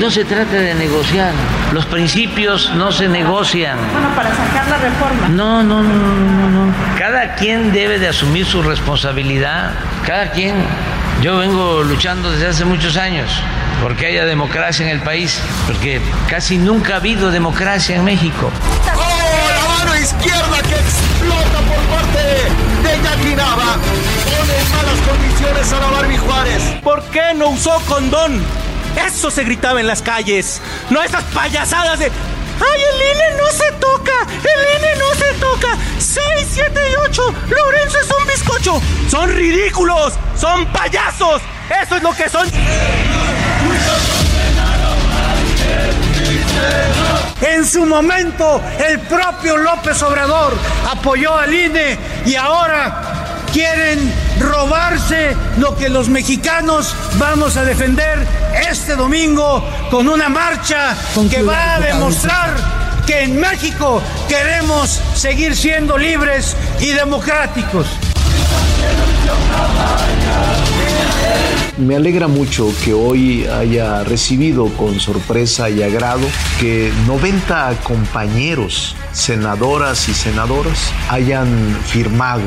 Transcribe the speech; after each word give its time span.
No 0.00 0.10
se 0.10 0.24
trata 0.24 0.56
de 0.56 0.74
negociar. 0.74 1.34
Los 1.72 1.84
principios 1.84 2.72
no 2.74 2.90
se 2.90 3.06
negocian. 3.06 3.76
Bueno, 3.92 4.08
para 4.16 4.30
sacar 4.30 4.66
la 4.66 4.78
reforma. 4.78 5.28
No, 5.28 5.62
no, 5.62 5.82
no, 5.82 5.92
no, 5.92 6.48
no. 6.48 6.74
Cada 6.98 7.34
quien 7.34 7.70
debe 7.70 7.98
de 7.98 8.08
asumir 8.08 8.46
su 8.46 8.62
responsabilidad. 8.62 9.72
Cada 10.06 10.30
quien. 10.30 10.54
Yo 11.20 11.36
vengo 11.36 11.82
luchando 11.82 12.30
desde 12.30 12.46
hace 12.46 12.64
muchos 12.64 12.96
años 12.96 13.30
porque 13.82 14.06
haya 14.06 14.24
democracia 14.24 14.86
en 14.86 14.92
el 14.92 15.02
país, 15.02 15.38
porque 15.66 16.00
casi 16.30 16.56
nunca 16.56 16.94
ha 16.94 16.96
habido 16.96 17.30
democracia 17.30 17.96
en 17.96 18.04
México. 18.04 18.50
¡Oh, 18.96 19.50
la 19.54 19.84
mano 19.84 20.00
izquierda 20.00 20.62
que 20.62 20.76
explota 20.76 21.58
por 21.68 21.82
parte 21.94 22.22
de 22.88 23.02
Jackie 23.02 23.34
Nava! 23.34 23.76
Pone 24.24 24.58
en 24.58 24.70
malas 24.70 25.00
condiciones 25.06 25.72
a 25.74 25.78
la 25.78 25.86
Barbie 25.90 26.16
Juárez. 26.16 26.62
¿Por 26.82 27.02
qué 27.10 27.34
no 27.36 27.50
usó 27.50 27.78
condón? 27.86 28.42
Eso 28.96 29.30
se 29.30 29.44
gritaba 29.44 29.80
en 29.80 29.86
las 29.86 30.02
calles. 30.02 30.60
No 30.90 31.02
esas 31.02 31.24
payasadas 31.24 31.98
de. 31.98 32.06
¡Ay, 32.06 32.82
el 32.82 33.16
INE 33.16 33.42
no 33.42 33.50
se 33.50 33.72
toca! 33.72 34.12
¡El 34.28 34.78
INE 34.78 34.96
no 34.96 35.14
se 35.14 35.32
toca! 35.40 35.78
¡6, 35.98 36.46
7 36.50 36.80
y 36.90 36.94
8! 37.08 37.34
¡Lorenzo 37.48 37.98
es 38.00 38.10
un 38.10 38.26
bizcocho! 38.26 38.82
¡Son 39.08 39.30
ridículos! 39.30 40.12
¡Son 40.36 40.66
payasos! 40.66 41.40
¡Eso 41.82 41.96
es 41.96 42.02
lo 42.02 42.12
que 42.12 42.28
son! 42.28 42.46
En 47.40 47.66
su 47.66 47.86
momento, 47.86 48.60
el 48.86 49.00
propio 49.00 49.56
López 49.56 50.02
Obrador 50.02 50.54
apoyó 50.90 51.38
al 51.38 51.52
INE 51.54 51.98
y 52.26 52.34
ahora 52.34 53.19
quieren 53.52 54.12
robarse 54.38 55.36
lo 55.58 55.76
que 55.76 55.88
los 55.88 56.08
mexicanos 56.08 56.94
vamos 57.18 57.56
a 57.56 57.64
defender 57.64 58.18
este 58.70 58.96
domingo 58.96 59.64
con 59.90 60.08
una 60.08 60.28
marcha 60.28 60.96
que 61.30 61.42
va 61.42 61.74
a 61.74 61.80
demostrar 61.80 62.54
que 63.06 63.22
en 63.22 63.40
México 63.40 64.00
queremos 64.28 65.00
seguir 65.14 65.56
siendo 65.56 65.98
libres 65.98 66.56
y 66.80 66.88
democráticos. 66.88 67.86
Me 71.78 71.96
alegra 71.96 72.28
mucho 72.28 72.72
que 72.84 72.92
hoy 72.92 73.46
haya 73.46 74.04
recibido 74.04 74.66
con 74.76 75.00
sorpresa 75.00 75.70
y 75.70 75.82
agrado 75.82 76.26
que 76.60 76.92
90 77.06 77.74
compañeros, 77.82 78.94
senadoras 79.12 80.08
y 80.08 80.14
senadores, 80.14 80.78
hayan 81.08 81.48
firmado 81.86 82.42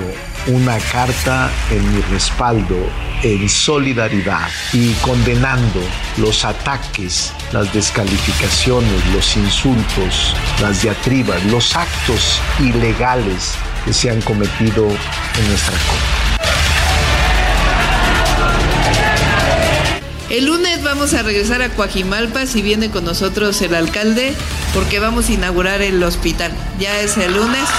una 0.48 0.78
carta 0.78 1.50
en 1.72 1.96
mi 1.96 2.02
respaldo, 2.04 2.76
en 3.24 3.48
solidaridad 3.48 4.50
y 4.74 4.92
condenando 4.96 5.80
los 6.18 6.44
ataques, 6.44 7.32
las 7.54 7.72
descalificaciones, 7.74 9.06
los 9.14 9.38
insultos, 9.38 10.36
las 10.62 10.82
diatribas, 10.82 11.44
los 11.46 11.76
actos 11.76 12.42
ilegales 12.60 13.54
que 13.86 13.94
se 13.94 14.10
han 14.10 14.22
cometido 14.22 14.88
en 14.88 15.48
nuestra 15.48 15.78
Corte. 15.88 16.24
El 20.30 20.46
lunes 20.48 20.84
vamos 20.84 21.14
a 21.14 21.22
regresar 21.22 21.62
a 21.62 21.70
Coajimalpa 21.70 22.48
si 22.48 22.62
viene 22.62 22.90
con 22.90 23.06
nosotros 23.06 23.62
el 23.62 23.76
alcalde 23.76 24.34
porque 24.74 25.00
vamos 25.00 25.30
a 25.30 25.34
inaugurar 25.34 25.82
el 25.82 26.02
hospital. 26.04 26.52
Ya 26.80 27.00
es 27.00 27.18
el 27.18 27.36
lunes. 27.36 27.70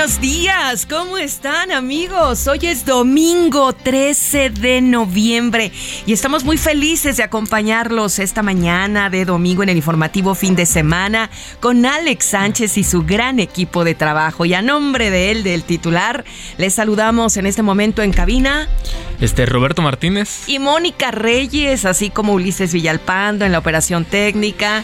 Buenos 0.00 0.20
días, 0.22 0.86
¿cómo 0.86 1.18
están 1.18 1.70
amigos? 1.72 2.46
Hoy 2.46 2.60
es 2.62 2.86
domingo 2.86 3.74
13 3.74 4.48
de 4.48 4.80
noviembre 4.80 5.72
y 6.06 6.14
estamos 6.14 6.42
muy 6.42 6.56
felices 6.56 7.18
de 7.18 7.22
acompañarlos 7.22 8.18
esta 8.18 8.42
mañana 8.42 9.10
de 9.10 9.26
domingo 9.26 9.62
en 9.62 9.68
el 9.68 9.76
informativo 9.76 10.34
fin 10.34 10.56
de 10.56 10.64
semana 10.64 11.28
con 11.60 11.84
Alex 11.84 12.24
Sánchez 12.24 12.78
y 12.78 12.84
su 12.84 13.02
gran 13.02 13.40
equipo 13.40 13.84
de 13.84 13.94
trabajo. 13.94 14.46
Y 14.46 14.54
a 14.54 14.62
nombre 14.62 15.10
de 15.10 15.32
él, 15.32 15.42
del 15.42 15.64
titular, 15.64 16.24
les 16.56 16.72
saludamos 16.72 17.36
en 17.36 17.44
este 17.44 17.60
momento 17.60 18.02
en 18.02 18.14
cabina. 18.14 18.68
Este 19.20 19.44
Roberto 19.44 19.82
Martínez. 19.82 20.48
Y 20.48 20.60
Mónica 20.60 21.10
Reyes, 21.10 21.84
así 21.84 22.08
como 22.08 22.32
Ulises 22.32 22.72
Villalpando 22.72 23.44
en 23.44 23.52
la 23.52 23.58
operación 23.58 24.06
técnica. 24.06 24.82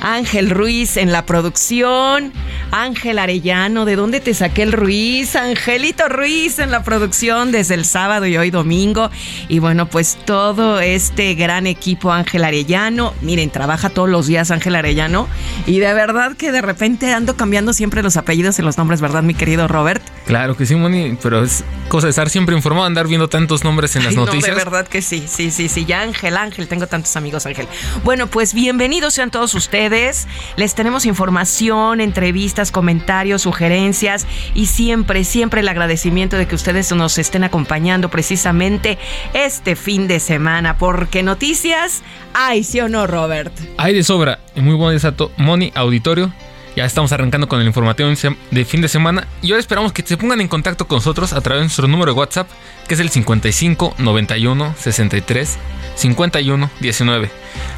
Ángel 0.00 0.50
Ruiz 0.50 0.96
en 0.96 1.12
la 1.12 1.24
producción, 1.24 2.32
Ángel 2.70 3.18
Arellano, 3.18 3.84
¿de 3.84 3.96
dónde 3.96 4.20
te 4.20 4.34
saqué 4.34 4.55
el 4.62 4.72
Ruiz? 4.72 5.36
Angelito 5.36 6.08
Ruiz 6.08 6.58
en 6.58 6.70
la 6.70 6.82
producción 6.82 7.52
desde 7.52 7.74
el 7.74 7.84
sábado 7.84 8.26
y 8.26 8.36
hoy 8.36 8.50
domingo. 8.50 9.10
Y 9.48 9.58
bueno, 9.58 9.86
pues 9.86 10.18
todo 10.24 10.80
este 10.80 11.34
gran 11.34 11.66
equipo 11.66 12.12
Ángel 12.12 12.44
Arellano, 12.44 13.14
miren, 13.22 13.50
trabaja 13.50 13.90
todos 13.90 14.08
los 14.08 14.26
días 14.26 14.50
Ángel 14.50 14.74
Arellano 14.74 15.28
y 15.66 15.78
de 15.78 15.92
verdad 15.94 16.36
que 16.36 16.52
de 16.52 16.62
repente 16.62 17.12
ando 17.12 17.36
cambiando 17.36 17.72
siempre 17.72 18.02
los 18.02 18.16
apellidos 18.16 18.58
y 18.58 18.62
los 18.62 18.78
nombres, 18.78 19.00
¿verdad, 19.00 19.22
mi 19.22 19.34
querido 19.34 19.68
Robert? 19.68 20.02
Claro 20.26 20.56
que 20.56 20.66
sí, 20.66 20.74
Moni, 20.74 21.18
pero 21.22 21.42
es 21.42 21.64
cosa 21.88 22.06
de 22.06 22.10
estar 22.10 22.30
siempre 22.30 22.56
informado, 22.56 22.86
andar 22.86 23.06
viendo 23.08 23.28
tantos 23.28 23.64
nombres 23.64 23.96
en 23.96 24.04
las 24.04 24.12
Ay, 24.12 24.16
noticias. 24.16 24.48
No, 24.48 24.58
de 24.58 24.64
verdad 24.64 24.88
que 24.88 25.02
sí, 25.02 25.24
sí, 25.28 25.50
sí, 25.50 25.68
sí. 25.68 25.84
Ya 25.84 26.02
Ángel, 26.02 26.36
Ángel, 26.36 26.68
tengo 26.68 26.86
tantos 26.86 27.16
amigos, 27.16 27.46
Ángel. 27.46 27.68
Bueno, 28.04 28.26
pues 28.26 28.54
bienvenidos 28.54 29.14
sean 29.14 29.30
todos 29.30 29.54
ustedes. 29.54 30.26
Les 30.56 30.74
tenemos 30.74 31.06
información, 31.06 32.00
entrevistas, 32.00 32.70
comentarios, 32.70 33.42
sugerencias 33.42 34.26
y 34.54 34.66
siempre, 34.66 35.24
siempre 35.24 35.60
el 35.60 35.68
agradecimiento 35.68 36.36
de 36.36 36.46
que 36.46 36.54
ustedes 36.54 36.92
nos 36.92 37.18
estén 37.18 37.44
acompañando 37.44 38.10
precisamente 38.10 38.98
este 39.34 39.76
fin 39.76 40.08
de 40.08 40.20
semana. 40.20 40.78
Porque 40.78 41.22
noticias 41.22 42.02
hay, 42.34 42.64
¿sí 42.64 42.80
o 42.80 42.88
no, 42.88 43.06
Robert? 43.06 43.52
Hay 43.78 43.94
de 43.94 44.02
sobra. 44.02 44.38
Muy 44.54 44.74
buen 44.74 44.94
exacto, 44.94 45.30
Moni, 45.36 45.72
auditorio. 45.74 46.32
Ya 46.76 46.84
estamos 46.84 47.10
arrancando 47.10 47.48
con 47.48 47.58
el 47.58 47.66
informativo 47.66 48.10
de 48.50 48.64
fin 48.66 48.82
de 48.82 48.88
semana 48.88 49.26
y 49.40 49.50
hoy 49.50 49.58
esperamos 49.58 49.94
que 49.94 50.02
se 50.02 50.18
pongan 50.18 50.42
en 50.42 50.48
contacto 50.48 50.86
con 50.86 50.96
nosotros 50.96 51.32
a 51.32 51.40
través 51.40 51.60
de 51.60 51.64
nuestro 51.64 51.88
número 51.88 52.12
de 52.12 52.18
WhatsApp, 52.18 52.50
que 52.86 52.92
es 52.92 53.00
el 53.00 53.08
55 53.08 53.94
91 53.96 54.74
63 54.78 55.56
51 55.94 56.70
19, 56.78 57.30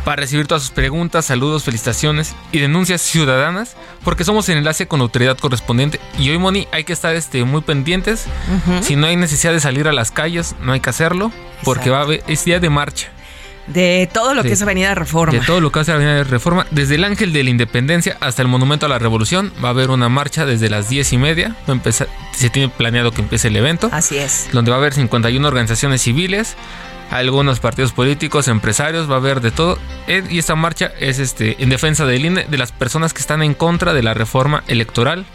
para 0.05 0.23
recibir 0.23 0.49
todas 0.49 0.63
sus 0.63 0.73
preguntas, 0.73 1.27
saludos, 1.27 1.63
felicitaciones 1.63 2.35
y 2.51 2.59
denuncias 2.59 3.01
ciudadanas, 3.01 3.77
porque 4.03 4.25
somos 4.25 4.49
el 4.49 4.59
enlace 4.59 4.89
con 4.89 4.99
la 4.99 5.05
autoridad 5.05 5.39
correspondiente. 5.39 6.01
Y 6.19 6.31
hoy, 6.31 6.39
Moni, 6.39 6.67
hay 6.73 6.83
que 6.83 6.93
estar 6.93 7.15
este, 7.15 7.45
muy 7.45 7.61
pendientes. 7.61 8.27
Si 8.81 8.97
no 8.97 9.07
hay 9.07 9.15
necesidad 9.15 9.53
de 9.53 9.61
salir 9.61 9.87
a 9.87 9.93
las 9.93 10.11
calles, 10.11 10.57
no 10.61 10.73
hay 10.73 10.81
que 10.81 10.91
hacerlo, 10.91 11.31
porque 11.63 11.91
va 11.91 11.99
a 11.99 12.03
haber, 12.03 12.25
es 12.27 12.45
día 12.45 12.59
de 12.59 12.69
marcha. 12.69 13.13
De 13.73 14.09
todo 14.13 14.35
lo 14.35 14.43
que 14.43 14.53
es 14.53 14.63
Avenida 14.63 14.95
Reforma. 14.95 15.39
De 15.39 15.45
todo 15.45 15.61
lo 15.61 15.71
que 15.71 15.81
es 15.81 15.89
Avenida 15.89 16.25
Reforma. 16.25 16.67
Desde 16.71 16.95
el 16.95 17.05
Ángel 17.05 17.33
de 17.33 17.45
la 17.45 17.51
Independencia 17.51 18.17
hasta 18.21 18.43
el 18.43 18.49
Monumento 18.49 18.87
a 18.87 18.89
la 18.89 18.99
Revolución 18.99 19.53
va 19.63 19.69
a 19.69 19.71
haber 19.73 19.91
una 19.91 20.09
marcha 20.09 20.47
desde 20.47 20.71
las 20.71 20.89
10 20.89 21.13
y 21.13 21.19
media. 21.19 21.57
se 22.33 22.51
tiene 22.51 22.69
planeado 22.69 23.13
que 23.13 23.21
empiece 23.21 23.49
el 23.49 23.57
evento. 23.57 23.91
Así 23.93 24.17
es. 24.19 24.49
Donde 24.53 24.71
va 24.71 24.77
a 24.77 24.81
haber 24.81 24.95
51 24.95 25.47
organizaciones 25.47 26.03
civiles, 26.03 26.57
algunos 27.11 27.61
partidos 27.61 27.93
políticos, 27.93 28.49
empresarios, 28.49 29.11
va 29.11 29.15
a 29.15 29.19
haber 29.19 29.41
de 29.41 29.51
todo. 29.51 29.79
Eh, 30.07 30.25
y 30.29 30.39
esta 30.39 30.55
marcha 30.55 30.93
es 30.99 31.19
este, 31.19 31.63
en 31.63 31.69
defensa 31.69 32.07
del 32.07 32.25
INE, 32.25 32.45
de 32.45 32.59
las 32.59 32.73
personas 32.73 33.13
que 33.13 33.21
están 33.21 33.43
en 33.43 33.55
contra 33.55 33.93
de 33.93 34.03
la 34.03 34.15
reforma 34.15 34.65
electoral 34.67 35.27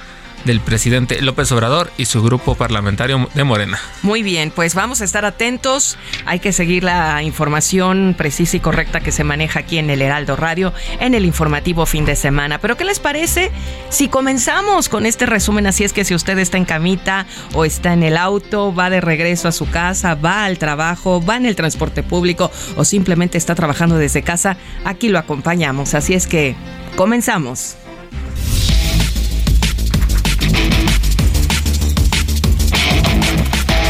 del 0.46 0.60
presidente 0.60 1.22
López 1.22 1.52
Obrador 1.52 1.92
y 1.98 2.06
su 2.06 2.22
grupo 2.22 2.56
parlamentario 2.56 3.30
de 3.34 3.44
Morena. 3.44 3.80
Muy 4.02 4.24
bien, 4.24 4.52
pues 4.52 4.76
vamos 4.76 5.02
a 5.02 5.06
estar 5.06 5.26
atentos. 5.26 5.98
Hay 6.26 6.40
que 6.40 6.52
seguir 6.52 6.84
la 6.84 7.24
información 7.24 8.16
precisa 8.18 8.58
y 8.58 8.60
correcta 8.60 9.00
que 9.00 9.12
se 9.12 9.24
maneja 9.24 9.60
aquí 9.60 9.78
en 9.78 9.90
el 9.90 10.02
Heraldo 10.02 10.36
Radio 10.36 10.74
en 11.00 11.14
el 11.14 11.26
informativo 11.26 11.86
fin 11.86 12.06
de 12.06 12.16
semana. 12.16 12.60
Pero 12.60 12.78
¿qué 12.78 12.86
les 12.86 13.00
parece 13.00 13.52
si 13.90 14.08
comenzamos 14.08 14.90
con 14.90 15.06
este 15.06 15.26
resumen? 15.26 15.68
Así 15.68 15.84
es 15.84 15.94
que 15.94 16.06
si 16.06 16.16
usted 16.16 16.38
está 16.40 16.58
en 16.58 16.66
camita 16.66 17.26
o 17.54 17.66
está 17.66 17.94
en 17.94 18.04
el 18.04 18.18
auto, 18.18 18.74
va 18.74 18.90
de 18.90 19.02
regreso 19.02 19.48
a 19.48 19.52
su 19.52 19.70
casa, 19.70 20.16
va 20.16 20.46
al 20.46 20.58
trabajo, 20.58 21.24
va 21.24 21.38
en 21.38 21.46
el 21.46 21.56
transporte 21.56 22.04
público 22.04 22.52
o 22.76 22.86
simplemente 22.86 23.38
está 23.38 23.56
trabajando 23.56 23.98
desde 23.98 24.24
casa, 24.24 24.58
aquí 24.84 25.10
lo 25.10 25.20
acompañamos. 25.20 25.94
Así 25.94 26.14
es 26.14 26.28
que 26.28 26.56
comenzamos. 26.96 27.78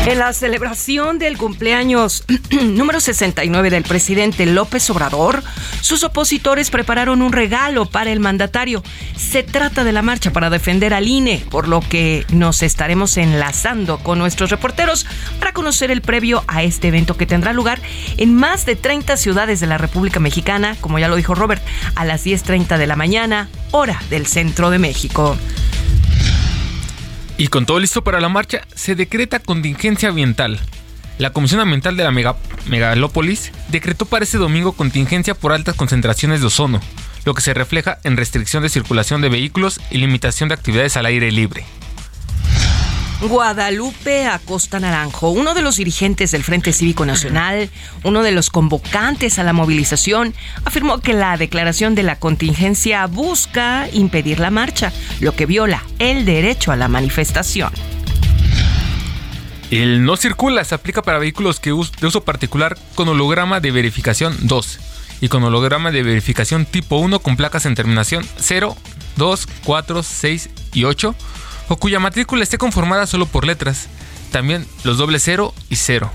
En 0.06 0.20
la 0.20 0.34
celebración 0.34 1.18
del 1.18 1.38
cumpleaños 1.38 2.26
número 2.62 3.00
69 3.00 3.70
del 3.70 3.84
presidente 3.84 4.46
López 4.46 4.90
Obrador, 4.90 5.42
sus 5.80 6.04
opositores 6.04 6.70
prepararon 6.70 7.22
un 7.22 7.32
regalo 7.32 7.86
para 7.86 8.12
el 8.12 8.20
mandatario. 8.20 8.84
Se 9.16 9.44
trata 9.44 9.86
de 9.86 9.94
la 9.94 10.02
marcha 10.02 10.34
para 10.34 10.50
defender 10.50 10.94
al 10.94 11.08
INE, 11.08 11.46
por 11.50 11.70
lo 11.70 11.80
que 11.80 12.26
nos 12.34 12.64
estaremos 12.64 13.16
enlazando 13.16 13.98
con 14.00 14.20
nuestros 14.20 14.50
reporteros 14.50 15.06
para 15.40 15.54
conocer 15.54 15.90
el 15.90 16.02
previo 16.02 16.44
a 16.48 16.64
este 16.64 16.90
evento 16.90 17.16
que 17.16 17.26
tendrá 17.26 17.54
lugar 17.54 17.80
en 18.18 18.36
más 18.36 18.66
de 18.66 18.76
30 18.76 19.16
ciudades 19.16 19.62
de 19.62 19.68
la 19.68 19.78
República 19.78 20.20
Mexicana, 20.20 20.76
como 20.82 21.00
ya 21.00 21.08
lo 21.08 21.16
dijo 21.16 21.34
Robert, 21.34 21.64
a 21.96 22.04
las 22.04 22.26
10.30 22.26 22.78
de 22.78 22.88
la 22.88 22.98
mañana, 22.98 23.48
hora 23.72 24.02
del 24.10 24.28
centro 24.28 24.70
de 24.70 24.80
México. 24.80 25.38
Y 27.44 27.50
con 27.50 27.66
todo 27.66 27.82
listo 27.82 28.06
para 28.06 28.22
la 28.22 28.30
marcha, 28.30 28.62
se 28.74 28.96
decreta 28.96 29.40
contingencia 29.40 30.08
ambiental. 30.08 30.62
La 31.18 31.32
Comisión 31.32 31.60
Ambiental 31.60 31.98
de 31.98 32.06
la 32.06 32.36
Megalópolis 32.70 33.52
decretó 33.68 34.06
para 34.06 34.24
este 34.24 34.38
domingo 34.38 34.72
contingencia 34.72 35.34
por 35.36 35.52
altas 35.52 35.76
concentraciones 35.76 36.40
de 36.40 36.48
ozono, 36.48 36.80
lo 37.26 37.34
que 37.34 37.42
se 37.42 37.54
refleja 37.54 37.98
en 38.06 38.16
restricción 38.16 38.64
de 38.64 38.70
circulación 38.70 39.20
de 39.20 39.28
vehículos 39.28 39.82
y 39.92 39.98
limitación 39.98 40.48
de 40.48 40.56
actividades 40.56 40.96
al 40.96 41.06
aire 41.06 41.34
libre. 41.34 41.66
Guadalupe 43.28 44.28
Acosta 44.28 44.80
Naranjo, 44.82 45.30
uno 45.30 45.54
de 45.54 45.62
los 45.62 45.78
dirigentes 45.78 46.32
del 46.32 46.44
Frente 46.44 46.74
Cívico 46.74 47.06
Nacional, 47.06 47.70
uno 48.04 48.22
de 48.22 48.34
los 48.34 48.50
convocantes 48.50 49.40
a 49.40 49.44
la 49.44 49.54
movilización, 49.54 50.34
afirmó 50.66 51.00
que 51.00 51.14
la 51.14 51.38
declaración 51.38 51.96
de 51.96 52.04
la 52.04 52.18
contingencia 52.18 53.06
busca 53.08 53.88
impedir 53.94 54.40
la 54.40 54.52
marcha, 54.52 54.92
lo 55.22 55.36
que 55.36 55.46
viola 55.46 55.84
el 56.00 56.26
derecho 56.26 56.74
a 56.74 56.76
la 56.76 56.90
manifestación. 56.90 57.72
El 59.72 60.04
no 60.04 60.18
circula 60.18 60.64
se 60.66 60.76
aplica 60.76 61.02
para 61.02 61.18
vehículos 61.18 61.62
que 61.62 61.70
de 61.70 62.08
uso 62.08 62.24
particular 62.26 62.78
con 62.94 63.08
holograma 63.08 63.62
de 63.62 63.72
verificación 63.72 64.36
2 64.42 64.80
y 65.22 65.30
con 65.30 65.44
holograma 65.44 65.92
de 65.92 66.04
verificación 66.04 66.66
tipo 66.66 66.98
1 66.98 67.20
con 67.20 67.38
placas 67.38 67.66
en 67.66 67.76
terminación 67.76 68.26
0, 68.38 68.76
2, 69.16 69.48
4, 69.64 70.04
6 70.04 70.50
y 70.74 70.84
8 70.84 71.16
o 71.68 71.78
cuya 71.78 72.00
matrícula 72.00 72.44
esté 72.44 72.58
conformada 72.58 73.08
solo 73.08 73.26
por 73.26 73.46
letras, 73.46 73.88
también 74.32 74.66
los 74.84 74.98
dobles 74.98 75.24
0 75.24 75.54
y 75.70 75.76
0. 75.76 76.12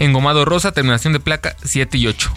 Engomado 0.00 0.44
rosa, 0.44 0.72
terminación 0.72 1.12
de 1.12 1.20
placa 1.20 1.56
7 1.64 1.98
y 1.98 2.06
8. 2.08 2.32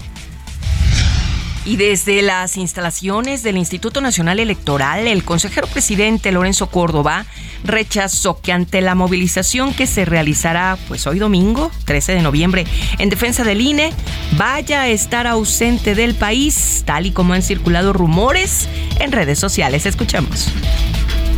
Y 1.67 1.75
desde 1.75 2.21
las 2.21 2.55
instalaciones 2.55 3.43
del 3.43 3.57
Instituto 3.57 3.99
Nacional 3.99 4.39
Electoral, 4.39 5.05
el 5.05 5.25
consejero 5.25 5.67
presidente 5.67 6.31
Lorenzo 6.31 6.67
Córdoba 6.67 7.25
rechazó 7.65 8.39
que 8.39 8.53
ante 8.53 8.79
la 8.79 8.95
movilización 8.95 9.73
que 9.73 9.85
se 9.85 10.05
realizará 10.05 10.77
pues 10.87 11.05
hoy 11.07 11.19
domingo, 11.19 11.69
13 11.83 12.13
de 12.13 12.21
noviembre, 12.21 12.65
en 12.99 13.09
defensa 13.09 13.43
del 13.43 13.59
INE, 13.59 13.91
vaya 14.37 14.83
a 14.83 14.87
estar 14.87 15.27
ausente 15.27 15.93
del 15.93 16.15
país, 16.15 16.83
tal 16.85 17.05
y 17.05 17.11
como 17.11 17.33
han 17.33 17.41
circulado 17.41 17.91
rumores 17.91 18.69
en 19.01 19.11
redes 19.11 19.37
sociales. 19.37 19.85
Escuchemos. 19.85 20.47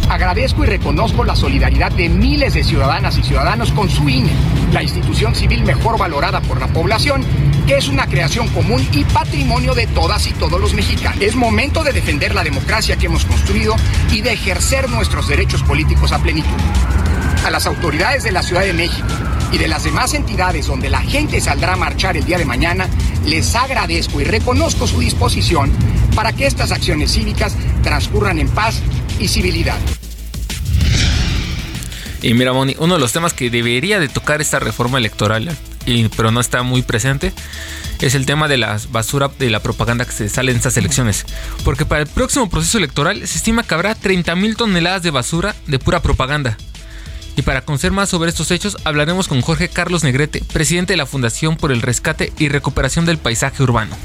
Agradezco 0.10 0.64
y 0.64 0.68
reconozco 0.68 1.24
la 1.24 1.36
solidaridad 1.36 1.92
de 1.92 2.10
miles 2.10 2.56
de 2.56 2.64
ciudadanas 2.64 3.16
y 3.20 3.24
ciudadanos 3.24 3.72
con 3.72 3.90
su 3.90 4.10
INE, 4.10 4.32
la 4.74 4.82
institución 4.82 5.36
civil 5.36 5.64
mejor 5.64 6.00
valorada 6.00 6.42
por 6.42 6.60
la 6.60 6.68
población, 6.68 7.24
que 7.68 7.78
es 7.78 7.88
una 7.90 8.08
creación 8.08 8.48
común 8.48 8.86
y 8.92 9.04
patrimonio 9.04 9.76
de 9.76 9.86
todas 9.86 10.26
y 10.26 10.34
todos 10.34 10.60
los 10.60 10.74
mexicanos. 10.74 11.22
Es 11.22 11.36
momento 11.36 11.84
de 11.84 11.94
defender 11.94 12.34
la 12.34 12.44
democracia 12.44 12.98
que 12.98 13.06
hemos 13.06 13.24
construido 13.24 13.76
y 14.12 14.22
de 14.22 14.34
ejercer 14.34 14.90
nuestros 14.90 15.28
derechos 15.28 15.62
políticos 15.62 16.12
a 16.12 16.18
plenitud. 16.18 16.50
A 17.46 17.50
las 17.50 17.66
autoridades 17.66 18.24
de 18.24 18.32
la 18.32 18.44
Ciudad 18.44 18.62
de 18.62 18.74
México 18.74 19.08
y 19.52 19.58
de 19.58 19.68
las 19.68 19.84
demás 19.84 20.14
entidades 20.14 20.68
donde 20.68 20.90
la 20.90 21.02
gente 21.02 21.42
saldrá 21.42 21.74
a 21.74 21.78
marchar 21.78 22.18
el 22.18 22.26
día 22.26 22.38
de 22.38 22.46
mañana, 22.46 22.88
les 23.26 23.56
agradezco 23.56 24.22
y 24.22 24.24
reconozco 24.26 24.88
su 24.88 25.00
disposición 25.00 25.72
para 26.16 26.34
que 26.34 26.46
estas 26.46 26.72
acciones 26.72 27.14
cívicas 27.14 27.56
transcurran 27.82 28.40
en 28.40 28.50
paz 28.50 28.82
y 29.20 29.28
civilidad. 29.28 29.78
Y 32.22 32.34
mira, 32.34 32.52
Moni, 32.52 32.76
uno 32.80 32.96
de 32.96 33.00
los 33.00 33.14
temas 33.14 33.34
que 33.34 33.50
debería 33.50 34.00
de 34.00 34.10
tocar 34.10 34.42
esta 34.42 34.60
reforma 34.60 34.98
electoral, 34.98 35.56
pero 36.18 36.32
no 36.32 36.42
está 36.42 36.64
muy 36.64 36.82
presente, 36.82 37.34
es 38.02 38.16
el 38.16 38.26
tema 38.26 38.48
de 38.48 38.58
la 38.58 38.80
basura 38.92 39.32
de 39.40 39.50
la 39.50 39.62
propaganda 39.62 40.06
que 40.06 40.12
se 40.12 40.30
sale 40.30 40.52
en 40.52 40.58
estas 40.58 40.78
elecciones. 40.78 41.26
Porque 41.64 41.86
para 41.86 42.02
el 42.02 42.08
próximo 42.08 42.50
proceso 42.50 42.78
electoral 42.78 43.26
se 43.26 43.38
estima 43.38 43.64
que 43.64 43.74
habrá 43.74 43.96
30 43.96 44.36
mil 44.36 44.56
toneladas 44.58 45.04
de 45.04 45.12
basura 45.12 45.56
de 45.68 45.80
pura 45.80 46.02
propaganda. 46.02 46.58
Y 47.40 47.42
para 47.42 47.62
conocer 47.62 47.94
más 47.94 48.10
sobre 48.10 48.30
estos 48.30 48.52
hechos, 48.52 48.76
hablaremos 48.84 49.30
con 49.30 49.40
Jorge 49.40 49.70
Carlos 49.70 50.04
Negrete, 50.04 50.44
presidente 50.52 50.92
de 50.92 50.98
la 50.98 51.06
Fundación 51.06 51.56
por 51.56 51.72
el 51.72 51.82
Rescate 51.82 52.34
y 52.38 52.50
Recuperación 52.50 53.06
del 53.06 53.18
Paisaje 53.18 53.64
Urbano. 53.64 53.96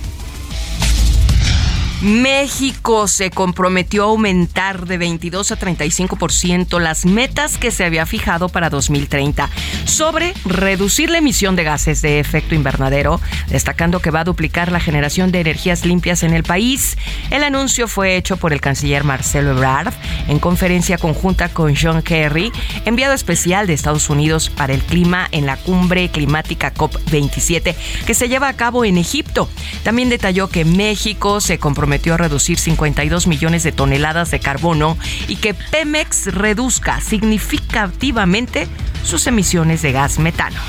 México 2.04 3.08
se 3.08 3.30
comprometió 3.30 4.02
a 4.02 4.06
aumentar 4.08 4.84
de 4.87 4.99
22 4.99 5.52
a 5.52 5.58
35% 5.58 6.78
las 6.78 7.06
metas 7.06 7.56
que 7.56 7.70
se 7.70 7.82
había 7.82 8.04
fijado 8.04 8.50
para 8.50 8.68
2030 8.68 9.49
sobre 9.87 10.34
reducir 10.44 11.08
la 11.08 11.16
emisión 11.16 11.56
de 11.56 11.64
gases 11.64 12.02
de 12.02 12.20
efecto 12.20 12.54
invernadero, 12.54 13.23
destacando 13.49 14.00
que 14.00 14.11
va 14.11 14.20
a 14.20 14.25
duplicar 14.25 14.70
la 14.70 14.80
generación 14.80 15.32
de 15.32 15.40
energías 15.40 15.87
limpias 15.87 16.25
en 16.25 16.34
el 16.34 16.42
país. 16.42 16.99
El 17.30 17.42
anuncio 17.42 17.88
fue 17.88 18.16
hecho 18.16 18.37
por 18.37 18.52
el 18.52 18.61
canciller 18.61 19.02
Marcelo 19.02 19.52
Ebrard 19.52 19.94
en 20.28 20.38
conferencia 20.38 20.99
conjunta 20.99 21.49
con 21.49 21.75
John 21.75 22.02
Kerry, 22.02 22.52
enviado 22.84 23.14
especial 23.14 23.66
de 23.66 23.73
Estados 23.73 24.11
Unidos 24.11 24.50
para 24.50 24.75
el 24.75 24.82
clima 24.82 25.26
en 25.32 25.46
la 25.46 25.56
cumbre 25.56 26.11
climática 26.11 26.75
COP27 26.75 27.75
que 28.06 28.12
se 28.12 28.28
lleva 28.28 28.49
a 28.49 28.56
cabo 28.56 28.84
en 28.84 28.99
Egipto. 28.99 29.49
También 29.84 30.11
detalló 30.11 30.49
que 30.49 30.66
México 30.66 31.40
se 31.40 31.58
comprometió 31.58 31.93
a 32.12 32.16
reducir 32.16 32.58
52 32.58 33.26
millones 33.26 33.62
de 33.62 33.72
toneladas 33.72 34.30
de 34.30 34.40
carbono 34.40 34.96
y 35.28 35.36
que 35.36 35.54
Pemex 35.54 36.34
reduzca 36.34 37.00
significativamente 37.00 38.68
sus 39.04 39.26
emisiones 39.26 39.82
de 39.82 39.92
gas 39.92 40.18
metano. 40.18 40.60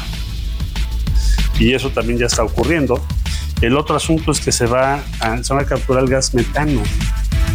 Y 1.60 1.74
eso 1.74 1.90
también 1.90 2.20
ya 2.20 2.26
está 2.26 2.44
ocurriendo. 2.44 3.06
El 3.62 3.78
otro 3.78 3.96
asunto 3.96 4.32
es 4.32 4.40
que 4.40 4.52
se 4.52 4.66
va 4.66 5.02
a, 5.20 5.44
se 5.44 5.54
va 5.54 5.62
a 5.62 5.66
capturar 5.66 6.04
el 6.04 6.10
gas 6.10 6.34
metano. 6.34 6.82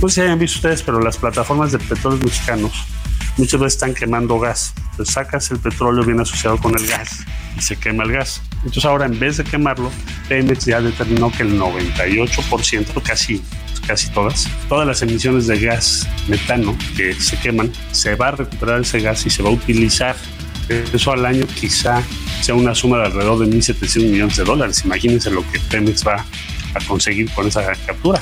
No 0.01 0.09
sé 0.09 0.15
si 0.15 0.21
hayan 0.23 0.39
visto 0.39 0.59
ustedes, 0.59 0.83
pero 0.83 1.01
las 1.01 1.19
plataformas 1.19 1.73
de 1.73 1.79
petróleo 1.79 2.19
mexicanos 2.25 2.73
muchas 3.37 3.61
veces 3.61 3.75
están 3.75 3.95
quemando 3.95 4.39
gas. 4.39 4.73
Entonces 4.93 5.15
sacas 5.15 5.51
el 5.51 5.59
petróleo 5.59 6.05
bien 6.05 6.21
asociado 6.21 6.59
con 6.59 6.77
el 6.79 6.87
gas 6.87 7.25
y 7.57 7.61
se 7.61 7.77
quema 7.77 8.05
el 8.05 8.13
gas. 8.13 8.43
Entonces 8.65 8.85
ahora 8.85 9.07
en 9.07 9.19
vez 9.19 9.39
de 9.39 9.45
quemarlo, 9.45 9.91
Pemex 10.29 10.67
ya 10.67 10.81
determinó 10.81 11.33
que 11.33 11.43
el 11.43 11.59
98%, 11.59 13.03
casi 13.03 13.43
casi 13.87 14.11
todas, 14.11 14.49
todas 14.69 14.87
las 14.87 15.03
emisiones 15.03 15.47
de 15.47 15.59
gas 15.59 16.07
metano 16.29 16.77
que 16.97 17.15
se 17.15 17.39
queman, 17.39 17.73
se 17.91 18.15
va 18.15 18.29
a 18.29 18.31
recuperar 18.33 18.81
ese 18.81 19.01
gas 19.01 19.25
y 19.27 19.31
se 19.31 19.43
va 19.43 19.49
a 19.49 19.53
utilizar. 19.53 20.17
Eso 20.69 21.13
al 21.13 21.27
año 21.27 21.47
quizá 21.59 22.01
sea 22.43 22.55
una 22.55 22.75
suma 22.75 22.99
de 22.99 23.07
alrededor 23.07 23.41
de 23.41 23.47
1.700 23.47 24.09
millones 24.09 24.37
de 24.37 24.45
dólares. 24.45 24.83
Imagínense 24.85 25.31
lo 25.31 25.43
que 25.51 25.59
Pemex 25.59 26.07
va 26.07 26.25
a 26.75 26.85
conseguir 26.87 27.29
con 27.33 27.49
esa 27.49 27.65
captura. 27.87 28.21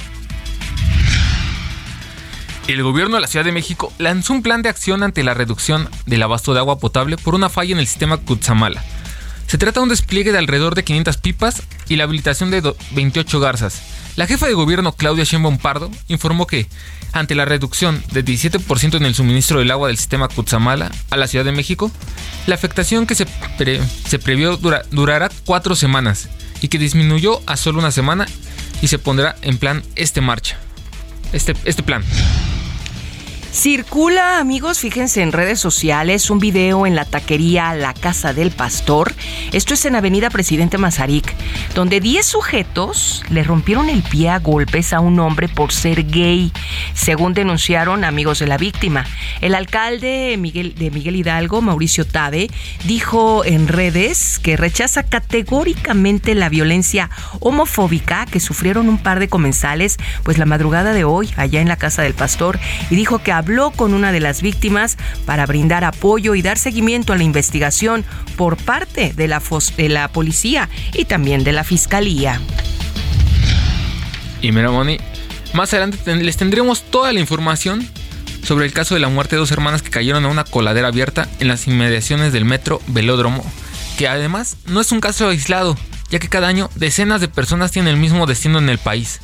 El 2.66 2.82
gobierno 2.82 3.16
de 3.16 3.22
la 3.22 3.26
Ciudad 3.26 3.44
de 3.44 3.52
México 3.52 3.92
lanzó 3.98 4.32
un 4.32 4.42
plan 4.42 4.62
de 4.62 4.68
acción 4.68 5.02
ante 5.02 5.22
la 5.22 5.34
reducción 5.34 5.88
del 6.06 6.22
abasto 6.22 6.54
de 6.54 6.60
agua 6.60 6.78
potable 6.78 7.16
por 7.16 7.34
una 7.34 7.48
falla 7.48 7.72
en 7.72 7.78
el 7.78 7.86
sistema 7.86 8.16
Cutzamala. 8.18 8.82
Se 9.48 9.56
trata 9.56 9.80
de 9.80 9.84
un 9.84 9.88
despliegue 9.88 10.30
de 10.30 10.36
alrededor 10.36 10.74
de 10.74 10.84
500 10.84 11.16
pipas 11.16 11.62
y 11.88 11.96
la 11.96 12.04
habilitación 12.04 12.50
de 12.50 12.74
28 12.90 13.40
garzas. 13.40 13.80
La 14.14 14.26
jefa 14.26 14.46
de 14.46 14.52
gobierno 14.52 14.92
Claudia 14.92 15.24
Sheinbaum 15.24 15.56
Pardo 15.56 15.90
informó 16.06 16.46
que, 16.46 16.66
ante 17.12 17.34
la 17.34 17.46
reducción 17.46 18.02
de 18.12 18.22
17% 18.22 18.96
en 18.96 19.06
el 19.06 19.14
suministro 19.14 19.58
del 19.58 19.70
agua 19.70 19.88
del 19.88 19.96
sistema 19.96 20.28
Cutzamala 20.28 20.92
a 21.08 21.16
la 21.16 21.26
Ciudad 21.26 21.46
de 21.46 21.52
México, 21.52 21.90
la 22.46 22.56
afectación 22.56 23.06
que 23.06 23.14
se, 23.14 23.26
se 24.06 24.18
previó 24.18 24.58
durará 24.58 25.30
cuatro 25.46 25.74
semanas 25.74 26.28
y 26.60 26.68
que 26.68 26.78
disminuyó 26.78 27.40
a 27.46 27.56
solo 27.56 27.78
una 27.78 27.90
semana 27.90 28.26
y 28.82 28.88
se 28.88 28.98
pondrá 28.98 29.34
en 29.40 29.56
plan 29.56 29.82
este 29.96 30.20
marcha. 30.20 30.58
Este, 31.32 31.54
este 31.64 31.82
plan. 31.82 32.04
Circula, 33.50 34.38
amigos, 34.38 34.78
fíjense 34.78 35.22
en 35.22 35.32
redes 35.32 35.58
sociales, 35.58 36.28
un 36.28 36.38
video 36.38 36.86
en 36.86 36.94
la 36.94 37.06
taquería 37.06 37.74
La 37.74 37.94
Casa 37.94 38.34
del 38.34 38.50
Pastor. 38.50 39.14
Esto 39.52 39.72
es 39.72 39.86
en 39.86 39.96
Avenida 39.96 40.28
Presidente 40.28 40.76
Mazarik, 40.76 41.34
donde 41.74 42.00
10 42.00 42.26
sujetos 42.26 43.24
le 43.30 43.42
rompieron 43.42 43.88
el 43.88 44.02
pie 44.02 44.28
a 44.28 44.38
golpes 44.38 44.92
a 44.92 45.00
un 45.00 45.18
hombre 45.18 45.48
por 45.48 45.72
ser 45.72 46.06
gay, 46.06 46.52
según 46.92 47.32
denunciaron 47.32 48.04
amigos 48.04 48.38
de 48.38 48.46
la 48.46 48.58
víctima. 48.58 49.06
El 49.40 49.54
alcalde 49.54 50.36
Miguel, 50.38 50.74
de 50.74 50.90
Miguel 50.90 51.16
Hidalgo, 51.16 51.62
Mauricio 51.62 52.06
Tade, 52.06 52.50
dijo 52.84 53.46
en 53.46 53.66
redes 53.66 54.38
que 54.38 54.58
rechaza 54.58 55.04
categóricamente 55.04 56.34
la 56.34 56.50
violencia 56.50 57.08
homofóbica 57.40 58.26
que 58.26 58.40
sufrieron 58.40 58.90
un 58.90 58.98
par 58.98 59.20
de 59.20 59.28
comensales, 59.28 59.96
pues 60.22 60.36
la 60.36 60.46
madrugada 60.46 60.92
de 60.92 61.04
hoy, 61.04 61.30
allá 61.36 61.62
en 61.62 61.68
la 61.68 61.76
Casa 61.76 62.02
del 62.02 62.14
Pastor, 62.14 62.60
y 62.90 62.94
dijo 62.94 63.20
que 63.20 63.37
habló 63.38 63.70
con 63.70 63.94
una 63.94 64.12
de 64.12 64.20
las 64.20 64.42
víctimas 64.42 64.96
para 65.24 65.46
brindar 65.46 65.84
apoyo 65.84 66.34
y 66.34 66.42
dar 66.42 66.58
seguimiento 66.58 67.12
a 67.12 67.16
la 67.16 67.24
investigación 67.24 68.04
por 68.36 68.56
parte 68.56 69.12
de 69.14 69.28
la, 69.28 69.42
de 69.76 69.88
la 69.88 70.08
policía 70.08 70.68
y 70.92 71.04
también 71.04 71.44
de 71.44 71.52
la 71.52 71.64
fiscalía. 71.64 72.40
Y 74.42 74.52
mira, 74.52 74.70
Moni, 74.70 74.98
más 75.54 75.72
adelante 75.72 76.14
les 76.16 76.36
tendremos 76.36 76.82
toda 76.82 77.12
la 77.12 77.20
información 77.20 77.88
sobre 78.44 78.66
el 78.66 78.72
caso 78.72 78.94
de 78.94 79.00
la 79.00 79.08
muerte 79.08 79.36
de 79.36 79.40
dos 79.40 79.50
hermanas 79.50 79.82
que 79.82 79.90
cayeron 79.90 80.24
a 80.24 80.28
una 80.28 80.44
coladera 80.44 80.88
abierta 80.88 81.28
en 81.40 81.48
las 81.48 81.66
inmediaciones 81.66 82.32
del 82.32 82.44
metro 82.44 82.80
Velódromo, 82.86 83.44
que 83.98 84.08
además 84.08 84.56
no 84.66 84.80
es 84.80 84.92
un 84.92 85.00
caso 85.00 85.28
aislado, 85.28 85.76
ya 86.10 86.18
que 86.18 86.28
cada 86.28 86.48
año 86.48 86.70
decenas 86.74 87.20
de 87.20 87.28
personas 87.28 87.72
tienen 87.72 87.94
el 87.94 88.00
mismo 88.00 88.26
destino 88.26 88.58
en 88.58 88.68
el 88.68 88.78
país. 88.78 89.20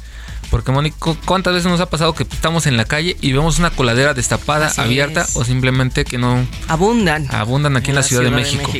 Porque, 0.54 0.70
Mónico, 0.70 1.16
¿cuántas 1.24 1.52
veces 1.52 1.68
nos 1.68 1.80
ha 1.80 1.90
pasado 1.90 2.14
que 2.14 2.22
estamos 2.22 2.68
en 2.68 2.76
la 2.76 2.84
calle 2.84 3.16
y 3.20 3.32
vemos 3.32 3.58
una 3.58 3.70
coladera 3.70 4.14
destapada, 4.14 4.72
abierta 4.76 5.26
o 5.34 5.44
simplemente 5.44 6.04
que 6.04 6.16
no... 6.16 6.46
Abundan. 6.68 7.26
Abundan 7.34 7.76
aquí 7.76 7.90
en, 7.90 7.96
la, 7.96 8.04
Ciudad, 8.04 8.22
de 8.22 8.30
México. 8.30 8.70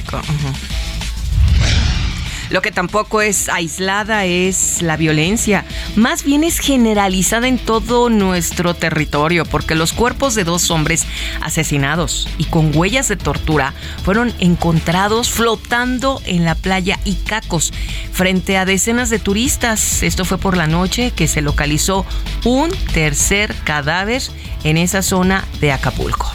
Lo 2.51 2.63
que 2.63 2.71
tampoco 2.71 3.23
es 3.23 3.49
aislada 3.49 4.25
es 4.25 4.83
la 4.83 4.97
violencia, 4.97 5.65
más 5.97 6.25
bien 6.25 6.45
es 6.45 6.59
generalizada 6.59 7.49
en 7.49 7.59
todo 7.59 8.11
nuestro 8.11 8.75
territorio, 8.75 9.45
porque 9.45 9.75
los 9.75 9.93
cuerpos 9.93 10.35
de 10.35 10.45
dos 10.45 10.71
hombres 10.71 11.07
asesinados 11.41 12.29
y 12.39 12.45
con 12.45 12.77
huellas 12.77 13.09
de 13.09 13.17
tortura 13.17 13.75
fueron 14.05 14.33
encontrados 14.39 15.31
flotando 15.31 16.21
en 16.27 16.45
la 16.45 16.55
playa 16.55 16.99
Icacos 17.05 17.73
frente 18.13 18.57
a 18.57 18.65
decenas 18.65 19.11
de 19.11 19.19
turistas. 19.19 20.03
Esto 20.03 20.25
fue 20.25 20.39
por 20.39 20.57
la 20.57 20.67
noche 20.67 21.13
que 21.13 21.29
se 21.29 21.43
localizó 21.43 22.07
un 22.45 22.71
tercer 22.93 23.55
cadáver 23.65 24.23
en 24.65 24.77
esa 24.77 25.03
zona 25.03 25.45
de 25.61 25.73
Acapulco. 25.73 26.31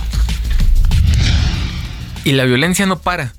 Y 2.24 2.34
la 2.34 2.46
violencia 2.46 2.86
no 2.86 3.00
para 3.00 3.34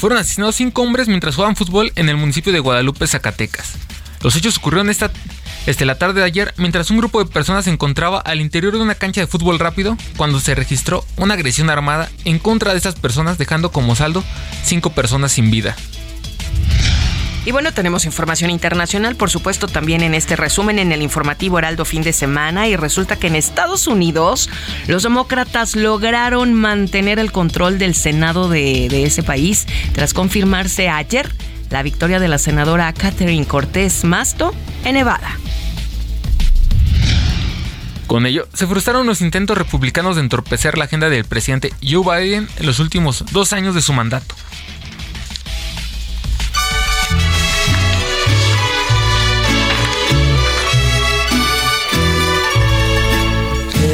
fueron 0.00 0.18
asesinados 0.18 0.56
cinco 0.56 0.80
hombres 0.82 1.08
mientras 1.08 1.36
jugaban 1.36 1.56
fútbol 1.56 1.92
en 1.94 2.08
el 2.08 2.16
municipio 2.16 2.52
de 2.54 2.58
Guadalupe, 2.58 3.06
Zacatecas. 3.06 3.74
Los 4.22 4.34
hechos 4.34 4.56
ocurrieron 4.56 4.88
esta, 4.88 5.10
este, 5.66 5.84
la 5.84 5.98
tarde 5.98 6.20
de 6.20 6.26
ayer 6.26 6.54
mientras 6.56 6.90
un 6.90 6.96
grupo 6.96 7.22
de 7.22 7.30
personas 7.30 7.66
se 7.66 7.70
encontraba 7.70 8.18
al 8.18 8.40
interior 8.40 8.72
de 8.72 8.80
una 8.80 8.94
cancha 8.94 9.20
de 9.20 9.26
fútbol 9.26 9.58
rápido 9.58 9.98
cuando 10.16 10.40
se 10.40 10.54
registró 10.54 11.04
una 11.16 11.34
agresión 11.34 11.68
armada 11.68 12.10
en 12.24 12.38
contra 12.38 12.72
de 12.72 12.78
estas 12.78 12.94
personas 12.94 13.36
dejando 13.36 13.72
como 13.72 13.94
saldo 13.94 14.24
cinco 14.64 14.90
personas 14.90 15.32
sin 15.32 15.50
vida. 15.50 15.76
Y 17.46 17.52
bueno, 17.52 17.72
tenemos 17.72 18.04
información 18.04 18.50
internacional, 18.50 19.16
por 19.16 19.30
supuesto, 19.30 19.66
también 19.66 20.02
en 20.02 20.14
este 20.14 20.36
resumen 20.36 20.78
en 20.78 20.92
el 20.92 21.00
informativo 21.00 21.58
Heraldo 21.58 21.86
fin 21.86 22.02
de 22.02 22.12
semana. 22.12 22.68
Y 22.68 22.76
resulta 22.76 23.16
que 23.16 23.28
en 23.28 23.36
Estados 23.36 23.86
Unidos 23.86 24.50
los 24.88 25.04
demócratas 25.04 25.74
lograron 25.74 26.52
mantener 26.52 27.18
el 27.18 27.32
control 27.32 27.78
del 27.78 27.94
Senado 27.94 28.50
de, 28.50 29.04
ese 29.04 29.22
país 29.22 29.66
tras 29.94 30.12
confirmarse 30.12 30.90
ayer 30.90 31.34
la 31.70 31.82
victoria 31.82 32.20
de 32.20 32.28
la 32.28 32.36
senadora 32.36 32.92
Catherine 32.92 33.46
Cortés 33.46 34.04
Masto 34.04 34.54
en 34.84 34.94
Nevada. 34.94 35.38
Con 38.06 38.26
ello, 38.26 38.48
se 38.52 38.66
frustraron 38.66 39.06
los 39.06 39.20
intentos 39.22 39.56
republicanos 39.56 40.16
de 40.16 40.22
entorpecer 40.22 40.76
la 40.76 40.86
agenda 40.86 41.08
del 41.08 41.24
presidente 41.24 41.72
Joe 41.80 42.02
Biden 42.22 42.48
en 42.58 42.66
los 42.66 42.80
últimos 42.80 43.24
dos 43.30 43.52
años 43.52 43.74
de 43.74 43.82
su 43.82 43.92
mandato. 43.92 44.34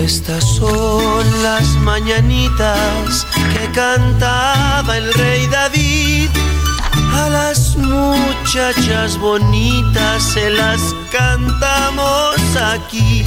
Estas 0.07 0.45
son 0.45 1.43
las 1.43 1.67
mañanitas 1.83 3.27
que 3.53 3.73
cantaba 3.73 4.97
el 4.97 5.13
rey 5.13 5.49
David. 5.49 6.29
A 7.13 7.29
las 7.29 7.77
muchachas 7.77 9.19
bonitas 9.19 10.23
se 10.23 10.51
las 10.51 10.81
cantamos 11.11 12.37
aquí. 12.57 13.25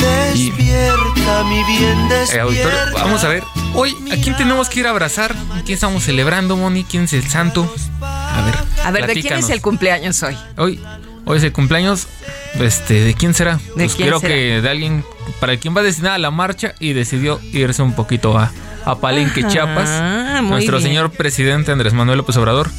Despierta, 0.00 1.44
mi 1.44 1.62
bien, 1.62 2.10
eh, 2.10 2.14
despierta. 2.14 2.90
vamos 2.92 3.22
a 3.22 3.28
ver, 3.28 3.44
hoy, 3.72 3.94
¿a 4.10 4.16
quién 4.16 4.36
tenemos 4.36 4.68
que 4.68 4.80
ir 4.80 4.88
a 4.88 4.90
abrazar? 4.90 5.36
¿Quién 5.64 5.74
estamos 5.74 6.02
celebrando, 6.02 6.56
Moni? 6.56 6.82
¿Quién 6.82 7.04
es 7.04 7.12
el 7.12 7.28
santo? 7.28 7.72
A 8.02 8.42
ver, 8.44 8.56
a 8.84 8.90
ver, 8.90 9.06
¿de 9.06 9.22
quién 9.22 9.34
es 9.34 9.50
el 9.50 9.62
cumpleaños 9.62 10.20
hoy? 10.24 10.36
Hoy, 10.56 10.80
hoy 11.26 11.38
es 11.38 11.44
el 11.44 11.52
cumpleaños, 11.52 12.06
este, 12.58 13.02
¿de 13.02 13.14
quién 13.14 13.34
será? 13.34 13.60
pues 13.74 13.96
creo 13.96 14.20
que 14.20 14.62
de 14.62 14.68
alguien 14.68 15.04
para 15.40 15.56
quien 15.58 15.76
va 15.76 15.82
destinada 15.82 16.14
a 16.14 16.18
la 16.18 16.30
marcha 16.30 16.74
y 16.78 16.92
decidió 16.92 17.40
irse 17.52 17.82
un 17.82 17.94
poquito 17.94 18.38
a, 18.38 18.50
a 18.86 18.94
Palenque, 18.94 19.46
Chiapas. 19.46 20.42
Nuestro 20.42 20.80
señor 20.80 21.10
presidente 21.10 21.72
Andrés 21.72 21.92
Manuel 21.92 22.18
López 22.18 22.36
Obrador, 22.36 22.70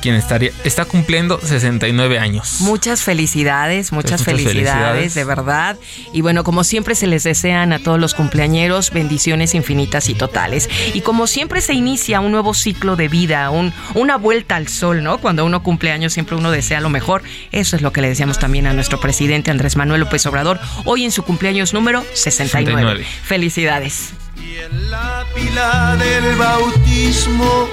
quien 0.00 0.14
estaría, 0.14 0.52
está 0.64 0.84
cumpliendo 0.84 1.40
69 1.42 2.18
años. 2.18 2.60
Muchas 2.60 3.02
felicidades, 3.02 3.92
muchas, 3.92 4.22
felicidades, 4.22 5.14
de 5.14 5.24
verdad. 5.24 5.76
Y 6.12 6.20
bueno, 6.20 6.44
como 6.44 6.62
siempre 6.62 6.94
se 6.94 7.06
les 7.06 7.24
desean 7.24 7.72
a 7.72 7.80
todos 7.80 7.98
los 7.98 8.14
cumpleañeros 8.14 8.92
bendiciones 8.92 9.54
infinitas 9.54 10.08
y 10.08 10.14
totales. 10.14 10.70
Y 10.94 11.00
como 11.00 11.26
siempre 11.26 11.60
se 11.60 11.74
inicia 11.74 12.20
un 12.20 12.30
nuevo 12.30 12.54
ciclo 12.54 12.94
de 12.94 13.08
vida, 13.08 13.50
un, 13.50 13.72
una 13.94 14.16
vuelta 14.16 14.56
al 14.56 14.68
sol, 14.68 15.02
¿no? 15.02 15.18
Cuando 15.18 15.44
uno 15.44 15.62
cumple 15.64 15.90
años 15.90 16.12
siempre 16.12 16.36
uno 16.36 16.52
desea 16.52 16.80
lo 16.80 16.90
mejor. 16.90 17.22
Eso 17.50 17.74
es 17.74 17.82
lo 17.82 17.92
que 17.92 18.00
le 18.00 18.08
deseamos 18.08 18.38
también 18.38 18.66
a 18.66 18.72
nuestro 18.72 19.00
presidente 19.00 19.50
Andrés 19.50 19.76
Manuel 19.76 20.02
López 20.02 20.24
Obrador, 20.26 20.60
hoy 20.84 21.04
en 21.04 21.10
su 21.10 21.24
cumpleaños 21.24 21.74
número 21.74 22.04
69. 22.14 23.04
Felicidades. 23.24 24.12
Y 24.40 24.58
en 24.58 24.90
la 24.90 25.24
pila 25.34 25.96
del 25.96 26.36
bautismo 26.36 27.68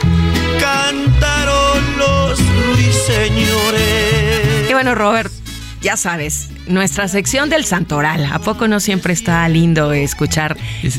cantaron 0.59 1.97
los 1.97 2.39
ruiseñores. 2.67 4.69
Y 4.69 4.73
bueno, 4.73 4.95
Robert, 4.95 5.31
ya 5.81 5.97
sabes, 5.97 6.49
nuestra 6.67 7.07
sección 7.07 7.49
del 7.49 7.65
santoral. 7.65 8.25
¿A 8.31 8.39
poco 8.39 8.67
no 8.67 8.79
siempre 8.79 9.13
está 9.13 9.47
lindo 9.49 9.91
escuchar 9.93 10.57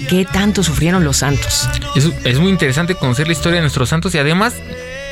qué 0.08 0.26
tanto 0.30 0.62
sufrieron 0.62 1.04
los 1.04 1.18
santos? 1.18 1.68
Es, 1.96 2.08
es 2.24 2.38
muy 2.38 2.50
interesante 2.50 2.94
conocer 2.94 3.26
la 3.26 3.32
historia 3.32 3.56
de 3.56 3.62
nuestros 3.62 3.88
santos 3.88 4.14
y 4.14 4.18
además 4.18 4.54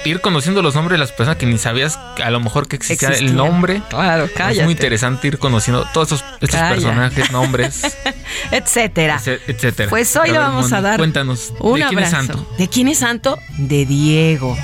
ir 0.04 0.20
conociendo 0.20 0.62
los 0.62 0.74
nombres 0.74 0.94
de 0.94 0.98
las 0.98 1.12
personas 1.12 1.36
que 1.38 1.46
ni 1.46 1.58
sabías 1.58 1.98
a 2.22 2.30
lo 2.30 2.40
mejor 2.40 2.66
que 2.66 2.76
existía, 2.76 3.10
el 3.10 3.36
nombre. 3.36 3.82
Claro, 3.88 4.28
cállate. 4.34 4.58
Es 4.58 4.64
muy 4.64 4.72
interesante 4.72 5.28
ir 5.28 5.38
conociendo 5.38 5.86
todos 5.92 6.12
estos, 6.12 6.22
personajes, 6.38 7.30
nombres, 7.30 7.82
etcétera. 8.50 9.20
etcétera. 9.46 9.88
Pues 9.90 10.14
hoy 10.16 10.30
le 10.30 10.38
vamos 10.38 10.72
a 10.72 10.80
dar 10.80 10.98
cuéntanos, 10.98 11.52
un 11.60 11.78
¿de 11.80 11.86
quién 11.86 12.00
es 12.00 12.10
santo? 12.10 12.54
¿De 12.58 12.68
quién 12.68 12.88
es 12.88 12.98
santo? 12.98 13.38
De 13.58 13.86
Diego. 13.86 14.56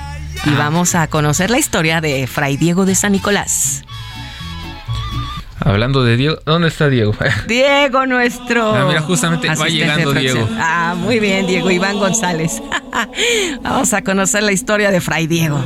Y 0.45 0.51
Ah. 0.51 0.55
vamos 0.59 0.95
a 0.95 1.07
conocer 1.09 1.51
la 1.51 1.59
historia 1.59 2.01
de 2.01 2.27
Fray 2.27 2.57
Diego 2.57 2.85
de 2.85 2.95
San 2.95 3.13
Nicolás. 3.13 3.85
Hablando 5.61 6.05
de 6.05 6.17
Diego, 6.17 6.39
¿dónde 6.45 6.69
está 6.69 6.89
Diego? 6.89 7.15
Diego 7.49 8.07
nuestro. 8.07 8.75
Ah, 8.75 8.85
mira, 8.87 9.01
justamente 9.03 9.49
va 9.49 9.69
llegando 9.69 10.13
Diego. 10.13 10.49
Ah, 10.59 10.95
muy 10.97 11.19
bien, 11.21 11.47
Diego 11.47 11.71
Iván 11.71 11.99
González. 11.99 12.63
Vamos 13.63 13.93
a 13.93 14.03
conocer 14.03 14.43
la 14.43 14.53
historia 14.53 14.91
de 14.91 15.01
Fray 15.01 15.27
Diego. 15.27 15.63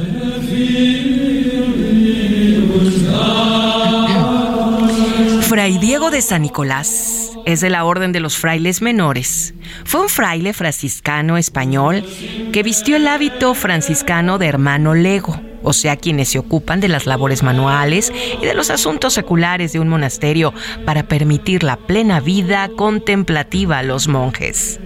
Fray 5.43 5.77
Diego 5.79 6.11
de 6.11 6.23
San 6.23 6.43
Nicolás 6.43 7.31
es 7.45 7.61
de 7.61 7.71
la 7.71 7.85
Orden 7.85 8.13
de 8.13 8.21
los 8.21 8.37
Frailes 8.37 8.83
Menores. 8.83 9.55
Fue 9.85 10.01
un 10.01 10.09
fraile 10.09 10.53
franciscano 10.53 11.37
español 11.37 12.05
que 12.53 12.63
vistió 12.63 12.97
el 12.97 13.07
hábito 13.07 13.55
franciscano 13.55 14.39
de 14.39 14.47
hermano 14.47 14.95
lego, 14.95 15.41
o 15.63 15.73
sea, 15.73 15.97
quienes 15.97 16.29
se 16.31 16.39
ocupan 16.39 16.81
de 16.81 16.89
las 16.89 17.07
labores 17.07 17.43
manuales 17.43 18.13
y 18.41 18.45
de 18.45 18.55
los 18.55 18.71
asuntos 18.71 19.15
seculares 19.15 19.73
de 19.73 19.81
un 19.81 19.89
monasterio 19.89 20.53
para 20.85 21.05
permitir 21.05 21.63
la 21.63 21.77
plena 21.77 22.21
vida 22.21 22.69
contemplativa 22.77 23.79
a 23.79 23.83
los 23.83 24.09
monjes. 24.09 24.81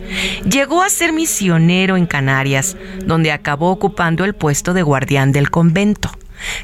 Llegó 0.49 0.83
a 0.83 0.91
ser 0.91 1.13
misionero 1.13 1.97
en 1.97 2.07
Canarias, 2.07 2.77
donde 3.05 3.33
acabó 3.33 3.71
ocupando 3.71 4.25
el 4.25 4.35
puesto 4.35 4.75
de 4.75 4.83
guardián 4.83 5.33
del 5.33 5.51
convento. 5.51 6.11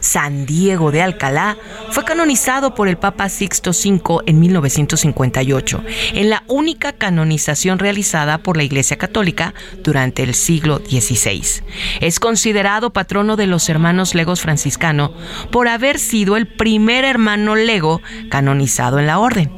San 0.01 0.47
Diego 0.47 0.91
de 0.91 1.03
Alcalá 1.03 1.57
fue 1.91 2.05
canonizado 2.05 2.75
por 2.75 2.89
el 2.89 2.97
Papa 2.99 3.29
Sixto 3.29 3.71
V 3.71 4.23
en 4.27 4.41
1958, 4.41 5.83
en 6.15 6.31
la 6.31 6.45
única 6.49 6.93
canonización 6.93 7.79
realizada 7.79 8.39
por 8.39 8.57
la 8.57 8.65
Iglesia 8.65 8.97
Católica 8.97 9.55
durante 9.83 10.23
el 10.23 10.35
siglo 10.35 10.79
XVI. 10.79 11.63
Es 12.01 12.21
considerado 12.21 12.93
patrono 12.93 13.37
de 13.37 13.47
los 13.47 13.69
hermanos 13.69 14.15
legos 14.15 14.41
franciscano 14.41 15.13
por 15.51 15.69
haber 15.69 15.99
sido 15.99 16.37
el 16.37 16.47
primer 16.47 17.05
hermano 17.05 17.57
lego 17.57 18.01
canonizado 18.31 18.99
en 18.99 19.07
la 19.07 19.19
orden. 19.19 19.51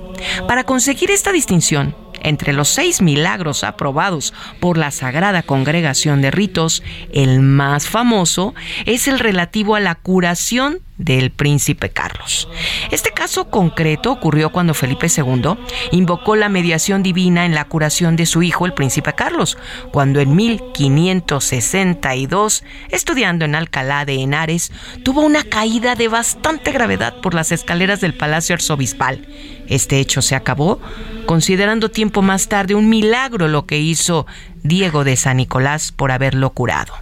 Para 0.47 0.65
conseguir 0.65 1.11
esta 1.11 1.33
distinción, 1.33 1.97
entre 2.25 2.53
los 2.53 2.69
seis 2.69 3.01
milagros 3.01 3.63
aprobados 3.63 4.35
por 4.59 4.77
la 4.77 4.91
Sagrada 4.91 5.43
Congregación 5.43 6.21
de 6.21 6.31
Ritos, 6.31 6.83
el 7.13 7.41
más 7.41 7.87
famoso 7.87 8.55
es 8.87 9.07
el 9.07 9.21
relativo 9.21 9.77
a 9.77 9.81
la 9.81 9.95
curación 9.95 10.81
del 10.99 11.31
príncipe 11.31 11.89
Carlos. 11.91 12.49
Este 12.91 13.11
caso 13.11 13.49
concreto 13.51 14.11
ocurrió 14.13 14.53
cuando 14.53 14.75
Felipe 14.75 15.09
II 15.15 15.57
invocó 15.91 16.37
la 16.37 16.49
mediación 16.49 17.03
divina 17.03 17.45
en 17.45 17.55
la 17.55 17.65
curación 17.65 18.15
de 18.17 18.25
su 18.27 18.43
hijo, 18.43 18.67
el 18.67 18.75
príncipe 18.75 19.13
Carlos, 19.15 19.59
cuando 19.91 20.21
en 20.21 20.37
1562, 20.37 22.63
estudiando 22.91 23.45
en 23.45 23.57
Alcalá 23.57 24.05
de 24.05 24.15
Henares, 24.15 24.71
tuvo 25.03 25.23
una 25.23 25.43
caída 25.43 25.97
de 25.97 26.09
bastante 26.09 26.71
gravedad 26.71 27.21
por 27.21 27.35
las 27.35 27.53
escaleras 27.53 28.01
del 28.01 28.15
Palacio 28.15 28.55
Arzobispal. 28.55 29.27
Este 29.69 29.99
hecho 29.99 30.23
se 30.23 30.37
acabó 30.37 30.81
considerando 31.27 31.91
tiempo 31.91 32.23
más 32.23 32.49
tarde 32.49 32.75
un 32.75 32.89
milagro 32.89 33.49
lo 33.49 33.67
que 33.67 33.79
hizo 33.79 34.27
Diego 34.63 35.05
de 35.05 35.17
San 35.17 35.39
Nicolás 35.39 35.91
por 35.91 36.13
haberlo 36.13 36.51
curado. 36.51 36.95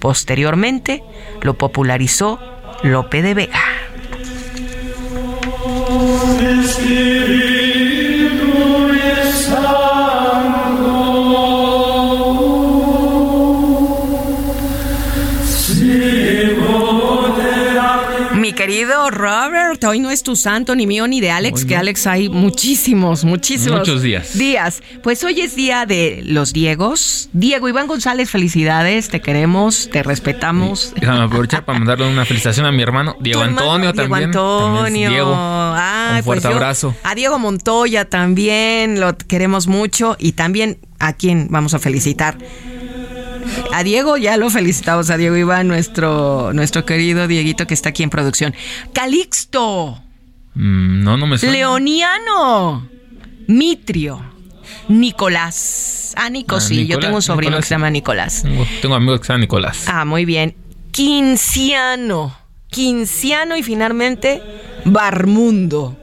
Posteriormente 0.00 1.02
lo 1.42 1.54
popularizó 1.54 2.57
Lope 2.82 3.22
de 3.22 3.34
Vega. 3.34 3.58
Querido 18.78 19.10
Robert, 19.10 19.82
hoy 19.82 19.98
no 19.98 20.08
es 20.10 20.22
tu 20.22 20.36
santo, 20.36 20.76
ni 20.76 20.86
mío, 20.86 21.08
ni 21.08 21.20
de 21.20 21.32
Alex, 21.32 21.64
que 21.64 21.74
Alex 21.74 22.06
hay 22.06 22.28
muchísimos, 22.28 23.24
muchísimos 23.24 23.80
Muchos 23.80 24.02
días. 24.02 24.38
Días. 24.38 24.82
Pues 25.02 25.24
hoy 25.24 25.40
es 25.40 25.56
día 25.56 25.84
de 25.84 26.22
los 26.24 26.52
Diegos. 26.52 27.28
Diego 27.32 27.68
Iván 27.68 27.88
González, 27.88 28.30
felicidades, 28.30 29.08
te 29.08 29.20
queremos, 29.20 29.90
te 29.90 30.04
respetamos. 30.04 30.92
Déjame 30.94 31.24
aprovechar 31.24 31.64
para 31.64 31.76
mandarle 31.80 32.08
una 32.08 32.24
felicitación 32.24 32.66
a 32.66 32.72
mi 32.72 32.80
hermano 32.82 33.16
Diego 33.18 33.42
hermano, 33.42 33.60
Antonio 33.62 33.92
Diego 33.92 34.08
también. 34.08 34.24
Antonio. 34.28 34.82
También 34.84 35.10
Diego. 35.10 35.34
Ay, 35.36 36.18
Un 36.18 36.22
fuerte 36.24 36.42
pues 36.42 36.52
yo- 36.52 36.56
abrazo. 36.56 36.94
A 37.02 37.14
Diego 37.16 37.38
Montoya 37.40 38.04
también, 38.08 39.00
lo 39.00 39.16
queremos 39.18 39.66
mucho. 39.66 40.14
Y 40.20 40.32
también 40.32 40.78
a 41.00 41.14
quien 41.14 41.48
vamos 41.50 41.74
a 41.74 41.80
felicitar. 41.80 42.38
A 43.72 43.82
Diego 43.82 44.16
ya 44.16 44.36
lo 44.36 44.50
felicitamos, 44.50 45.10
a 45.10 45.16
Diego 45.16 45.36
Iván, 45.36 45.68
nuestro, 45.68 46.52
nuestro 46.52 46.84
querido 46.84 47.26
Dieguito 47.28 47.66
que 47.66 47.74
está 47.74 47.90
aquí 47.90 48.02
en 48.02 48.10
producción. 48.10 48.54
Calixto, 48.92 50.02
Mm, 50.54 51.04
no, 51.04 51.16
no 51.16 51.26
me 51.28 51.38
suena. 51.38 51.54
Leoniano, 51.54 52.88
Mitrio, 53.46 54.20
Nicolás. 54.88 56.14
Ah, 56.16 56.30
Nico, 56.30 56.56
Ah, 56.56 56.60
sí, 56.60 56.86
yo 56.86 56.98
tengo 56.98 57.16
un 57.16 57.22
sobrino 57.22 57.50
Nicolás. 57.50 57.64
que 57.64 57.68
se 57.68 57.74
llama 57.74 57.90
Nicolás. 57.90 58.42
Tengo, 58.42 58.66
tengo 58.82 58.94
amigos 58.96 59.20
que 59.20 59.26
se 59.26 59.32
llaman 59.32 59.40
Nicolás. 59.42 59.84
Ah, 59.86 60.04
muy 60.04 60.24
bien. 60.24 60.56
Quinciano. 60.90 62.36
Quinciano 62.70 63.56
y 63.56 63.62
finalmente 63.62 64.42
Barmundo. 64.84 65.96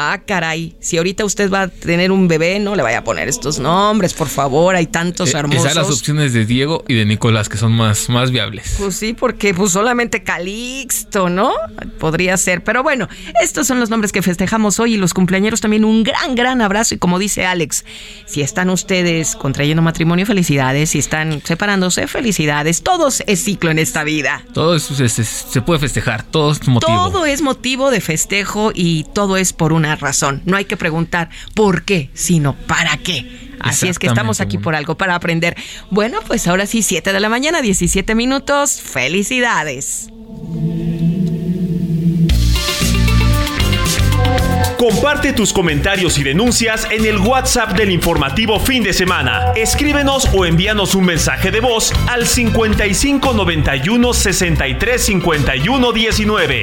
Ah, 0.00 0.20
caray. 0.24 0.76
Si 0.78 0.96
ahorita 0.96 1.24
usted 1.24 1.50
va 1.50 1.62
a 1.62 1.68
tener 1.68 2.12
un 2.12 2.28
bebé, 2.28 2.60
no 2.60 2.76
le 2.76 2.82
vaya 2.84 2.98
a 2.98 3.04
poner 3.04 3.26
estos 3.28 3.58
nombres, 3.58 4.14
por 4.14 4.28
favor. 4.28 4.76
Hay 4.76 4.86
tantos 4.86 5.34
Eh, 5.34 5.38
hermosos. 5.38 5.64
Esas 5.64 5.74
las 5.76 5.90
opciones 5.90 6.32
de 6.32 6.46
Diego 6.46 6.84
y 6.86 6.94
de 6.94 7.04
Nicolás 7.04 7.48
que 7.48 7.56
son 7.56 7.72
más, 7.72 8.08
más 8.08 8.30
viables. 8.30 8.76
Pues 8.78 8.94
sí, 8.94 9.12
porque 9.12 9.54
pues 9.54 9.72
solamente 9.72 10.22
Calixto, 10.22 11.28
¿no? 11.28 11.52
Podría 11.98 12.36
ser. 12.36 12.62
Pero 12.62 12.82
bueno, 12.82 13.08
estos 13.42 13.66
son 13.66 13.80
los 13.80 13.90
nombres 13.90 14.12
que 14.12 14.22
festejamos 14.22 14.78
hoy 14.78 14.94
y 14.94 14.96
los 14.98 15.14
cumpleañeros 15.14 15.60
también 15.60 15.84
un 15.84 16.04
gran, 16.04 16.34
gran 16.36 16.60
abrazo. 16.62 16.94
Y 16.94 16.98
como 16.98 17.18
dice 17.18 17.44
Alex, 17.46 17.84
si 18.26 18.42
están 18.42 18.70
ustedes 18.70 19.34
contrayendo 19.34 19.82
matrimonio, 19.82 20.26
felicidades. 20.26 20.90
Si 20.90 20.98
están 21.00 21.42
separándose, 21.44 22.06
felicidades. 22.06 22.82
Todos 22.82 23.22
es 23.26 23.42
ciclo 23.42 23.70
en 23.70 23.78
esta 23.78 24.04
vida. 24.04 24.44
Todo 24.54 24.76
eso 24.76 24.94
se, 24.94 25.08
se- 25.08 25.24
se 25.24 25.62
puede 25.62 25.80
festejar, 25.80 26.22
todo 26.22 26.52
es 26.52 26.66
motivo. 26.68 26.92
Todo 27.10 27.26
es 27.26 27.42
motivo 27.42 27.90
de 27.90 28.00
festejo 28.00 28.70
y 28.74 29.04
todo 29.14 29.36
es 29.36 29.52
por 29.52 29.72
una 29.72 29.87
razón. 29.96 30.42
No 30.44 30.56
hay 30.56 30.64
que 30.64 30.76
preguntar 30.76 31.30
por 31.54 31.84
qué, 31.84 32.10
sino 32.14 32.54
para 32.54 32.96
qué. 32.98 33.48
Así 33.60 33.88
es 33.88 33.98
que 33.98 34.06
estamos 34.06 34.40
aquí 34.40 34.58
por 34.58 34.74
algo, 34.74 34.96
para 34.96 35.14
aprender. 35.14 35.56
Bueno, 35.90 36.20
pues 36.26 36.46
ahora 36.46 36.66
sí, 36.66 36.82
7 36.82 37.12
de 37.12 37.20
la 37.20 37.28
mañana, 37.28 37.60
17 37.60 38.14
minutos. 38.14 38.80
Felicidades. 38.80 40.10
Comparte 44.78 45.32
tus 45.32 45.52
comentarios 45.52 46.18
y 46.18 46.22
denuncias 46.22 46.86
en 46.90 47.04
el 47.04 47.18
WhatsApp 47.18 47.72
del 47.76 47.90
informativo 47.90 48.60
fin 48.60 48.84
de 48.84 48.92
semana. 48.92 49.52
Escríbenos 49.56 50.28
o 50.32 50.46
envíanos 50.46 50.94
un 50.94 51.04
mensaje 51.04 51.50
de 51.50 51.60
voz 51.60 51.92
al 52.06 52.26
55 52.26 53.32
91 53.32 54.14
63 54.14 55.04
51 55.04 55.92
19. 55.92 56.62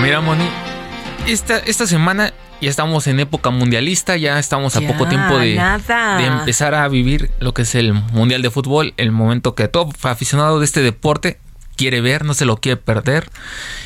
Mira, 0.00 0.20
Moni, 0.20 0.48
esta, 1.26 1.58
esta 1.58 1.86
semana 1.86 2.32
ya 2.60 2.70
estamos 2.70 3.06
en 3.06 3.20
época 3.20 3.50
mundialista, 3.50 4.16
ya 4.16 4.38
estamos 4.38 4.76
a 4.76 4.80
Ya, 4.80 4.88
poco 4.88 5.06
tiempo 5.08 5.38
de, 5.38 5.60
de 6.18 6.26
empezar 6.26 6.74
a 6.74 6.88
vivir 6.88 7.30
lo 7.40 7.54
que 7.54 7.62
es 7.62 7.74
el 7.74 7.92
Mundial 7.92 8.42
de 8.42 8.50
Fútbol, 8.50 8.94
el 8.96 9.12
momento 9.12 9.54
que 9.54 9.68
todo 9.68 9.90
aficionado 10.02 10.58
de 10.58 10.64
este 10.64 10.82
deporte 10.82 11.38
quiere 11.76 12.00
ver, 12.00 12.24
no 12.24 12.34
se 12.34 12.44
lo 12.44 12.58
quiere 12.58 12.76
perder. 12.76 13.30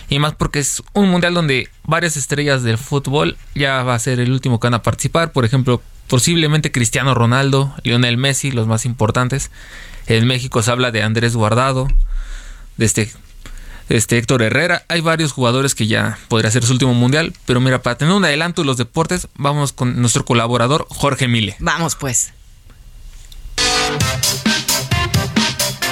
Y 0.08 0.18
más 0.18 0.34
porque 0.34 0.58
es 0.58 0.82
un 0.92 1.10
mundial 1.10 1.34
donde 1.34 1.68
varias 1.84 2.16
estrellas 2.16 2.62
del 2.62 2.78
fútbol 2.78 3.36
ya 3.54 3.82
va 3.84 3.94
a 3.94 3.98
ser 3.98 4.18
el 4.18 4.32
último 4.32 4.58
que 4.58 4.66
van 4.66 4.74
a 4.74 4.82
participar. 4.82 5.30
Por 5.30 5.44
ejemplo, 5.44 5.80
posiblemente 6.08 6.72
Cristiano 6.72 7.14
Ronaldo, 7.14 7.72
Lionel 7.84 8.16
Messi, 8.16 8.50
los 8.50 8.66
más 8.66 8.84
importantes. 8.84 9.50
En 10.06 10.26
México 10.26 10.62
se 10.62 10.70
habla 10.72 10.90
de 10.90 11.02
Andrés 11.02 11.36
Guardado, 11.36 11.88
de 12.76 12.84
este, 12.84 13.12
este 13.88 14.18
Héctor 14.18 14.42
Herrera. 14.42 14.84
Hay 14.88 15.00
varios 15.00 15.32
jugadores 15.32 15.74
que 15.74 15.86
ya 15.86 16.18
podría 16.28 16.50
ser 16.50 16.64
su 16.64 16.72
último 16.72 16.94
mundial. 16.94 17.32
Pero 17.46 17.60
mira, 17.60 17.82
para 17.82 17.98
tener 17.98 18.14
un 18.14 18.24
adelanto 18.24 18.62
de 18.62 18.66
los 18.66 18.76
deportes, 18.76 19.28
vamos 19.34 19.72
con 19.72 20.00
nuestro 20.00 20.24
colaborador 20.24 20.86
Jorge 20.88 21.28
Mile. 21.28 21.56
Vamos 21.58 21.96
pues. 21.96 22.32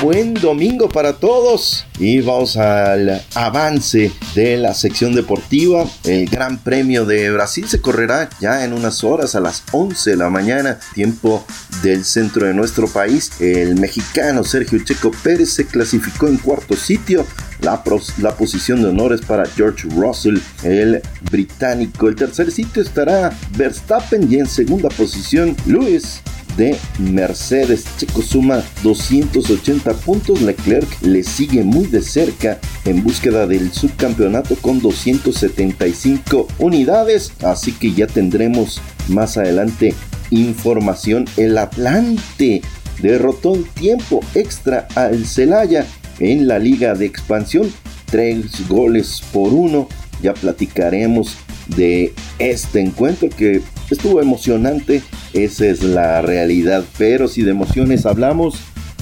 Buen 0.02 0.34
domingo 0.34 0.88
para 0.88 1.12
todos 1.12 1.86
y 1.96 2.20
vamos 2.22 2.56
al 2.56 3.22
avance 3.36 4.10
de 4.34 4.56
la 4.56 4.74
sección 4.74 5.14
deportiva. 5.14 5.86
El 6.02 6.28
Gran 6.28 6.58
Premio 6.58 7.06
de 7.06 7.30
Brasil 7.30 7.68
se 7.68 7.80
correrá 7.80 8.28
ya 8.40 8.64
en 8.64 8.72
unas 8.72 9.04
horas 9.04 9.36
a 9.36 9.40
las 9.40 9.62
11 9.70 10.10
de 10.10 10.16
la 10.16 10.28
mañana, 10.28 10.80
tiempo 10.92 11.44
del 11.84 12.04
centro 12.04 12.48
de 12.48 12.52
nuestro 12.52 12.88
país. 12.88 13.30
El 13.40 13.78
mexicano 13.78 14.42
Sergio 14.42 14.80
Checo 14.84 15.12
Pérez 15.22 15.50
se 15.50 15.66
clasificó 15.66 16.26
en 16.26 16.38
cuarto 16.38 16.74
sitio. 16.74 17.24
La, 17.60 17.84
posición 17.84 18.82
de 18.82 18.88
honor 18.88 19.12
es 19.12 19.20
para 19.20 19.46
George 19.46 19.86
Russell, 19.88 20.38
el 20.64 21.00
británico. 21.30 22.08
El 22.08 22.16
tercer 22.16 22.50
sitio 22.50 22.82
estará 22.82 23.32
Verstappen 23.56 24.26
y 24.28 24.40
en 24.40 24.48
segunda 24.48 24.88
posición 24.88 25.56
Lewis 25.64 26.22
de 26.56 26.76
Mercedes. 26.98 27.84
Checo 27.98 28.22
suma 28.22 28.62
280 28.82 29.92
puntos, 29.94 30.40
Leclerc 30.40 30.88
le 31.02 31.22
sigue 31.22 31.62
muy 31.62 31.86
de 31.86 32.02
cerca 32.02 32.58
en 32.84 33.02
búsqueda 33.02 33.46
del 33.46 33.72
subcampeonato 33.72 34.56
con 34.56 34.80
275 34.80 36.48
unidades, 36.58 37.32
así 37.42 37.72
que 37.72 37.92
ya 37.92 38.06
tendremos 38.06 38.80
más 39.08 39.36
adelante 39.36 39.94
información. 40.30 41.26
El 41.36 41.58
Atlante 41.58 42.62
derrotó 43.00 43.54
en 43.54 43.64
tiempo 43.64 44.20
extra 44.34 44.88
al 44.94 45.26
Celaya 45.26 45.86
en 46.18 46.46
la 46.46 46.58
liga 46.58 46.94
de 46.94 47.06
expansión, 47.06 47.72
tres 48.06 48.68
goles 48.68 49.22
por 49.32 49.52
uno. 49.52 49.88
Ya 50.22 50.34
platicaremos 50.34 51.36
de 51.76 52.14
este 52.38 52.80
encuentro 52.80 53.28
que 53.28 53.60
estuvo 53.90 54.20
emocionante, 54.20 55.02
esa 55.32 55.66
es 55.66 55.82
la 55.82 56.22
realidad, 56.22 56.84
pero 56.98 57.28
si 57.28 57.42
de 57.42 57.50
emociones 57.50 58.06
hablamos, 58.06 58.56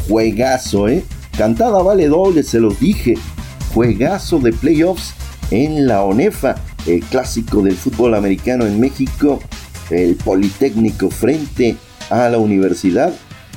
juegazo, 0.08 0.88
¿eh? 0.88 1.04
Cantada 1.36 1.82
vale 1.82 2.08
doble, 2.08 2.42
se 2.42 2.60
los 2.60 2.80
dije, 2.80 3.14
juegazo 3.72 4.40
de 4.40 4.52
playoffs 4.52 5.14
en 5.50 5.86
la 5.86 6.02
ONEFA, 6.02 6.56
el 6.86 7.00
clásico 7.00 7.62
del 7.62 7.76
fútbol 7.76 8.14
americano 8.14 8.66
en 8.66 8.80
México, 8.80 9.40
el 9.90 10.16
Politécnico 10.16 11.10
frente 11.10 11.76
a 12.10 12.28
la 12.28 12.38
universidad. 12.38 13.12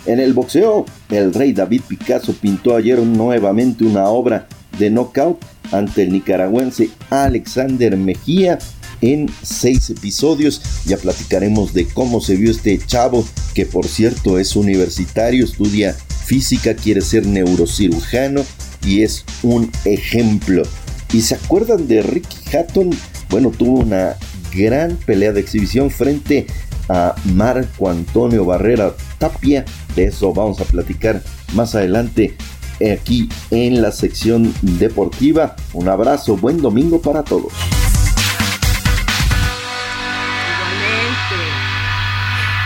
En 0.05 0.19
el 0.19 0.33
boxeo, 0.33 0.85
el 1.09 1.33
rey 1.33 1.53
David 1.53 1.81
Picasso 1.87 2.33
pintó 2.33 2.75
ayer 2.75 2.99
nuevamente 2.99 3.85
una 3.85 4.07
obra 4.07 4.47
de 4.77 4.89
knockout 4.89 5.39
ante 5.71 6.03
el 6.03 6.11
nicaragüense 6.11 6.89
Alexander 7.09 7.95
Mejía 7.97 8.59
en 9.03 9.29
seis 9.43 9.89
episodios. 9.89 10.61
Ya 10.85 10.97
platicaremos 10.97 11.73
de 11.73 11.85
cómo 11.85 12.21
se 12.21 12.35
vio 12.35 12.49
este 12.49 12.79
chavo, 12.79 13.25
que 13.53 13.65
por 13.65 13.87
cierto 13.87 14.39
es 14.39 14.55
universitario, 14.55 15.45
estudia 15.45 15.93
física, 16.25 16.73
quiere 16.73 17.01
ser 17.01 17.27
neurocirujano 17.27 18.43
y 18.83 19.03
es 19.03 19.25
un 19.43 19.69
ejemplo. 19.85 20.63
¿Y 21.11 21.21
se 21.21 21.35
acuerdan 21.35 21.87
de 21.87 22.01
Ricky 22.01 22.55
Hatton? 22.55 22.89
Bueno, 23.29 23.51
tuvo 23.51 23.81
una 23.81 24.15
gran 24.55 24.95
pelea 25.05 25.33
de 25.33 25.41
exhibición 25.41 25.91
frente 25.91 26.47
a 26.89 27.15
Marco 27.25 27.89
Antonio 27.89 28.45
Barrera 28.45 28.95
Tapia. 29.19 29.65
De 29.95 30.05
eso 30.05 30.33
vamos 30.33 30.59
a 30.61 30.65
platicar 30.65 31.21
más 31.53 31.75
adelante 31.75 32.35
aquí 32.93 33.29
en 33.51 33.81
la 33.81 33.91
sección 33.91 34.53
deportiva. 34.61 35.55
Un 35.73 35.87
abrazo, 35.89 36.37
buen 36.37 36.57
domingo 36.57 37.01
para 37.01 37.23
todos. 37.23 37.53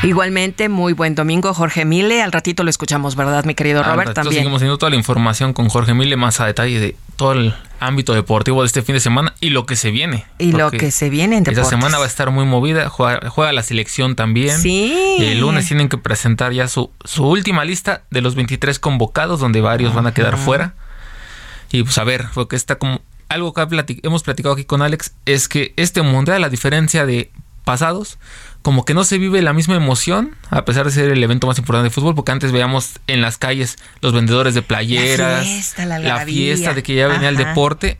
Igualmente, 0.03 0.69
muy 0.69 0.93
buen 0.93 1.15
domingo, 1.15 1.53
Jorge 1.53 1.85
Mile. 1.85 2.21
Al 2.21 2.31
ratito 2.31 2.63
lo 2.63 2.69
escuchamos, 2.69 3.15
¿verdad, 3.15 3.45
mi 3.45 3.55
querido 3.55 3.83
Robert? 3.83 4.13
También. 4.13 4.35
Seguimos 4.35 4.59
teniendo 4.59 4.77
toda 4.77 4.91
la 4.91 4.95
información 4.95 5.53
con 5.53 5.69
Jorge 5.69 5.93
Mile 5.93 6.15
más 6.17 6.39
a 6.39 6.45
detalle 6.45 6.79
de 6.79 6.95
todo 7.15 7.31
el 7.33 7.55
ámbito 7.79 8.13
deportivo 8.13 8.61
de 8.61 8.67
este 8.67 8.81
fin 8.83 8.93
de 8.93 8.99
semana 8.99 9.33
y 9.39 9.49
lo 9.49 9.65
que 9.65 9.75
se 9.75 9.91
viene. 9.91 10.25
Y 10.37 10.51
lo 10.51 10.69
que 10.71 10.91
se 10.91 11.09
viene 11.09 11.37
en 11.37 11.43
deportes. 11.43 11.63
Esta 11.63 11.77
semana 11.77 11.97
va 11.97 12.05
a 12.05 12.07
estar 12.07 12.29
muy 12.31 12.45
movida, 12.45 12.89
juega, 12.89 13.51
la 13.51 13.63
selección 13.63 14.15
también. 14.15 14.59
Sí. 14.59 15.17
Y 15.19 15.25
el 15.25 15.39
lunes 15.39 15.67
tienen 15.67 15.89
que 15.89 15.97
presentar 15.97 16.53
ya 16.53 16.67
su, 16.67 16.91
su 17.03 17.25
última 17.25 17.65
lista 17.65 18.03
de 18.11 18.21
los 18.21 18.35
23 18.35 18.79
convocados, 18.79 19.39
donde 19.39 19.61
varios 19.61 19.93
van 19.93 20.05
a 20.07 20.13
quedar 20.13 20.37
fuera. 20.37 20.75
Y 21.71 21.83
pues 21.83 21.97
a 21.97 22.03
ver, 22.03 22.27
porque 22.33 22.55
está 22.55 22.75
como... 22.75 23.01
Algo 23.29 23.53
que 23.53 23.99
hemos 24.03 24.23
platicado 24.23 24.53
aquí 24.53 24.63
con 24.63 24.81
Alex 24.81 25.13
es 25.25 25.49
que 25.49 25.73
este 25.75 26.01
mundial, 26.01 26.45
a 26.45 26.49
diferencia 26.49 27.05
de 27.05 27.29
pasados, 27.65 28.17
como 28.67 28.83
que 28.83 28.93
no 28.93 29.05
se 29.05 29.17
vive 29.17 29.41
la 29.41 29.53
misma 29.53 29.75
emoción, 29.75 30.35
a 30.49 30.65
pesar 30.65 30.83
de 30.83 30.91
ser 30.91 31.09
el 31.09 31.23
evento 31.23 31.47
más 31.47 31.57
importante 31.57 31.85
de 31.85 31.89
fútbol, 31.89 32.15
porque 32.15 32.33
antes 32.33 32.51
veíamos 32.51 32.99
en 33.07 33.21
las 33.21 33.37
calles 33.37 33.77
los 34.01 34.11
vendedores 34.11 34.55
de 34.55 34.61
playeras, 34.61 35.73
la 35.77 36.25
fiesta, 36.25 36.73
de 36.73 36.83
que 36.83 36.93
ya 36.93 37.07
venía 37.07 37.29
el 37.29 37.37
deporte, 37.37 37.97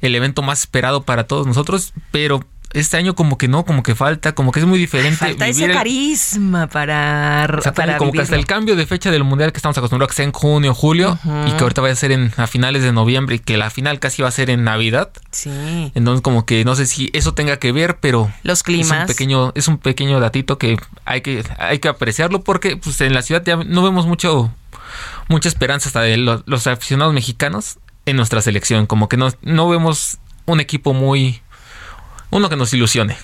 el 0.00 0.14
evento 0.14 0.40
más 0.40 0.60
esperado 0.60 1.02
para 1.02 1.24
todos 1.24 1.46
nosotros, 1.46 1.92
pero 2.10 2.42
este 2.72 2.96
año 2.96 3.14
como 3.14 3.38
que 3.38 3.48
no, 3.48 3.64
como 3.64 3.82
que 3.82 3.94
falta, 3.94 4.32
como 4.32 4.52
que 4.52 4.60
es 4.60 4.66
muy 4.66 4.78
diferente. 4.78 5.16
Falta 5.16 5.48
ese 5.48 5.68
carisma 5.68 6.66
para, 6.66 7.60
para 7.74 7.96
como 7.96 8.12
que 8.12 8.20
hasta 8.20 8.36
el 8.36 8.46
cambio 8.46 8.76
de 8.76 8.86
fecha 8.86 9.10
del 9.10 9.24
mundial 9.24 9.52
que 9.52 9.58
estamos 9.58 9.76
acostumbrados 9.78 10.10
a 10.10 10.12
que 10.12 10.16
sea 10.16 10.24
en 10.24 10.32
junio, 10.32 10.74
julio 10.74 11.18
y 11.46 11.52
que 11.52 11.62
ahorita 11.62 11.80
vaya 11.80 11.92
a 11.92 11.96
ser 11.96 12.12
en 12.12 12.32
a 12.36 12.46
finales 12.46 12.82
de 12.82 12.92
noviembre 12.92 13.36
y 13.36 13.38
que 13.38 13.56
la 13.56 13.70
final 13.70 13.98
casi 14.00 14.22
va 14.22 14.28
a 14.28 14.32
ser 14.32 14.50
en 14.50 14.64
Navidad. 14.64 15.10
Sí. 15.30 15.92
Entonces 15.94 16.22
como 16.22 16.44
que 16.44 16.64
no 16.64 16.76
sé 16.76 16.86
si 16.86 17.10
eso 17.12 17.34
tenga 17.34 17.56
que 17.58 17.72
ver, 17.72 17.98
pero 18.00 18.30
los 18.42 18.62
climas 18.62 18.90
es 18.90 19.00
un 19.00 19.06
pequeño 19.06 19.52
es 19.54 19.68
un 19.68 19.78
pequeño 19.78 20.20
datito 20.20 20.58
que 20.58 20.76
hay 21.04 21.22
que 21.22 21.44
hay 21.58 21.78
que 21.78 21.88
apreciarlo 21.88 22.42
porque 22.42 22.76
pues 22.76 23.00
en 23.00 23.14
la 23.14 23.22
ciudad 23.22 23.42
ya 23.44 23.56
no 23.56 23.82
vemos 23.82 24.06
mucho 24.06 24.52
mucha 25.28 25.48
esperanza 25.48 25.88
hasta 25.88 26.00
de 26.02 26.16
los, 26.16 26.42
los 26.46 26.66
aficionados 26.66 27.14
mexicanos 27.14 27.78
en 28.06 28.16
nuestra 28.16 28.40
selección, 28.40 28.86
como 28.86 29.08
que 29.08 29.16
no 29.16 29.30
no 29.42 29.68
vemos 29.68 30.18
un 30.46 30.60
equipo 30.60 30.94
muy 30.94 31.42
uno 32.30 32.48
que 32.48 32.56
nos 32.56 32.72
ilusione. 32.72 33.16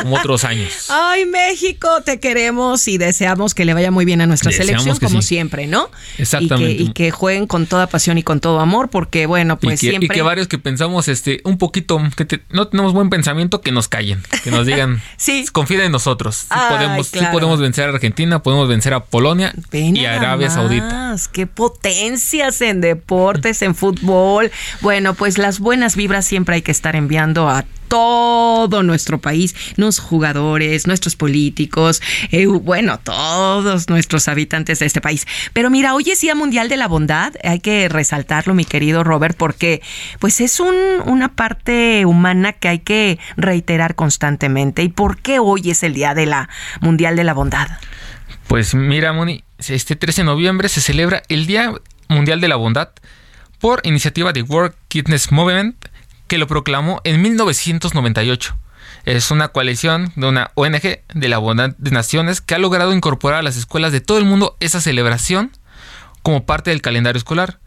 Como 0.00 0.16
otros 0.16 0.44
años. 0.44 0.86
Ay, 0.88 1.26
México, 1.26 1.88
te 2.04 2.18
queremos 2.18 2.88
y 2.88 2.98
deseamos 2.98 3.54
que 3.54 3.64
le 3.64 3.74
vaya 3.74 3.90
muy 3.90 4.04
bien 4.04 4.20
a 4.20 4.26
nuestra 4.26 4.50
selección, 4.50 4.98
como 4.98 5.22
siempre, 5.22 5.66
¿no? 5.66 5.90
Exactamente. 6.18 6.82
Y 6.82 6.92
que, 6.92 7.10
jueguen 7.10 7.46
con 7.46 7.66
toda 7.66 7.86
pasión 7.86 8.18
y 8.18 8.22
con 8.22 8.40
todo 8.40 8.60
amor, 8.60 8.88
porque 8.88 9.26
bueno, 9.26 9.58
pues 9.58 9.80
siempre. 9.80 10.06
Y 10.06 10.08
que 10.08 10.22
varios 10.22 10.48
que 10.48 10.58
pensamos 10.58 11.08
este 11.08 11.40
un 11.44 11.58
poquito, 11.58 12.00
que 12.16 12.40
no 12.50 12.68
tenemos 12.68 12.92
buen 12.92 13.10
pensamiento, 13.10 13.60
que 13.60 13.70
nos 13.70 13.88
callen, 13.88 14.22
que 14.42 14.50
nos 14.50 14.66
digan, 14.66 15.02
sí. 15.16 15.44
confíen 15.52 15.82
en 15.82 15.92
nosotros. 15.92 16.46
Sí, 16.48 16.58
podemos, 16.68 17.10
podemos 17.30 17.60
vencer 17.60 17.88
a 17.88 17.92
Argentina, 17.92 18.42
podemos 18.42 18.68
vencer 18.68 18.94
a 18.94 19.04
Polonia 19.04 19.54
y 19.72 20.04
a 20.04 20.14
Arabia 20.16 20.50
Saudita. 20.50 21.16
Qué 21.32 21.46
potencias 21.46 22.60
en 22.62 22.80
deportes, 22.80 23.62
en 23.62 23.74
fútbol. 23.74 24.50
Bueno, 24.80 25.14
pues 25.14 25.38
las 25.38 25.60
buenas 25.60 25.96
vibras 25.96 26.24
siempre 26.24 26.56
hay 26.56 26.62
que 26.62 26.72
estar 26.72 26.96
enviando 26.96 27.48
a 27.48 27.64
todo 27.92 28.82
nuestro 28.82 29.20
país, 29.20 29.54
nuestros 29.76 30.08
jugadores, 30.08 30.86
nuestros 30.86 31.14
políticos, 31.14 32.00
eh, 32.30 32.46
bueno, 32.46 32.98
todos 32.98 33.90
nuestros 33.90 34.28
habitantes 34.28 34.78
de 34.78 34.86
este 34.86 35.02
país. 35.02 35.26
Pero 35.52 35.68
mira, 35.68 35.94
hoy 35.94 36.04
es 36.08 36.22
Día 36.22 36.34
Mundial 36.34 36.70
de 36.70 36.78
la 36.78 36.88
Bondad, 36.88 37.34
hay 37.44 37.60
que 37.60 37.90
resaltarlo, 37.90 38.54
mi 38.54 38.64
querido 38.64 39.04
Robert, 39.04 39.36
porque 39.36 39.82
pues 40.20 40.40
es 40.40 40.58
un, 40.58 40.74
una 41.04 41.34
parte 41.34 42.06
humana 42.06 42.54
que 42.54 42.68
hay 42.68 42.78
que 42.78 43.18
reiterar 43.36 43.94
constantemente. 43.94 44.82
¿Y 44.82 44.88
por 44.88 45.18
qué 45.18 45.38
hoy 45.38 45.68
es 45.70 45.82
el 45.82 45.92
Día 45.92 46.14
de 46.14 46.24
la 46.24 46.48
Mundial 46.80 47.14
de 47.14 47.24
la 47.24 47.34
Bondad? 47.34 47.68
Pues 48.48 48.74
mira, 48.74 49.12
Moni, 49.12 49.44
este 49.58 49.96
13 49.96 50.22
de 50.22 50.24
noviembre 50.24 50.70
se 50.70 50.80
celebra 50.80 51.22
el 51.28 51.46
Día 51.46 51.70
Mundial 52.08 52.40
de 52.40 52.48
la 52.48 52.56
Bondad 52.56 52.88
por 53.60 53.82
iniciativa 53.84 54.32
de 54.32 54.40
World 54.40 54.72
Kidness 54.88 55.30
Movement 55.30 55.91
que 56.32 56.38
lo 56.38 56.46
proclamó 56.46 57.02
en 57.04 57.20
1998. 57.20 58.56
Es 59.04 59.30
una 59.30 59.48
coalición 59.48 60.14
de 60.16 60.28
una 60.28 60.50
ONG 60.54 61.00
de 61.12 61.28
la 61.28 61.36
Bondad 61.36 61.76
de 61.76 61.90
Naciones 61.90 62.40
que 62.40 62.54
ha 62.54 62.58
logrado 62.58 62.94
incorporar 62.94 63.40
a 63.40 63.42
las 63.42 63.58
escuelas 63.58 63.92
de 63.92 64.00
todo 64.00 64.16
el 64.16 64.24
mundo 64.24 64.56
esa 64.58 64.80
celebración 64.80 65.50
como 66.22 66.46
parte 66.46 66.70
del 66.70 66.80
calendario 66.80 67.18
escolar. 67.18 67.58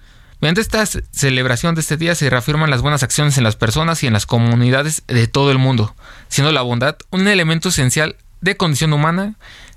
Mediante 0.41 0.61
esta 0.61 0.83
celebración 1.11 1.75
de 1.75 1.81
este 1.81 1.95
día 1.95 2.15
se 2.15 2.27
reafirman 2.27 2.71
las 2.71 2.81
buenas 2.81 3.03
acciones 3.03 3.37
en 3.37 3.43
las 3.43 3.55
personas 3.55 4.01
y 4.01 4.07
en 4.07 4.13
las 4.13 4.25
comunidades 4.25 5.03
de 5.05 5.27
todo 5.27 5.51
el 5.51 5.59
mundo, 5.59 5.95
siendo 6.29 6.51
la 6.51 6.63
bondad 6.63 6.95
un 7.11 7.27
elemento 7.27 7.69
esencial 7.69 8.15
de 8.41 8.57
condición 8.57 8.93
humana 8.93 9.35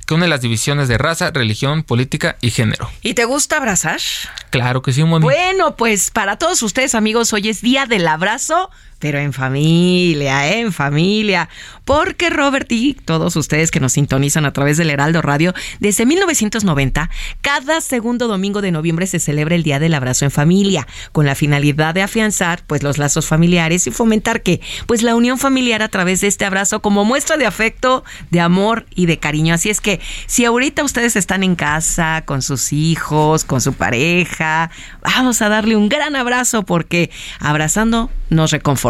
que 0.09 0.15
une 0.15 0.27
las 0.27 0.41
divisiones 0.41 0.89
de 0.89 0.97
raza, 0.97 1.31
religión, 1.33 1.83
política 1.83 2.39
y 2.41 2.51
género. 2.51 2.91
¿Y 3.03 3.13
te 3.13 3.27
gusta 3.27 3.59
abrazar? 3.59 4.01
Claro 4.49 4.81
que 4.81 4.95
sí, 4.95 5.05
Moni. 5.05 5.23
Bueno, 5.23 5.77
pues 5.77 6.11
para 6.11 6.39
todos 6.39 6.63
ustedes, 6.63 6.95
amigos, 6.95 7.35
hoy 7.35 7.51
es 7.51 7.61
Día 7.61 7.85
del 7.85 8.09
Abrazo 8.09 8.71
pero 8.99 9.19
en 9.19 9.33
familia, 9.33 10.57
en 10.57 10.73
familia. 10.73 11.49
Porque 11.85 12.31
Robert 12.31 12.71
y 12.71 12.95
todos 12.95 13.37
ustedes 13.37 13.71
que 13.71 13.81
nos 13.81 13.93
sintonizan 13.93 14.45
a 14.45 14.53
través 14.53 14.77
del 14.77 14.91
Heraldo 14.91 15.23
Radio, 15.23 15.55
desde 15.81 16.05
1990, 16.05 17.09
cada 17.41 17.81
segundo 17.81 18.29
domingo 18.29 18.61
de 18.61 18.73
noviembre 18.73 19.07
se 19.07 19.21
celebra 19.21 19.55
el 19.55 19.63
Día 19.63 19.79
del 19.79 19.95
Abrazo 19.95 20.25
en 20.25 20.31
Familia, 20.31 20.87
con 21.13 21.27
la 21.27 21.35
finalidad 21.35 21.95
de 21.95 22.03
afianzar 22.03 22.63
pues 22.67 22.83
los 22.83 22.99
lazos 22.99 23.27
familiares 23.27 23.87
y 23.87 23.91
fomentar 23.91 24.43
que 24.43 24.61
pues 24.87 25.03
la 25.03 25.15
unión 25.15 25.39
familiar 25.39 25.83
a 25.83 25.89
través 25.89 26.21
de 26.21 26.27
este 26.27 26.45
abrazo 26.45 26.81
como 26.81 27.05
muestra 27.05 27.37
de 27.37 27.47
afecto, 27.47 28.05
de 28.31 28.41
amor 28.41 28.87
y 28.95 29.07
de 29.07 29.19
cariño. 29.19 29.55
Así 29.55 29.71
es 29.71 29.81
que 29.81 30.01
si 30.27 30.45
ahorita 30.45 30.83
ustedes 30.85 31.17
están 31.17 31.43
en 31.43 31.55
casa 31.55 32.23
con 32.27 32.43
sus 32.43 32.73
hijos, 32.73 33.45
con 33.45 33.61
su 33.61 33.73
pareja, 33.73 34.71
vamos 35.03 35.41
a 35.43 35.49
darle 35.49 35.77
un 35.77 35.89
gran 35.89 36.17
abrazo 36.17 36.65
porque 36.65 37.11
abrazando 37.41 38.11
nos 38.31 38.51
reconforta 38.51 38.88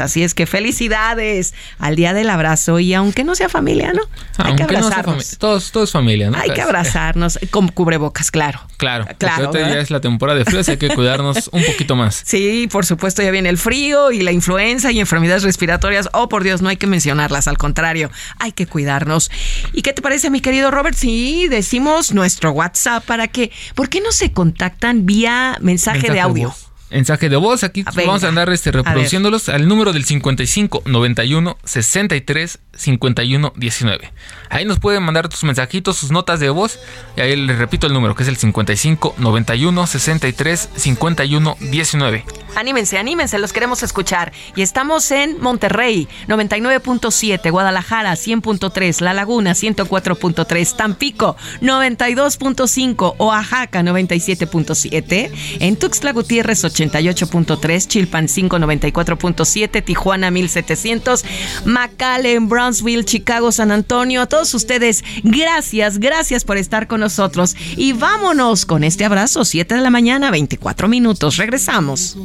Así 0.00 0.22
es 0.22 0.34
que 0.34 0.46
felicidades 0.46 1.54
al 1.78 1.96
Día 1.96 2.12
del 2.14 2.30
Abrazo 2.30 2.78
y 2.78 2.94
aunque 2.94 3.24
no 3.24 3.34
sea 3.34 3.48
familia, 3.48 3.92
¿no? 3.92 4.02
Hay 4.38 4.54
que 4.54 4.62
Aunque 4.62 4.74
no 4.78 4.88
sea 4.88 4.98
abrazarnos. 4.98 5.38
todos, 5.38 5.72
todo 5.72 5.84
es 5.84 5.90
familia, 5.90 6.30
¿no? 6.30 6.36
Hay 6.38 6.50
que 6.50 6.54
Pues, 6.56 6.66
abrazarnos 6.66 7.38
con 7.50 7.68
cubrebocas, 7.68 8.30
claro. 8.30 8.60
Claro, 8.76 9.06
Claro, 9.18 9.52
ya 9.52 9.80
es 9.80 9.90
la 9.90 10.00
temporada 10.00 10.38
de 10.38 10.44
frío, 10.44 10.60
así 10.60 10.72
hay 10.72 10.76
que 10.78 10.88
cuidarnos 10.94 11.48
un 11.52 11.64
poquito 11.64 11.96
más. 11.96 12.22
Sí, 12.24 12.68
por 12.70 12.86
supuesto, 12.86 13.22
ya 13.22 13.30
viene 13.30 13.48
el 13.48 13.58
frío 13.58 14.10
y 14.12 14.22
la 14.22 14.32
influenza 14.32 14.90
y 14.92 15.00
enfermedades 15.00 15.42
respiratorias. 15.42 16.08
Oh, 16.12 16.28
por 16.28 16.42
Dios, 16.44 16.62
no 16.62 16.68
hay 16.68 16.76
que 16.76 16.86
mencionarlas, 16.86 17.48
al 17.48 17.58
contrario, 17.58 18.10
hay 18.38 18.52
que 18.52 18.66
cuidarnos. 18.66 19.30
¿Y 19.72 19.82
qué 19.82 19.92
te 19.92 20.02
parece, 20.02 20.30
mi 20.30 20.40
querido 20.40 20.70
Robert? 20.70 20.96
Sí, 20.96 21.48
decimos 21.48 22.12
nuestro 22.12 22.52
WhatsApp 22.52 23.04
para 23.04 23.28
que, 23.28 23.50
¿por 23.74 23.88
qué 23.88 24.00
no 24.00 24.12
se 24.12 24.32
contactan 24.32 25.06
vía 25.06 25.58
mensaje, 25.60 26.10
de 26.10 26.20
audio? 26.20 26.54
Mensaje 26.90 27.28
de 27.28 27.36
voz, 27.36 27.62
aquí 27.62 27.82
venga. 27.82 28.06
vamos 28.06 28.24
a 28.24 28.28
andar 28.28 28.50
este, 28.50 28.72
reproduciéndolos 28.72 29.48
al 29.48 29.68
número 29.68 29.92
del 29.92 30.04
55 30.04 30.82
91 30.86 31.56
63 31.64 32.58
51 32.72 33.52
19. 33.56 34.12
Ahí 34.48 34.64
nos 34.64 34.80
pueden 34.80 35.02
mandar 35.02 35.28
tus 35.28 35.44
mensajitos, 35.44 35.96
sus 35.96 36.10
notas 36.10 36.40
de 36.40 36.50
voz. 36.50 36.80
Y 37.16 37.20
ahí 37.20 37.36
les 37.36 37.58
repito 37.58 37.86
el 37.86 37.92
número, 37.92 38.14
que 38.14 38.24
es 38.24 38.28
el 38.28 38.36
55 38.36 39.14
91 39.18 39.86
63 39.86 40.68
51 40.74 41.56
19. 41.60 42.24
Anímense, 42.56 42.98
anímense, 42.98 43.38
los 43.38 43.52
queremos 43.52 43.82
escuchar. 43.82 44.32
Y 44.56 44.62
estamos 44.62 45.10
en 45.12 45.40
Monterrey, 45.40 46.08
99.7, 46.26 47.50
Guadalajara, 47.50 48.12
100.3, 48.14 49.00
La 49.00 49.14
Laguna, 49.14 49.52
104.3, 49.52 50.76
Tampico, 50.76 51.36
92.5, 51.62 53.14
Oaxaca, 53.18 53.82
97.7, 53.82 55.30
en 55.60 55.76
Tuxtla 55.76 56.12
Gutiérrez, 56.12 56.64
88.3, 56.88 57.86
Chilpancingo, 57.86 58.58
94.7, 58.58 59.84
Tijuana, 59.84 60.30
1700, 60.30 61.24
McAllen, 61.64 62.48
Brownsville, 62.48 63.04
Chicago, 63.04 63.52
San 63.52 63.70
Antonio. 63.70 64.22
A 64.22 64.26
todos 64.26 64.54
ustedes, 64.54 65.04
gracias, 65.22 65.98
gracias 65.98 66.44
por 66.44 66.56
estar 66.56 66.86
con 66.86 67.00
nosotros. 67.00 67.56
Y 67.76 67.92
vámonos 67.92 68.66
con 68.66 68.84
este 68.84 69.04
abrazo, 69.04 69.44
7 69.44 69.74
de 69.74 69.80
la 69.80 69.90
mañana, 69.90 70.30
24 70.30 70.88
minutos. 70.88 71.36
Regresamos. 71.36 72.16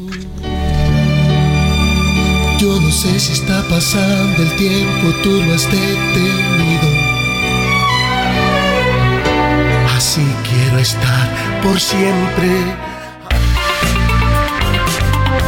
Yo 2.58 2.80
no 2.80 2.89
sé 2.89 3.20
si 3.20 3.34
está 3.34 3.62
pasando 3.68 4.41
el 4.41 4.56
tiempo, 4.56 5.13
tú 5.22 5.30
lo 5.30 5.54
has 5.54 5.70
detenido. 5.70 6.89
Así 9.96 10.26
quiero 10.50 10.80
estar 10.80 11.62
por 11.62 11.80
siempre. 11.80 12.85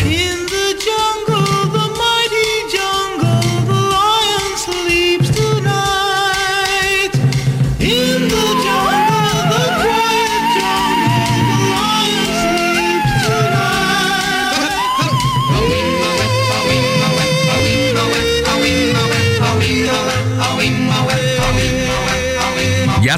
In 0.00 0.46
the 0.46 0.74
jungle, 0.84 1.17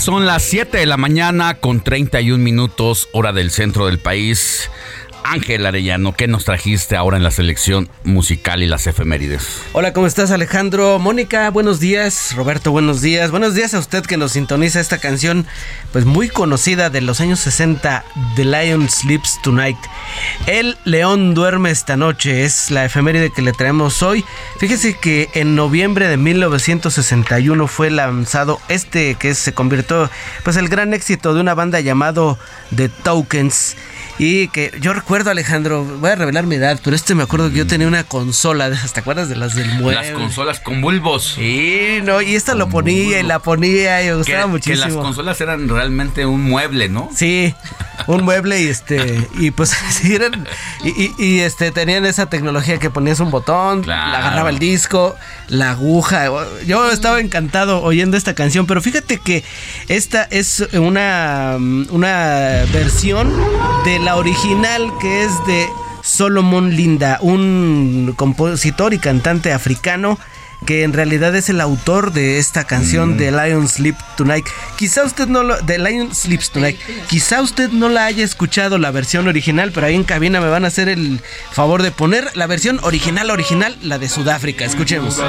Son 0.00 0.24
las 0.24 0.42
7 0.44 0.78
de 0.78 0.86
la 0.86 0.96
mañana 0.96 1.60
con 1.60 1.82
31 1.82 2.42
minutos 2.42 3.10
hora 3.12 3.34
del 3.34 3.50
centro 3.50 3.84
del 3.84 3.98
país. 3.98 4.70
Ángel 5.24 5.66
Arellano, 5.66 6.14
¿qué 6.14 6.26
nos 6.26 6.44
trajiste 6.44 6.96
ahora 6.96 7.16
en 7.16 7.22
la 7.22 7.30
selección 7.30 7.88
musical 8.04 8.62
y 8.62 8.66
las 8.66 8.86
efemérides? 8.86 9.62
Hola, 9.72 9.92
¿cómo 9.92 10.06
estás 10.06 10.30
Alejandro? 10.30 10.98
Mónica, 10.98 11.50
buenos 11.50 11.80
días. 11.80 12.34
Roberto, 12.36 12.70
buenos 12.72 13.00
días. 13.00 13.30
Buenos 13.30 13.54
días 13.54 13.74
a 13.74 13.78
usted 13.78 14.04
que 14.04 14.16
nos 14.16 14.32
sintoniza 14.32 14.80
esta 14.80 14.98
canción, 14.98 15.46
pues 15.92 16.04
muy 16.04 16.28
conocida 16.28 16.90
de 16.90 17.00
los 17.00 17.20
años 17.20 17.40
60, 17.40 18.04
The 18.36 18.44
Lion 18.44 18.88
Sleeps 18.88 19.40
Tonight. 19.42 19.78
El 20.46 20.76
león 20.84 21.34
duerme 21.34 21.70
esta 21.70 21.96
noche, 21.96 22.44
es 22.44 22.70
la 22.70 22.84
efeméride 22.84 23.30
que 23.30 23.42
le 23.42 23.52
traemos 23.52 24.02
hoy. 24.02 24.24
Fíjese 24.58 24.94
que 24.98 25.28
en 25.34 25.54
noviembre 25.54 26.08
de 26.08 26.16
1961 26.16 27.66
fue 27.66 27.90
lanzado 27.90 28.60
este 28.68 29.14
que 29.14 29.34
se 29.34 29.54
convirtió, 29.54 30.10
pues 30.44 30.56
el 30.56 30.68
gran 30.68 30.94
éxito 30.94 31.34
de 31.34 31.40
una 31.40 31.54
banda 31.54 31.80
llamado 31.80 32.38
The 32.74 32.88
Tokens. 32.88 33.76
Y 34.22 34.48
que 34.48 34.70
yo 34.82 34.92
recuerdo, 34.92 35.30
Alejandro, 35.30 35.82
voy 35.82 36.10
a 36.10 36.14
revelar 36.14 36.44
mi 36.44 36.56
edad, 36.56 36.78
pero 36.84 36.94
este 36.94 37.14
me 37.14 37.22
acuerdo 37.22 37.48
que 37.50 37.56
yo 37.56 37.66
tenía 37.66 37.86
una 37.88 38.04
consola, 38.04 38.70
¿te 38.70 39.00
acuerdas 39.00 39.30
de 39.30 39.36
las 39.36 39.54
del 39.54 39.66
mueble? 39.80 39.94
Las 39.94 40.10
consolas 40.10 40.60
con 40.60 40.82
bulbos. 40.82 41.36
Sí, 41.36 42.00
no, 42.02 42.20
y 42.20 42.34
esta 42.34 42.54
lo 42.54 42.68
ponía 42.68 43.20
y 43.20 43.22
la 43.22 43.38
ponía 43.38 44.02
y 44.02 44.04
me 44.04 44.10
Que, 44.10 44.16
gustaba 44.16 44.42
que 44.42 44.46
muchísimo. 44.48 44.84
las 44.84 44.94
consolas 44.94 45.40
eran 45.40 45.66
realmente 45.70 46.26
un 46.26 46.42
mueble, 46.42 46.90
¿no? 46.90 47.08
Sí, 47.16 47.54
un 48.08 48.22
mueble 48.24 48.60
y 48.60 48.66
este 48.68 49.26
y 49.38 49.52
pues 49.52 49.70
sí 49.90 50.14
eran 50.14 50.46
y, 50.84 50.88
y- 50.90 51.14
y, 51.18 51.40
este 51.40 51.70
tenían 51.70 52.04
esa 52.04 52.26
tecnología 52.26 52.78
que 52.78 52.90
ponías 52.90 53.20
un 53.20 53.30
botón, 53.30 53.86
le 53.86 53.92
agarraba 53.94 54.50
el 54.50 54.58
disco, 54.58 55.16
la 55.48 55.70
aguja. 55.70 56.26
Yo 56.66 56.90
estaba 56.90 57.20
encantado 57.20 57.82
oyendo 57.82 58.18
esta 58.18 58.34
canción, 58.34 58.66
pero 58.66 58.82
fíjate 58.82 59.16
que 59.18 59.44
esta 59.88 60.24
es 60.24 60.60
una 60.74 61.56
una 61.90 62.64
versión 62.70 63.32
de 63.86 63.98
la 63.98 64.09
original 64.16 64.90
que 65.00 65.24
es 65.24 65.32
de 65.46 65.68
Solomon 66.02 66.74
Linda, 66.74 67.18
un 67.20 68.12
compositor 68.16 68.94
y 68.94 68.98
cantante 68.98 69.52
africano 69.52 70.18
que 70.66 70.82
en 70.82 70.92
realidad 70.92 71.34
es 71.34 71.48
el 71.48 71.60
autor 71.60 72.12
de 72.12 72.38
esta 72.38 72.64
canción 72.64 73.16
de 73.16 73.30
Lion 73.30 73.68
Sleep 73.68 73.96
Tonight. 74.16 74.46
Quizá 74.76 75.04
usted 75.04 75.26
no 75.26 75.42
lo 75.42 75.60
de 75.60 75.78
Lion 75.78 76.14
Sleeps 76.14 76.50
Tonight. 76.50 76.78
Quizá 77.08 77.40
usted 77.40 77.70
no 77.70 77.88
la 77.88 78.04
haya 78.04 78.24
escuchado 78.24 78.78
la 78.78 78.90
versión 78.90 79.26
original, 79.26 79.72
pero 79.72 79.86
ahí 79.86 79.94
en 79.94 80.04
cabina 80.04 80.40
me 80.40 80.48
van 80.48 80.64
a 80.64 80.68
hacer 80.68 80.88
el 80.88 81.20
favor 81.52 81.82
de 81.82 81.90
poner 81.90 82.36
la 82.36 82.46
versión 82.46 82.78
original 82.82 83.30
original, 83.30 83.76
la 83.82 83.98
de 83.98 84.08
Sudáfrica. 84.08 84.64
Escuchemos. 84.64 85.20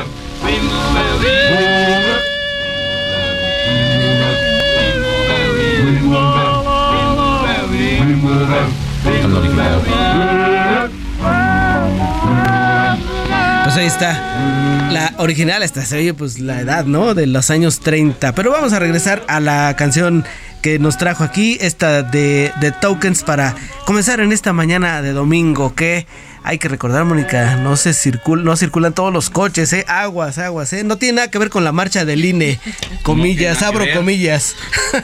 Pues 13.64 13.76
ahí 13.78 13.86
está. 13.86 14.90
La 14.92 15.14
original, 15.18 15.64
esta 15.64 15.86
se 15.86 15.98
oye 15.98 16.14
pues 16.14 16.40
la 16.40 16.60
edad, 16.60 16.86
¿no? 16.86 17.14
De 17.14 17.26
los 17.28 17.50
años 17.50 17.80
30. 17.80 18.34
Pero 18.36 18.52
vamos 18.52 18.74
a 18.74 18.80
regresar 18.80 19.24
a 19.28 19.40
la 19.40 19.76
canción 19.78 20.26
que 20.62 20.78
nos 20.78 20.98
trajo 20.98 21.24
aquí, 21.24 21.58
esta 21.62 22.04
de, 22.04 22.52
de 22.60 22.72
tokens 22.72 23.24
para 23.24 23.56
comenzar 23.86 24.20
en 24.20 24.32
esta 24.32 24.54
mañana 24.54 25.02
de 25.02 25.12
domingo 25.12 25.74
que 25.74 26.06
hay 26.44 26.58
que 26.58 26.68
recordar, 26.68 27.06
Mónica, 27.06 27.56
no 27.58 27.76
se 27.76 27.94
circula, 27.94 28.44
no 28.44 28.56
circulan 28.56 28.94
todos 28.94 29.14
los 29.14 29.30
coches, 29.30 29.72
¿eh? 29.74 29.86
Aguas, 29.88 30.38
aguas, 30.38 30.74
¿eh? 30.74 30.84
No 30.84 30.98
tiene 30.98 31.18
nada 31.18 31.28
que 31.30 31.38
ver 31.38 31.50
con 31.50 31.64
la 31.64 31.72
marcha 31.72 32.04
del 32.06 32.26
INE. 32.26 32.60
Comillas, 33.04 33.62
abro 33.62 33.86
comillas. 33.94 34.56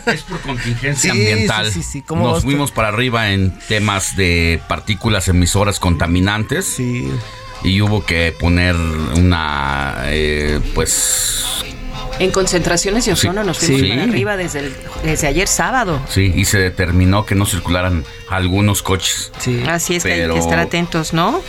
Es 0.08 0.24
por 0.24 0.40
contingencia 0.42 1.12
Sí, 1.14 1.20
ambiental. 1.20 1.68
sí, 1.72 1.84
sí, 1.84 1.90
sí, 1.92 2.02
¿cómo 2.02 2.24
Nos 2.28 2.44
fuimos 2.44 2.72
para 2.72 2.88
arriba 2.88 3.32
en 3.32 3.52
temas 3.68 4.16
de 4.16 4.60
partículas 4.68 5.28
emisoras 5.28 5.80
contaminantes. 5.80 6.66
Sí. 6.66 7.10
Y 7.64 7.82
hubo 7.82 8.06
que 8.06 8.36
poner 8.40 8.76
una, 8.76 9.96
eh, 10.06 10.60
pues, 10.76 11.44
En 12.20 12.32
concentraciones 12.32 13.06
de 13.06 13.12
ozono 13.14 13.42
Sí. 13.42 13.48
nos 13.48 13.58
fuimos 13.60 13.82
Sí. 13.82 13.90
para 13.90 14.04
arriba 14.04 14.38
desde, 14.38 14.60
el- 14.60 14.76
desde 15.04 15.28
ayer 15.28 15.48
sábado. 15.48 16.02
sí, 16.10 16.32
y 16.36 16.46
se 16.46 16.58
determinó 16.58 17.26
que 17.28 17.36
no 17.36 17.46
circularan 17.46 18.06
algunos 18.30 18.82
coches. 18.82 19.32
Así 19.68 19.96
es 19.96 20.04
que 20.04 20.14
hay 20.14 20.30
que 20.30 20.38
estar 20.40 20.60
atentos, 20.60 21.14
¿no? 21.14 21.42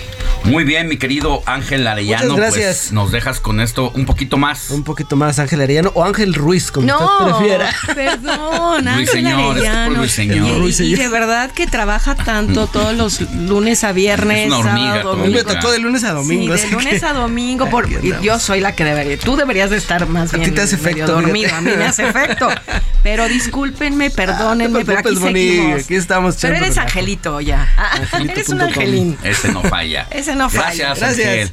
Muy 0.45 0.63
bien, 0.65 0.87
mi 0.89 0.97
querido 0.99 1.43
Ángel 1.47 1.87
Arellano. 1.87 2.35
Muchas 2.35 2.37
gracias. 2.55 2.77
Pues 2.79 2.93
nos 2.93 3.11
dejas 3.11 3.41
con 3.41 3.61
esto 3.61 3.91
un 3.95 4.07
poquito 4.07 4.37
más. 4.37 4.71
Un 4.71 4.85
poquito 4.85 5.17
más 5.17 5.39
Ángel 5.41 5.61
Arellano 5.61 5.91
o 5.95 6.05
Ángel 6.05 6.33
Ruiz, 6.35 6.71
como 6.71 6.87
No, 6.87 6.99
usted 7.19 7.37
prefiera. 7.39 7.75
perdón, 7.95 8.87
Ángel 8.89 9.27
Arellano. 9.27 9.97
Ruiseñor. 9.97 10.71
Y-. 10.71 10.83
Y, 10.93 10.95
de 10.95 11.09
verdad 11.09 11.51
que 11.51 11.67
trabaja 11.67 12.15
tanto 12.15 12.67
todos 12.69 12.95
los 12.97 13.21
lunes 13.33 13.83
a 13.85 13.93
viernes, 13.93 14.43
Es 14.43 14.47
una 14.47 14.59
hormiga, 14.59 14.89
sábado, 14.99 15.17
me 15.17 15.23
domingo. 15.29 15.45
tocó 15.45 15.73
de 15.73 15.79
lunes 15.81 16.05
a 16.05 16.13
domingo. 16.13 16.57
Sí, 16.57 16.65
de 16.67 16.71
lunes 16.73 17.01
que- 17.01 17.07
a 17.07 17.13
domingo. 17.13 17.67
Por, 17.71 17.91
y 17.91 18.15
yo 18.23 18.39
soy 18.39 18.61
la 18.61 18.75
que 18.77 18.85
debería. 18.85 19.19
Tú 19.19 19.37
deberías 19.37 19.71
de 19.71 19.77
estar 19.77 20.07
más 20.09 20.29
A 20.33 20.37
ti 20.37 20.41
bien 20.41 20.55
te 20.55 20.61
hace 20.63 20.77
efecto, 20.77 21.07
dormido. 21.13 21.55
A 21.55 21.61
mí 21.61 21.73
me 21.77 21.85
hace 21.85 22.09
efecto. 22.09 22.49
Pero 23.03 23.29
discúlpenme, 23.29 24.11
perdónenme, 24.11 24.73
No 24.73 24.79
te 24.81 24.85
pero 24.85 24.99
aquí 24.99 25.17
seguimos. 25.17 25.85
aquí 25.85 25.95
estamos 25.95 26.37
Pero 26.41 26.57
eres 26.69 26.77
relajo. 26.77 26.89
angelito 26.89 27.41
ya. 27.41 27.69
Ah, 27.77 27.99
eres 28.21 28.49
un 28.49 28.61
angelín. 28.61 29.19
Ese 29.23 29.53
no 29.53 29.63
falla. 29.63 30.07
Ese 30.11 30.35
no 30.35 30.49
falla. 30.51 30.95
Gracias, 30.95 30.99
Gracias. 30.99 31.29
Ángel. 31.29 31.53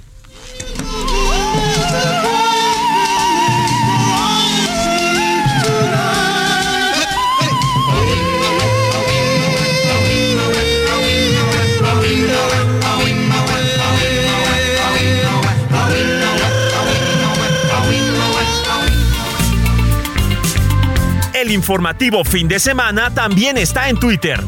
El 21.45 21.51
informativo 21.51 22.23
fin 22.23 22.47
de 22.47 22.59
semana 22.59 23.13
también 23.13 23.57
está 23.57 23.89
en 23.89 23.99
Twitter. 23.99 24.41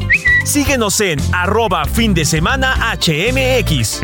Síguenos 0.48 0.98
en 1.02 1.20
arroba 1.34 1.84
fin 1.84 2.14
de 2.14 2.24
semana 2.24 2.96
HMX. 2.98 4.00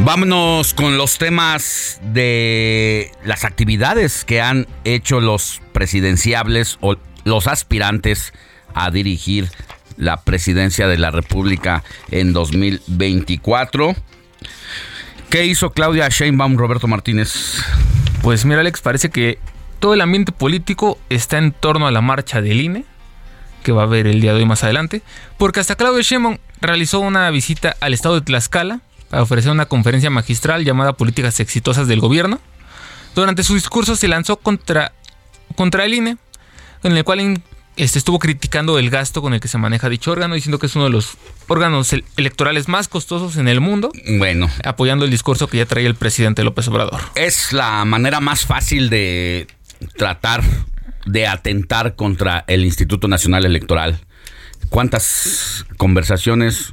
Vámonos 0.00 0.72
con 0.72 0.96
los 0.96 1.18
temas 1.18 2.00
de 2.02 3.12
las 3.22 3.44
actividades 3.44 4.24
que 4.24 4.40
han 4.40 4.66
hecho 4.84 5.20
los 5.20 5.60
presidenciables 5.74 6.78
o 6.80 6.96
los 7.24 7.46
aspirantes 7.46 8.32
a 8.72 8.90
dirigir 8.90 9.50
la 9.98 10.22
presidencia 10.22 10.88
de 10.88 10.96
la 10.96 11.10
República 11.10 11.84
en 12.10 12.32
2024. 12.32 13.94
¿Qué 15.30 15.44
hizo 15.44 15.70
Claudia 15.70 16.08
Sheinbaum, 16.08 16.56
Roberto 16.56 16.86
Martínez? 16.86 17.60
Pues 18.22 18.44
mira, 18.44 18.60
Alex, 18.60 18.80
parece 18.80 19.10
que 19.10 19.40
todo 19.80 19.92
el 19.94 20.00
ambiente 20.00 20.30
político 20.30 20.98
está 21.08 21.38
en 21.38 21.50
torno 21.50 21.88
a 21.88 21.90
la 21.90 22.00
marcha 22.00 22.40
del 22.40 22.60
INE, 22.60 22.84
que 23.64 23.72
va 23.72 23.82
a 23.82 23.84
haber 23.86 24.06
el 24.06 24.20
día 24.20 24.32
de 24.32 24.38
hoy 24.38 24.46
más 24.46 24.62
adelante, 24.62 25.02
porque 25.36 25.58
hasta 25.58 25.74
Claudio 25.74 26.00
Sheinbaum 26.00 26.38
realizó 26.60 27.00
una 27.00 27.28
visita 27.30 27.76
al 27.80 27.92
estado 27.92 28.14
de 28.14 28.20
Tlaxcala 28.20 28.80
para 29.10 29.24
ofrecer 29.24 29.50
una 29.50 29.66
conferencia 29.66 30.10
magistral 30.10 30.64
llamada 30.64 30.92
Políticas 30.92 31.40
Exitosas 31.40 31.88
del 31.88 32.00
Gobierno. 32.00 32.38
Durante 33.16 33.42
su 33.42 33.54
discurso 33.54 33.96
se 33.96 34.06
lanzó 34.06 34.36
contra, 34.36 34.92
contra 35.56 35.84
el 35.84 35.94
INE, 35.94 36.18
en 36.84 36.96
el 36.96 37.02
cual 37.02 37.42
este, 37.76 37.98
estuvo 37.98 38.18
criticando 38.18 38.78
el 38.78 38.90
gasto 38.90 39.20
con 39.22 39.34
el 39.34 39.40
que 39.40 39.48
se 39.48 39.58
maneja 39.58 39.88
dicho 39.88 40.10
órgano, 40.12 40.34
diciendo 40.34 40.58
que 40.58 40.66
es 40.66 40.74
uno 40.76 40.84
de 40.86 40.90
los 40.90 41.16
órganos 41.48 41.92
el- 41.92 42.04
electorales 42.16 42.68
más 42.68 42.88
costosos 42.88 43.36
en 43.36 43.48
el 43.48 43.60
mundo, 43.60 43.90
Bueno, 44.18 44.48
apoyando 44.64 45.04
el 45.04 45.10
discurso 45.10 45.46
que 45.48 45.58
ya 45.58 45.66
traía 45.66 45.88
el 45.88 45.94
presidente 45.94 46.42
López 46.44 46.66
Obrador. 46.68 47.00
es 47.14 47.52
la 47.52 47.84
manera 47.84 48.20
más 48.20 48.46
fácil 48.46 48.88
de 48.90 49.46
tratar 49.96 50.42
de 51.04 51.26
atentar 51.26 51.94
contra 51.94 52.44
el 52.48 52.64
Instituto 52.64 53.06
Nacional 53.08 53.44
Electoral. 53.44 54.00
¿Cuántas 54.70 55.64
conversaciones, 55.76 56.72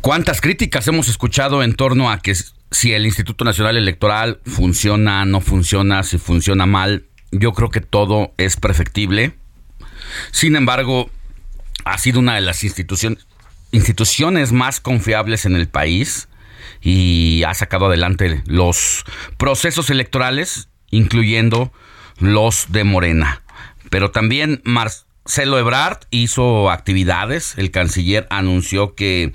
cuántas 0.00 0.40
críticas 0.40 0.88
hemos 0.88 1.08
escuchado 1.08 1.62
en 1.62 1.74
torno 1.74 2.10
a 2.10 2.18
que 2.18 2.34
si 2.70 2.92
el 2.92 3.06
Instituto 3.06 3.44
Nacional 3.44 3.76
Electoral 3.76 4.40
funciona, 4.44 5.24
no 5.24 5.40
funciona, 5.40 6.02
si 6.02 6.18
funciona 6.18 6.66
mal? 6.66 7.04
Yo 7.30 7.52
creo 7.52 7.70
que 7.70 7.80
todo 7.80 8.32
es 8.38 8.56
perfectible. 8.56 9.34
Sin 10.30 10.56
embargo, 10.56 11.10
ha 11.84 11.98
sido 11.98 12.20
una 12.20 12.34
de 12.34 12.40
las 12.40 12.64
instituciones, 12.64 13.26
instituciones 13.72 14.52
más 14.52 14.80
confiables 14.80 15.44
en 15.44 15.56
el 15.56 15.68
país 15.68 16.28
y 16.80 17.42
ha 17.46 17.54
sacado 17.54 17.86
adelante 17.86 18.42
los 18.46 19.04
procesos 19.36 19.90
electorales, 19.90 20.68
incluyendo 20.90 21.72
los 22.18 22.66
de 22.70 22.84
Morena. 22.84 23.42
Pero 23.90 24.10
también 24.10 24.60
Marcelo 24.64 25.58
Ebrard 25.58 26.00
hizo 26.10 26.70
actividades. 26.70 27.54
El 27.56 27.70
canciller 27.70 28.26
anunció 28.30 28.94
que 28.94 29.32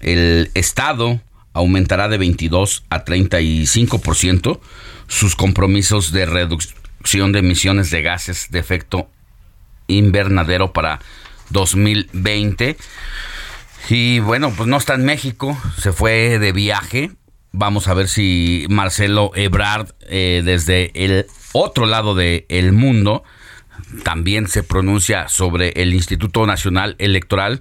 el 0.00 0.50
Estado 0.54 1.20
aumentará 1.52 2.08
de 2.08 2.18
22 2.18 2.84
a 2.90 3.04
35% 3.04 4.60
sus 5.06 5.36
compromisos 5.36 6.12
de 6.12 6.26
reducción 6.26 7.32
de 7.32 7.38
emisiones 7.38 7.90
de 7.90 8.02
gases 8.02 8.48
de 8.50 8.58
efecto 8.58 9.08
invernadero 9.86 10.72
para 10.72 11.00
2020. 11.50 12.76
Y 13.88 14.20
bueno, 14.20 14.52
pues 14.56 14.68
no 14.68 14.76
está 14.76 14.94
en 14.94 15.04
México, 15.04 15.58
se 15.78 15.92
fue 15.92 16.38
de 16.38 16.52
viaje. 16.52 17.10
Vamos 17.52 17.86
a 17.88 17.94
ver 17.94 18.08
si 18.08 18.66
Marcelo 18.68 19.30
Ebrard, 19.34 19.88
eh, 20.08 20.42
desde 20.44 20.90
el 20.94 21.26
otro 21.52 21.86
lado 21.86 22.14
del 22.14 22.72
mundo, 22.72 23.22
también 24.02 24.48
se 24.48 24.62
pronuncia 24.62 25.28
sobre 25.28 25.70
el 25.76 25.94
Instituto 25.94 26.46
Nacional 26.46 26.96
Electoral, 26.98 27.60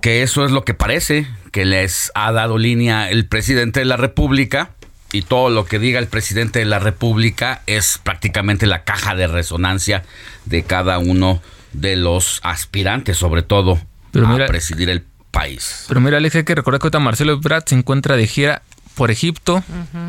que 0.00 0.22
eso 0.22 0.44
es 0.44 0.50
lo 0.50 0.64
que 0.64 0.74
parece, 0.74 1.26
que 1.52 1.64
les 1.64 2.10
ha 2.14 2.32
dado 2.32 2.58
línea 2.58 3.10
el 3.10 3.26
presidente 3.26 3.80
de 3.80 3.86
la 3.86 3.96
República. 3.96 4.74
Y 5.12 5.22
todo 5.22 5.50
lo 5.50 5.64
que 5.66 5.78
diga 5.78 5.98
el 5.98 6.06
presidente 6.08 6.58
de 6.60 6.64
la 6.64 6.78
República 6.78 7.62
es 7.66 7.98
prácticamente 8.02 8.66
la 8.66 8.84
caja 8.84 9.14
de 9.14 9.26
resonancia 9.26 10.02
de 10.46 10.62
cada 10.62 10.98
uno 10.98 11.42
de 11.72 11.96
los 11.96 12.40
aspirantes, 12.42 13.16
sobre 13.18 13.42
todo 13.42 13.78
Pero 14.10 14.26
a 14.26 14.30
mira- 14.32 14.46
presidir 14.46 14.88
el 14.90 15.04
país. 15.30 15.84
Pero 15.88 16.00
mira, 16.00 16.16
Alex, 16.18 16.36
hay 16.36 16.44
que 16.44 16.54
recordar 16.54 16.80
que 16.80 16.86
ahorita 16.86 16.98
Marcelo 16.98 17.32
Ebrard 17.32 17.64
se 17.66 17.74
encuentra 17.74 18.16
de 18.16 18.26
gira 18.26 18.62
por 18.94 19.10
Egipto, 19.10 19.62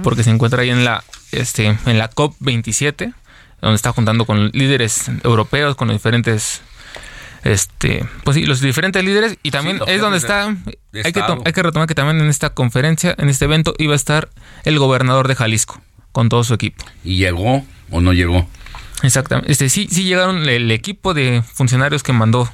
porque 0.04 0.24
se 0.24 0.30
encuentra 0.30 0.62
ahí 0.62 0.70
en 0.70 0.84
la, 0.84 1.04
este, 1.32 1.78
en 1.86 1.98
la 1.98 2.10
COP27, 2.10 3.14
donde 3.62 3.76
está 3.76 3.94
juntando 3.94 4.26
con 4.26 4.50
líderes 4.54 5.10
europeos, 5.24 5.76
con 5.78 5.88
los 5.88 5.96
diferentes, 5.96 6.62
este, 7.44 8.06
pues 8.24 8.36
sí, 8.36 8.46
los 8.46 8.62
diferentes 8.62 9.04
líderes, 9.04 9.38
y 9.44 9.52
también 9.52 9.80
es 9.88 10.02
donde 10.02 10.18
está, 10.18 10.46
hay 10.46 11.12
que, 11.12 11.22
hay 11.22 11.54
que 11.54 11.64
retomar 11.64 11.88
que 11.88 11.96
también 11.96 12.22
en 12.22 12.30
esta 12.30 12.52
conferencia, 12.52 13.16
en 13.18 13.30
este 13.30 13.46
evento, 13.46 13.74
iba 13.78 13.94
a 13.94 13.96
estar 13.96 14.30
el 14.64 14.80
gobernador 14.80 15.28
de 15.28 15.36
Jalisco, 15.36 15.82
con 16.12 16.30
todo 16.30 16.44
su 16.44 16.54
equipo. 16.54 16.86
¿Y 17.04 17.18
llegó 17.18 17.66
o 17.90 18.02
no 18.02 18.14
llegó? 18.14 18.48
Exactamente. 19.04 19.52
Este, 19.52 19.68
sí, 19.70 19.88
sí 19.92 20.06
llegaron 20.06 20.48
el 20.48 20.72
equipo 20.72 21.14
de 21.14 21.44
funcionarios 21.54 22.04
que 22.04 22.14
mandó 22.14 22.50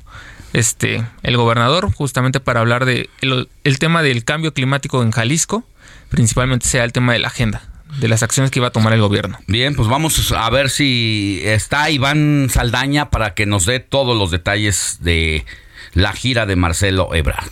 este 0.53 1.05
el 1.21 1.37
gobernador 1.37 1.93
justamente 1.93 2.39
para 2.39 2.59
hablar 2.59 2.85
de 2.85 3.07
el, 3.21 3.47
el 3.63 3.77
tema 3.77 4.01
del 4.01 4.23
cambio 4.23 4.53
climático 4.53 5.03
en 5.03 5.11
Jalisco, 5.11 5.63
principalmente 6.09 6.67
sea 6.67 6.83
el 6.83 6.91
tema 6.91 7.13
de 7.13 7.19
la 7.19 7.27
agenda, 7.27 7.61
de 7.97 8.07
las 8.07 8.23
acciones 8.23 8.51
que 8.51 8.59
iba 8.59 8.67
a 8.67 8.71
tomar 8.71 8.93
el 8.93 9.01
gobierno. 9.01 9.39
Bien, 9.47 9.75
pues 9.75 9.87
vamos 9.87 10.31
a 10.31 10.49
ver 10.49 10.69
si 10.69 11.41
está 11.43 11.89
Iván 11.89 12.49
Saldaña 12.51 13.09
para 13.09 13.33
que 13.33 13.45
nos 13.45 13.65
dé 13.65 13.79
todos 13.79 14.17
los 14.17 14.31
detalles 14.31 14.97
de 15.01 15.45
la 15.93 16.13
gira 16.13 16.45
de 16.45 16.55
Marcelo 16.55 17.13
Ebrard. 17.13 17.51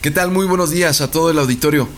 ¿Qué 0.00 0.10
tal? 0.10 0.30
Muy 0.30 0.46
buenos 0.46 0.70
días 0.70 1.00
a 1.00 1.10
todo 1.10 1.30
el 1.30 1.38
auditorio. 1.38 1.88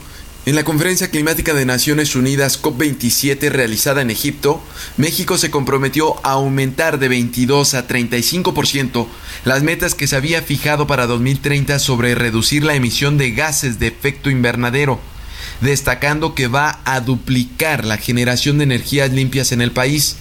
En 0.46 0.54
la 0.54 0.62
conferencia 0.62 1.10
climática 1.10 1.54
de 1.54 1.66
Naciones 1.66 2.14
Unidas 2.14 2.62
COP27 2.62 3.50
realizada 3.50 4.00
en 4.00 4.12
Egipto, 4.12 4.62
México 4.96 5.38
se 5.38 5.50
comprometió 5.50 6.24
a 6.24 6.32
aumentar 6.34 7.00
de 7.00 7.08
22 7.08 7.74
a 7.74 7.88
35% 7.88 9.08
las 9.44 9.64
metas 9.64 9.96
que 9.96 10.06
se 10.06 10.14
había 10.14 10.42
fijado 10.42 10.86
para 10.86 11.08
2030 11.08 11.80
sobre 11.80 12.14
reducir 12.14 12.62
la 12.62 12.76
emisión 12.76 13.18
de 13.18 13.32
gases 13.32 13.80
de 13.80 13.88
efecto 13.88 14.30
invernadero, 14.30 15.00
destacando 15.60 16.34
que 16.34 16.48
va 16.48 16.80
a 16.84 17.00
duplicar 17.00 17.84
la 17.84 17.96
generación 17.96 18.58
de 18.58 18.64
energías 18.64 19.10
limpias 19.12 19.52
en 19.52 19.60
el 19.60 19.72
país. 19.72 20.16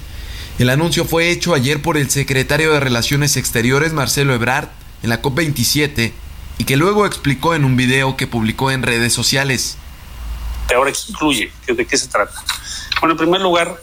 El 0.60 0.70
anuncio 0.70 1.06
fue 1.06 1.30
hecho 1.32 1.54
ayer 1.54 1.82
por 1.82 1.98
el 1.98 2.10
secretario 2.10 2.72
de 2.72 2.80
Relaciones 2.80 3.36
Exteriores 3.38 3.94
Marcelo 3.94 4.34
Ebrard 4.34 4.70
en 5.04 5.10
la 5.10 5.22
COP27 5.22 6.14
y 6.58 6.64
que 6.64 6.78
luego 6.78 7.06
explicó 7.06 7.54
en 7.54 7.66
un 7.66 7.76
video 7.76 8.16
que 8.16 8.28
publicó 8.28 8.72
en 8.72 8.84
redes 8.84 9.14
sociales. 9.14 9.78
Ahora, 10.74 10.92
¿qué 10.92 11.00
incluye? 11.10 11.52
¿De 11.68 11.86
qué 11.86 11.98
se 11.98 12.08
trata? 12.08 12.42
Bueno, 13.02 13.14
en 13.14 13.18
primer 13.18 13.42
lugar, 13.42 13.80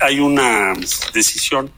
hay 0.00 0.20
una 0.20 0.72
decisión 1.12 1.66
de 1.66 1.72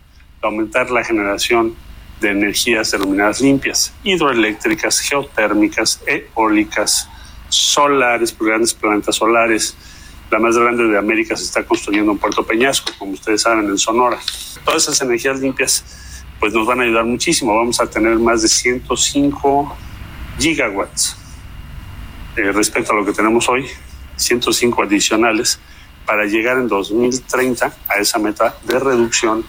aumentar 0.48 0.90
la 0.90 1.04
generación 1.04 1.74
de 2.20 2.30
energías 2.30 2.90
denominadas 2.90 3.40
limpias, 3.40 3.92
hidroeléctricas, 4.04 5.00
geotérmicas, 5.00 6.00
eólicas, 6.06 7.08
solares, 7.50 8.36
grandes 8.38 8.72
plantas 8.72 9.16
solares. 9.16 9.76
La 10.30 10.38
más 10.38 10.56
grande 10.56 10.84
de 10.84 10.96
América 10.96 11.36
se 11.36 11.44
está 11.44 11.64
construyendo 11.64 12.12
en 12.12 12.18
Puerto 12.18 12.44
Peñasco, 12.44 12.92
como 12.98 13.12
ustedes 13.12 13.42
saben, 13.42 13.66
en 13.68 13.78
Sonora. 13.78 14.18
Todas 14.64 14.84
esas 14.84 15.02
energías 15.02 15.40
limpias 15.40 15.84
pues 16.38 16.54
nos 16.54 16.66
van 16.66 16.80
a 16.80 16.84
ayudar 16.84 17.04
muchísimo. 17.04 17.54
Vamos 17.54 17.80
a 17.80 17.86
tener 17.90 18.18
más 18.18 18.42
de 18.42 18.48
105 18.48 19.76
gigawatts 20.38 21.16
eh, 22.36 22.52
respecto 22.52 22.92
a 22.92 22.96
lo 22.96 23.04
que 23.04 23.12
tenemos 23.12 23.48
hoy 23.48 23.66
105 24.16 24.82
adicionales 24.82 25.58
para 26.06 26.24
llegar 26.24 26.58
en 26.58 26.68
2030 26.68 27.74
a 27.88 27.94
esa 27.96 28.18
meta 28.18 28.56
de 28.64 28.78
reducción 28.78 29.44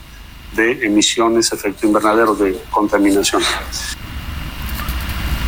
de 0.53 0.85
emisiones, 0.85 1.51
efecto 1.53 1.87
invernadero, 1.87 2.35
de 2.35 2.61
contaminación. 2.69 3.41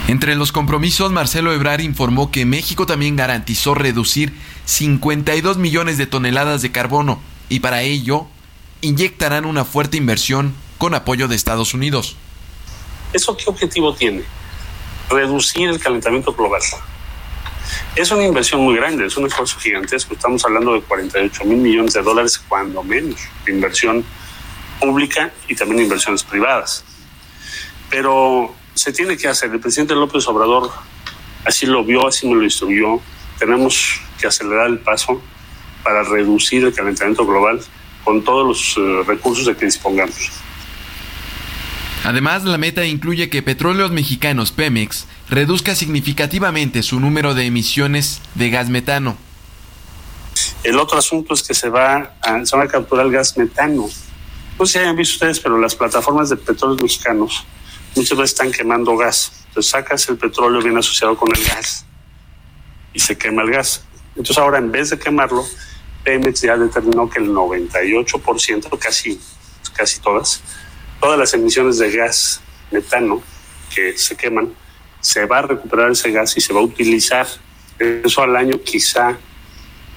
Entre 0.07 0.35
los 0.35 0.51
compromisos, 0.51 1.11
Marcelo 1.13 1.53
Ebrar 1.53 1.79
informó 1.79 2.29
que 2.29 2.45
México 2.45 2.85
también 2.85 3.15
garantizó 3.15 3.73
reducir 3.73 4.33
52 4.65 5.57
millones 5.57 5.97
de 5.97 6.07
toneladas 6.07 6.61
de 6.61 6.71
carbono 6.71 7.21
y 7.47 7.61
para 7.61 7.83
ello 7.83 8.27
inyectarán 8.81 9.45
una 9.45 9.63
fuerte 9.63 9.95
inversión 9.95 10.53
con 10.77 10.93
apoyo 10.93 11.29
de 11.29 11.35
Estados 11.35 11.73
Unidos. 11.73 12.17
¿Eso 13.13 13.37
qué 13.37 13.45
objetivo 13.47 13.95
tiene? 13.95 14.23
Reducir 15.09 15.69
el 15.69 15.79
calentamiento 15.79 16.33
global. 16.33 16.61
Es 17.95 18.11
una 18.11 18.25
inversión 18.25 18.59
muy 18.61 18.75
grande, 18.75 19.05
es 19.05 19.15
un 19.15 19.25
esfuerzo 19.25 19.57
gigantesco. 19.59 20.15
Estamos 20.15 20.43
hablando 20.43 20.73
de 20.73 20.81
48 20.81 21.45
mil 21.45 21.59
millones 21.59 21.93
de 21.93 22.01
dólares, 22.01 22.37
cuando 22.49 22.83
menos, 22.83 23.21
de 23.45 23.53
inversión 23.53 24.03
pública 24.81 25.31
y 25.47 25.55
también 25.55 25.83
inversiones 25.83 26.23
privadas. 26.23 26.83
Pero 27.89 28.53
se 28.73 28.93
tiene 28.93 29.17
que 29.17 29.27
hacer. 29.27 29.51
El 29.51 29.59
presidente 29.59 29.93
López 29.95 30.27
Obrador 30.27 30.71
así 31.45 31.65
lo 31.65 31.83
vio, 31.83 32.07
así 32.07 32.27
me 32.27 32.35
lo 32.35 32.43
instruyó. 32.43 32.99
Tenemos 33.39 33.99
que 34.19 34.27
acelerar 34.27 34.67
el 34.67 34.79
paso 34.79 35.21
para 35.83 36.03
reducir 36.03 36.63
el 36.63 36.73
calentamiento 36.73 37.25
global 37.25 37.61
con 38.03 38.23
todos 38.23 38.47
los 38.47 38.77
uh, 38.77 39.03
recursos 39.03 39.45
de 39.45 39.55
que 39.55 39.65
dispongamos. 39.65 40.31
Además, 42.03 42.43
la 42.43 42.57
meta 42.57 42.85
incluye 42.85 43.29
que 43.29 43.41
Petróleos 43.41 43.91
Mexicanos 43.91 44.51
Pemex 44.51 45.07
reduzca 45.29 45.73
significativamente 45.73 46.83
su 46.83 46.99
número 46.99 47.33
de 47.33 47.45
emisiones 47.45 48.21
de 48.35 48.49
gas 48.49 48.69
metano. 48.69 49.17
El 50.63 50.79
otro 50.79 50.97
asunto 50.97 51.33
es 51.33 51.43
que 51.43 51.53
se 51.53 51.69
va 51.69 52.15
a, 52.21 52.45
se 52.45 52.57
va 52.57 52.63
a 52.63 52.67
capturar 52.67 53.05
el 53.05 53.11
gas 53.11 53.37
metano. 53.37 53.87
No 54.59 54.65
sé 54.65 54.73
si 54.73 54.79
hayan 54.79 54.95
visto 54.95 55.15
ustedes, 55.15 55.39
pero 55.39 55.57
las 55.57 55.75
plataformas 55.75 56.29
de 56.29 56.35
petróleos 56.35 56.81
mexicanos 56.81 57.45
muchas 57.95 58.17
veces 58.17 58.31
están 58.31 58.51
quemando 58.51 58.95
gas. 58.97 59.31
Entonces 59.47 59.71
sacas 59.71 60.07
el 60.09 60.17
petróleo 60.17 60.61
bien 60.61 60.77
asociado 60.77 61.15
con 61.15 61.29
el 61.35 61.43
gas 61.43 61.85
y 62.93 62.99
se 62.99 63.17
quema 63.17 63.43
el 63.43 63.51
gas. 63.51 63.83
Entonces 64.15 64.37
ahora 64.37 64.57
en 64.57 64.71
vez 64.71 64.89
de 64.89 64.99
quemarlo, 64.99 65.45
Pemex 66.03 66.41
ya 66.41 66.57
determinó 66.57 67.09
que 67.09 67.19
el 67.19 67.29
98%, 67.29 68.77
casi, 68.77 69.19
casi 69.73 69.99
todas, 70.01 70.41
todas 70.99 71.17
las 71.17 71.33
emisiones 71.33 71.77
de 71.77 71.91
gas 71.91 72.41
metano 72.71 73.21
que 73.73 73.97
se 73.97 74.15
queman, 74.15 74.53
se 74.99 75.25
va 75.25 75.39
a 75.39 75.41
recuperar 75.43 75.91
ese 75.91 76.11
gas 76.11 76.35
y 76.37 76.41
se 76.41 76.53
va 76.53 76.59
a 76.59 76.63
utilizar. 76.63 77.27
Eso 77.79 78.21
al 78.21 78.35
año 78.35 78.59
quizá 78.63 79.17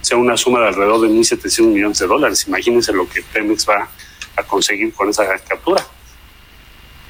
sea 0.00 0.16
una 0.16 0.36
suma 0.36 0.60
de 0.60 0.68
alrededor 0.68 1.00
de 1.00 1.08
1.700 1.08 1.66
millones 1.66 1.98
de 1.98 2.06
dólares. 2.06 2.44
Imagínense 2.46 2.92
lo 2.92 3.08
que 3.08 3.22
Pemex 3.22 3.68
va 3.68 3.88
a 4.36 4.42
conseguir 4.42 4.92
con 4.94 5.08
esa 5.08 5.26
captura. 5.38 5.84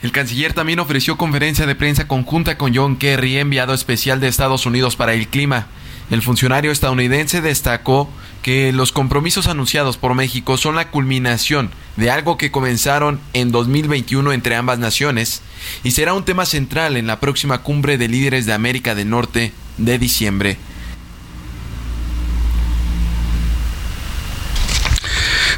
El 0.03 0.13
canciller 0.13 0.53
también 0.53 0.79
ofreció 0.79 1.17
conferencia 1.17 1.67
de 1.67 1.75
prensa 1.75 2.07
conjunta 2.07 2.59
con 2.59 2.75
John 2.75 2.97
Kerry, 2.97 3.39
enviado 3.39 3.73
especial 3.73 4.21
de 4.21 4.29
Estados 4.29 4.67
Unidos 4.67 4.95
para 4.95 5.15
el 5.15 5.29
clima. 5.29 5.69
El 6.11 6.23
funcionario 6.23 6.71
estadounidense 6.71 7.41
destacó 7.41 8.09
que 8.43 8.73
los 8.73 8.93
compromisos 8.93 9.49
anunciados 9.49 9.97
por 9.97 10.15
México 10.15 10.57
son 10.57 10.77
la 10.77 10.91
culminación 10.91 11.71
de 11.97 12.11
algo 12.11 12.37
que 12.37 12.53
comenzaron 12.53 13.19
en 13.33 13.51
2021 13.51 14.33
entre 14.33 14.55
ambas 14.55 14.79
naciones 14.79 15.43
y 15.83 15.91
será 15.93 16.15
un 16.15 16.25
tema 16.25 16.47
central 16.47 16.97
en 16.97 17.09
la 17.09 17.19
próxima 17.19 17.63
cumbre 17.63 17.99
de 17.99 18.07
líderes 18.07 18.47
de 18.47 18.53
América 18.53 18.95
del 18.95 19.11
Norte 19.11 19.53
de 19.79 19.99
diciembre. 19.99 20.59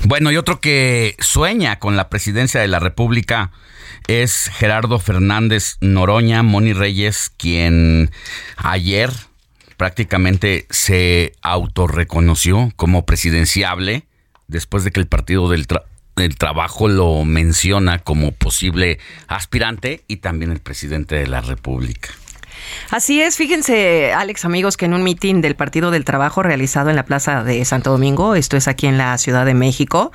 Bueno, 0.04 0.32
y 0.32 0.38
otro 0.38 0.60
que 0.60 1.16
sueña 1.18 1.78
con 1.78 1.96
la 1.96 2.08
presidencia 2.08 2.60
de 2.60 2.68
la 2.68 2.78
República 2.78 3.50
es 4.08 4.50
Gerardo 4.54 4.98
Fernández 4.98 5.76
Noroña, 5.80 6.42
Moni 6.42 6.72
Reyes, 6.72 7.30
quien 7.36 8.10
ayer 8.56 9.12
prácticamente 9.76 10.66
se 10.70 11.34
autorreconoció 11.42 12.72
como 12.74 13.06
presidenciable 13.06 14.06
después 14.48 14.82
de 14.82 14.90
que 14.90 15.00
el 15.00 15.06
Partido 15.06 15.48
del, 15.50 15.66
del, 16.16 16.36
Trabajo 16.36 16.88
lo 16.88 17.24
menciona 17.24 17.98
como 17.98 18.32
posible 18.32 18.98
aspirante 19.28 20.02
y 20.08 20.16
también 20.16 20.50
el 20.52 20.60
presidente 20.60 21.14
de 21.14 21.26
la 21.26 21.42
República. 21.42 22.08
Así 22.90 23.20
es, 23.20 23.36
fíjense, 23.36 24.12
Alex, 24.12 24.44
amigos, 24.44 24.76
que 24.76 24.86
en 24.86 24.94
un 24.94 25.02
mitin 25.02 25.40
del 25.40 25.56
Partido 25.56 25.90
del 25.90 26.04
Trabajo 26.04 26.42
realizado 26.42 26.90
en 26.90 26.96
la 26.96 27.04
Plaza 27.04 27.44
de 27.44 27.64
Santo 27.64 27.90
Domingo, 27.90 28.34
esto 28.34 28.56
es 28.56 28.68
aquí 28.68 28.86
en 28.86 28.98
la 28.98 29.16
Ciudad 29.18 29.46
de 29.46 29.54
México, 29.54 30.12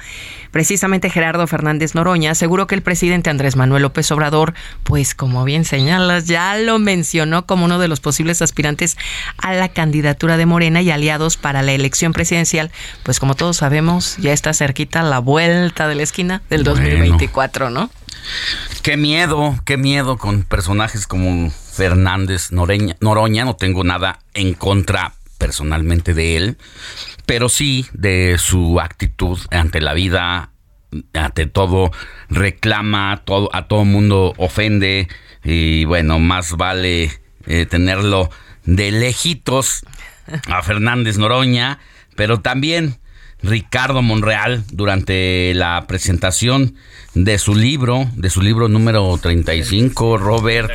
precisamente 0.51 1.10
Gerardo 1.10 1.45
Fernández 1.47 1.95
Noroña 1.95 2.32
aseguró 2.32 2.68
que 2.68 2.76
el 2.76 2.82
presidente 2.82 3.30
Andrés 3.30 3.56
Manuel 3.56 3.84
López 3.84 4.12
Obrador, 4.12 4.54
pues 4.84 5.16
como 5.16 5.43
bien 5.43 5.66
señalas, 5.66 6.26
ya 6.26 6.56
lo 6.58 6.80
mencionó 6.80 7.45
como 7.45 7.66
uno 7.66 7.80
de 7.80 7.88
los 7.88 7.99
posibles 7.99 8.41
aspirantes 8.41 8.97
a 9.38 9.54
la 9.54 9.70
candidatura 9.70 10.38
de 10.38 10.45
Morena 10.45 10.82
y 10.82 10.91
aliados 10.91 11.38
para 11.38 11.62
la 11.62 11.74
elección 11.74 12.14
presidencial, 12.14 12.72
pues 13.04 13.20
como 13.20 13.36
todos 13.36 13.58
sabemos, 13.58 14.18
ya 14.18 14.34
está 14.34 14.54
cerquita 14.54 15.01
la 15.04 15.20
vuelta 15.20 15.88
de 15.88 15.95
la 15.95 16.04
esquina 16.04 16.41
del 16.49 16.64
2024, 16.64 17.70
¿no? 17.70 17.89
Qué 18.82 18.97
miedo, 18.97 19.59
qué 19.66 19.78
miedo 19.78 20.18
con 20.18 20.43
personajes 20.43 21.07
como 21.07 21.51
Fernández 21.51 22.51
Noroña. 22.51 23.45
No 23.45 23.55
tengo 23.55 23.84
nada 23.84 24.20
en 24.34 24.53
contra 24.53 25.14
personalmente 25.38 26.14
de 26.14 26.38
él, 26.38 26.57
pero 27.26 27.49
sí 27.49 27.86
de 27.93 28.38
su 28.38 28.80
actitud 28.80 29.39
ante 29.51 29.82
la 29.82 29.93
vida, 29.93 30.51
ante 31.14 31.47
todo, 31.47 31.91
reclama, 32.30 33.22
todo, 33.26 33.49
a 33.53 33.68
todo 33.68 33.86
mundo 33.86 34.34
ofende 34.38 35.07
y 35.43 35.86
bueno, 35.86 36.20
más 36.20 36.55
vale 36.55 37.11
eh, 37.45 37.66
tenerlo 37.66 38.30
de 38.64 38.91
lejitos 38.91 39.86
a 40.47 40.61
Fernández 40.61 41.18
Noroña, 41.18 41.80
pero 42.16 42.39
también 42.39 42.99
Ricardo 43.44 44.02
Monreal 44.02 44.64
durante 44.72 45.54
la 45.54 45.86
presentación 45.86 46.76
de 47.14 47.38
su 47.38 47.54
libro, 47.54 48.08
de 48.16 48.30
su 48.30 48.41
libro 48.41 48.70
número 48.70 49.18
35, 49.22 50.18
Robert. 50.18 50.72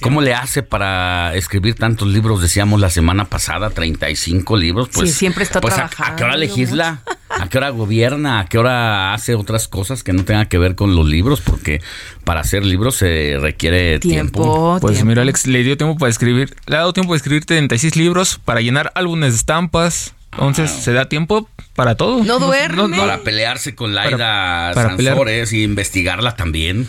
¿Cómo 0.00 0.22
le 0.22 0.34
hace 0.34 0.62
para 0.62 1.34
escribir 1.34 1.74
tantos 1.74 2.08
libros? 2.08 2.40
Decíamos 2.40 2.80
la 2.80 2.88
semana 2.88 3.26
pasada, 3.26 3.68
35 3.68 4.56
libros. 4.56 4.88
Pues, 4.92 5.10
sí, 5.10 5.18
siempre 5.18 5.44
está 5.44 5.60
pues, 5.60 5.74
trabajando. 5.74 6.14
¿a, 6.14 6.16
qué 6.16 6.24
hora 6.24 6.36
legisla? 6.38 7.02
¿A 7.28 7.48
qué 7.48 7.58
hora 7.58 7.68
gobierna? 7.68 8.40
¿A 8.40 8.46
qué 8.46 8.56
hora 8.56 9.12
hace 9.12 9.34
otras 9.34 9.68
cosas 9.68 10.02
que 10.02 10.14
no 10.14 10.24
tengan 10.24 10.46
que 10.46 10.56
ver 10.56 10.74
con 10.74 10.96
los 10.96 11.06
libros? 11.06 11.42
Porque 11.42 11.82
para 12.24 12.40
hacer 12.40 12.64
libros 12.64 12.96
se 12.96 13.36
requiere 13.38 13.98
tiempo. 14.00 14.78
Pues 14.80 15.04
mira, 15.04 15.20
Alex, 15.22 15.46
le 15.46 15.62
dio 15.62 15.76
tiempo 15.76 15.98
para 15.98 16.10
escribir. 16.10 16.56
Le 16.66 16.76
ha 16.76 16.80
dado 16.80 16.94
tiempo 16.94 17.12
de 17.12 17.18
escribir 17.18 17.44
36 17.44 17.94
libros, 17.96 18.40
para 18.42 18.62
llenar 18.62 18.90
álbumes 18.94 19.32
de 19.32 19.36
estampas. 19.36 20.14
Entonces, 20.32 20.70
se 20.70 20.92
da 20.92 21.08
tiempo 21.08 21.48
para 21.74 21.96
todo. 21.96 22.24
No 22.24 22.38
duerme. 22.38 22.96
para 22.96 23.18
pelearse 23.18 23.74
con 23.74 23.94
Laida 23.94 24.72
Sansores 24.74 25.52
y 25.52 25.64
investigarla 25.64 26.36
también. 26.36 26.88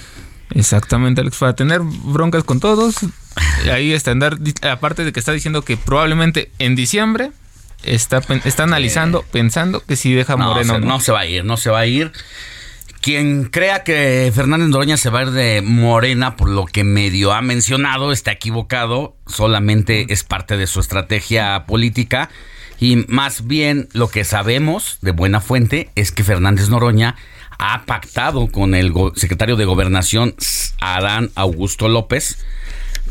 Exactamente, 0.53 1.21
Alex, 1.21 1.37
para 1.37 1.55
tener 1.55 1.81
broncas 1.81 2.43
con 2.43 2.59
todos. 2.59 2.95
Ahí 3.71 3.93
está, 3.93 4.11
andar, 4.11 4.37
aparte 4.69 5.03
de 5.05 5.13
que 5.13 5.19
está 5.19 5.31
diciendo 5.31 5.63
que 5.63 5.77
probablemente 5.77 6.51
en 6.59 6.75
diciembre 6.75 7.31
está, 7.83 8.21
está 8.43 8.63
analizando, 8.63 9.23
pensando 9.31 9.81
que 9.81 9.95
si 9.95 10.13
deja 10.13 10.35
Morena 10.35 10.73
no, 10.73 10.79
no. 10.79 10.85
No 10.87 10.99
se 10.99 11.11
va 11.11 11.21
a 11.21 11.25
ir, 11.25 11.45
no 11.45 11.57
se 11.57 11.69
va 11.69 11.79
a 11.79 11.85
ir. 11.85 12.11
Quien 12.99 13.45
crea 13.45 13.83
que 13.83 14.31
Fernández 14.35 14.67
Noroña 14.67 14.97
se 14.97 15.09
va 15.09 15.19
a 15.19 15.23
ir 15.23 15.31
de 15.31 15.61
Morena 15.63 16.35
por 16.35 16.49
lo 16.49 16.65
que 16.65 16.83
medio 16.83 17.31
ha 17.31 17.41
mencionado 17.41 18.11
está 18.11 18.31
equivocado, 18.31 19.15
solamente 19.25 20.13
es 20.13 20.23
parte 20.23 20.55
de 20.57 20.67
su 20.67 20.79
estrategia 20.81 21.65
política 21.65 22.29
y 22.81 23.05
más 23.07 23.45
bien 23.45 23.87
lo 23.93 24.09
que 24.09 24.25
sabemos 24.25 24.97
de 25.01 25.11
buena 25.11 25.39
fuente 25.39 25.91
es 25.95 26.11
que 26.11 26.23
Fernández 26.23 26.67
Noroña 26.67 27.15
ha 27.59 27.85
pactado 27.85 28.47
con 28.47 28.73
el 28.73 28.91
secretario 29.15 29.55
de 29.55 29.65
Gobernación 29.65 30.33
Adán 30.79 31.29
Augusto 31.35 31.87
López 31.87 32.43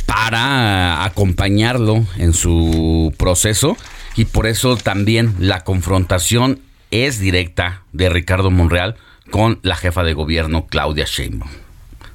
para 0.06 1.04
acompañarlo 1.04 2.04
en 2.18 2.32
su 2.32 3.14
proceso 3.16 3.76
y 4.16 4.24
por 4.24 4.48
eso 4.48 4.76
también 4.76 5.36
la 5.38 5.62
confrontación 5.62 6.58
es 6.90 7.20
directa 7.20 7.84
de 7.92 8.08
Ricardo 8.08 8.50
Monreal 8.50 8.96
con 9.30 9.60
la 9.62 9.76
jefa 9.76 10.02
de 10.02 10.14
gobierno 10.14 10.66
Claudia 10.66 11.04
Sheinbaum. 11.06 11.48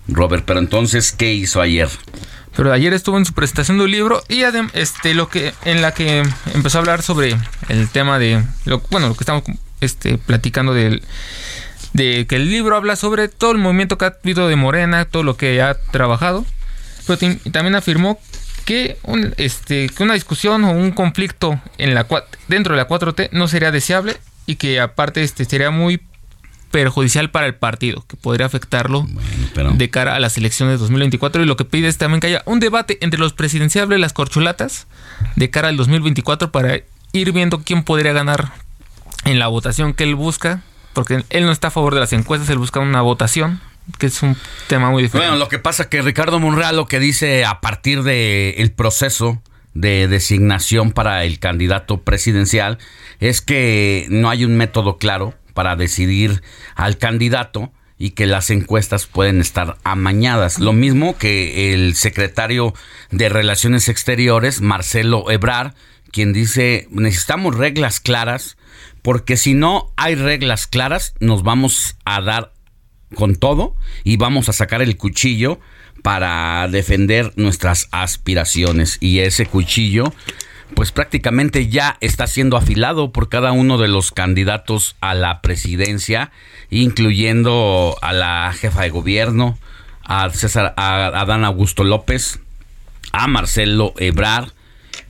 Robert, 0.09 0.43
pero 0.45 0.59
entonces, 0.59 1.13
¿qué 1.13 1.33
hizo 1.33 1.61
ayer? 1.61 1.87
Pero 2.55 2.71
ayer 2.71 2.93
estuvo 2.93 3.17
en 3.17 3.25
su 3.25 3.33
presentación 3.33 3.77
de 3.77 3.83
un 3.83 3.91
libro 3.91 4.23
y 4.29 4.43
este 4.73 5.13
lo 5.13 5.29
que 5.29 5.53
en 5.65 5.81
la 5.81 5.93
que 5.93 6.23
empezó 6.53 6.77
a 6.77 6.81
hablar 6.81 7.01
sobre 7.01 7.35
el 7.69 7.89
tema 7.89 8.17
de 8.17 8.43
lo 8.65 8.79
bueno, 8.91 9.09
lo 9.09 9.15
que 9.15 9.23
estamos 9.23 9.43
este 9.81 10.17
platicando 10.17 10.73
del 10.73 11.03
de 11.93 12.25
que 12.27 12.35
el 12.35 12.49
libro 12.49 12.75
habla 12.75 12.95
sobre 12.95 13.27
todo 13.29 13.51
el 13.51 13.57
movimiento 13.57 13.97
que 13.97 14.05
ha 14.05 14.15
habido 14.21 14.47
de 14.47 14.55
Morena, 14.55 15.05
todo 15.05 15.23
lo 15.23 15.37
que 15.37 15.61
ha 15.61 15.75
trabajado. 15.91 16.45
Pero 17.07 17.35
también 17.51 17.75
afirmó 17.75 18.19
que, 18.65 18.97
este, 19.37 19.89
que 19.89 20.03
una 20.03 20.15
discusión 20.15 20.63
o 20.65 20.71
un 20.71 20.91
conflicto 20.91 21.61
en 21.77 21.93
la 21.93 22.05
dentro 22.47 22.75
de 22.75 22.81
la 22.81 22.87
4T 22.87 23.29
no 23.31 23.47
sería 23.47 23.71
deseable 23.71 24.17
y 24.45 24.55
que 24.55 24.79
aparte 24.79 25.23
este 25.23 25.45
sería 25.45 25.71
muy 25.71 26.01
perjudicial 26.75 27.31
para 27.31 27.45
el 27.45 27.55
partido, 27.55 28.03
que 28.05 28.17
podría 28.17 28.45
afectarlo 28.45 29.07
de 29.75 29.89
cara 29.89 30.13
a 30.13 30.19
las 30.19 30.37
elecciones 30.37 30.73
de 30.73 30.79
2024. 30.79 31.41
Y 31.41 31.45
lo 31.45 31.55
que 31.55 31.63
pide 31.63 31.87
es 31.87 31.97
también 31.97 32.19
que 32.19 32.27
haya 32.27 32.43
un 32.45 32.59
debate 32.59 32.97
entre 32.99 33.17
los 33.17 33.31
presidenciables 33.31 33.97
y 33.97 34.01
las 34.01 34.11
corchulatas 34.11 34.85
de 35.37 35.49
cara 35.49 35.69
al 35.69 35.77
2024 35.77 36.51
para 36.51 36.81
ir 37.13 37.31
viendo 37.31 37.61
quién 37.61 37.83
podría 37.83 38.11
ganar 38.11 38.51
en 39.23 39.39
la 39.39 39.47
votación 39.47 39.93
que 39.93 40.03
él 40.03 40.15
busca, 40.15 40.63
porque 40.91 41.23
él 41.29 41.45
no 41.45 41.53
está 41.53 41.69
a 41.69 41.71
favor 41.71 41.93
de 41.93 42.01
las 42.01 42.11
encuestas, 42.11 42.49
él 42.49 42.57
busca 42.57 42.81
una 42.81 43.01
votación 43.01 43.61
que 43.97 44.07
es 44.07 44.21
un 44.21 44.35
tema 44.67 44.91
muy 44.91 45.01
diferente. 45.01 45.29
Bueno, 45.29 45.41
lo 45.41 45.47
que 45.47 45.59
pasa 45.59 45.87
que 45.87 46.01
Ricardo 46.01 46.41
Monreal 46.41 46.75
lo 46.75 46.89
que 46.89 46.99
dice 46.99 47.45
a 47.45 47.61
partir 47.61 48.03
del 48.03 48.55
el 48.57 48.73
proceso 48.73 49.41
de 49.73 50.09
designación 50.09 50.91
para 50.91 51.23
el 51.23 51.39
candidato 51.39 52.01
presidencial 52.01 52.79
es 53.21 53.39
que 53.39 54.07
no 54.09 54.29
hay 54.29 54.43
un 54.43 54.57
método 54.57 54.97
claro 54.97 55.35
para 55.55 55.75
decidir 55.75 56.43
al 56.75 56.99
candidato 56.99 57.71
y 57.97 58.11
que 58.11 58.27
las 58.27 58.51
encuestas 58.51 59.07
pueden 59.07 59.41
estar 59.41 59.77
amañadas. 59.83 60.59
Lo 60.59 60.73
mismo 60.73 61.17
que 61.17 61.73
el 61.73 61.95
secretario 61.95 62.73
de 63.09 63.29
Relaciones 63.29 63.89
Exteriores, 63.89 64.61
Marcelo 64.61 65.31
Ebrar, 65.31 65.73
quien 66.11 66.33
dice 66.33 66.87
necesitamos 66.91 67.55
reglas 67.55 67.99
claras, 67.99 68.57
porque 69.01 69.37
si 69.37 69.53
no 69.53 69.93
hay 69.95 70.15
reglas 70.15 70.67
claras, 70.67 71.15
nos 71.19 71.41
vamos 71.41 71.95
a 72.05 72.21
dar 72.21 72.53
con 73.15 73.37
todo 73.37 73.75
y 74.03 74.17
vamos 74.17 74.49
a 74.49 74.53
sacar 74.53 74.81
el 74.81 74.97
cuchillo 74.97 75.59
para 76.03 76.67
defender 76.67 77.31
nuestras 77.37 77.87
aspiraciones. 77.91 78.97
Y 78.99 79.19
ese 79.19 79.45
cuchillo 79.45 80.13
pues 80.73 80.91
prácticamente 80.91 81.67
ya 81.67 81.97
está 82.01 82.27
siendo 82.27 82.57
afilado 82.57 83.11
por 83.11 83.29
cada 83.29 83.51
uno 83.51 83.77
de 83.77 83.87
los 83.87 84.11
candidatos 84.11 84.95
a 84.99 85.13
la 85.13 85.41
presidencia, 85.41 86.31
incluyendo 86.69 87.97
a 88.01 88.13
la 88.13 88.53
jefa 88.57 88.81
de 88.81 88.89
gobierno, 88.89 89.57
a 90.03 90.29
César, 90.31 90.73
a 90.77 91.07
Adán 91.07 91.45
Augusto 91.45 91.83
López, 91.83 92.39
a 93.11 93.27
Marcelo 93.27 93.93
Ebrar 93.97 94.53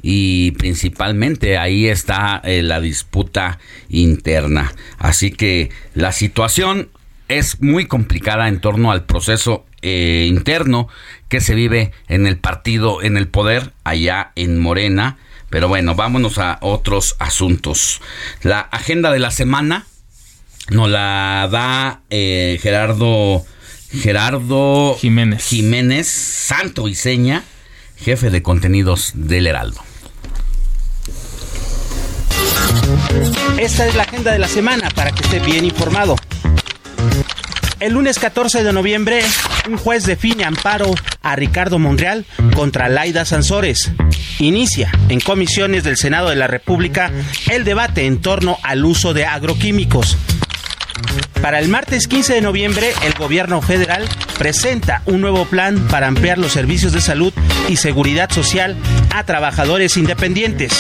y 0.01 0.51
principalmente 0.51 1.57
ahí 1.57 1.87
está 1.87 2.41
eh, 2.43 2.61
la 2.61 2.79
disputa 2.79 3.59
interna. 3.89 4.73
Así 4.97 5.31
que 5.31 5.71
la 5.93 6.11
situación 6.11 6.89
es 7.27 7.61
muy 7.61 7.87
complicada 7.87 8.47
en 8.47 8.61
torno 8.61 8.91
al 8.91 9.05
proceso 9.05 9.65
eh, 9.81 10.25
interno 10.29 10.87
que 11.27 11.41
se 11.41 11.55
vive 11.55 11.91
en 12.07 12.27
el 12.27 12.37
partido, 12.37 13.01
en 13.01 13.17
el 13.17 13.27
poder, 13.27 13.73
allá 13.83 14.31
en 14.35 14.59
Morena. 14.59 15.17
Pero 15.55 15.69
bueno, 15.69 15.95
vámonos 15.95 16.37
a 16.37 16.57
otros 16.59 17.15
asuntos. 17.17 18.01
La 18.41 18.59
agenda 18.59 19.09
de 19.09 19.19
la 19.19 19.31
semana 19.31 19.85
nos 20.69 20.89
la 20.89 21.47
da 21.49 22.01
eh, 22.09 22.59
Gerardo 22.61 23.45
Gerardo 23.89 24.97
Jiménez. 24.99 25.41
Jiménez, 25.41 26.09
santo 26.09 26.89
y 26.89 26.95
seña, 26.95 27.45
jefe 27.95 28.31
de 28.31 28.43
contenidos 28.43 29.13
del 29.13 29.47
Heraldo. 29.47 29.79
Esta 33.57 33.87
es 33.87 33.95
la 33.95 34.03
agenda 34.03 34.33
de 34.33 34.39
la 34.39 34.49
semana 34.49 34.89
para 34.89 35.11
que 35.11 35.23
esté 35.23 35.39
bien 35.39 35.63
informado. 35.63 36.17
El 37.79 37.93
lunes 37.93 38.19
14 38.19 38.61
de 38.61 38.73
noviembre, 38.73 39.21
un 39.69 39.77
juez 39.77 40.05
define 40.05 40.43
amparo 40.43 40.93
a 41.21 41.37
Ricardo 41.37 41.79
Monreal 41.79 42.25
contra 42.53 42.89
Laida 42.89 43.23
Sansores. 43.23 43.93
Inicia 44.39 44.91
en 45.07 45.21
comisiones 45.21 45.83
del 45.83 45.95
Senado 45.95 46.29
de 46.29 46.35
la 46.35 46.47
República 46.47 47.11
el 47.49 47.63
debate 47.63 48.05
en 48.05 48.21
torno 48.21 48.57
al 48.63 48.83
uso 48.83 49.13
de 49.13 49.25
agroquímicos. 49.25 50.17
Para 51.41 51.59
el 51.59 51.69
martes 51.69 52.07
15 52.07 52.33
de 52.33 52.41
noviembre, 52.41 52.91
el 53.05 53.13
gobierno 53.13 53.61
federal 53.61 54.03
presenta 54.37 55.03
un 55.05 55.21
nuevo 55.21 55.45
plan 55.45 55.79
para 55.89 56.07
ampliar 56.07 56.37
los 56.37 56.51
servicios 56.51 56.91
de 56.91 57.01
salud 57.01 57.33
y 57.69 57.77
seguridad 57.77 58.29
social 58.29 58.75
a 59.13 59.23
trabajadores 59.23 59.95
independientes. 59.95 60.73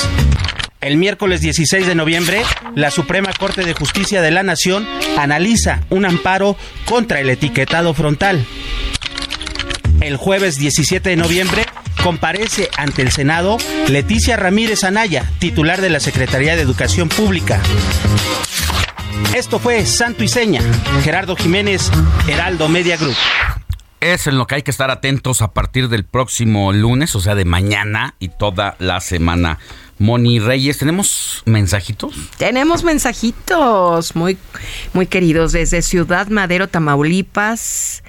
El 0.81 0.97
miércoles 0.97 1.39
16 1.41 1.87
de 1.87 1.95
noviembre, 1.95 2.41
la 2.75 2.91
Suprema 2.91 3.31
Corte 3.33 3.63
de 3.63 3.73
Justicia 3.73 4.21
de 4.21 4.31
la 4.31 4.43
Nación 4.43 4.85
analiza 5.17 5.81
un 5.89 6.05
amparo 6.05 6.57
contra 6.85 7.21
el 7.21 7.29
etiquetado 7.29 7.93
frontal. 7.93 8.45
El 10.01 10.17
jueves 10.17 10.57
17 10.57 11.09
de 11.09 11.15
noviembre 11.15 11.65
comparece 12.05 12.69
ante 12.77 13.01
el 13.01 13.11
Senado 13.11 13.57
Leticia 13.87 14.37
Ramírez 14.37 14.83
Anaya, 14.83 15.27
titular 15.39 15.81
de 15.81 15.89
la 15.89 15.99
Secretaría 15.99 16.55
de 16.55 16.61
Educación 16.61 17.09
Pública. 17.09 17.59
Esto 19.35 19.57
fue 19.57 19.83
Santo 19.87 20.23
y 20.23 20.27
Seña. 20.27 20.61
Gerardo 21.01 21.35
Jiménez, 21.35 21.89
Heraldo 22.27 22.69
Media 22.69 22.95
Group. 22.97 23.15
Es 24.01 24.27
en 24.27 24.37
lo 24.37 24.45
que 24.45 24.53
hay 24.53 24.61
que 24.61 24.69
estar 24.69 24.91
atentos 24.91 25.41
a 25.41 25.51
partir 25.51 25.89
del 25.89 26.05
próximo 26.05 26.71
lunes, 26.73 27.15
o 27.15 27.21
sea, 27.21 27.33
de 27.33 27.43
mañana 27.43 28.13
y 28.19 28.27
toda 28.27 28.75
la 28.77 28.99
semana. 28.99 29.57
Moni 29.97 30.39
Reyes, 30.39 30.77
¿tenemos 30.77 31.41
mensajitos? 31.45 32.13
Tenemos 32.37 32.83
mensajitos 32.83 34.15
muy, 34.15 34.37
muy 34.93 35.07
queridos 35.07 35.53
desde 35.53 35.81
Ciudad 35.81 36.27
Madero, 36.27 36.67
Tamaulipas. 36.67 38.03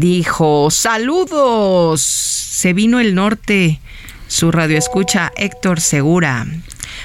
Dijo, 0.00 0.70
saludos, 0.70 2.02
se 2.02 2.74
vino 2.74 3.00
el 3.00 3.14
norte. 3.14 3.80
Su 4.28 4.52
radio 4.52 4.76
escucha 4.76 5.32
Héctor 5.38 5.80
Segura. 5.80 6.46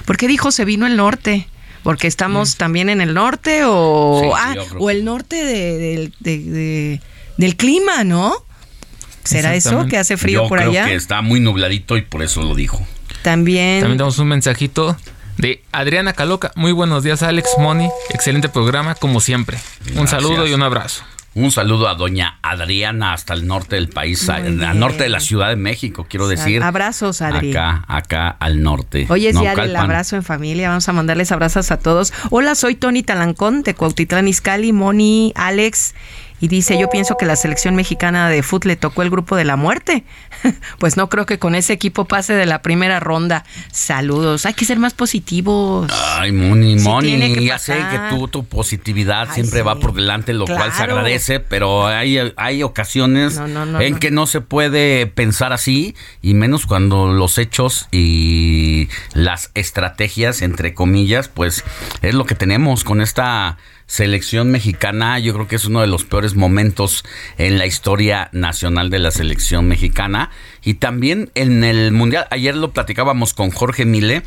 ¿Por 0.04 0.18
qué 0.18 0.28
dijo 0.28 0.52
se 0.52 0.66
vino 0.66 0.86
el 0.86 0.98
norte? 0.98 1.48
Porque 1.84 2.08
estamos 2.08 2.58
también 2.58 2.90
en 2.90 3.00
el 3.00 3.14
norte 3.14 3.62
o, 3.64 4.20
Sí, 4.22 4.30
ah, 4.36 4.56
o 4.78 4.90
el 4.90 5.06
norte 5.06 5.38
de- 5.38 5.78
del- 5.78 6.14
de- 6.20 6.40
de- 6.40 7.02
del 7.38 7.56
clima, 7.56 8.04
¿no? 8.04 8.34
¿Será 9.24 9.56
eso 9.56 9.86
que 9.86 9.98
hace 9.98 10.18
frío 10.18 10.44
Yo 10.44 10.50
por 10.50 10.60
creo 10.60 10.72
allá? 10.72 10.86
que 10.86 10.96
está 10.96 11.22
muy 11.22 11.40
nubladito 11.40 11.96
y 11.96 12.02
por 12.02 12.22
eso 12.24 12.42
lo 12.42 12.56
dijo. 12.56 12.86
También. 13.22 13.80
También 13.80 14.00
tenemos 14.00 14.20
un 14.20 14.28
mensajito 14.28 14.98
de 15.38 15.64
Adriana 15.72 16.12
Caloca. 16.12 16.52
Muy 16.56 16.74
buenos 16.74 17.04
días, 17.04 17.24
Alex 17.24 17.52
Moni. 17.58 17.88
Excelente 18.10 18.50
programa, 18.50 18.96
como 18.96 19.22
siempre. 19.22 19.60
Un 19.96 20.10
saludo 20.10 20.46
y 20.46 20.52
un 20.54 20.62
abrazo. 20.62 21.04
Un 21.34 21.50
saludo 21.52 21.88
a 21.88 21.96
doña 21.96 22.40
Adriana 22.42 23.14
hasta 23.14 23.34
el 23.34 23.48
norte 23.48 23.78
del 23.78 23.88
país, 23.88 24.28
al 24.28 24.78
norte 24.78 25.04
de 25.04 25.10
la 25.10 25.22
Ciudad 25.22 25.48
de 25.48 25.56
México, 25.56 26.06
quiero 26.10 26.28
decir. 26.28 26.62
Abrazos, 26.62 27.22
Adri. 27.22 27.52
Acá, 27.52 27.86
acá 27.88 28.28
al 28.28 28.62
norte. 28.62 29.06
Hoy 29.08 29.28
es 29.28 29.40
día 29.40 29.56
del 29.56 29.74
abrazo 29.78 30.18
en 30.18 30.24
familia. 30.24 30.68
Vamos 30.68 30.90
a 30.90 30.94
mandarles 30.94 31.32
abrazos 31.32 31.72
a 31.72 31.80
todos. 31.80 32.12
Hola, 32.32 32.54
soy 32.56 32.76
Tony 32.76 33.02
Talancón 33.02 33.64
de 33.64 33.74
Cuautitlán 33.76 34.28
Izcalli, 34.28 34.74
Moni, 34.74 35.32
Alex 35.36 35.96
Y 36.42 36.48
dice, 36.48 36.78
yo 36.78 36.90
pienso 36.90 37.16
que 37.18 37.26
la 37.26 37.36
selección 37.36 37.76
mexicana 37.76 38.30
de 38.30 38.42
fútbol 38.42 38.62
le 38.70 38.76
tocó 38.76 39.04
el 39.04 39.10
grupo 39.10 39.36
de 39.36 39.46
la 39.46 39.56
muerte. 39.56 40.04
pues 40.80 40.98
no 40.98 41.08
creo 41.08 41.26
que 41.26 41.40
con 41.40 41.56
ese 41.56 41.74
equipo 41.74 42.06
pase 42.06 42.34
de 42.34 42.46
la 42.46 42.62
primera 42.62 43.00
ronda. 43.00 43.46
Saludos. 43.72 44.46
Hay 44.46 44.54
que 44.54 44.66
ser 44.66 44.80
más 44.80 44.94
positivos. 44.94 45.92
Ay, 46.18 46.32
Moni, 46.32 46.80
Sí 46.80 46.88
Moni, 46.88 47.46
ya 47.46 47.60
sé 47.60 47.76
que 47.76 48.00
tú, 48.10 48.28
tu 48.28 48.46
positividad 48.46 49.28
Ay, 49.30 49.36
siempre 49.36 49.60
sí. 49.60 49.66
va 49.66 49.76
por 49.80 49.94
delante, 49.94 50.34
lo 50.34 50.46
cual 50.46 50.72
se 50.74 50.84
agradece, 50.84 51.40
pero 51.40 51.88
hay, 51.88 52.18
hay 52.38 52.64
ocasiones 52.64 53.36
No, 53.36 53.48
no, 53.48 53.66
no, 53.66 53.82
en 53.82 53.98
que 53.98 54.12
no 54.12 54.26
se 54.26 54.42
puede 54.42 55.08
pensar 55.08 55.54
así, 55.54 55.96
y 56.22 56.34
menos 56.34 56.66
cuando 56.66 57.12
los 57.14 57.38
hechos 57.38 57.88
y 57.92 58.90
las 59.14 59.52
estrategias, 59.54 60.42
entre 60.42 60.74
comillas, 60.74 61.28
pues 61.28 61.64
es 62.02 62.14
lo 62.14 62.26
que 62.26 62.36
tenemos 62.36 62.84
con 62.84 63.02
esta 63.02 63.58
selección 63.92 64.52
mexicana. 64.52 65.20
Yo 65.20 65.34
creo 65.34 65.50
que 65.50 65.58
es 65.58 65.66
uno 65.66 65.82
de 65.82 65.88
los 65.88 66.06
peores 66.06 66.34
momentos 66.34 67.04
en 67.38 67.58
la 67.58 67.66
historia 67.66 68.30
nacional 68.32 68.90
de 68.90 69.00
la 69.00 69.12
selección 69.12 69.68
mexicana. 69.68 70.32
Y 70.64 70.76
también 70.76 71.30
en 71.36 71.66
el 71.66 71.92
Mundial, 71.92 72.26
ayer 72.32 72.56
lo 72.56 72.72
platicábamos 72.72 73.34
con 73.34 73.52
Jorge 73.52 73.84
Mile, 73.84 74.24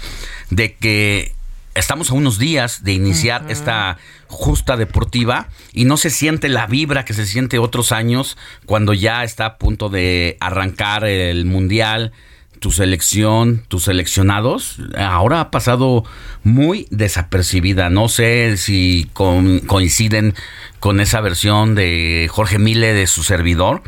de 0.51 0.75
que 0.75 1.33
estamos 1.75 2.11
a 2.11 2.15
unos 2.15 2.39
días 2.39 2.85
de 2.85 2.93
iniciar 2.93 3.47
esta 3.49 3.97
justa 4.27 4.77
deportiva 4.77 5.49
y 5.73 5.87
no 5.87 5.97
se 5.97 6.11
siente 6.11 6.51
la 6.51 6.67
vibra 6.67 7.07
que 7.07 7.15
se 7.15 7.25
siente 7.25 7.59
otros 7.59 7.91
años 7.91 8.37
cuando 8.67 8.93
ya 8.93 9.25
está 9.25 9.47
a 9.47 9.57
punto 9.57 9.89
de 9.89 10.37
arrancar 10.41 11.07
el 11.07 11.47
mundial, 11.47 12.13
tu 12.65 12.71
selección, 12.71 13.63
tus 13.69 13.85
seleccionados. 13.85 14.79
Ahora 14.97 15.41
ha 15.41 15.51
pasado 15.51 16.03
muy 16.45 16.87
desapercibida. 16.91 17.91
No 17.91 18.09
sé 18.09 18.57
si 18.57 19.11
coinciden 19.13 20.33
con 20.81 20.99
esa 20.99 21.21
versión 21.21 21.75
de 21.75 22.27
Jorge 22.31 22.59
Mile 22.59 22.95
de 22.95 23.07
su 23.07 23.23
servidor, 23.23 23.83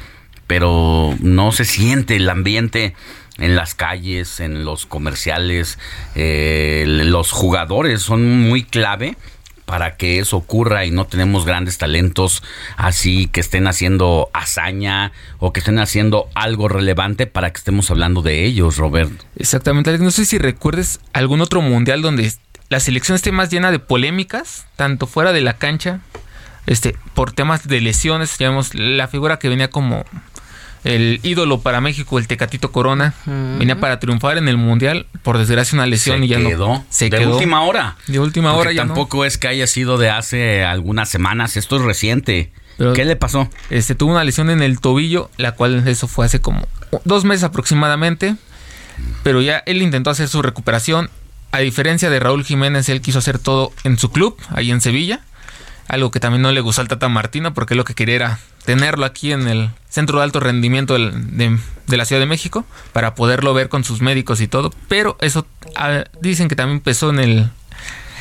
pero 0.47 1.14
no 1.20 1.53
se 1.53 1.64
siente 1.64 2.16
el 2.16 2.29
ambiente 2.29 2.95
en 3.39 3.57
las 3.57 3.74
calles, 3.74 4.41
en 4.41 4.66
los 4.66 4.85
comerciales. 4.85 5.79
eh, 6.14 6.85
los 6.87 7.33
jugadores 7.33 8.03
son 8.03 8.43
muy 8.43 8.62
clave 8.62 9.16
para 9.67 9.97
que 9.97 10.19
eso 10.19 10.39
ocurra 10.39 10.87
y 10.87 10.91
no 10.91 11.07
tenemos 11.07 11.45
grandes 11.45 11.77
talentos 11.77 12.43
así 12.77 13.27
que 13.27 13.41
estén 13.41 13.67
haciendo 13.67 14.31
hazaña 14.33 15.12
o 15.39 15.53
que 15.53 15.61
estén 15.61 15.79
haciendo 15.79 16.29
algo 16.35 16.69
relevante 16.69 17.27
para 17.27 17.51
que 17.53 17.59
estemos 17.59 17.91
hablando 17.91 18.23
de 18.23 18.45
ellos, 18.45 18.79
Robert. 18.79 19.12
Exactamente, 19.37 19.91
Alex. 19.91 20.03
No 20.03 20.11
sé 20.11 20.25
si 20.25 20.39
recuerdes 20.39 21.01
algún 21.12 21.41
otro 21.41 21.61
mundial 21.61 22.01
donde 22.01 22.33
la 22.69 22.81
selección 22.81 23.17
esté 23.17 23.33
más 23.33 23.51
llena 23.51 23.71
de 23.71 23.79
polémicas, 23.79 24.67
tanto 24.77 25.07
fuera 25.07 25.33
de 25.33 25.41
la 25.41 25.59
cancha, 25.59 26.01
este, 26.67 26.97
por 27.14 27.33
temas 27.33 27.69
de 27.69 27.81
lesiones. 27.81 28.37
Vemos 28.39 28.75
la 28.75 29.09
figura 29.09 29.39
que 29.39 29.49
venía 29.49 29.71
como 29.71 30.05
el 30.87 31.20
ídolo 31.22 31.61
para 31.61 31.80
México, 31.80 32.18
el 32.18 32.26
Tecatito 32.26 32.72
Corona, 32.72 33.14
venía 33.59 33.78
para 33.80 33.99
triunfar 33.99 34.39
en 34.39 34.49
el 34.49 34.57
mundial, 34.57 35.07
por 35.22 35.39
desgracia 35.39 35.76
una 35.76 35.87
lesión 35.87 36.20
Se 36.20 36.24
y 36.24 36.28
ya 36.28 36.37
quedó. 36.39 36.68
no 36.68 36.87
se 36.91 37.11
de 37.11 37.18
quedó. 37.18 37.34
última 37.34 37.62
hora. 37.62 37.97
De 38.07 38.18
última 38.18 38.53
Porque 38.53 38.61
hora 38.68 38.72
ya 38.72 38.84
no. 38.84 38.95
tampoco 38.95 39.24
es 39.24 39.37
que 39.39 39.49
haya 39.49 39.66
sido 39.66 39.99
de 39.99 40.11
hace 40.11 40.64
algunas 40.64 41.09
semanas, 41.09 41.57
esto 41.57 41.76
es 41.76 41.82
reciente. 41.82 42.53
¿Qué 42.95 43.05
le 43.07 43.16
pasó? 43.16 43.49
Este 43.70 43.95
tuvo 43.95 44.12
una 44.12 44.22
lesión 44.24 44.51
en 44.51 44.62
el 44.62 44.80
tobillo, 44.80 45.30
la 45.39 45.53
cual 45.53 45.87
eso 45.89 46.09
fue 46.09 46.26
hace 46.26 46.41
como 46.41 46.66
dos 47.05 47.24
meses 47.24 47.45
aproximadamente. 47.45 48.37
Pero 49.22 49.41
ya 49.43 49.59
él 49.66 49.82
intentó 49.82 50.11
hacer 50.11 50.28
su 50.28 50.43
recuperación. 50.43 51.11
A 51.53 51.59
diferencia 51.61 52.11
de 52.11 52.18
Raúl 52.20 52.45
Jiménez, 52.45 52.89
él 52.89 53.01
quiso 53.01 53.18
hacer 53.18 53.39
todo 53.39 53.72
en 53.84 53.99
su 53.99 54.11
club, 54.11 54.37
ahí 54.51 54.70
en 54.70 54.80
Sevilla. 54.80 55.20
Algo 55.89 56.11
que 56.11 56.20
también 56.20 56.43
no 56.43 56.53
le 56.53 56.61
gustó 56.61 56.80
al 56.80 56.89
Tata 56.89 57.09
Martino, 57.09 57.55
porque 57.55 57.74
lo 57.74 57.84
que 57.84 57.95
quería 57.95 58.14
era 58.14 58.39
tenerlo 58.64 59.07
aquí 59.07 59.32
en 59.32 59.47
el 59.47 59.70
centro 59.89 60.18
de 60.18 60.24
alto 60.24 60.41
rendimiento 60.41 60.95
de, 60.95 61.59
de 61.87 61.97
la 61.97 62.05
Ciudad 62.05 62.20
de 62.20 62.26
México, 62.26 62.64
para 62.93 63.14
poderlo 63.14 63.55
ver 63.55 63.68
con 63.68 63.84
sus 63.84 64.01
médicos 64.01 64.41
y 64.41 64.49
todo. 64.49 64.72
Pero 64.89 65.16
eso 65.20 65.47
ah, 65.76 66.05
dicen 66.20 66.49
que 66.49 66.57
también 66.57 66.78
empezó 66.78 67.11
en 67.11 67.20
el 67.20 67.51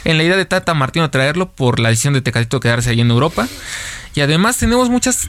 en 0.06 0.18
la 0.18 0.24
idea 0.24 0.38
de 0.38 0.46
Tata 0.46 0.74
Martino 0.74 1.10
traerlo 1.10 1.52
por 1.52 1.80
la 1.80 1.90
decisión 1.90 2.14
de 2.14 2.22
Tecatito 2.22 2.60
quedarse 2.60 2.92
ahí 2.92 3.02
en 3.02 3.10
Europa. 3.10 3.48
Y 4.14 4.22
además 4.22 4.58
tenemos 4.58 4.90
muchas 4.90 5.28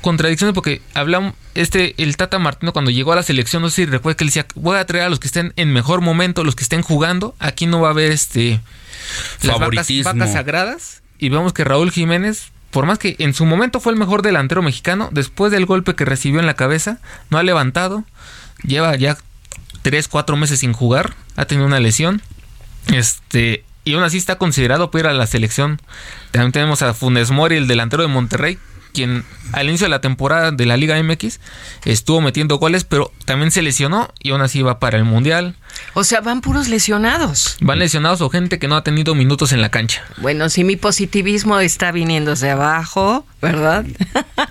contradicciones 0.00 0.54
porque 0.54 0.82
hablamos, 0.94 1.34
este, 1.54 1.94
el 2.02 2.16
Tata 2.16 2.38
Martino 2.38 2.72
cuando 2.72 2.90
llegó 2.90 3.12
a 3.12 3.16
la 3.16 3.22
selección, 3.22 3.62
no 3.62 3.70
sé 3.70 3.76
si 3.76 3.86
recuerda 3.86 4.16
que 4.16 4.24
él 4.24 4.28
decía, 4.28 4.46
voy 4.54 4.78
a 4.78 4.84
traer 4.86 5.04
a 5.04 5.08
los 5.08 5.20
que 5.20 5.26
estén 5.26 5.52
en 5.56 5.72
mejor 5.72 6.00
momento, 6.00 6.42
los 6.42 6.56
que 6.56 6.62
estén 6.62 6.82
jugando, 6.82 7.36
aquí 7.38 7.66
no 7.66 7.80
va 7.80 7.88
a 7.88 7.90
haber 7.92 8.12
este 8.12 8.60
las 9.42 9.58
vacas, 9.58 9.88
vacas 10.02 10.32
sagradas. 10.32 11.02
Y 11.24 11.30
vemos 11.30 11.54
que 11.54 11.64
Raúl 11.64 11.90
Jiménez, 11.90 12.52
por 12.70 12.84
más 12.84 12.98
que 12.98 13.16
en 13.18 13.32
su 13.32 13.46
momento 13.46 13.80
fue 13.80 13.94
el 13.94 13.98
mejor 13.98 14.20
delantero 14.20 14.60
mexicano, 14.60 15.08
después 15.10 15.50
del 15.50 15.64
golpe 15.64 15.94
que 15.94 16.04
recibió 16.04 16.38
en 16.38 16.44
la 16.44 16.52
cabeza, 16.52 16.98
no 17.30 17.38
ha 17.38 17.42
levantado, 17.42 18.04
lleva 18.62 18.94
ya 18.96 19.16
tres, 19.80 20.06
cuatro 20.06 20.36
meses 20.36 20.58
sin 20.58 20.74
jugar, 20.74 21.14
ha 21.36 21.46
tenido 21.46 21.66
una 21.66 21.80
lesión. 21.80 22.20
Este, 22.92 23.64
y 23.84 23.94
aún 23.94 24.02
así 24.02 24.18
está 24.18 24.36
considerado 24.36 24.90
para 24.90 25.00
ir 25.00 25.06
a 25.06 25.12
la 25.14 25.26
selección. 25.26 25.80
También 26.30 26.52
tenemos 26.52 26.82
a 26.82 26.92
Funes 26.92 27.30
Mori, 27.30 27.56
el 27.56 27.68
delantero 27.68 28.02
de 28.02 28.10
Monterrey, 28.10 28.58
quien 28.92 29.24
al 29.52 29.66
inicio 29.70 29.86
de 29.86 29.90
la 29.92 30.02
temporada 30.02 30.50
de 30.50 30.66
la 30.66 30.76
Liga 30.76 31.02
MX 31.02 31.40
estuvo 31.86 32.20
metiendo 32.20 32.58
goles, 32.58 32.84
pero 32.84 33.10
también 33.24 33.50
se 33.50 33.62
lesionó 33.62 34.12
y 34.22 34.32
aún 34.32 34.42
así 34.42 34.60
va 34.60 34.78
para 34.78 34.98
el 34.98 35.04
Mundial. 35.04 35.56
O 35.94 36.04
sea, 36.04 36.20
van 36.20 36.40
puros 36.40 36.68
lesionados. 36.68 37.56
Van 37.60 37.78
lesionados 37.78 38.20
o 38.20 38.30
gente 38.30 38.58
que 38.58 38.68
no 38.68 38.76
ha 38.76 38.82
tenido 38.84 39.14
minutos 39.14 39.52
en 39.52 39.60
la 39.60 39.70
cancha. 39.70 40.02
Bueno, 40.18 40.48
si 40.48 40.64
mi 40.64 40.76
positivismo 40.76 41.58
está 41.60 41.92
viniéndose 41.92 42.50
abajo, 42.50 43.26
¿verdad? 43.40 43.84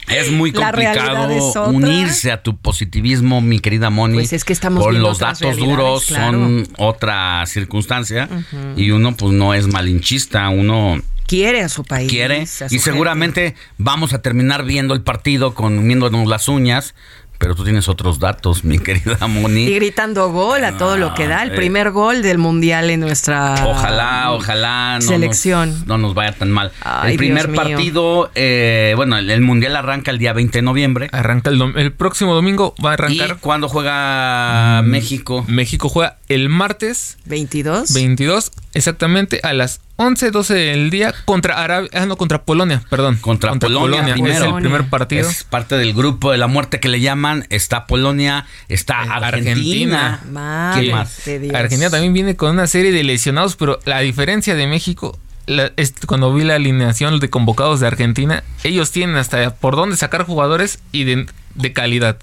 Es 0.07 0.31
muy 0.31 0.51
complicado 0.51 1.29
es 1.29 1.55
unirse 1.55 2.31
a 2.31 2.43
tu 2.43 2.55
positivismo, 2.57 3.41
mi 3.41 3.59
querida 3.59 3.89
Moni. 3.89 4.15
Pues 4.15 4.33
es 4.33 4.45
que 4.45 4.53
estamos 4.53 4.87
viendo 4.87 5.09
los 5.09 5.19
datos 5.19 5.57
duros 5.57 6.05
claro. 6.05 6.31
son 6.31 6.67
otra 6.77 7.43
circunstancia 7.47 8.29
y 8.75 8.91
uno 8.91 9.15
pues 9.15 9.33
no 9.33 9.53
es 9.53 9.67
malinchista, 9.67 10.49
uno 10.49 11.01
Quiere 11.25 11.61
a 11.61 11.69
su 11.69 11.83
país. 11.83 12.09
quiere 12.09 12.45
su 12.45 12.65
y 12.65 12.69
gente. 12.69 12.83
seguramente 12.83 13.55
vamos 13.77 14.13
a 14.13 14.21
terminar 14.21 14.65
viendo 14.65 14.93
el 14.93 15.01
partido 15.01 15.53
comiéndonos 15.55 16.27
las 16.27 16.47
uñas, 16.47 16.93
pero 17.37 17.55
tú 17.55 17.63
tienes 17.63 17.87
otros 17.89 18.19
datos, 18.19 18.63
mi 18.63 18.79
querida 18.83 19.27
Moni. 19.27 19.65
Y 19.67 19.75
gritando 19.75 20.29
gol 20.31 20.63
a 20.63 20.77
todo 20.77 20.97
lo 20.97 21.13
que 21.13 21.27
da. 21.27 21.43
El 21.43 21.51
eh. 21.51 21.55
primer 21.55 21.91
gol 21.91 22.21
del 22.21 22.37
mundial 22.37 22.89
en 22.89 22.99
nuestra 23.01 23.55
Ojalá, 23.65 24.31
ojalá 24.31 24.95
no 24.95 25.01
selección. 25.07 25.69
Nos, 25.71 25.87
no 25.87 25.97
nos 25.97 26.13
vaya 26.13 26.31
tan 26.33 26.51
mal. 26.51 26.71
Ay, 26.81 27.11
el 27.11 27.17
primer 27.17 27.47
Dios 27.51 27.55
partido, 27.57 28.31
eh, 28.35 28.93
bueno, 28.95 29.17
el, 29.17 29.29
el 29.29 29.41
mundial 29.41 29.75
arranca 29.75 30.11
el 30.11 30.17
día 30.19 30.33
20 30.33 30.59
de 30.59 30.61
noviembre. 30.61 31.09
Arranca 31.11 31.49
el, 31.49 31.59
dom- 31.59 31.77
el 31.77 31.91
próximo 31.91 32.33
domingo, 32.33 32.75
va 32.83 32.91
a 32.91 32.93
arrancar. 32.93 33.31
¿Y 33.37 33.39
cuándo 33.39 33.67
juega 33.69 34.81
México? 34.83 35.45
México 35.47 35.89
juega 35.89 36.17
el 36.29 36.49
martes 36.49 37.17
22. 37.25 37.93
22, 37.93 38.51
exactamente, 38.73 39.39
a 39.43 39.53
las 39.53 39.81
11, 39.95 40.31
12 40.31 40.53
del 40.55 40.89
día 40.89 41.13
contra 41.25 41.63
Arabia, 41.63 41.89
ah, 41.93 42.05
no, 42.07 42.17
contra 42.17 42.43
Polonia, 42.43 42.81
perdón. 42.89 43.17
Contra, 43.21 43.53
Polonia, 43.53 44.07
Es 44.07 44.13
primero. 44.13 44.45
el 44.57 44.61
primer 44.63 44.85
partido. 44.89 45.29
Es 45.29 45.43
parte 45.43 45.75
del 45.77 45.93
grupo 45.93 46.31
de 46.31 46.39
la 46.39 46.47
muerte 46.47 46.79
que 46.79 46.89
le 46.89 46.99
llaman. 46.99 47.45
Está 47.51 47.85
Polonia, 47.85 48.45
está 48.69 49.01
Argentina. 49.01 50.21
Madre 50.31 50.85
¿Qué 50.87 50.91
más? 50.91 51.25
de 51.25 51.39
Dios. 51.39 51.53
Argentina 51.55 51.89
también 51.91 52.13
viene 52.13 52.35
con 52.35 52.51
una 52.51 52.65
serie 52.67 52.91
de 52.91 53.03
lesionados, 53.03 53.55
pero 53.55 53.79
la 53.85 53.99
diferencia 53.99 54.55
de 54.55 54.65
México, 54.65 55.17
la- 55.45 55.71
es- 55.77 55.93
cuando 56.07 56.33
vi 56.33 56.43
la 56.43 56.55
alineación 56.55 57.19
de 57.19 57.29
convocados 57.29 57.79
de 57.79 57.87
Argentina, 57.87 58.43
ellos 58.63 58.91
tienen 58.91 59.15
hasta 59.17 59.53
por 59.55 59.75
dónde 59.75 59.95
sacar 59.95 60.23
jugadores 60.25 60.79
y 60.91 61.03
de, 61.03 61.27
de 61.53 61.73
calidad. 61.73 62.17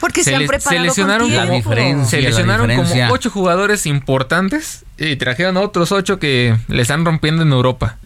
Porque 0.00 0.24
se, 0.24 0.34
han 0.34 0.40
le- 0.42 0.46
preparado 0.48 0.84
lesionaron 0.84 1.28
tiempo. 1.28 1.52
diferencia. 1.52 2.18
se 2.18 2.22
la 2.22 2.56
diferencia. 2.56 3.02
como 3.06 3.14
ocho 3.14 3.30
jugadores 3.30 3.84
importantes 3.86 4.84
y 4.98 5.16
trajeron 5.16 5.56
a 5.56 5.60
otros 5.60 5.92
ocho 5.92 6.18
que 6.18 6.56
le 6.68 6.82
están 6.82 7.04
rompiendo 7.04 7.42
en 7.42 7.52
Europa. 7.52 7.98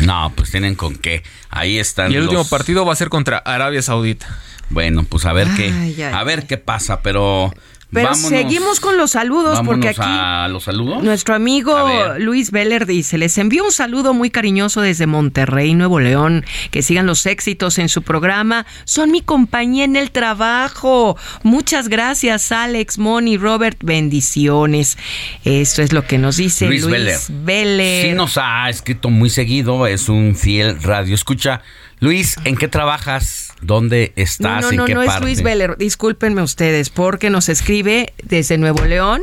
No, 0.00 0.32
pues 0.36 0.50
tienen 0.50 0.74
con 0.74 0.96
qué. 0.96 1.22
Ahí 1.50 1.78
están. 1.78 2.12
Y 2.12 2.16
el 2.16 2.22
último 2.22 2.44
partido 2.48 2.86
va 2.86 2.92
a 2.92 2.96
ser 2.96 3.08
contra 3.08 3.38
Arabia 3.38 3.82
Saudita. 3.82 4.26
Bueno, 4.70 5.04
pues 5.04 5.26
a 5.26 5.32
ver 5.32 5.48
Ay, 5.50 5.56
qué. 5.96 6.04
ay, 6.06 6.12
a 6.14 6.24
ver 6.24 6.46
qué 6.46 6.56
pasa, 6.58 7.00
pero. 7.02 7.52
Pero 7.92 8.08
vámonos- 8.08 8.28
seguimos 8.28 8.80
con 8.80 8.96
los 8.96 9.10
saludos 9.10 9.60
porque 9.64 9.88
aquí 9.90 10.00
a 10.02 10.48
los 10.48 10.64
saludos. 10.64 11.02
Nuestro 11.02 11.34
amigo. 11.34 11.74
Luis 12.18 12.50
Veller 12.50 12.86
dice, 12.86 13.18
les 13.18 13.36
envío 13.38 13.64
un 13.64 13.72
saludo 13.72 14.14
muy 14.14 14.30
cariñoso 14.30 14.80
desde 14.80 15.06
Monterrey, 15.06 15.74
Nuevo 15.74 16.00
León. 16.00 16.44
Que 16.70 16.82
sigan 16.82 17.06
los 17.06 17.26
éxitos 17.26 17.78
en 17.78 17.88
su 17.90 18.02
programa. 18.02 18.64
Son 18.84 19.10
mi 19.10 19.20
compañía 19.20 19.84
en 19.84 19.96
el 19.96 20.10
trabajo. 20.10 21.18
Muchas 21.42 21.88
gracias, 21.88 22.50
Alex, 22.50 22.96
Moni, 22.98 23.36
Robert. 23.36 23.78
Bendiciones. 23.82 24.96
Esto 25.44 25.82
es 25.82 25.92
lo 25.92 26.06
que 26.06 26.16
nos 26.18 26.38
dice 26.38 26.66
Luis, 26.66 26.84
Luis. 26.84 27.26
Veller. 27.28 28.06
Sí 28.10 28.14
nos 28.14 28.38
ha 28.38 28.70
escrito 28.70 29.10
muy 29.10 29.28
seguido, 29.28 29.86
es 29.86 30.08
un 30.08 30.34
fiel 30.34 30.82
radio. 30.82 31.14
Escucha, 31.14 31.60
Luis, 32.00 32.36
¿en 32.44 32.56
qué 32.56 32.68
trabajas? 32.68 33.51
¿Dónde 33.62 34.12
No, 34.16 34.22
estás? 34.22 34.62
no, 34.62 34.70
¿En 34.70 34.76
no, 34.76 34.84
qué 34.84 34.94
no 34.94 35.02
es? 35.02 35.20
Luis 35.20 35.42
Veller. 35.42 35.76
Discúlpenme 35.78 36.42
ustedes 36.42 36.90
porque 36.90 37.30
nos 37.30 37.48
escribe 37.48 38.12
desde 38.22 38.58
Nuevo 38.58 38.84
León. 38.84 39.22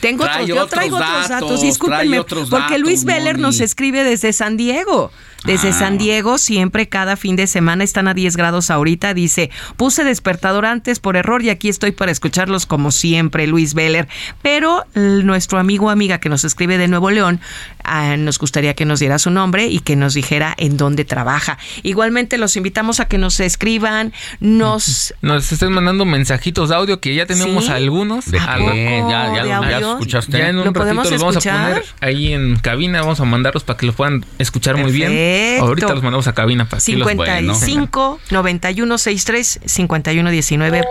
Tengo 0.00 0.24
otros, 0.24 0.46
yo 0.46 0.66
traigo 0.66 0.96
otros 0.96 1.10
datos, 1.10 1.28
datos, 1.28 1.62
discúlpenme, 1.62 2.20
otros 2.20 2.50
porque 2.50 2.78
Luis 2.78 3.04
Veller 3.04 3.38
nos 3.38 3.60
escribe 3.60 4.04
desde 4.04 4.32
San 4.32 4.56
Diego. 4.56 5.10
Desde 5.44 5.68
Ah. 5.68 5.72
San 5.72 5.98
Diego, 5.98 6.36
siempre 6.38 6.88
cada 6.88 7.16
fin 7.16 7.36
de 7.36 7.46
semana 7.46 7.84
están 7.84 8.08
a 8.08 8.14
10 8.14 8.36
grados 8.36 8.70
ahorita. 8.70 9.14
Dice, 9.14 9.50
puse 9.76 10.02
despertador 10.04 10.66
antes 10.66 10.98
por 10.98 11.16
error 11.16 11.42
y 11.42 11.50
aquí 11.50 11.68
estoy 11.68 11.92
para 11.92 12.10
escucharlos 12.10 12.66
como 12.66 12.90
siempre, 12.90 13.46
Luis 13.46 13.74
Veller. 13.74 14.08
Pero 14.42 14.84
nuestro 14.94 15.58
amigo 15.58 15.86
o 15.86 15.90
amiga 15.90 16.18
que 16.18 16.28
nos 16.28 16.44
escribe 16.44 16.76
de 16.78 16.88
Nuevo 16.88 17.10
León, 17.10 17.40
ah, 17.84 18.16
nos 18.16 18.38
gustaría 18.38 18.74
que 18.74 18.84
nos 18.84 18.98
diera 19.00 19.18
su 19.18 19.30
nombre 19.30 19.66
y 19.68 19.78
que 19.80 19.94
nos 19.96 20.14
dijera 20.14 20.54
en 20.58 20.76
dónde 20.76 21.04
trabaja. 21.04 21.58
Igualmente 21.82 22.36
los 22.36 22.56
invitamos 22.56 22.98
a 23.00 23.06
que 23.06 23.18
nos 23.18 23.38
escriban, 23.40 24.12
nos 24.40 25.14
Nos 25.22 25.52
estén 25.52 25.72
mandando 25.72 26.04
mensajitos 26.04 26.68
de 26.70 26.74
audio 26.74 27.00
que 27.00 27.14
ya 27.14 27.26
tenemos 27.26 27.66
¿Sí? 27.66 27.70
algunos. 27.70 28.26
¿De 28.30 28.38
A 28.38 28.58
¿Ya- 28.58 29.34
ya- 29.34 29.42
¿De 29.42 29.48
ya 29.48 29.56
audio? 29.58 29.92
escuchaste? 29.92 30.38
Ya 30.38 30.48
en 30.48 30.58
un 30.58 30.64
¿Lo 30.64 30.72
ratito 30.72 31.10
los 31.10 31.20
vamos 31.20 31.36
escuchar? 31.36 31.60
a 31.60 31.68
poner 31.68 31.84
ahí 32.00 32.32
en 32.32 32.56
cabina, 32.56 33.00
vamos 33.02 33.20
a 33.20 33.24
mandarlos 33.24 33.62
para 33.64 33.76
que 33.76 33.86
los 33.86 33.94
puedan 33.94 34.24
escuchar 34.38 34.76
muy 34.76 34.90
bien. 34.92 35.27
Ahorita 35.60 35.94
los 35.94 36.02
mandamos 36.02 36.26
a 36.26 36.32
cabina 36.32 36.68
para 36.68 36.82
que 36.82 36.96
los 36.96 37.08
55 37.08 38.20
91 38.30 38.98
63 38.98 39.60
51 39.64 40.30
19. 40.30 40.82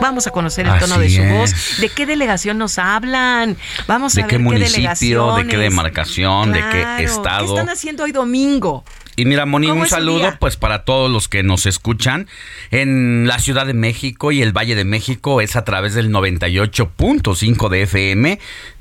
Vamos 0.00 0.26
a 0.26 0.30
conocer 0.30 0.66
el 0.66 0.78
tono 0.78 0.98
de 0.98 1.10
su 1.10 1.22
es. 1.22 1.32
voz. 1.32 1.80
¿De 1.80 1.88
qué 1.88 2.06
delegación 2.06 2.58
nos 2.58 2.78
hablan? 2.78 3.56
Vamos 3.86 4.14
¿De 4.14 4.22
a 4.22 4.26
qué 4.26 4.36
ver 4.38 4.44
municipio? 4.44 5.36
¿De 5.36 5.46
qué 5.46 5.56
demarcación? 5.56 6.52
¿De 6.52 6.60
qué 6.70 7.04
estado? 7.04 7.46
¿Qué 7.46 7.60
están 7.60 7.70
haciendo 7.70 8.04
hoy 8.04 8.12
domingo? 8.12 8.84
Y 9.14 9.26
mira, 9.26 9.44
Moni, 9.44 9.68
¿Cómo 9.68 9.82
un 9.82 9.88
saludo 9.88 10.34
pues 10.40 10.56
para 10.56 10.84
todos 10.84 11.10
los 11.10 11.28
que 11.28 11.42
nos 11.42 11.66
escuchan 11.66 12.28
en 12.70 13.26
la 13.26 13.38
Ciudad 13.38 13.66
de 13.66 13.74
México 13.74 14.32
y 14.32 14.42
el 14.42 14.56
Valle 14.56 14.74
de 14.74 14.84
México 14.84 15.40
es 15.40 15.54
a 15.54 15.64
través 15.64 15.94
del 15.94 16.10
98.5 16.10 17.68
de 17.68 17.82
FM, 17.82 18.38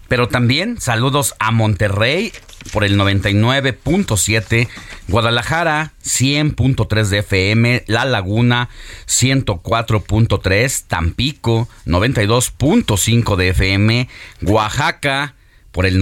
pero 0.07 0.29
también 0.29 0.79
saludos 0.79 1.35
a 1.39 1.51
Monterrey 1.51 2.31
por 2.71 2.83
el 2.83 2.97
99.7, 2.97 4.67
Guadalajara 5.07 5.93
100.3 6.03 7.05
de 7.07 7.19
FM, 7.19 7.83
La 7.87 8.05
Laguna 8.05 8.69
104.3, 9.07 10.83
Tampico 10.87 11.67
92.5 11.85 13.35
de 13.35 13.49
FM, 13.49 14.09
Oaxaca 14.43 15.35
por 15.71 15.85
el 15.85 15.99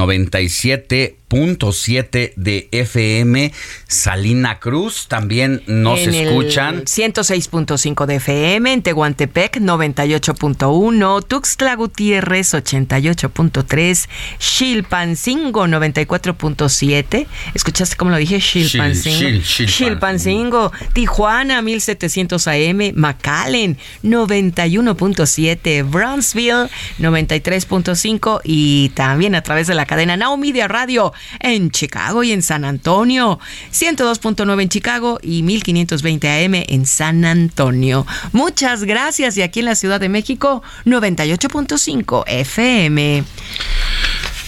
97.7 1.29 2.33
de 2.35 2.67
FM. 2.71 3.51
Salina 3.87 4.59
Cruz 4.59 5.07
también 5.07 5.61
nos 5.67 5.99
En 5.99 6.13
escuchan. 6.15 6.83
106.5 6.85 8.05
de 8.05 8.15
FM, 8.15 8.73
en 8.73 8.81
Tehuantepec 8.81 9.57
98.1, 9.57 11.25
Tuxtla 11.27 11.75
Gutiérrez 11.75 12.53
88.3, 12.53 14.09
Chilpancingo 14.39 15.67
94.7. 15.67 17.27
¿Escuchaste 17.53 17.95
cómo 17.95 18.11
lo 18.11 18.17
dije? 18.17 18.39
Chilpancingo. 18.39 19.19
Chil- 19.19 19.43
Chil- 19.43 19.67
Chilpancingo. 19.67 20.71
Tijuana 20.93 21.61
1700 21.61 22.47
AM, 22.47 22.91
McAllen 22.95 23.77
91.7, 24.03 25.83
Brownsville 25.89 26.69
93.5 26.99 28.41
y 28.43 28.89
también 28.89 29.35
a 29.35 29.41
través 29.41 29.67
de 29.67 29.75
la 29.75 29.85
cadena 29.85 30.17
Now 30.17 30.37
Media 30.37 30.67
Radio 30.67 31.13
en 31.39 31.71
Chicago 31.71 32.23
y 32.23 32.31
en 32.31 32.41
San 32.41 32.65
Antonio, 32.65 33.39
102.9 33.71 34.61
en 34.61 34.69
Chicago 34.69 35.19
y 35.21 35.43
1520 35.43 36.45
AM 36.45 36.55
en 36.67 36.85
San 36.85 37.25
Antonio. 37.25 38.05
Muchas 38.31 38.83
gracias 38.83 39.37
y 39.37 39.41
aquí 39.41 39.59
en 39.59 39.65
la 39.65 39.75
Ciudad 39.75 39.99
de 39.99 40.09
México 40.09 40.63
98.5 40.85 42.23
FM. 42.27 43.23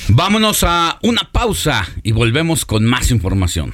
Vámonos 0.10 0.64
a 0.64 1.00
una 1.04 1.30
pausa 1.32 1.88
y 2.04 2.12
volvemos 2.12 2.66
con 2.66 2.86
más 2.86 3.12
información. 3.12 3.74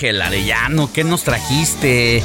Ángel 0.00 0.22
Arellano, 0.22 0.90
¿qué 0.90 1.04
nos 1.04 1.24
trajiste? 1.24 2.22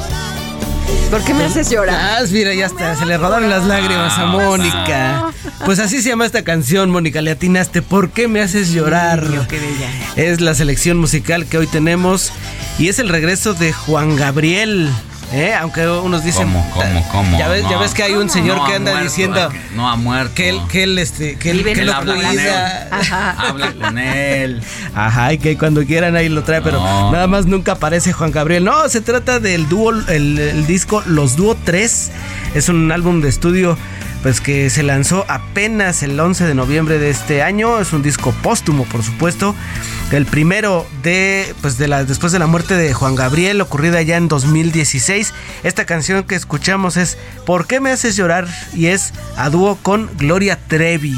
¿Por 1.10 1.22
qué 1.24 1.34
me 1.34 1.44
haces 1.44 1.68
llorar? 1.68 2.22
Ah, 2.22 2.24
mira, 2.32 2.54
ya 2.54 2.64
está, 2.64 2.96
se 2.96 3.04
le 3.04 3.18
rodaron 3.18 3.50
las 3.50 3.64
lágrimas 3.64 4.18
a 4.18 4.24
Mónica. 4.24 5.26
Pues 5.66 5.78
así 5.78 6.00
se 6.00 6.08
llama 6.08 6.24
esta 6.24 6.42
canción, 6.42 6.90
Mónica, 6.90 7.20
le 7.20 7.32
atinaste. 7.32 7.82
¿Por 7.82 8.12
qué 8.12 8.28
me 8.28 8.40
haces 8.40 8.72
llorar? 8.72 9.22
qué 9.46 9.60
bella. 9.60 9.90
Es 10.16 10.40
la 10.40 10.54
selección 10.54 10.96
musical 10.96 11.44
que 11.44 11.58
hoy 11.58 11.66
tenemos 11.66 12.32
y 12.78 12.88
es 12.88 12.98
el 12.98 13.10
regreso 13.10 13.52
de 13.52 13.74
Juan 13.74 14.16
Gabriel. 14.16 14.88
¿Eh? 15.32 15.52
Aunque 15.60 15.86
unos 15.88 16.22
dicen. 16.22 16.44
¿Cómo, 16.44 16.70
cómo, 16.72 17.08
cómo? 17.10 17.38
Ya 17.38 17.48
ves, 17.48 17.62
ya 17.64 17.70
No. 17.72 17.80
ves 17.80 17.94
que 17.94 18.02
hay 18.04 18.12
un 18.14 18.30
señor 18.30 18.58
No 18.58 18.66
que 18.66 18.74
anda 18.74 18.92
muerto, 18.92 19.08
diciendo. 19.08 19.48
No 19.74 19.88
ha 19.88 19.96
muerto. 19.96 20.34
Que 20.34 20.48
él, 20.50 20.60
que 20.70 20.82
él, 20.84 20.98
este, 20.98 21.36
que 21.36 21.50
él, 21.50 21.64
que 21.64 21.80
habla 21.90 22.14
con 22.14 22.22
cuida. 22.22 22.88
Habla 23.38 23.72
con 23.72 23.98
él. 23.98 24.62
Ajá, 24.94 25.32
y 25.32 25.38
que 25.38 25.58
cuando 25.58 25.84
quieran 25.84 26.14
ahí 26.16 26.28
lo 26.28 26.44
trae, 26.44 26.62
pero 26.62 26.78
No. 26.80 27.10
nada 27.12 27.26
más 27.26 27.46
nunca 27.46 27.72
aparece 27.72 28.12
Juan 28.12 28.30
Gabriel. 28.30 28.64
No, 28.64 28.88
se 28.88 29.00
trata 29.00 29.40
del 29.40 29.68
dúo, 29.68 29.90
el, 29.90 30.38
el 30.38 30.66
disco 30.66 31.02
Los 31.06 31.36
Dúo 31.36 31.56
3. 31.64 32.10
Es 32.54 32.68
un 32.68 32.90
álbum 32.92 33.20
de 33.20 33.28
estudio 33.28 33.76
pues 34.26 34.40
que 34.40 34.70
se 34.70 34.82
lanzó 34.82 35.24
apenas 35.28 36.02
el 36.02 36.18
11 36.18 36.46
de 36.46 36.54
noviembre 36.56 36.98
de 36.98 37.10
este 37.10 37.44
año. 37.44 37.78
Es 37.78 37.92
un 37.92 38.02
disco 38.02 38.34
póstumo, 38.42 38.82
por 38.82 39.04
supuesto. 39.04 39.54
El 40.10 40.26
primero 40.26 40.84
de, 41.04 41.54
pues 41.60 41.78
de 41.78 41.86
después 42.04 42.32
de 42.32 42.40
la 42.40 42.48
muerte 42.48 42.74
de 42.74 42.92
Juan 42.92 43.14
Gabriel, 43.14 43.60
ocurrida 43.60 44.02
ya 44.02 44.16
en 44.16 44.26
2016. 44.26 45.32
Esta 45.62 45.84
canción 45.86 46.24
que 46.24 46.34
escuchamos 46.34 46.96
es 46.96 47.16
¿Por 47.44 47.68
qué 47.68 47.78
me 47.78 47.92
haces 47.92 48.16
llorar? 48.16 48.48
Y 48.74 48.86
es 48.86 49.14
a 49.36 49.48
dúo 49.48 49.78
con 49.80 50.10
Gloria 50.18 50.58
Trevi. 50.58 51.14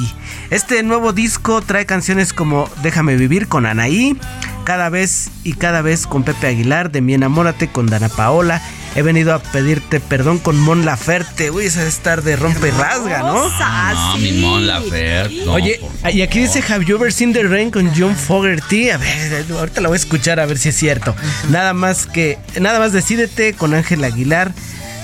Este 0.51 0.83
nuevo 0.83 1.15
disco 1.15 1.63
trae 1.63 1.87
canciones 1.87 2.35
como 2.35 2.69
Déjame 2.83 3.17
vivir 3.17 3.49
con 3.49 3.65
Anaí, 3.65 4.21
Cada 4.65 4.91
vez 4.91 5.31
y 5.45 5.55
cada 5.55 5.81
vez 5.81 6.07
con 6.07 6.25
Pepe 6.25 6.49
Aguilar, 6.49 6.91
De 6.91 7.01
mi 7.01 7.15
enamórate 7.15 7.69
con 7.69 7.87
Dana 7.87 8.11
Paola. 8.11 8.61
He 8.97 9.03
venido 9.03 9.33
a 9.35 9.39
pedirte 9.39 10.01
perdón 10.01 10.39
con 10.39 10.59
Mon 10.59 10.85
Laferte. 10.85 11.51
Uy, 11.51 11.67
esa 11.67 11.81
debe 11.81 11.91
estar 11.91 12.23
de 12.23 12.35
rompe 12.37 12.69
y 12.69 12.71
rasga, 12.73 13.21
¿no? 13.21 13.49
No, 13.49 14.17
mi 14.19 14.33
Mon 14.33 14.67
Laferte. 14.67 15.43
no, 15.45 15.53
Oye, 15.53 15.81
y 16.13 16.23
aquí 16.23 16.41
dice 16.41 16.63
Have 16.73 16.85
you 16.85 16.97
ever 16.97 17.13
seen 17.13 17.33
the 17.33 17.43
rain 17.45 17.71
con 17.71 17.93
John 17.97 18.17
Fogerty? 18.17 18.91
A 18.91 18.97
ver, 18.99 19.45
ahorita 19.53 19.81
la 19.81 19.89
voy 19.89 19.97
a 19.97 20.01
escuchar 20.01 20.41
a 20.41 20.47
ver 20.47 20.59
si 20.59 20.71
es 20.71 20.77
cierto. 20.77 21.15
Nada 21.51 21.75
más 21.75 22.07
que, 22.07 22.39
nada 22.61 22.79
más 22.81 22.93
decídete 22.93 23.53
con 23.53 23.75
Ángel 23.75 24.03
Aguilar, 24.03 24.53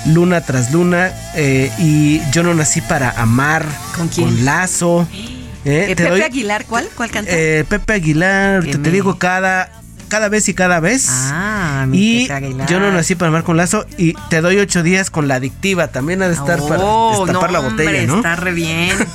Luna 0.06 0.40
tras 0.40 0.72
Luna 0.72 1.12
eh, 1.34 1.70
y 1.78 2.20
Yo 2.32 2.42
no 2.42 2.52
nací 2.54 2.80
para 2.80 3.10
amar 3.12 3.64
¿Con 3.96 4.08
quién? 4.08 4.26
con 4.28 4.44
Lazo. 4.44 5.06
Eh, 5.12 5.30
Eh, 5.64 5.86
te 5.88 5.96
Pepe 5.96 6.10
doy- 6.10 6.22
Aguilar, 6.22 6.64
¿cuál? 6.66 6.88
¿Cuál 6.94 7.10
canta? 7.10 7.30
eh, 7.32 7.64
Pepe 7.66 7.94
Aguilar, 7.94 8.64
te, 8.64 8.76
digo 8.90 9.18
cada, 9.18 9.70
cada 10.14 10.28
vez 10.28 10.48
y 10.48 10.54
cada 10.54 10.78
vez. 10.78 11.08
Ah, 11.10 11.86
mi 11.88 12.22
y 12.22 12.28
yo 12.68 12.78
no 12.78 12.92
nací 12.92 13.16
para 13.16 13.30
amar 13.30 13.42
con 13.42 13.56
Lazo 13.56 13.84
y 13.98 14.14
te 14.30 14.40
doy 14.40 14.58
ocho 14.58 14.84
días 14.84 15.10
con 15.10 15.26
la 15.26 15.34
adictiva. 15.34 15.88
También 15.88 16.22
ha 16.22 16.28
de 16.28 16.34
estar 16.34 16.60
Oh, 16.60 16.68
para 16.68 16.84
destapar 17.24 17.50
la 17.50 17.58
botella, 17.58 17.90
hombre, 17.90 18.06
¿no? 18.06 18.16
Está 18.18 18.36
re 18.36 18.52
bien. 18.52 18.96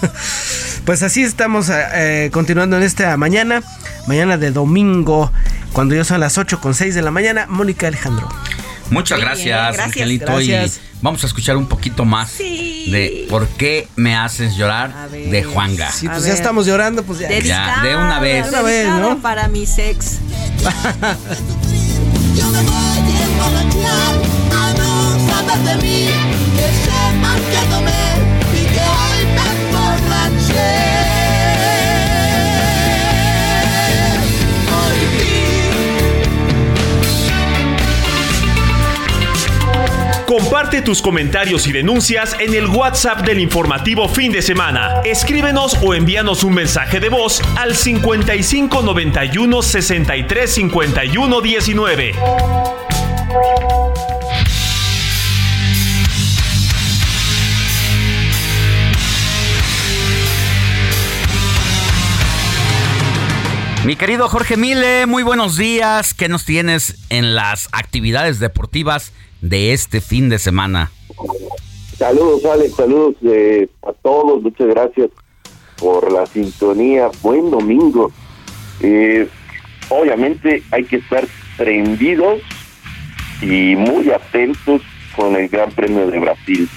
Pues 0.86 1.04
así 1.04 1.22
estamos 1.22 1.70
eh, 1.72 2.30
continuando 2.34 2.76
en 2.76 2.84
esta 2.84 3.16
mañana, 3.16 3.62
mañana 4.08 4.38
de 4.38 4.50
domingo, 4.52 5.32
cuando 5.72 5.94
ya 5.94 6.04
son 6.04 6.20
las 6.20 6.38
8 6.40 6.60
con 6.60 6.74
6 6.74 6.96
de 6.96 7.02
la 7.04 7.12
mañana. 7.12 7.46
Mónica 7.48 7.88
Alejandro. 7.88 8.28
Muchas 8.90 9.20
Muy 9.20 9.26
gracias. 9.26 9.80
Angelito. 9.80 10.26
Gracias. 10.26 10.78
Y 10.78 10.80
vamos 11.02 11.24
a 11.24 11.28
escuchar 11.28 11.58
un 11.58 11.68
poquito 11.68 12.06
más 12.06 12.38
de 12.38 13.28
¿Por 13.30 13.48
qué 13.48 13.88
me 13.96 14.16
haces 14.16 14.56
llorar? 14.56 15.10
de 15.10 15.44
Juanga. 15.44 15.92
Sí, 15.92 16.08
pues 16.08 16.26
ya 16.26 16.34
estamos 16.34 16.66
llorando, 16.66 17.04
pues 17.04 17.20
ya. 17.20 17.30
Ya, 17.40 17.82
de 17.84 17.96
una 17.96 18.20
vez. 18.20 18.46
De 18.46 18.50
una 18.50 18.62
vez. 18.62 19.16
Para 19.22 19.48
mi 19.48 19.66
sex. 19.66 20.20
a 24.52 24.74
no 24.74 25.20
saber 25.30 25.60
de 25.60 25.76
mí, 25.84 26.10
Comparte 40.40 40.82
tus 40.82 41.02
comentarios 41.02 41.68
y 41.68 41.74
denuncias 41.74 42.34
en 42.40 42.54
el 42.54 42.68
WhatsApp 42.68 43.26
del 43.26 43.42
informativo 43.42 44.08
fin 44.08 44.32
de 44.32 44.42
semana. 44.42 45.02
Escríbenos 45.04 45.78
o 45.84 45.94
envíanos 45.94 46.46
un 46.46 46.54
mensaje 46.54 47.02
de 47.02 47.10
voz 47.10 47.42
al 47.58 47.76
55 47.76 48.82
91 48.82 49.62
63 49.62 50.50
51 50.50 51.42
19. 51.42 52.14
Mi 63.84 63.98
querido 63.98 64.30
Jorge 64.30 64.56
Mile, 64.56 65.06
muy 65.06 65.24
buenos 65.24 65.58
días. 65.58 66.14
¿Qué 66.14 66.30
nos 66.30 66.46
tienes 66.46 66.96
en 67.10 67.36
las 67.36 67.68
actividades 67.74 68.40
deportivas 68.40 69.12
de 69.42 69.74
este 69.74 70.02
fin 70.02 70.30
de 70.30 70.40
semana? 70.40 70.92
Saludos, 71.98 72.46
Alex, 72.46 72.76
saludos 72.76 73.16
eh, 73.24 73.68
a 73.88 73.94
todos, 73.94 74.42
muchas 74.42 74.68
gracias 74.68 75.10
por 75.78 76.12
la 76.12 76.26
sintonía. 76.26 77.10
Buen 77.22 77.52
domingo. 77.52 78.12
Eh, 78.82 79.28
obviamente 79.90 80.64
hay 80.72 80.84
que 80.86 80.98
estar 80.98 81.28
prendidos 81.58 82.42
y 83.42 83.76
muy 83.76 84.12
atentos 84.12 84.82
con 85.16 85.36
el 85.36 85.50
Gran 85.50 85.72
Premio 85.72 86.08
de 86.08 86.20
Brasil. 86.20 86.70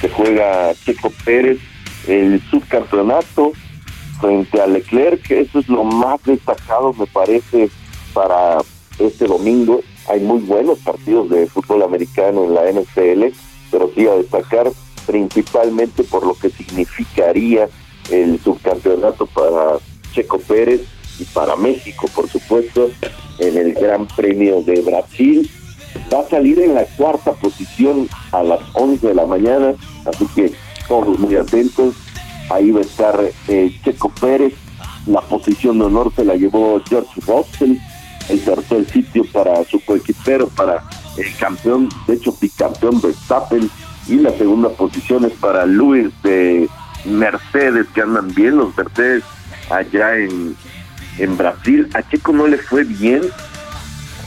Se 0.00 0.08
juega 0.08 0.74
Checo 0.84 1.10
Pérez, 1.24 1.58
el 2.06 2.40
subcampeonato 2.50 3.52
frente 4.20 4.60
a 4.60 4.66
Leclerc, 4.66 5.30
eso 5.30 5.58
es 5.58 5.68
lo 5.68 5.84
más 5.84 6.22
destacado, 6.24 6.92
me 6.94 7.06
parece, 7.06 7.68
para 8.12 8.58
este 8.98 9.26
domingo. 9.26 9.80
Hay 10.08 10.20
muy 10.20 10.40
buenos 10.40 10.78
partidos 10.80 11.30
de 11.30 11.46
fútbol 11.46 11.82
americano 11.82 12.44
en 12.44 12.54
la 12.54 12.70
NFL, 12.70 13.34
pero 13.70 13.90
sí 13.94 14.06
a 14.06 14.14
destacar 14.14 14.70
principalmente 15.06 16.04
por 16.04 16.26
lo 16.26 16.34
que 16.34 16.50
significaría 16.50 17.68
el 18.10 18.38
subcampeonato 18.40 19.26
para 19.26 19.78
Checo 20.12 20.38
Pérez 20.38 20.82
y 21.18 21.24
para 21.24 21.56
México, 21.56 22.08
por 22.14 22.28
supuesto, 22.28 22.90
en 23.38 23.56
el 23.56 23.74
Gran 23.74 24.06
Premio 24.08 24.62
de 24.62 24.80
Brasil. 24.82 25.50
Va 26.12 26.20
a 26.20 26.28
salir 26.28 26.58
en 26.60 26.74
la 26.74 26.84
cuarta 26.84 27.32
posición 27.32 28.08
a 28.32 28.42
las 28.42 28.60
11 28.74 29.06
de 29.06 29.14
la 29.14 29.26
mañana, 29.26 29.74
así 30.06 30.26
que 30.34 30.52
todos 30.88 31.18
muy 31.18 31.36
atentos. 31.36 31.94
Ahí 32.50 32.70
va 32.70 32.80
a 32.80 32.82
estar 32.82 33.30
eh, 33.48 33.74
Checo 33.84 34.10
Pérez. 34.20 34.54
La 35.06 35.20
posición 35.20 35.78
de 35.78 35.84
honor 35.86 36.12
se 36.14 36.24
la 36.24 36.34
llevó 36.34 36.80
George 36.88 37.20
Russell. 37.26 37.76
El 38.28 38.40
tercer 38.42 38.86
sitio 38.90 39.24
para 39.32 39.64
su 39.64 39.80
coequipero, 39.84 40.48
para 40.48 40.82
el 41.16 41.36
campeón, 41.36 41.88
de 42.06 42.14
hecho 42.14 42.34
bicampeón 42.40 43.00
Verstappen. 43.00 43.70
Y 44.08 44.16
la 44.16 44.30
segunda 44.32 44.68
posición 44.70 45.24
es 45.24 45.32
para 45.32 45.64
Luis 45.66 46.10
de 46.22 46.68
Mercedes, 47.04 47.86
que 47.94 48.02
andan 48.02 48.34
bien 48.34 48.56
los 48.56 48.76
Mercedes 48.76 49.24
allá 49.70 50.16
en, 50.16 50.56
en 51.18 51.36
Brasil. 51.36 51.88
A 51.94 52.02
Checo 52.08 52.32
no 52.32 52.46
le 52.46 52.58
fue 52.58 52.84
bien 52.84 53.22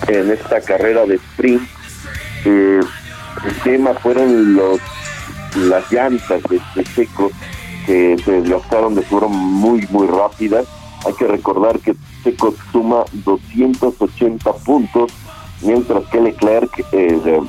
en 0.07 0.31
esta 0.31 0.61
carrera 0.61 1.05
de 1.05 1.15
sprint. 1.15 1.61
Eh, 2.45 2.79
el 3.45 3.55
tema 3.63 3.93
fueron 3.95 4.55
los 4.55 4.79
las 5.55 5.91
llantas 5.91 6.41
de, 6.49 6.61
de 6.75 6.83
Checo 6.93 7.31
que 7.85 8.17
se 8.23 8.31
desgastaron 8.41 8.95
de 8.95 9.01
forma 9.01 9.35
muy 9.35 9.87
muy 9.89 10.07
rápida. 10.07 10.63
Hay 11.05 11.13
que 11.13 11.27
recordar 11.27 11.79
que 11.79 11.95
Checo 12.27 12.53
suma 12.73 13.05
280 13.23 14.51
puntos, 14.65 15.13
mientras 15.61 16.05
que 16.09 16.19
Leclerc, 16.19 16.85
eh, 16.91 17.39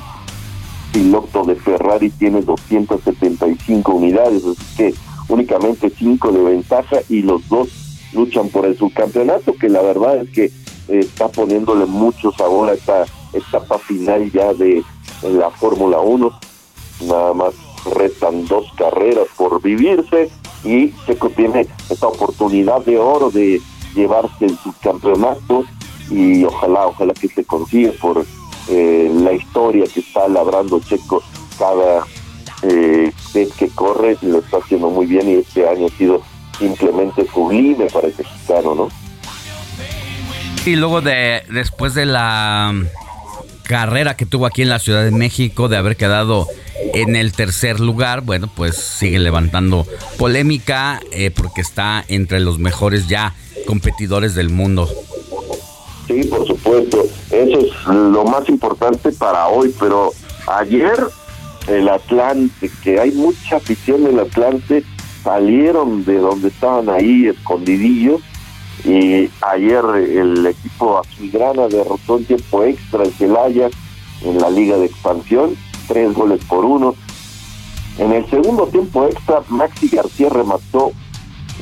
piloto 0.93 1.43
de 1.43 1.55
Ferrari, 1.55 2.09
tiene 2.11 2.41
275 2.41 3.91
unidades, 3.91 4.45
así 4.45 4.77
que 4.77 4.93
únicamente 5.27 5.89
5 5.89 6.31
de 6.31 6.43
ventaja 6.43 6.99
y 7.09 7.23
los 7.23 7.47
dos 7.49 7.67
luchan 8.13 8.47
por 8.47 8.65
el 8.65 8.77
subcampeonato, 8.77 9.53
que 9.55 9.67
la 9.67 9.81
verdad 9.81 10.15
es 10.21 10.29
que 10.29 10.45
eh, 10.45 10.51
está 10.87 11.27
poniéndole 11.27 11.85
mucho 11.85 12.31
sabor 12.31 12.69
a 12.69 12.73
esta 12.75 13.05
etapa 13.33 13.79
final 13.79 14.31
ya 14.31 14.53
de 14.53 14.81
la 15.23 15.49
Fórmula 15.51 15.99
1. 15.99 16.39
Nada 17.01 17.33
más 17.33 17.53
restan 17.95 18.45
dos 18.47 18.71
carreras 18.77 19.27
por 19.35 19.61
vivirse 19.61 20.29
y 20.63 20.93
Checo 21.05 21.29
tiene 21.31 21.67
esta 21.89 22.07
oportunidad 22.07 22.85
de 22.85 22.97
oro 22.97 23.29
de 23.29 23.61
llevarse 23.95 24.45
el 24.45 24.57
subcampeonato 24.57 25.65
y 26.09 26.43
ojalá, 26.43 26.87
ojalá 26.87 27.13
que 27.13 27.27
se 27.27 27.43
consiga 27.43 27.91
por 28.01 28.25
eh, 28.69 29.11
la 29.13 29.33
historia 29.33 29.85
que 29.91 29.99
está 29.99 30.27
labrando 30.27 30.79
Checo 30.79 31.23
cada 31.57 32.05
eh, 32.63 33.11
vez 33.33 33.53
que 33.53 33.69
corre, 33.69 34.17
lo 34.21 34.39
está 34.39 34.57
haciendo 34.57 34.89
muy 34.89 35.05
bien 35.05 35.29
y 35.29 35.33
este 35.35 35.67
año 35.67 35.87
ha 35.87 35.97
sido 35.97 36.21
simplemente 36.57 37.25
sublime 37.33 37.85
para 37.87 38.07
el 38.07 38.13
mexicano, 38.17 38.75
¿no? 38.75 38.89
Y 40.65 40.75
luego 40.75 41.01
de 41.01 41.43
después 41.49 41.93
de 41.93 42.05
la 42.05 42.71
mm, 42.73 42.85
carrera 43.63 44.15
que 44.15 44.25
tuvo 44.25 44.45
aquí 44.45 44.61
en 44.61 44.69
la 44.69 44.79
Ciudad 44.79 45.03
de 45.03 45.11
México 45.11 45.69
de 45.69 45.77
haber 45.77 45.95
quedado 45.95 46.47
en 46.93 47.15
el 47.15 47.31
tercer 47.31 47.79
lugar, 47.79 48.21
bueno, 48.21 48.49
pues 48.53 48.75
sigue 48.75 49.19
levantando 49.19 49.85
polémica 50.17 50.99
eh, 51.11 51.31
porque 51.31 51.61
está 51.61 52.03
entre 52.07 52.39
los 52.39 52.59
mejores 52.59 53.07
ya 53.07 53.35
competidores 53.65 54.35
del 54.35 54.49
mundo. 54.49 54.89
Sí, 56.07 56.23
por 56.23 56.45
supuesto. 56.47 57.05
Eso 57.29 57.59
es 57.59 57.85
lo 57.87 58.23
más 58.25 58.49
importante 58.49 59.11
para 59.11 59.47
hoy, 59.47 59.73
pero 59.79 60.11
Ayer 60.49 60.97
el 61.67 61.87
Atlante, 61.87 62.71
que 62.83 62.99
hay 62.99 63.11
mucha 63.11 63.57
afición 63.57 64.03
del 64.03 64.19
Atlante, 64.19 64.83
salieron 65.23 66.03
de 66.05 66.17
donde 66.17 66.47
estaban 66.47 66.89
ahí 66.89 67.27
escondidillos 67.27 68.21
y 68.83 69.29
ayer 69.41 69.83
el 69.95 70.43
equipo 70.47 70.97
azulgrana 70.97 71.67
derrotó 71.67 72.17
en 72.17 72.25
tiempo 72.25 72.63
extra 72.63 73.03
el 73.03 73.13
Celaya 73.13 73.69
en 74.23 74.39
la 74.39 74.49
Liga 74.49 74.77
de 74.77 74.85
Expansión, 74.85 75.55
tres 75.87 76.13
goles 76.15 76.43
por 76.45 76.65
uno. 76.65 76.95
En 77.99 78.11
el 78.11 78.27
segundo 78.31 78.65
tiempo 78.67 79.05
extra, 79.05 79.43
Maxi 79.49 79.89
García 79.89 80.29
remató 80.29 80.93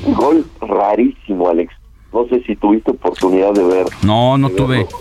un 0.06 0.14
gol 0.14 0.46
rarísimo, 0.62 1.50
Alex. 1.50 1.74
No 2.18 2.28
sé 2.30 2.42
si 2.48 2.56
tuviste 2.56 2.90
oportunidad 2.90 3.54
de 3.54 3.64
ver. 3.64 3.86
No, 4.02 4.40
no 4.40 4.50
tuve. 4.50 4.78
verlo. 4.84 4.98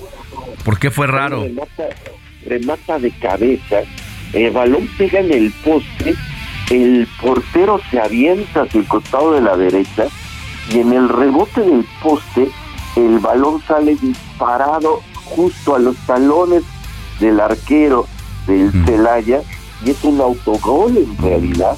¿Por 0.66 0.78
qué 0.78 0.90
fue 0.90 1.06
raro? 1.06 1.44
Remata, 1.44 1.88
remata 2.44 2.98
de 2.98 3.10
cabeza, 3.12 3.80
el 4.34 4.50
balón 4.50 4.86
pega 4.98 5.20
en 5.20 5.32
el 5.32 5.50
poste, 5.64 6.14
el 6.70 7.08
portero 7.18 7.80
se 7.90 8.00
avienta 8.00 8.62
hacia 8.62 8.80
el 8.80 8.86
costado 8.86 9.32
de 9.32 9.40
la 9.40 9.56
derecha 9.56 10.08
y 10.70 10.80
en 10.80 10.92
el 10.92 11.08
rebote 11.08 11.62
del 11.62 11.86
poste 12.02 12.50
el 12.96 13.18
balón 13.20 13.62
sale 13.66 13.96
disparado 13.96 15.00
justo 15.24 15.74
a 15.74 15.78
los 15.78 15.96
talones 16.06 16.64
del 17.20 17.40
arquero 17.40 18.06
del 18.46 18.72
Celaya 18.84 19.40
y 19.84 19.90
es 19.90 20.04
un 20.04 20.20
autogol 20.20 20.96
en 20.96 21.16
realidad 21.18 21.76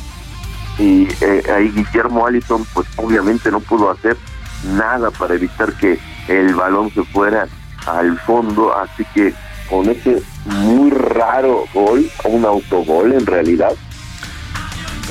y 0.78 1.06
eh, 1.20 1.42
ahí 1.54 1.70
Guillermo 1.70 2.26
Allison 2.26 2.64
pues 2.72 2.86
obviamente 2.96 3.50
no 3.50 3.60
pudo 3.60 3.90
hacer 3.90 4.16
nada 4.64 5.10
para 5.10 5.34
evitar 5.34 5.72
que 5.74 5.98
el 6.28 6.54
balón 6.54 6.90
se 6.92 7.02
fuera 7.04 7.48
al 7.86 8.18
fondo 8.20 8.74
así 8.76 9.04
que 9.14 9.32
con 9.70 9.88
ese 9.88 10.22
muy 10.44 10.90
raro 10.90 11.64
gol 11.74 12.10
un 12.24 12.44
autogol 12.44 13.12
en 13.12 13.26
realidad 13.26 13.72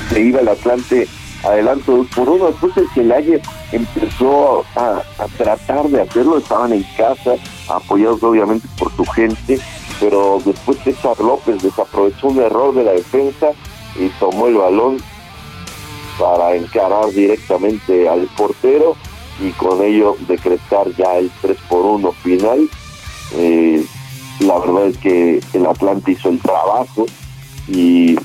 se 0.10 0.22
iba 0.22 0.39
el 0.41 0.48
Atlante 0.48 1.08
adelante 1.43 1.91
por 2.16 2.30
uno. 2.30 2.48
Después 2.48 2.76
el 2.78 2.89
Celaya 2.89 3.39
empezó 3.72 4.66
a, 4.76 5.02
a 5.20 5.28
tratar 5.38 5.88
de 5.88 6.02
hacerlo 6.02 6.38
estaban 6.38 6.74
en 6.74 6.84
casa 6.95 7.36
apoyados 7.70 8.24
obviamente 8.24 8.68
por 8.78 8.95
su 8.95 9.06
gente 9.06 9.60
pero 10.00 10.39
después 10.45 10.78
César 10.84 11.20
López 11.20 11.62
desaprovechó 11.62 12.28
un 12.28 12.39
error 12.39 12.74
de 12.74 12.84
la 12.84 12.91
defensa 12.91 13.48
y 13.95 14.10
tomó 14.20 14.48
el 14.48 14.56
balón 14.56 14.98
para 16.20 16.56
encarar 16.56 17.10
directamente 17.12 18.08
al 18.08 18.28
portero 18.38 18.95
y 19.39 19.51
con 19.51 19.81
ello 19.83 20.15
decretar 20.27 20.88
ya 20.95 21.17
el 21.17 21.31
3 21.41 21.57
por 21.69 21.85
1 21.85 22.11
final. 22.23 22.69
Eh, 23.35 23.83
la 24.39 24.59
verdad 24.59 24.88
es 24.88 24.97
que 24.97 25.41
el 25.53 25.65
Atlante 25.65 26.11
hizo 26.11 26.29
el 26.29 26.39
trabajo 26.39 27.05
y 27.67 28.15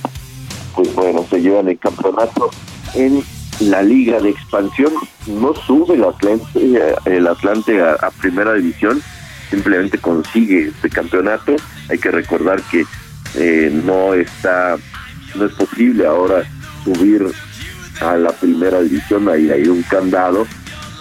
pues 0.75 0.95
bueno, 0.95 1.25
se 1.29 1.41
llevan 1.41 1.69
el 1.69 1.79
campeonato 1.79 2.51
en 2.95 3.23
la 3.61 3.83
liga 3.83 4.21
de 4.21 4.31
expansión. 4.31 4.93
No 5.27 5.55
sube 5.55 5.95
el 5.95 6.05
Atlante, 6.05 6.95
el 7.05 7.27
Atlante 7.27 7.83
a, 7.83 7.93
a 7.95 8.11
primera 8.11 8.55
división, 8.55 9.03
simplemente 9.51 9.99
consigue 9.99 10.69
este 10.69 10.89
campeonato. 10.89 11.57
Hay 11.89 11.99
que 11.99 12.11
recordar 12.11 12.63
que 12.63 12.85
eh, 13.35 13.71
no 13.85 14.15
está, 14.15 14.77
no 15.35 15.47
es 15.47 15.53
posible 15.53 16.07
ahora 16.07 16.45
subir 16.85 17.27
a 18.01 18.17
la 18.17 18.33
primera 18.33 18.81
división, 18.81 19.29
ahí 19.29 19.51
hay 19.51 19.69
un 19.69 19.83
candado 19.83 20.47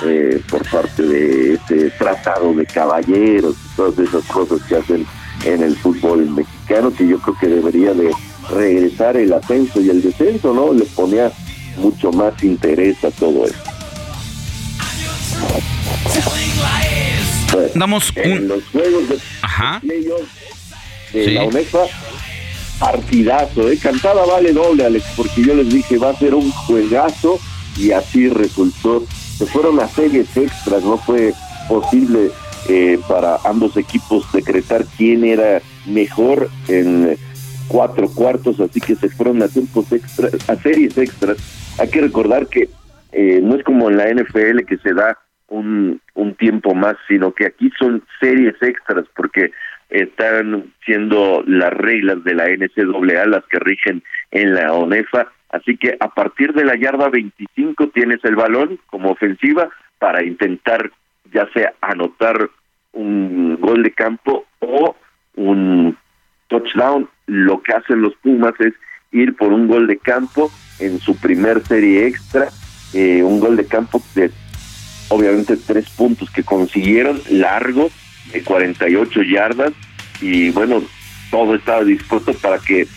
eh, 0.06 0.42
por 0.50 0.68
parte 0.70 1.04
de 1.04 1.54
este 1.56 1.90
tratado 1.92 2.54
de 2.54 2.66
caballeros 2.66 3.56
y 3.56 3.76
todas 3.76 4.00
esas 4.00 4.24
cosas 4.26 4.62
que 4.68 4.76
hacen 4.76 5.06
en 5.46 5.64
el 5.64 5.76
fútbol 5.78 6.30
mexicano, 6.30 6.94
que 6.94 7.08
yo 7.08 7.20
creo 7.20 7.38
que 7.40 7.48
debería 7.48 7.94
de 7.94 8.12
regresar 8.50 9.18
el 9.18 9.34
ascenso 9.34 9.82
y 9.82 9.90
el 9.90 10.02
descenso, 10.02 10.54
¿no? 10.54 10.74
Le 10.74 10.86
ponía 10.86 11.32
mucho 11.78 12.12
más 12.12 12.44
interés 12.44 13.04
a 13.04 13.12
todo 13.12 13.46
esto. 13.46 13.70
Pues, 17.52 17.74
Damos 17.76 18.12
en 18.16 18.48
los 18.48 18.64
juegos 18.72 19.10
de 19.10 19.20
Sí. 21.12 21.32
la 21.32 21.44
UNEFA, 21.44 21.80
partidazo, 22.80 23.70
¿eh? 23.70 23.78
Cantada 23.78 24.26
vale 24.26 24.54
doble, 24.54 24.86
Alex, 24.86 25.06
porque 25.18 25.44
yo 25.44 25.54
les 25.56 25.70
dije, 25.70 25.98
va 25.98 26.12
a 26.12 26.16
ser 26.18 26.34
un 26.34 26.50
juegazo 26.52 27.40
y 27.78 27.92
así 27.92 28.30
resultó. 28.30 29.04
Se 29.42 29.48
fueron 29.48 29.80
a 29.80 29.88
series 29.88 30.38
extras, 30.38 30.84
no 30.84 30.98
fue 30.98 31.34
posible 31.68 32.30
eh, 32.70 33.00
para 33.10 33.38
ambos 33.44 33.76
equipos 33.76 34.32
decretar 34.32 34.86
quién 34.96 35.24
era 35.24 35.60
mejor 35.88 36.48
en 36.68 37.18
cuatro 37.68 38.08
cuartos, 38.14 38.60
así 38.60 38.80
que 38.80 38.94
se 38.94 39.10
fueron 39.10 39.42
a 39.42 39.48
tiempos 39.48 39.92
extras, 39.92 40.48
a 40.48 40.56
series 40.58 40.96
extras. 40.96 41.38
Hay 41.80 41.90
que 41.90 42.02
recordar 42.02 42.46
que 42.50 42.70
eh, 43.14 43.40
no 43.42 43.56
es 43.56 43.64
como 43.64 43.90
en 43.90 43.98
la 43.98 44.14
NFL 44.14 44.60
que 44.68 44.78
se 44.78 44.94
da 44.94 45.18
un, 45.48 46.00
un 46.14 46.36
tiempo 46.36 46.76
más, 46.76 46.96
sino 47.08 47.34
que 47.34 47.48
aquí 47.48 47.72
son 47.80 48.04
series 48.20 48.54
extras 48.62 49.08
porque 49.16 49.50
están 49.90 50.72
siendo 50.86 51.44
las 51.48 51.74
reglas 51.74 52.24
de 52.24 52.36
la 52.36 52.46
NCAA 52.48 53.26
las 53.26 53.44
que 53.48 53.58
rigen 53.58 54.04
en 54.30 54.54
la 54.54 54.72
ONEFA, 54.72 55.32
así 55.52 55.78
que 55.78 55.98
a 56.00 56.10
partir 56.10 56.54
de 56.54 56.66
la 56.66 56.76
yarda 56.76 57.10
25 57.10 57.90
tienes 57.90 58.24
el 58.24 58.36
balón 58.36 58.80
como 58.88 59.12
ofensiva 59.12 59.70
para 60.00 60.24
intentar 60.24 60.92
ya 61.32 61.48
sea 61.54 61.74
anotar 61.82 62.50
un 62.94 63.58
gol 63.60 63.84
de 63.84 63.92
campo 63.92 64.46
o 64.60 64.96
un 65.36 65.98
touchdown. 66.48 67.10
Lo 67.28 67.62
que 67.62 67.74
hacen 67.74 68.02
los 68.02 68.16
Pumas 68.16 68.54
es 68.60 68.74
ir 69.12 69.36
por 69.36 69.54
un 69.54 69.68
gol 69.68 69.88
de 69.88 69.98
campo 69.98 70.52
en 70.80 71.00
su 71.00 71.16
primer 71.18 71.66
serie 71.66 72.08
extra, 72.08 72.50
eh, 72.94 73.24
un 73.24 73.40
gol 73.40 73.56
de 73.56 73.66
campo 73.66 74.02
de 74.16 74.32
obviamente 75.10 75.58
tres 75.58 75.90
puntos 75.90 76.30
que 76.32 76.44
consiguieron 76.44 77.22
largos 77.30 77.92
de 78.32 78.44
48 78.44 79.24
yardas 79.24 79.74
y 80.22 80.50
bueno, 80.52 80.82
todo 81.30 81.56
estaba 81.56 81.84
dispuesto 81.84 82.34
para 82.34 82.60
que 82.60 82.88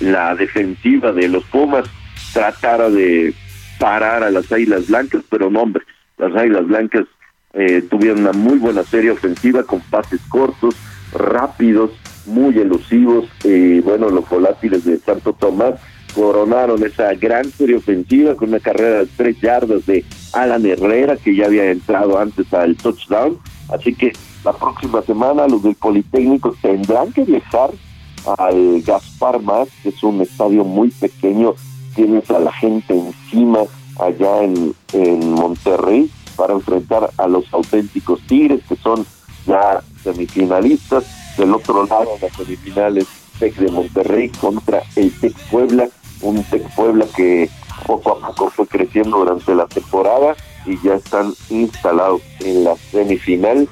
la 0.00 0.34
defensiva 0.34 1.12
de 1.12 1.28
los 1.28 1.44
Pumas 1.44 1.88
tratara 2.34 2.90
de 2.90 3.32
parar 3.78 4.22
a 4.22 4.30
las 4.30 4.52
Águilas 4.52 4.88
Blancas, 4.88 5.22
pero 5.30 5.48
no 5.48 5.62
hombre, 5.62 5.84
las 6.18 6.34
Águilas 6.34 6.66
Blancas 6.66 7.06
eh, 7.54 7.82
tuvieron 7.88 8.20
una 8.20 8.32
muy 8.32 8.58
buena 8.58 8.82
serie 8.82 9.12
ofensiva 9.12 9.62
con 9.62 9.80
pases 9.80 10.20
cortos, 10.28 10.74
rápidos, 11.12 11.92
muy 12.26 12.58
elusivos, 12.58 13.26
y 13.44 13.80
bueno, 13.80 14.10
los 14.10 14.28
volátiles 14.28 14.84
de 14.84 14.98
Santo 14.98 15.32
Tomás 15.32 15.74
coronaron 16.14 16.84
esa 16.84 17.14
gran 17.14 17.44
serie 17.50 17.76
ofensiva 17.76 18.34
con 18.34 18.48
una 18.48 18.60
carrera 18.60 19.00
de 19.00 19.08
tres 19.16 19.40
yardas 19.40 19.86
de 19.86 20.04
Alan 20.32 20.64
Herrera 20.64 21.16
que 21.16 21.34
ya 21.34 21.46
había 21.46 21.70
entrado 21.70 22.18
antes 22.18 22.52
al 22.52 22.76
touchdown, 22.76 23.38
así 23.72 23.94
que 23.94 24.12
la 24.44 24.52
próxima 24.52 25.02
semana 25.02 25.46
los 25.46 25.62
del 25.62 25.74
Politécnico 25.74 26.54
tendrán 26.60 27.12
que 27.12 27.24
viajar 27.24 27.70
al 28.38 28.82
Gaspar 28.82 29.40
Más, 29.40 29.68
que 29.82 29.90
es 29.90 30.02
un 30.02 30.20
estadio 30.20 30.64
muy 30.64 30.90
pequeño, 30.90 31.54
tienes 31.94 32.30
a 32.30 32.38
la 32.38 32.52
gente 32.52 32.94
encima 32.94 33.60
allá 33.98 34.42
en, 34.42 34.74
en 34.92 35.32
Monterrey 35.32 36.10
para 36.36 36.54
enfrentar 36.54 37.10
a 37.16 37.28
los 37.28 37.52
auténticos 37.52 38.20
Tigres, 38.26 38.60
que 38.68 38.76
son 38.76 39.06
ya 39.46 39.82
semifinalistas. 40.02 41.04
Del 41.36 41.52
otro 41.52 41.84
lado, 41.86 42.10
las 42.22 42.32
semifinales 42.32 43.06
Tec 43.38 43.56
de 43.56 43.70
Monterrey 43.70 44.28
contra 44.28 44.82
el 44.94 45.12
Tec 45.18 45.34
Puebla, 45.50 45.88
un 46.22 46.42
Tec 46.44 46.62
Puebla 46.74 47.06
que 47.16 47.50
poco 47.86 48.12
a 48.12 48.28
poco 48.28 48.50
fue 48.50 48.66
creciendo 48.66 49.18
durante 49.18 49.54
la 49.54 49.66
temporada 49.66 50.36
y 50.64 50.80
ya 50.82 50.94
están 50.94 51.34
instalados 51.50 52.22
en 52.40 52.64
la 52.64 52.76
semifinal 52.76 53.68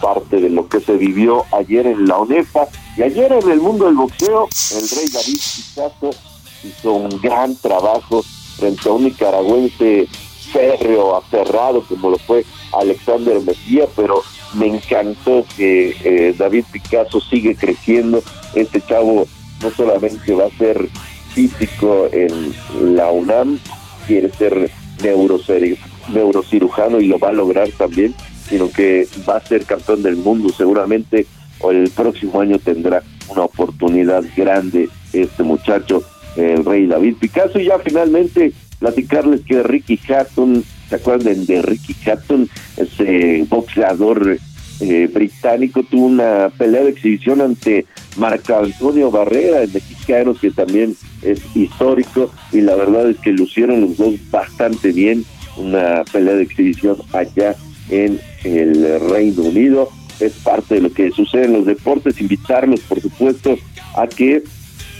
parte 0.00 0.40
de 0.40 0.50
lo 0.50 0.68
que 0.68 0.80
se 0.80 0.94
vivió 0.96 1.44
ayer 1.52 1.86
en 1.86 2.06
la 2.06 2.18
ONEFA 2.18 2.68
y 2.96 3.02
ayer 3.02 3.32
en 3.32 3.50
el 3.50 3.60
mundo 3.60 3.86
del 3.86 3.94
boxeo 3.94 4.48
el 4.72 4.88
rey 4.88 5.06
David 5.12 5.40
Picasso 5.56 6.35
hizo 6.66 6.92
un 6.92 7.20
gran 7.20 7.56
trabajo 7.56 8.22
frente 8.56 8.88
a 8.88 8.92
un 8.92 9.04
nicaragüense 9.04 10.08
férreo, 10.52 11.16
aferrado 11.16 11.82
como 11.82 12.10
lo 12.10 12.18
fue 12.18 12.44
Alexander 12.72 13.40
Mejía, 13.42 13.86
pero 13.94 14.22
me 14.54 14.66
encantó 14.68 15.44
que 15.56 15.96
eh, 16.04 16.34
David 16.38 16.64
Picasso 16.72 17.20
sigue 17.20 17.56
creciendo, 17.56 18.22
este 18.54 18.80
chavo 18.80 19.26
no 19.62 19.70
solamente 19.70 20.32
va 20.34 20.46
a 20.46 20.58
ser 20.58 20.88
físico 21.34 22.08
en 22.12 22.54
la 22.96 23.10
UNAM, 23.10 23.58
quiere 24.06 24.30
ser 24.30 24.70
neurocir- 25.00 25.78
neurocirujano 26.12 27.00
y 27.00 27.08
lo 27.08 27.18
va 27.18 27.28
a 27.28 27.32
lograr 27.32 27.68
también, 27.76 28.14
sino 28.48 28.70
que 28.70 29.08
va 29.28 29.36
a 29.36 29.46
ser 29.46 29.64
campeón 29.64 30.02
del 30.02 30.16
mundo. 30.16 30.48
Seguramente 30.56 31.26
o 31.60 31.70
el 31.70 31.90
próximo 31.90 32.40
año 32.40 32.58
tendrá 32.58 33.02
una 33.28 33.42
oportunidad 33.42 34.22
grande 34.36 34.88
este 35.12 35.42
muchacho, 35.42 36.02
el 36.36 36.64
rey 36.64 36.86
David 36.86 37.16
Picasso. 37.20 37.58
Y 37.58 37.66
ya 37.66 37.78
finalmente 37.78 38.52
platicarles 38.78 39.40
que 39.42 39.62
Ricky 39.62 39.98
Hatton, 40.08 40.64
¿se 40.88 40.96
acuerdan 40.96 41.46
de 41.46 41.62
Ricky 41.62 41.94
Hatton? 42.08 42.48
Ese 42.76 43.46
boxeador 43.48 44.38
eh, 44.80 45.08
británico 45.12 45.82
tuvo 45.82 46.06
una 46.06 46.50
pelea 46.56 46.82
de 46.84 46.90
exhibición 46.90 47.40
ante 47.40 47.86
Marco 48.18 48.56
Antonio 48.56 49.10
Barrera, 49.10 49.62
el 49.62 49.72
mexicano 49.72 50.34
que 50.34 50.50
también 50.50 50.94
es 51.22 51.40
histórico 51.54 52.30
y 52.52 52.60
la 52.60 52.74
verdad 52.74 53.08
es 53.08 53.18
que 53.18 53.32
lucieron 53.32 53.80
los 53.80 53.96
dos 53.96 54.14
bastante 54.30 54.92
bien 54.92 55.24
una 55.56 56.04
pelea 56.12 56.34
de 56.34 56.42
exhibición 56.42 56.98
allá 57.12 57.56
en 57.88 58.20
el 58.44 59.00
Reino 59.10 59.42
Unido. 59.42 59.88
Es 60.20 60.32
parte 60.34 60.76
de 60.76 60.80
lo 60.82 60.92
que 60.92 61.10
sucede 61.10 61.44
en 61.44 61.52
los 61.54 61.66
deportes. 61.66 62.20
Invitarlos, 62.20 62.80
por 62.80 63.00
supuesto, 63.00 63.58
a 63.96 64.06
que 64.06 64.42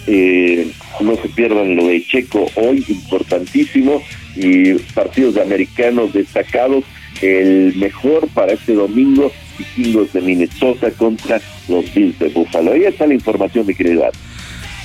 eh, 0.07 0.71
no 1.01 1.17
se 1.17 1.29
pierdan 1.29 1.77
lo 1.77 1.87
de 1.87 2.05
Checo 2.05 2.47
hoy, 2.55 2.85
importantísimo, 2.89 4.03
y 4.37 4.75
partidos 4.95 5.35
de 5.35 5.43
americanos 5.43 6.13
destacados. 6.13 6.85
El 7.23 7.75
mejor 7.77 8.29
para 8.29 8.53
este 8.53 8.75
domingo, 8.75 9.33
vikingos 9.59 10.13
de 10.13 10.21
Minnesota 10.21 10.91
contra 10.91 11.41
los 11.69 11.93
Bills 11.95 12.19
de 12.19 12.29
Buffalo. 12.29 12.73
Ahí 12.73 12.85
está 12.85 13.07
la 13.07 13.15
información, 13.15 13.67
mi 13.67 13.75
querida. 13.75 14.11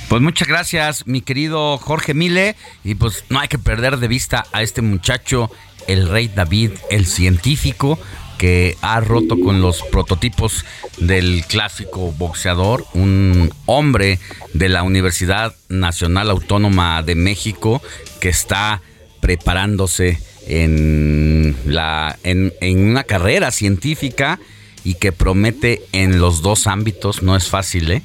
Pues 0.08 0.22
muchas 0.22 0.48
gracias, 0.48 1.06
mi 1.06 1.20
querido 1.20 1.78
Jorge 1.78 2.14
Mile. 2.14 2.56
Y 2.84 2.94
pues 2.94 3.24
no 3.28 3.38
hay 3.38 3.48
que 3.48 3.58
perder 3.58 3.98
de 3.98 4.08
vista 4.08 4.44
a 4.52 4.62
este 4.62 4.82
muchacho, 4.82 5.50
el 5.88 6.08
rey 6.08 6.28
David, 6.28 6.72
el 6.90 7.06
científico, 7.06 7.98
que 8.42 8.76
ha 8.82 8.98
roto 8.98 9.38
con 9.38 9.62
los 9.62 9.84
prototipos 9.84 10.64
del 10.98 11.44
clásico 11.46 12.10
boxeador, 12.18 12.84
un 12.92 13.52
hombre 13.66 14.18
de 14.52 14.68
la 14.68 14.82
Universidad 14.82 15.54
Nacional 15.68 16.28
Autónoma 16.28 17.04
de 17.04 17.14
México 17.14 17.80
que 18.18 18.30
está 18.30 18.82
preparándose 19.20 20.18
en, 20.48 21.54
la, 21.66 22.18
en, 22.24 22.52
en 22.60 22.84
una 22.84 23.04
carrera 23.04 23.52
científica 23.52 24.40
y 24.82 24.94
que 24.94 25.12
promete 25.12 25.80
en 25.92 26.18
los 26.18 26.42
dos 26.42 26.66
ámbitos. 26.66 27.22
No 27.22 27.36
es 27.36 27.48
fácil, 27.48 27.92
¿eh? 27.92 28.02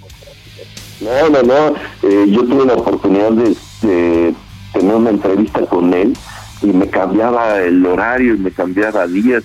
No, 1.01 1.29
no, 1.29 1.41
no. 1.41 1.75
Eh, 2.03 2.27
yo 2.29 2.45
tuve 2.45 2.63
la 2.63 2.75
oportunidad 2.75 3.31
de, 3.31 3.55
de 3.81 4.35
tener 4.71 4.93
una 4.93 5.09
entrevista 5.09 5.61
con 5.61 5.91
él 5.95 6.15
y 6.61 6.67
me 6.67 6.87
cambiaba 6.91 7.59
el 7.59 7.83
horario 7.83 8.35
y 8.35 8.37
me 8.37 8.51
cambiaba 8.51 9.07
días. 9.07 9.43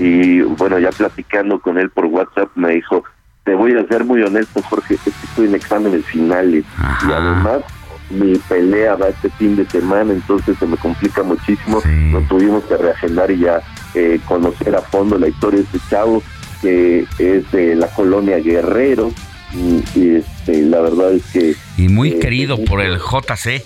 Y 0.00 0.40
bueno, 0.40 0.78
ya 0.78 0.90
platicando 0.90 1.60
con 1.60 1.76
él 1.76 1.90
por 1.90 2.06
WhatsApp 2.06 2.48
me 2.54 2.70
dijo, 2.70 3.04
te 3.44 3.54
voy 3.54 3.76
a 3.76 3.86
ser 3.86 4.04
muy 4.04 4.22
honesto 4.22 4.62
Jorge, 4.62 4.94
estoy 4.94 5.46
en 5.46 5.54
exámenes 5.54 6.06
finales 6.06 6.64
y 7.06 7.12
además 7.12 7.60
mi 8.08 8.36
pelea 8.48 8.96
va 8.96 9.08
este 9.08 9.28
fin 9.30 9.56
de 9.56 9.68
semana, 9.68 10.14
entonces 10.14 10.56
se 10.58 10.66
me 10.66 10.78
complica 10.78 11.22
muchísimo. 11.22 11.82
Nos 11.84 12.26
tuvimos 12.28 12.64
que 12.64 12.78
reagendar 12.78 13.30
y 13.30 13.40
ya 13.40 13.60
eh, 13.94 14.18
conocer 14.24 14.74
a 14.74 14.80
fondo 14.80 15.18
la 15.18 15.28
historia 15.28 15.58
de 15.60 15.64
este 15.64 15.78
chavo 15.90 16.22
que 16.62 17.06
es 17.18 17.50
de 17.52 17.74
la 17.74 17.88
colonia 17.88 18.38
Guerrero 18.38 19.12
y, 19.52 19.82
y, 19.98 20.16
este, 20.16 20.62
la 20.62 20.80
verdad 20.80 21.12
es 21.12 21.24
que... 21.32 21.54
Y 21.76 21.88
muy 21.88 22.18
querido 22.18 22.64
por 22.64 22.80
el 22.80 22.98
JC. 22.98 23.62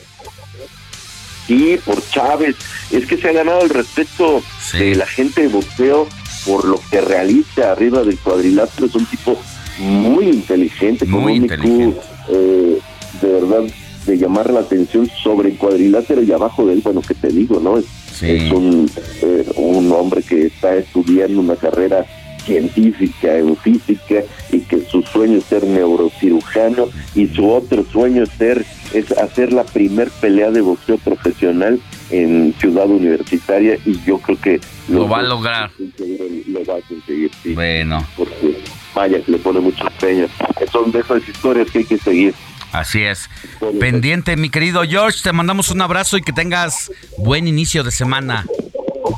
Sí, 1.47 1.78
por 1.85 2.03
Chávez. 2.09 2.57
Es 2.91 3.07
que 3.07 3.16
se 3.16 3.28
ha 3.28 3.32
ganado 3.32 3.62
el 3.62 3.70
respeto 3.70 4.43
de 4.72 4.95
la 4.95 5.07
gente 5.07 5.43
de 5.43 5.49
boxeo 5.49 6.09
por 6.45 6.65
lo 6.65 6.81
que 6.91 7.01
realiza 7.01 7.73
arriba 7.73 8.03
del 8.03 8.19
cuadrilátero. 8.19 8.87
Es 8.87 8.95
un 8.95 9.07
tipo 9.07 9.39
muy 9.79 10.29
inteligente, 10.29 11.07
con 11.07 11.23
Muy 11.23 11.39
un 11.39 11.43
inteligente. 11.43 12.01
Eh, 12.29 12.79
de 13.21 13.29
verdad 13.29 13.65
de 14.07 14.19
llamar 14.19 14.53
la 14.53 14.61
atención 14.61 15.09
sobre 15.23 15.51
el 15.51 15.57
cuadrilátero 15.57 16.23
y 16.23 16.31
abajo 16.33 16.67
de 16.67 16.75
él, 16.75 16.81
bueno, 16.85 17.01
que 17.01 17.15
te 17.15 17.29
digo, 17.29 17.59
¿no? 17.61 17.79
Es, 17.79 17.87
es 18.23 18.53
un, 18.53 18.91
eh, 19.23 19.47
un 19.57 19.91
hombre 19.93 20.23
que 20.23 20.47
está 20.47 20.77
estudiando 20.77 21.41
una 21.41 21.57
carrera 21.57 22.05
científica 22.45 23.37
en 23.37 23.57
física 23.57 24.23
y 24.53 24.61
que 24.61 24.85
su 24.85 25.03
sueño 25.03 25.39
es 25.39 25.45
ser 25.45 25.65
neurocirujano 25.65 26.89
y 27.15 27.27
su 27.29 27.49
otro 27.49 27.85
sueño 27.91 28.25
es 28.25 28.31
ser 28.31 28.65
es 28.93 29.11
hacer 29.13 29.53
la 29.53 29.65
primer 29.65 30.11
pelea 30.11 30.51
de 30.51 30.61
boxeo 30.61 30.99
profesional 30.99 31.81
en 32.11 32.55
Ciudad 32.59 32.89
Universitaria 32.89 33.79
y 33.85 33.99
yo 34.07 34.19
creo 34.19 34.39
que 34.41 34.61
Lo 34.89 35.09
va 35.09 35.18
a 35.20 35.22
lograr. 35.22 35.70
lo 35.78 36.64
va 36.64 36.74
a 36.78 36.80
conseguir 36.89 37.30
sí 37.43 37.55
Bueno. 37.55 38.07
porque 38.16 38.62
vaya 38.95 39.18
le 39.26 39.39
pone 39.39 39.61
mucho 39.61 39.87
empeño 39.87 40.26
son 40.70 40.93
de 40.93 41.01
esas 41.01 41.26
historias 41.28 41.70
que 41.70 41.78
hay 41.78 41.85
que 41.85 41.99
seguir 41.99 42.35
Así 42.72 43.05
es. 43.05 43.30
Pendiente, 43.78 44.37
mi 44.37 44.51
querido 44.51 44.82
George, 44.82 45.20
te 45.22 45.32
mandamos 45.32 45.70
un 45.70 45.80
abrazo 45.80 46.16
y 46.16 46.22
que 46.22 46.32
tengas 46.32 46.91
buen 47.18 47.47
inicio 47.47 47.85
de 47.85 47.93
semana. 47.93 48.45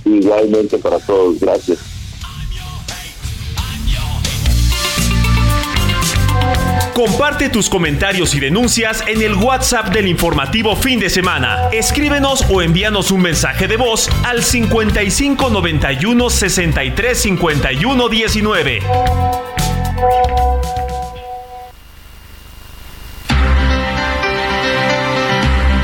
igualmente 0.04 0.76
para 0.76 0.98
todos 0.98 1.40
gracias 1.40 1.78
Comparte 6.95 7.49
tus 7.49 7.68
comentarios 7.68 8.35
y 8.35 8.41
denuncias 8.41 9.03
en 9.07 9.22
el 9.22 9.35
WhatsApp 9.35 9.89
del 9.89 10.09
informativo 10.09 10.77
fin 10.77 10.99
de 10.99 11.11
semana. 11.11 11.68
Escríbenos 11.72 12.45
o 12.51 12.62
envíanos 12.62 13.11
un 13.11 13.22
mensaje 13.22 13.68
de 13.68 13.77
voz 13.77 14.09
al 14.24 14.43
55 14.43 15.51
91 15.51 16.31
63 16.31 17.18
51 17.18 18.09
19. 18.09 18.81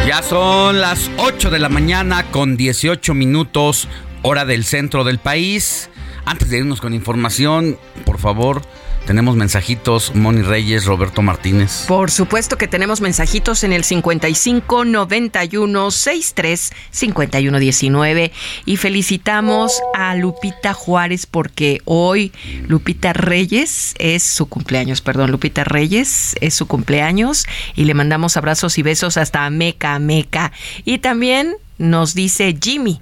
Ya 0.07 0.23
son 0.23 0.81
las 0.81 1.11
8 1.19 1.51
de 1.51 1.59
la 1.59 1.69
mañana 1.69 2.31
con 2.31 2.57
18 2.57 3.15
minutos, 3.15 3.89
hora 4.23 4.45
del 4.45 4.65
centro 4.65 5.05
del 5.05 5.19
país. 5.19 5.91
Antes 6.25 6.51
de 6.51 6.59
irnos 6.59 6.81
con 6.81 6.95
información, 6.95 7.79
por 8.05 8.19
favor, 8.19 8.63
tenemos 9.07 9.37
mensajitos. 9.37 10.15
Moni 10.15 10.43
Reyes, 10.43 10.85
Roberto 10.85 11.23
Martínez. 11.23 11.85
Por 11.89 12.11
supuesto 12.11 12.57
que 12.57 12.69
tenemos 12.69 13.01
mensajitos 13.01 13.65
en 13.65 13.73
el 13.73 13.85
55 13.85 14.85
91 14.85 15.91
63 15.91 16.73
51 16.91 17.59
19 17.59 18.33
y 18.65 18.77
felicitamos 18.77 19.81
a 19.95 20.15
Lupita 20.15 20.75
Juárez 20.75 21.27
porque 21.27 21.81
hoy 21.85 22.33
Lupita 22.67 23.13
Reyes 23.13 23.95
es 23.99 24.23
su 24.23 24.47
cumpleaños, 24.47 25.01
perdón, 25.01 25.31
Lupita 25.31 25.65
Reyes 25.65 26.37
es 26.41 26.55
su 26.55 26.67
cumpleaños 26.67 27.47
y 27.75 27.85
le 27.85 27.95
mandamos 27.95 28.37
abrazos 28.37 28.79
y 28.79 28.83
besos 28.83 29.17
hasta 29.17 29.49
Meca 29.51 29.99
Meca 29.99 30.53
y 30.85 30.99
también 30.99 31.57
nos 31.79 32.15
dice 32.15 32.57
Jimmy 32.61 33.01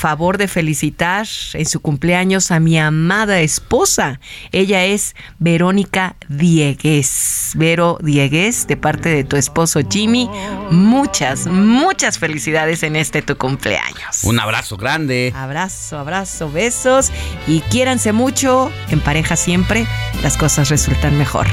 favor 0.00 0.38
de 0.38 0.48
felicitar 0.48 1.26
en 1.52 1.66
su 1.66 1.80
cumpleaños 1.80 2.50
a 2.50 2.58
mi 2.58 2.78
amada 2.78 3.40
esposa. 3.40 4.18
Ella 4.50 4.86
es 4.86 5.14
Verónica 5.38 6.16
Diegues. 6.26 7.52
Vero 7.54 7.98
Diegues, 8.00 8.66
de 8.66 8.78
parte 8.78 9.10
de 9.10 9.24
tu 9.24 9.36
esposo 9.36 9.80
Jimmy, 9.86 10.30
muchas, 10.70 11.46
muchas 11.46 12.18
felicidades 12.18 12.82
en 12.82 12.96
este 12.96 13.20
tu 13.20 13.36
cumpleaños. 13.36 14.24
Un 14.24 14.40
abrazo 14.40 14.78
grande. 14.78 15.34
Abrazo, 15.36 15.98
abrazo, 15.98 16.50
besos 16.50 17.12
y 17.46 17.60
quiéranse 17.60 18.12
mucho, 18.12 18.72
en 18.88 19.00
pareja 19.00 19.36
siempre, 19.36 19.86
las 20.22 20.38
cosas 20.38 20.70
resultan 20.70 21.18
mejor. 21.18 21.46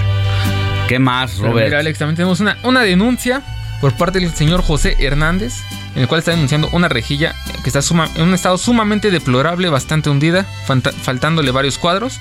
¿Qué 0.87 0.99
más, 0.99 1.33
Pero 1.35 1.49
Robert? 1.49 1.67
Mira, 1.67 1.79
Alex, 1.79 1.99
también 1.99 2.15
tenemos 2.15 2.39
una, 2.39 2.57
una 2.63 2.81
denuncia 2.83 3.43
por 3.81 3.93
parte 3.93 4.19
del 4.19 4.33
señor 4.33 4.61
José 4.63 4.95
Hernández, 4.99 5.53
en 5.95 6.01
el 6.01 6.07
cual 6.07 6.19
está 6.19 6.31
denunciando 6.31 6.69
una 6.71 6.89
rejilla 6.89 7.35
que 7.63 7.69
está 7.69 7.81
suma- 7.81 8.09
en 8.15 8.23
un 8.23 8.33
estado 8.33 8.57
sumamente 8.57 9.11
deplorable, 9.11 9.69
bastante 9.69 10.09
hundida, 10.09 10.43
faltándole 11.03 11.51
varios 11.51 11.77
cuadros. 11.77 12.19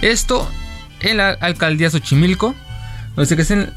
Esto 0.00 0.48
en 1.00 1.16
la 1.16 1.30
alcaldía 1.30 1.90
Xochimilco, 1.90 2.54
donde 3.16 3.26
se 3.26 3.36
que 3.36 3.42
es 3.42 3.50
en, 3.50 3.72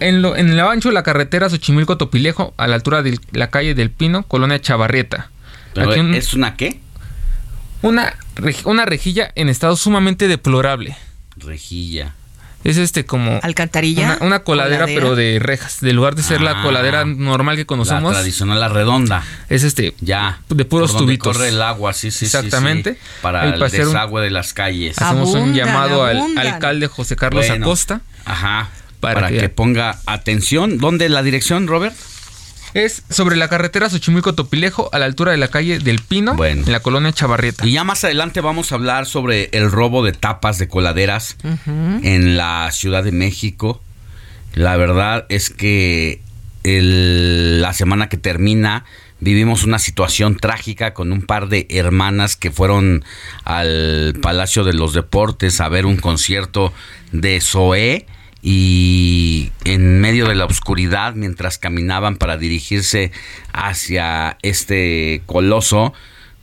en, 0.00 0.22
lo- 0.22 0.36
en 0.36 0.48
el 0.48 0.58
ancho 0.60 0.88
de 0.88 0.94
la 0.94 1.02
carretera 1.02 1.48
Xochimilco-Topilejo, 1.50 2.54
a 2.56 2.66
la 2.66 2.74
altura 2.76 3.02
de 3.02 3.18
la 3.32 3.50
calle 3.50 3.74
del 3.74 3.90
Pino, 3.90 4.22
colonia 4.24 4.60
Chavarrieta. 4.60 5.30
Pero, 5.74 5.90
Aquí 5.90 6.00
un- 6.00 6.14
¿Es 6.14 6.32
una 6.34 6.56
qué? 6.56 6.80
una, 7.82 8.14
una 8.64 8.84
rejilla 8.86 9.30
en 9.34 9.48
estado 9.48 9.76
sumamente 9.76 10.28
deplorable. 10.28 10.96
Rejilla. 11.36 12.14
Es 12.64 12.76
este 12.76 13.04
como... 13.04 13.40
¿Alcantarilla? 13.42 14.16
Una, 14.20 14.26
una 14.26 14.38
coladera, 14.44 14.84
¿Coladera? 14.84 15.00
pero 15.00 15.16
de 15.16 15.38
rejas. 15.40 15.80
De 15.80 15.92
lugar 15.92 16.14
de 16.14 16.22
ser 16.22 16.38
Ah, 16.40 16.44
la 16.54 16.62
coladera 16.62 17.04
normal 17.04 17.56
que 17.56 17.62
La 17.62 17.66
conocemos. 17.66 18.12
tradicional, 18.12 18.60
la 18.60 18.68
redonda. 18.68 19.24
Es 19.48 19.64
este. 19.64 19.94
Ya. 20.00 20.40
De 20.48 20.64
puros 20.64 20.92
por 20.92 21.00
donde 21.00 21.12
tubitos. 21.18 21.36
corre 21.36 21.48
el 21.48 21.60
agua, 21.60 21.92
sí, 21.92 22.10
sí, 22.10 22.18
sí, 22.20 22.24
Exactamente. 22.26 22.94
sí, 22.94 22.98
Para 23.20 23.46
El 23.48 23.60
el, 23.62 23.70
desagüe 23.70 24.22
de 24.22 24.30
las 24.30 24.52
calles. 24.54 24.96
Hacemos 24.98 25.30
un 25.30 25.36
Abundan, 25.38 25.54
llamado 25.56 26.04
al 26.04 26.38
alcalde 26.38 26.86
José 26.86 27.16
Carlos 27.16 27.46
Bueno, 27.48 27.64
Acosta. 27.64 28.00
Ajá. 28.24 28.68
Para 29.00 29.14
Para, 29.14 29.28
que- 29.30 29.38
que... 29.38 29.48
ponga 29.48 29.98
atención. 30.06 30.78
¿Dónde 30.78 31.08
la 31.08 31.24
dirección, 31.24 31.66
Robert? 31.66 31.96
Es 32.74 33.02
sobre 33.10 33.36
la 33.36 33.48
carretera 33.48 33.88
Xochimilco-Topilejo, 33.90 34.88
a 34.92 34.98
la 34.98 35.04
altura 35.04 35.32
de 35.32 35.36
la 35.38 35.48
calle 35.48 35.78
del 35.78 36.00
Pino, 36.00 36.34
en 36.66 36.72
la 36.72 36.80
colonia 36.80 37.12
Chavarrieta. 37.12 37.66
Y 37.66 37.72
ya 37.72 37.84
más 37.84 38.02
adelante 38.04 38.40
vamos 38.40 38.72
a 38.72 38.76
hablar 38.76 39.04
sobre 39.06 39.50
el 39.52 39.70
robo 39.70 40.02
de 40.02 40.12
tapas 40.12 40.58
de 40.58 40.68
coladeras 40.68 41.36
en 42.02 42.36
la 42.38 42.70
Ciudad 42.72 43.04
de 43.04 43.12
México. 43.12 43.82
La 44.54 44.76
verdad 44.76 45.26
es 45.28 45.50
que 45.50 46.20
el- 46.64 47.60
la 47.60 47.72
semana 47.74 48.08
que 48.08 48.16
termina 48.16 48.84
vivimos 49.20 49.64
una 49.64 49.78
situación 49.78 50.36
trágica 50.36 50.94
con 50.94 51.12
un 51.12 51.22
par 51.22 51.48
de 51.48 51.66
hermanas 51.70 52.36
que 52.36 52.50
fueron 52.50 53.04
al 53.44 54.14
Palacio 54.20 54.64
de 54.64 54.72
los 54.72 54.94
Deportes 54.94 55.60
a 55.60 55.68
ver 55.68 55.86
un 55.86 55.96
concierto 55.96 56.72
de 57.12 57.40
Zoé 57.40 58.06
y 58.42 59.52
en 59.64 60.00
medio 60.00 60.26
de 60.26 60.34
la 60.34 60.46
oscuridad 60.46 61.14
mientras 61.14 61.58
caminaban 61.58 62.16
para 62.16 62.36
dirigirse 62.36 63.12
hacia 63.52 64.36
este 64.42 65.22
coloso, 65.26 65.94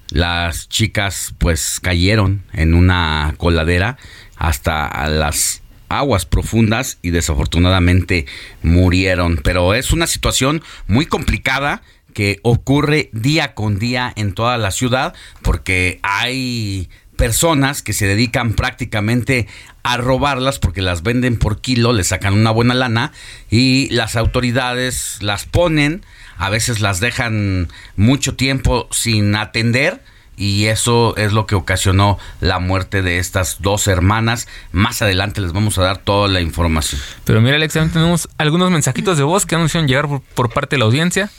las 0.10 0.70
chicas 0.70 1.36
pues 1.38 1.80
cayeron 1.82 2.44
en 2.54 2.74
una 2.74 3.36
coladera 3.38 3.98
hasta 4.38 5.08
las 5.10 5.62
aguas 5.90 6.26
profundas 6.26 7.00
y 7.02 7.10
desafortunadamente 7.10 8.26
murieron. 8.64 9.42
Pero 9.44 9.74
es 9.74 9.92
una 9.92 10.08
situación 10.08 10.64
muy 10.88 11.06
complicada 11.06 11.82
que 12.14 12.40
ocurre 12.44 13.10
día 13.12 13.54
con 13.54 13.78
día 13.78 14.12
en 14.16 14.34
toda 14.34 14.58
la 14.58 14.72
ciudad 14.72 15.14
porque 15.42 16.00
hay 16.02 16.90
personas 17.20 17.84
que 17.84 17.92
se 17.92 18.08
dedican 18.08 18.54
prácticamente 18.54 19.46
a 19.84 19.98
robarlas 19.98 20.58
porque 20.58 20.82
las 20.82 21.04
venden 21.04 21.38
por 21.38 21.60
kilo, 21.60 21.92
le 21.92 22.06
sacan 22.06 22.34
una 22.34 22.50
buena 22.50 22.74
lana 22.74 23.12
y 23.52 23.90
las 23.90 24.16
autoridades 24.16 25.18
las 25.20 25.44
ponen, 25.44 26.06
a 26.38 26.50
veces 26.50 26.80
las 26.80 27.02
dejan 27.02 27.68
mucho 27.98 28.36
tiempo 28.38 28.88
sin 28.92 29.36
atender 29.36 30.02
y 30.38 30.68
eso 30.68 31.14
es 31.18 31.34
lo 31.34 31.46
que 31.46 31.56
ocasionó 31.56 32.18
la 32.40 32.60
muerte 32.60 33.02
de 33.02 33.20
estas 33.20 33.58
dos 33.60 33.90
hermanas. 33.90 34.48
Más 34.72 35.02
adelante 35.02 35.42
les 35.42 35.52
vamos 35.52 35.78
a 35.78 35.82
dar 35.82 35.98
toda 35.98 36.30
la 36.30 36.40
información. 36.40 37.02
Pero 37.26 37.42
mira, 37.42 37.58
Alex, 37.58 37.74
tenemos 37.74 38.30
algunos 38.38 38.72
mensajitos 38.72 39.18
de 39.18 39.26
voz 39.26 39.46
que 39.46 39.56
anuncian 39.56 39.90
llegar 39.90 40.08
por, 40.36 40.54
parte 40.54 40.78
de 40.78 40.80
la 40.80 40.86
audiencia. 40.86 41.30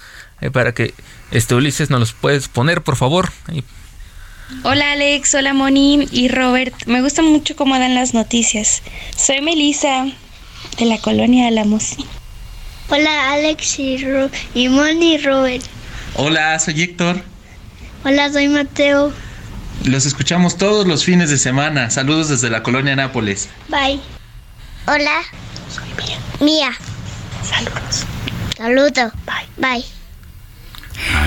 eh, 0.42 0.50
para 0.50 0.74
que 0.74 0.92
este 1.30 1.54
Ulises 1.54 1.88
nos 1.88 2.00
los 2.00 2.12
puedes 2.12 2.48
poner, 2.48 2.82
por 2.82 2.96
favor. 2.96 3.30
Hola 4.62 4.92
Alex, 4.92 5.34
hola 5.34 5.54
Moni 5.54 6.06
y 6.10 6.28
Robert. 6.28 6.74
Me 6.86 7.00
gusta 7.02 7.22
mucho 7.22 7.56
cómo 7.56 7.78
dan 7.78 7.94
las 7.94 8.14
noticias. 8.14 8.82
Soy 9.16 9.40
Melissa 9.40 10.06
de 10.78 10.84
la 10.84 10.98
colonia 10.98 11.48
Álamos. 11.48 11.96
Hola 12.88 13.32
Alex 13.32 13.78
y, 13.78 13.98
Ro 13.98 14.28
y 14.54 14.68
Moni 14.68 15.14
y 15.14 15.18
Robert. 15.18 15.64
Hola, 16.14 16.58
soy 16.58 16.82
Héctor. 16.82 17.22
Hola, 18.04 18.32
soy 18.32 18.48
Mateo. 18.48 19.12
Los 19.84 20.04
escuchamos 20.04 20.58
todos 20.58 20.86
los 20.86 21.04
fines 21.04 21.30
de 21.30 21.38
semana. 21.38 21.88
Saludos 21.90 22.28
desde 22.28 22.50
la 22.50 22.62
colonia 22.62 22.94
Nápoles. 22.96 23.48
Bye. 23.68 24.00
Hola. 24.86 25.22
Soy 25.70 25.88
Mía. 26.04 26.18
Mía. 26.40 26.72
Saludos. 27.48 28.04
Saludos. 28.56 29.12
Bye. 29.24 29.46
Bye. 29.56 29.99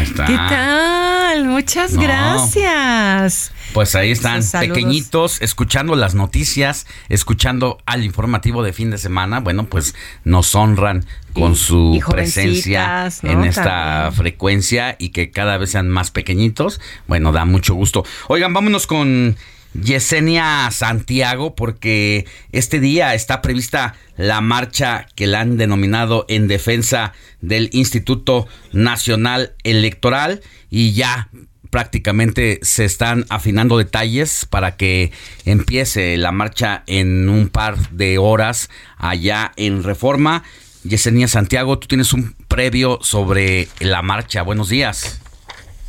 Ahí 0.04 0.10
está. 0.10 0.26
¿Qué 0.26 0.36
tal? 0.36 1.46
Muchas 1.46 1.94
No. 1.94 2.02
gracias. 2.02 3.52
Pues 3.74 3.96
ahí 3.96 4.12
están, 4.12 4.44
saludos. 4.44 4.76
pequeñitos, 4.78 5.42
escuchando 5.42 5.96
las 5.96 6.14
noticias, 6.14 6.86
escuchando 7.10 7.78
al 7.86 8.04
informativo 8.04 8.62
de 8.64 8.74
fin 8.74 8.92
de 8.92 8.98
semana. 8.98 9.40
Bueno, 9.40 9.66
pues 9.66 9.96
nos 10.26 10.54
honran 10.56 11.06
con 11.34 11.54
Y- 11.54 11.56
su 11.56 11.94
y 11.96 12.02
presencia 12.12 13.10
en 13.24 13.44
esta 13.46 13.64
También. 13.64 14.14
frecuencia 14.14 14.96
y 15.00 15.10
que 15.10 15.32
cada 15.32 15.58
vez 15.58 15.72
sean 15.72 15.90
más 15.90 16.12
pequeñitos. 16.12 16.82
Bueno, 17.08 17.32
da 17.32 17.46
mucho 17.46 17.74
gusto. 17.74 18.06
Oigan, 18.28 18.54
vámonos 18.54 18.86
con 18.86 19.38
Yesenia 19.74 20.70
Santiago 20.72 21.56
porque 21.56 22.26
este 22.52 22.80
día 22.80 23.14
está 23.16 23.42
prevista 23.42 23.96
la 24.18 24.42
marcha 24.42 25.08
que 25.16 25.28
la 25.28 25.42
han 25.42 25.58
denominado 25.58 26.26
en 26.30 26.48
defensa 26.48 27.14
del 27.42 27.70
Instituto 27.74 28.48
Nacional 28.72 29.54
Electoral 29.64 30.42
y 30.70 30.94
ya 30.94 31.30
prácticamente 31.74 32.60
se 32.62 32.86
están 32.86 33.26
afinando 33.30 33.80
detalles 33.80 34.46
para 34.48 34.78
que 34.78 35.12
empiece 35.44 36.18
la 36.18 36.32
marcha 36.32 36.84
en 36.86 37.30
un 37.30 37.50
par 37.50 37.90
de 37.90 38.20
horas 38.20 38.70
allá 38.98 39.54
en 39.56 39.84
Reforma. 39.84 40.44
Yesenia 40.84 41.28
Santiago, 41.28 41.80
tú 41.80 41.88
tienes 41.88 42.14
un 42.14 42.36
previo 42.48 43.00
sobre 43.02 43.70
la 43.80 44.04
marcha. 44.04 44.44
Buenos 44.44 44.70
días. 44.70 45.23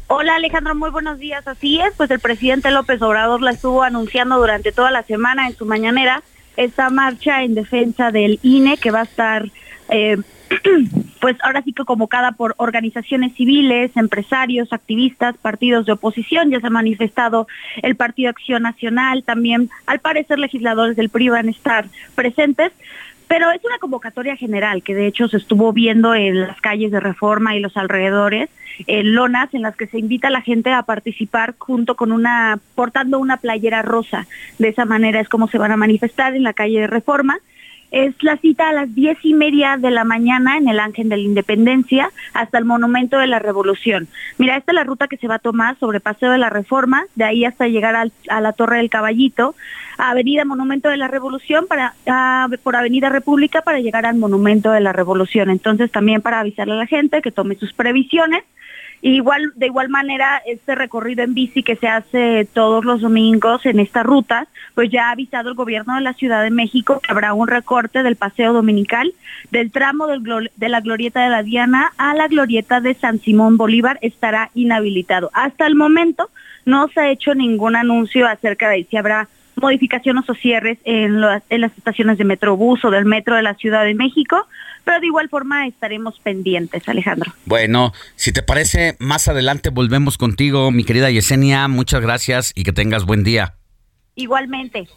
Hola 0.07 0.37
Alejandro, 0.37 0.75
muy 0.75 0.91
buenos 0.91 1.19
días. 1.19 1.49
Así 1.49 1.81
es, 1.81 1.95
pues 1.97 2.11
el 2.11 2.21
presidente 2.21 2.71
López 2.71 3.01
Obrador 3.01 3.41
la 3.41 3.53
estuvo 3.53 3.83
anunciando 3.83 4.37
durante 4.37 4.71
toda 4.71 4.91
la 4.91 5.03
semana 5.03 5.47
en 5.47 5.57
su 5.57 5.65
mañanera 5.65 6.23
esta 6.59 6.91
marcha 6.91 7.43
en 7.43 7.55
defensa 7.55 8.11
del 8.11 8.39
INE 8.43 8.77
que 8.77 8.91
va 8.91 9.01
a 9.01 9.05
estar, 9.05 9.47
eh, 9.89 10.19
pues 11.21 11.37
ahora 11.43 11.63
sí 11.63 11.73
que 11.73 11.85
convocada 11.85 12.33
por 12.33 12.55
organizaciones 12.59 13.35
civiles, 13.35 13.93
empresarios, 13.97 14.75
activistas, 14.75 15.39
partidos 15.39 15.87
de 15.87 15.93
oposición. 15.93 16.51
Ya 16.51 16.61
se 16.61 16.67
ha 16.67 16.71
manifestado 16.71 17.49
el 17.83 17.97
Partido 17.97 18.29
Acción 18.29 18.63
Nacional, 18.63 19.25
también 19.25 19.71
al 19.87 20.01
parecer 20.01 20.39
legisladores 20.39 20.97
del 20.97 21.09
PRI 21.09 21.31
van 21.31 21.49
a 21.49 21.51
estar 21.51 21.87
presentes. 22.15 22.73
Pero 23.29 23.51
es 23.51 23.65
una 23.65 23.79
convocatoria 23.79 24.37
general 24.37 24.83
que 24.83 24.95
de 24.95 25.07
hecho 25.07 25.29
se 25.29 25.39
estuvo 25.39 25.73
viendo 25.73 26.15
en 26.15 26.41
las 26.41 26.61
calles 26.61 26.93
de 26.93 27.01
Reforma 27.01 27.57
y 27.57 27.61
los 27.61 27.77
alrededores, 27.77 28.51
en 28.87 29.15
lonas 29.15 29.53
en 29.55 29.63
las 29.63 29.77
que 29.77 29.87
se 29.87 29.99
invita 29.99 30.29
a 30.29 30.33
la 30.33 30.43
gente 30.43 30.73
a 30.73 30.83
participar 30.83 31.55
junto 31.59 31.95
con 31.97 32.13
una, 32.13 32.59
portando 32.75 33.19
una 33.19 33.37
playera 33.39 33.83
rosa. 33.83 34.27
De 34.59 34.69
esa 34.69 34.85
manera 34.85 35.21
es 35.21 35.29
como 35.29 35.49
se 35.49 35.59
van 35.59 35.73
a 35.73 35.77
manifestar 35.77 36.35
en 36.35 36.43
la 36.43 36.53
calle 36.53 36.81
de 36.81 36.87
Reforma. 36.87 37.39
Es 37.95 38.13
la 38.25 38.37
cita 38.39 38.71
a 38.71 38.73
las 38.73 38.93
diez 38.93 39.17
y 39.23 39.35
media 39.35 39.77
de 39.77 39.93
la 39.93 40.03
mañana 40.03 40.57
en 40.57 40.67
el 40.69 40.81
Ángel 40.81 41.09
de 41.09 41.17
la 41.17 41.23
Independencia 41.23 42.11
hasta 42.33 42.59
el 42.59 42.65
Monumento 42.65 43.19
de 43.19 43.29
la 43.29 43.39
Revolución. 43.39 44.09
Mira, 44.37 44.57
esta 44.57 44.73
es 44.73 44.75
la 44.75 44.83
ruta 44.83 45.07
que 45.07 45.17
se 45.17 45.29
va 45.29 45.37
a 45.37 45.39
tomar 45.39 45.79
sobre 45.79 46.01
Paseo 46.01 46.33
de 46.33 46.39
la 46.39 46.51
Reforma, 46.51 47.05
de 47.15 47.23
ahí 47.25 47.45
hasta 47.45 47.69
llegar 47.69 47.95
a 48.29 48.41
la 48.41 48.53
Torre 48.53 48.79
del 48.79 48.91
Caballito, 48.91 49.55
a 49.97 50.11
Avenida 50.11 50.45
Monumento 50.45 50.89
de 50.89 50.97
la 50.97 51.07
Revolución, 51.07 51.67
para, 51.69 51.95
a- 52.09 52.49
por 52.65 52.75
Avenida 52.75 53.11
República 53.11 53.63
para 53.63 53.79
llegar 53.79 54.07
al 54.07 54.17
Monumento 54.17 54.73
de 54.73 54.81
la 54.81 54.93
Revolución. 54.93 55.49
Entonces 55.51 55.93
también 55.93 56.21
para 56.21 56.41
avisarle 56.41 56.73
a 56.75 56.79
la 56.79 56.87
gente 56.87 57.23
que 57.23 57.31
tome 57.31 57.55
sus 57.55 57.73
previsiones. 57.75 58.43
Igual, 59.07 59.53
de 59.57 59.67
igual 59.67 59.91
manera, 59.91 60.41
este 60.47 60.75
recorrido 60.75 61.25
en 61.25 61.35
bici 61.35 61.63
que 61.63 61.77
se 61.77 61.89
hace 61.89 62.49
todos 62.55 62.87
los 62.87 63.03
domingos 63.03 63.67
en 63.67 63.79
esta 63.79 64.03
ruta, 64.03 64.47
pues 64.75 64.89
ya 64.91 65.09
ha 65.09 65.11
avisado 65.11 65.51
el 65.51 65.55
gobierno 65.55 65.97
de 65.97 66.01
la 66.01 66.15
Ciudad 66.15 66.43
de 66.43 66.49
México 66.49 67.01
que 67.01 67.13
habrá 67.13 67.35
un 67.35 67.47
recorte 67.47 68.03
del 68.03 68.17
paseo 68.17 68.55
dominical 68.55 69.13
del 69.51 69.71
tramo 69.71 70.07
de 70.07 70.69
la 70.71 70.81
glorieta 70.81 71.23
de 71.23 71.29
la 71.29 71.43
Diana 71.43 71.93
a 71.99 72.15
la 72.15 72.29
glorieta 72.29 72.81
de 72.81 72.95
San 72.95 73.21
Simón 73.21 73.59
Bolívar 73.59 73.99
estará 74.01 74.51
inhabilitado. 74.55 75.31
Hasta 75.35 75.67
el 75.67 75.75
momento 75.75 76.31
no 76.65 76.89
se 76.89 77.01
ha 77.01 77.11
hecho 77.11 77.35
ningún 77.35 77.77
anuncio 77.77 78.27
acerca 78.27 78.71
de 78.71 78.87
si 78.89 78.97
habrá 78.97 79.29
modificaciones 79.57 80.29
o 80.31 80.35
cierres 80.35 80.79
en 80.85 81.21
las 81.21 81.43
estaciones 81.77 82.17
de 82.17 82.25
Metrobús 82.25 82.83
o 82.87 82.91
del 82.91 83.05
metro 83.05 83.37
de 83.37 83.43
la 83.43 83.53
Ciudad 83.53 83.85
de 83.85 83.95
México, 83.95 84.47
pero 84.85 85.01
de 85.01 85.07
igual 85.07 85.29
forma 85.29 85.67
estaremos 85.67 86.19
pendientes, 86.21 86.89
Alejandro. 86.89 87.33
Bueno, 87.47 87.93
si 88.17 88.33
te 88.33 88.43
parece, 88.43 88.97
más 88.99 89.29
adelante 89.29 89.71
volvemos 89.71 90.19
contigo, 90.19 90.71
mi 90.71 90.85
querida 90.85 91.11
Yesenia. 91.11 91.69
Muchas 91.69 92.03
gracias 92.03 92.53
y 92.55 92.65
que 92.65 92.73
tengas 92.73 93.05
buen 93.05 93.25
día. 93.25 93.55
Igualmente. 94.15 94.89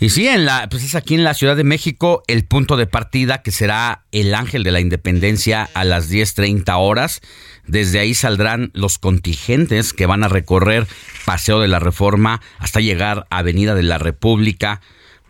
Y 0.00 0.08
sí, 0.08 0.26
en 0.26 0.46
la, 0.46 0.68
pues 0.68 0.82
es 0.82 0.96
aquí 0.96 1.14
en 1.14 1.22
la 1.22 1.32
Ciudad 1.32 1.54
de 1.54 1.62
México 1.62 2.24
el 2.26 2.44
punto 2.44 2.76
de 2.76 2.88
partida 2.88 3.42
que 3.42 3.52
será 3.52 4.04
el 4.10 4.34
Ángel 4.34 4.64
de 4.64 4.72
la 4.72 4.80
Independencia 4.80 5.68
a 5.74 5.84
las 5.84 6.10
10.30 6.10 6.74
horas. 6.76 7.20
Desde 7.68 8.00
ahí 8.00 8.12
saldrán 8.14 8.72
los 8.74 8.98
contingentes 8.98 9.92
que 9.92 10.06
van 10.06 10.24
a 10.24 10.28
recorrer 10.28 10.88
Paseo 11.24 11.60
de 11.60 11.68
la 11.68 11.78
Reforma 11.78 12.40
hasta 12.58 12.80
llegar 12.80 13.28
a 13.30 13.38
Avenida 13.38 13.76
de 13.76 13.84
la 13.84 13.98
República, 13.98 14.80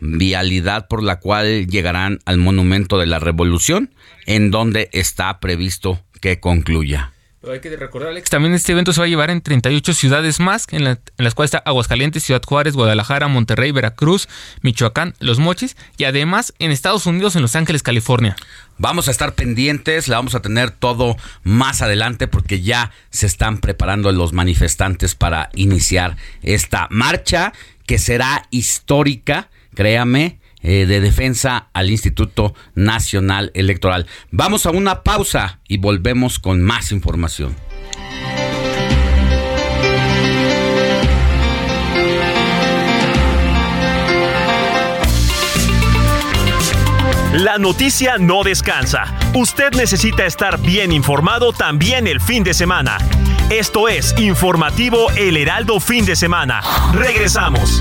vialidad 0.05 0.89
por 0.89 1.03
la 1.03 1.21
cual 1.21 1.67
llegarán 1.69 2.19
al 2.27 2.39
Monumento 2.39 2.99
de 2.99 3.07
la 3.07 3.19
Revolución, 3.21 3.95
en 4.27 4.51
donde 4.51 4.91
está 4.93 5.39
previsto 5.39 6.03
que 6.21 6.41
concluya. 6.41 7.13
Pero 7.41 7.55
hay 7.55 7.61
que 7.61 7.77
recordar, 7.77 8.11
Alex, 8.11 8.31
también 8.31 8.55
este 8.55 8.71
evento 8.71 8.93
se 8.93 9.01
va 9.01 9.07
a 9.07 9.09
llevar 9.09 9.29
en 9.31 9.41
38 9.41 9.95
ciudades 9.95 10.39
más, 10.39 10.67
en, 10.71 10.85
la- 10.85 10.91
en 10.93 11.25
las 11.25 11.35
cuales 11.35 11.53
está 11.53 11.59
Aguascalientes, 11.69 12.23
Ciudad 12.23 12.43
Juárez, 12.47 12.75
Guadalajara, 12.75 13.27
Monterrey, 13.27 13.73
Veracruz, 13.73 14.29
Michoacán, 14.63 15.15
Los 15.19 15.41
Mochis 15.41 15.77
y 15.97 16.05
además 16.05 16.55
en 16.61 16.71
Estados 16.71 17.07
Unidos, 17.07 17.35
en 17.35 17.43
Los 17.43 17.57
Ángeles, 17.57 17.83
California. 17.83 18.37
Vamos 18.79 19.09
a 19.09 19.11
estar 19.11 19.35
pendientes, 19.35 20.07
la 20.07 20.17
vamos 20.19 20.37
a 20.37 20.43
tener 20.43 20.71
todo 20.71 21.17
más 21.43 21.83
adelante 21.83 22.29
porque 22.29 22.61
ya 22.61 22.93
se 23.11 23.27
están 23.27 23.59
preparando 23.59 24.13
los 24.13 24.33
manifestantes 24.33 25.17
para 25.17 25.51
iniciar 25.55 26.17
esta 26.43 26.87
marcha 26.91 27.53
que 27.87 27.99
será 27.99 28.47
histórica, 28.51 29.49
créame, 29.75 30.39
eh, 30.63 30.87
de 30.87 31.01
defensa 31.01 31.69
al 31.73 31.91
Instituto 31.91 32.55
Nacional 32.75 33.51
Electoral. 33.55 34.07
Vamos 34.31 34.67
a 34.67 34.71
una 34.71 35.03
pausa 35.03 35.61
y 35.67 35.79
volvemos 35.79 36.39
con 36.39 36.63
más 36.63 36.93
información. 36.93 37.57
La 47.33 47.57
noticia 47.57 48.19
no 48.19 48.45
descansa. 48.45 49.17
Usted 49.35 49.73
necesita 49.73 50.27
estar 50.27 50.61
bien 50.61 50.93
informado 50.93 51.55
también 51.55 52.07
el 52.07 52.21
fin 52.21 52.45
de 52.45 52.53
semana. 52.53 52.99
Esto 53.49 53.89
es 53.89 54.15
Informativo 54.19 55.11
El 55.17 55.39
Heraldo 55.39 55.81
Fin 55.81 56.05
de 56.05 56.15
Semana. 56.15 56.61
Regresamos. 56.93 57.81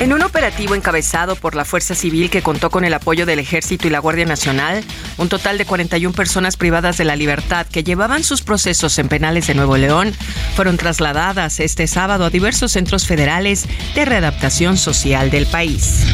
En 0.00 0.12
un 0.12 0.22
operativo 0.22 0.76
encabezado 0.76 1.34
por 1.34 1.56
la 1.56 1.64
Fuerza 1.64 1.96
Civil 1.96 2.30
que 2.30 2.40
contó 2.40 2.70
con 2.70 2.84
el 2.84 2.94
apoyo 2.94 3.26
del 3.26 3.40
Ejército 3.40 3.88
y 3.88 3.90
la 3.90 3.98
Guardia 3.98 4.26
Nacional, 4.26 4.84
un 5.16 5.28
total 5.28 5.58
de 5.58 5.64
41 5.64 6.14
personas 6.14 6.56
privadas 6.56 6.98
de 6.98 7.04
la 7.04 7.16
libertad 7.16 7.66
que 7.66 7.82
llevaban 7.82 8.22
sus 8.22 8.42
procesos 8.42 8.96
en 9.00 9.08
penales 9.08 9.48
de 9.48 9.54
Nuevo 9.54 9.76
León 9.76 10.14
fueron 10.54 10.76
trasladadas 10.76 11.58
este 11.58 11.88
sábado 11.88 12.26
a 12.26 12.30
diversos 12.30 12.70
centros 12.70 13.08
federales 13.08 13.66
de 13.96 14.04
readaptación 14.04 14.76
social 14.76 15.32
del 15.32 15.46
país. 15.46 16.04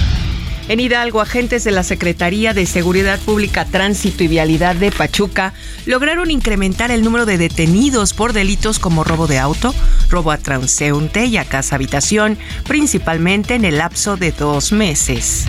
En 0.66 0.81
Hidalgo, 0.81 1.20
agentes 1.20 1.62
de 1.65 1.73
la 1.73 1.82
Secretaría 1.82 2.55
de 2.55 2.65
Seguridad 2.65 3.19
Pública, 3.20 3.66
Tránsito 3.66 4.24
y 4.24 4.28
Vialidad 4.28 4.74
de 4.74 4.91
Pachuca 4.91 5.53
lograron 5.85 6.31
incrementar 6.31 6.91
el 6.91 7.03
número 7.03 7.27
de 7.27 7.36
detenidos 7.36 8.15
por 8.15 8.32
delitos 8.32 8.78
como 8.78 9.05
robo 9.05 9.27
de 9.27 9.39
auto, 9.39 9.74
robo 10.09 10.31
a 10.31 10.39
transeúnte 10.39 11.27
y 11.27 11.36
a 11.36 11.45
casa 11.45 11.74
habitación, 11.74 12.39
principalmente 12.66 13.55
en 13.55 13.66
el 13.66 13.77
lapso 13.77 14.16
de 14.16 14.32
dos 14.32 14.73
meses. 14.73 15.45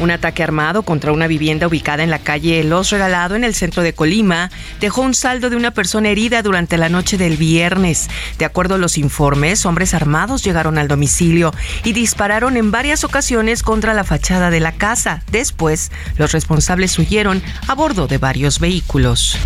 Un 0.00 0.10
ataque 0.10 0.42
armado 0.42 0.82
contra 0.82 1.12
una 1.12 1.26
vivienda 1.26 1.66
ubicada 1.66 2.02
en 2.02 2.08
la 2.08 2.18
calle 2.18 2.64
Los 2.64 2.88
Regalado 2.88 3.36
en 3.36 3.44
el 3.44 3.54
centro 3.54 3.82
de 3.82 3.92
Colima 3.92 4.50
dejó 4.80 5.02
un 5.02 5.12
saldo 5.12 5.50
de 5.50 5.56
una 5.56 5.72
persona 5.72 6.08
herida 6.08 6.42
durante 6.42 6.78
la 6.78 6.88
noche 6.88 7.18
del 7.18 7.36
viernes. 7.36 8.08
De 8.38 8.46
acuerdo 8.46 8.76
a 8.76 8.78
los 8.78 8.96
informes, 8.96 9.66
hombres 9.66 9.92
armados 9.92 10.42
llegaron 10.42 10.78
al 10.78 10.88
domicilio 10.88 11.52
y 11.84 11.92
dispararon 11.92 12.56
en 12.56 12.70
varias 12.70 13.04
ocasiones 13.04 13.62
contra 13.62 13.92
la 13.92 14.04
fachada 14.04 14.50
de 14.50 14.60
la 14.60 14.72
casa. 14.72 15.22
Después, 15.30 15.92
los 16.16 16.32
responsables 16.32 16.98
huyeron 16.98 17.42
a 17.68 17.74
bordo 17.74 18.06
de 18.06 18.16
varios 18.16 18.58
vehículos. 18.58 19.36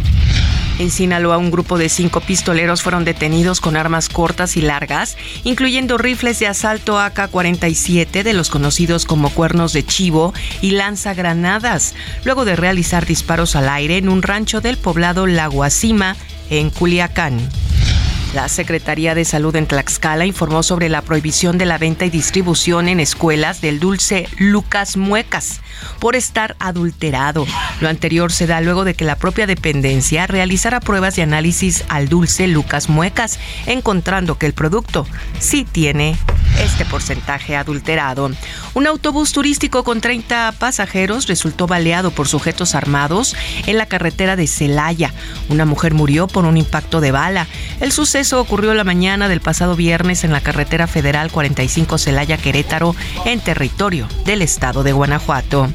En 0.78 0.90
Sinaloa, 0.90 1.38
un 1.38 1.52
grupo 1.52 1.78
de 1.78 1.88
cinco 1.88 2.20
pistoleros 2.20 2.82
fueron 2.82 3.04
detenidos 3.04 3.60
con 3.60 3.76
armas 3.76 4.08
cortas 4.08 4.56
y 4.56 4.60
largas, 4.60 5.16
incluyendo 5.44 5.98
rifles 5.98 6.40
de 6.40 6.48
asalto 6.48 6.98
AK-47 6.98 8.24
de 8.24 8.32
los 8.32 8.50
conocidos 8.50 9.04
como 9.04 9.30
cuernos 9.30 9.72
de 9.72 9.86
chivo 9.86 10.34
y 10.62 10.72
lanzagranadas, 10.72 11.94
luego 12.24 12.44
de 12.44 12.56
realizar 12.56 13.06
disparos 13.06 13.54
al 13.54 13.68
aire 13.68 13.98
en 13.98 14.08
un 14.08 14.22
rancho 14.22 14.60
del 14.60 14.76
poblado 14.76 15.28
La 15.28 15.46
Guasima, 15.46 16.16
en 16.50 16.70
Culiacán. 16.70 17.38
La 18.34 18.48
Secretaría 18.48 19.14
de 19.14 19.24
Salud 19.24 19.54
en 19.54 19.68
Tlaxcala 19.68 20.26
informó 20.26 20.64
sobre 20.64 20.88
la 20.88 21.02
prohibición 21.02 21.56
de 21.56 21.66
la 21.66 21.78
venta 21.78 22.04
y 22.04 22.10
distribución 22.10 22.88
en 22.88 22.98
escuelas 22.98 23.60
del 23.60 23.78
dulce 23.78 24.28
Lucas 24.38 24.96
Muecas 24.96 25.60
por 26.00 26.16
estar 26.16 26.56
adulterado. 26.58 27.46
Lo 27.80 27.88
anterior 27.88 28.32
se 28.32 28.48
da 28.48 28.60
luego 28.60 28.84
de 28.84 28.94
que 28.94 29.04
la 29.04 29.14
propia 29.14 29.46
dependencia 29.46 30.26
realizara 30.26 30.80
pruebas 30.80 31.14
de 31.14 31.22
análisis 31.22 31.84
al 31.88 32.08
dulce 32.08 32.48
Lucas 32.48 32.88
Muecas, 32.88 33.38
encontrando 33.66 34.36
que 34.36 34.46
el 34.46 34.52
producto 34.52 35.06
sí 35.38 35.64
tiene 35.70 36.16
este 36.60 36.84
porcentaje 36.84 37.56
adulterado. 37.56 38.30
Un 38.74 38.86
autobús 38.86 39.32
turístico 39.32 39.84
con 39.84 40.00
30 40.00 40.54
pasajeros 40.58 41.26
resultó 41.26 41.66
baleado 41.66 42.10
por 42.10 42.28
sujetos 42.28 42.74
armados 42.74 43.36
en 43.66 43.78
la 43.78 43.86
carretera 43.86 44.36
de 44.36 44.46
Celaya. 44.46 45.12
Una 45.48 45.64
mujer 45.64 45.94
murió 45.94 46.26
por 46.26 46.44
un 46.44 46.56
impacto 46.56 47.00
de 47.00 47.12
bala. 47.12 47.46
El 47.80 47.92
suceso 47.92 48.23
ocurrió 48.32 48.72
la 48.74 48.84
mañana 48.84 49.28
del 49.28 49.40
pasado 49.40 49.76
viernes 49.76 50.24
en 50.24 50.32
la 50.32 50.40
carretera 50.40 50.86
federal 50.86 51.30
45 51.30 51.98
Celaya 51.98 52.38
Querétaro 52.38 52.96
en 53.26 53.38
territorio 53.40 54.08
del 54.24 54.40
estado 54.40 54.82
de 54.82 54.92
Guanajuato. 54.92 55.68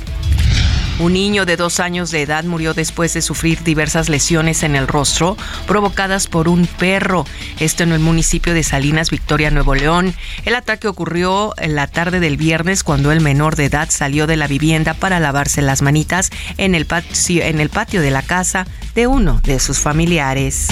Un 0.97 1.13
niño 1.13 1.45
de 1.45 1.55
dos 1.55 1.79
años 1.79 2.11
de 2.11 2.23
edad 2.23 2.43
murió 2.43 2.73
después 2.73 3.13
de 3.13 3.21
sufrir 3.21 3.63
diversas 3.63 4.09
lesiones 4.09 4.63
en 4.63 4.75
el 4.75 4.87
rostro 4.87 5.37
provocadas 5.67 6.27
por 6.27 6.49
un 6.49 6.65
perro. 6.65 7.25
Esto 7.59 7.83
en 7.83 7.91
el 7.91 7.99
municipio 7.99 8.53
de 8.53 8.63
Salinas, 8.63 9.11
Victoria, 9.11 9.51
Nuevo 9.51 9.75
León. 9.75 10.13
El 10.43 10.55
ataque 10.55 10.87
ocurrió 10.87 11.53
en 11.57 11.75
la 11.75 11.87
tarde 11.87 12.19
del 12.19 12.35
viernes 12.35 12.83
cuando 12.83 13.11
el 13.11 13.21
menor 13.21 13.55
de 13.55 13.65
edad 13.65 13.89
salió 13.91 14.27
de 14.27 14.37
la 14.37 14.47
vivienda 14.47 14.93
para 14.93 15.19
lavarse 15.19 15.61
las 15.61 15.81
manitas 15.81 16.31
en 16.57 16.73
el 16.73 16.85
patio 16.85 18.01
de 18.01 18.11
la 18.11 18.21
casa 18.23 18.65
de 18.95 19.07
uno 19.07 19.39
de 19.43 19.59
sus 19.59 19.79
familiares. 19.79 20.67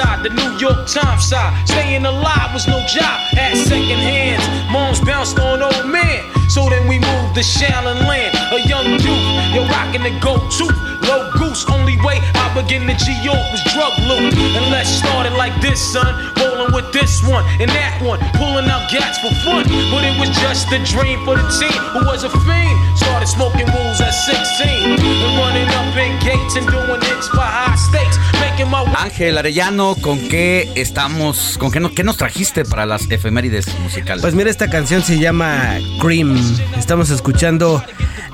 Side, 0.00 0.22
the 0.24 0.30
New 0.30 0.52
York 0.58 0.86
Times 0.86 1.24
side. 1.24 1.52
Staying 1.68 2.06
alive 2.06 2.52
was 2.54 2.66
no 2.66 2.78
job, 2.86 3.16
had 3.36 3.56
second 3.56 4.00
hands. 4.10 4.44
Moms 4.72 5.00
bounced 5.00 5.38
on 5.38 5.62
old 5.62 5.86
men. 5.86 6.39
So 6.50 6.68
then 6.68 6.88
we 6.88 6.98
moved 6.98 7.36
to 7.36 7.42
Shallon 7.46 8.02
Land, 8.10 8.34
a 8.50 8.58
young 8.66 8.98
youth. 8.98 9.22
You're 9.54 9.70
rocking 9.70 10.02
the 10.02 10.10
go-to, 10.18 10.66
low 11.06 11.30
goose. 11.38 11.64
Only 11.70 11.94
way 12.02 12.18
I 12.34 12.50
begin 12.58 12.88
to 12.90 12.94
G-York 12.98 13.38
was 13.54 13.62
drug 13.70 13.94
loot. 14.10 14.34
And 14.34 14.66
let's 14.66 14.90
start 14.90 15.26
it 15.26 15.34
like 15.38 15.54
this, 15.62 15.78
son. 15.78 16.10
Rolling 16.42 16.74
with 16.74 16.92
this 16.92 17.22
one 17.22 17.46
and 17.62 17.70
that 17.70 18.02
one, 18.02 18.18
pulling 18.34 18.66
out 18.66 18.90
gats 18.90 19.22
for 19.22 19.30
fun. 19.46 19.62
But 19.94 20.02
it 20.02 20.18
was 20.18 20.30
just 20.42 20.66
a 20.74 20.82
dream 20.82 21.22
for 21.24 21.38
the 21.38 21.46
team 21.54 21.80
who 21.94 22.02
was 22.04 22.24
a 22.24 22.30
fiend. 22.42 22.74
Started 22.98 23.28
smoking 23.28 23.70
rules 23.70 24.00
at 24.00 24.10
16 24.10 24.98
and 24.98 25.38
running 25.38 25.70
up 25.78 25.94
in 25.94 26.18
gates 26.18 26.56
and 26.56 26.66
doing 26.66 27.00
hits 27.00 27.28
by 27.30 27.46
high 27.46 27.78
stakes. 27.78 28.18
Making 28.42 28.70
my 28.70 28.82
Ángel 28.98 29.38
Arellano, 29.38 29.94
¿con 30.00 30.18
qué 30.28 30.72
estamos? 30.74 31.56
¿Con 31.58 31.70
qué, 31.70 31.78
no, 31.78 31.92
qué 31.92 32.02
nos 32.02 32.16
trajiste 32.16 32.64
para 32.64 32.86
las 32.86 33.10
efemérides 33.10 33.66
musicales? 33.78 34.22
Pues 34.22 34.34
mira, 34.34 34.50
esta 34.50 34.68
canción 34.68 35.02
se 35.02 35.18
llama 35.18 35.78
Cream. 36.00 36.39
Estamos 36.76 37.10
escuchando 37.10 37.82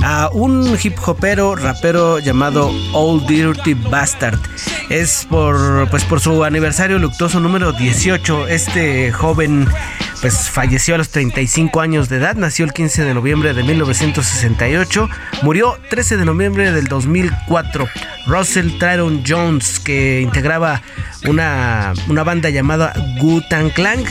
a 0.03 0.29
un 0.33 0.77
hip 0.83 0.97
hopero, 1.05 1.57
rapero 1.57 2.19
llamado 2.19 2.71
Old 2.93 3.27
Dirty 3.27 3.75
Bastard. 3.75 4.39
Es 4.89 5.27
por, 5.29 5.89
pues 5.91 6.05
por 6.05 6.21
su 6.21 6.45
aniversario 6.45 6.99
luctuoso 6.99 7.41
número 7.41 7.73
18. 7.73 8.49
Este 8.49 9.13
joven 9.13 9.67
pues 10.21 10.49
falleció 10.51 10.95
a 10.95 10.99
los 10.99 11.11
35 11.11 11.81
años 11.81 12.09
de 12.09 12.17
edad, 12.17 12.37
nació 12.37 12.65
el 12.65 12.73
15 12.73 13.05
de 13.05 13.15
noviembre 13.15 13.55
de 13.55 13.63
1968, 13.63 15.09
murió 15.43 15.79
13 15.91 16.17
de 16.17 16.25
noviembre 16.25 16.73
del 16.73 16.87
2004. 16.87 17.87
Russell 18.27 18.79
Tyron 18.79 19.23
Jones, 19.27 19.79
que 19.79 20.21
integraba 20.21 20.83
una, 21.29 21.93
una 22.09 22.25
banda 22.25 22.51
llamada 22.51 22.93
Wu-Tang 23.21 23.73
Clan, 23.73 24.05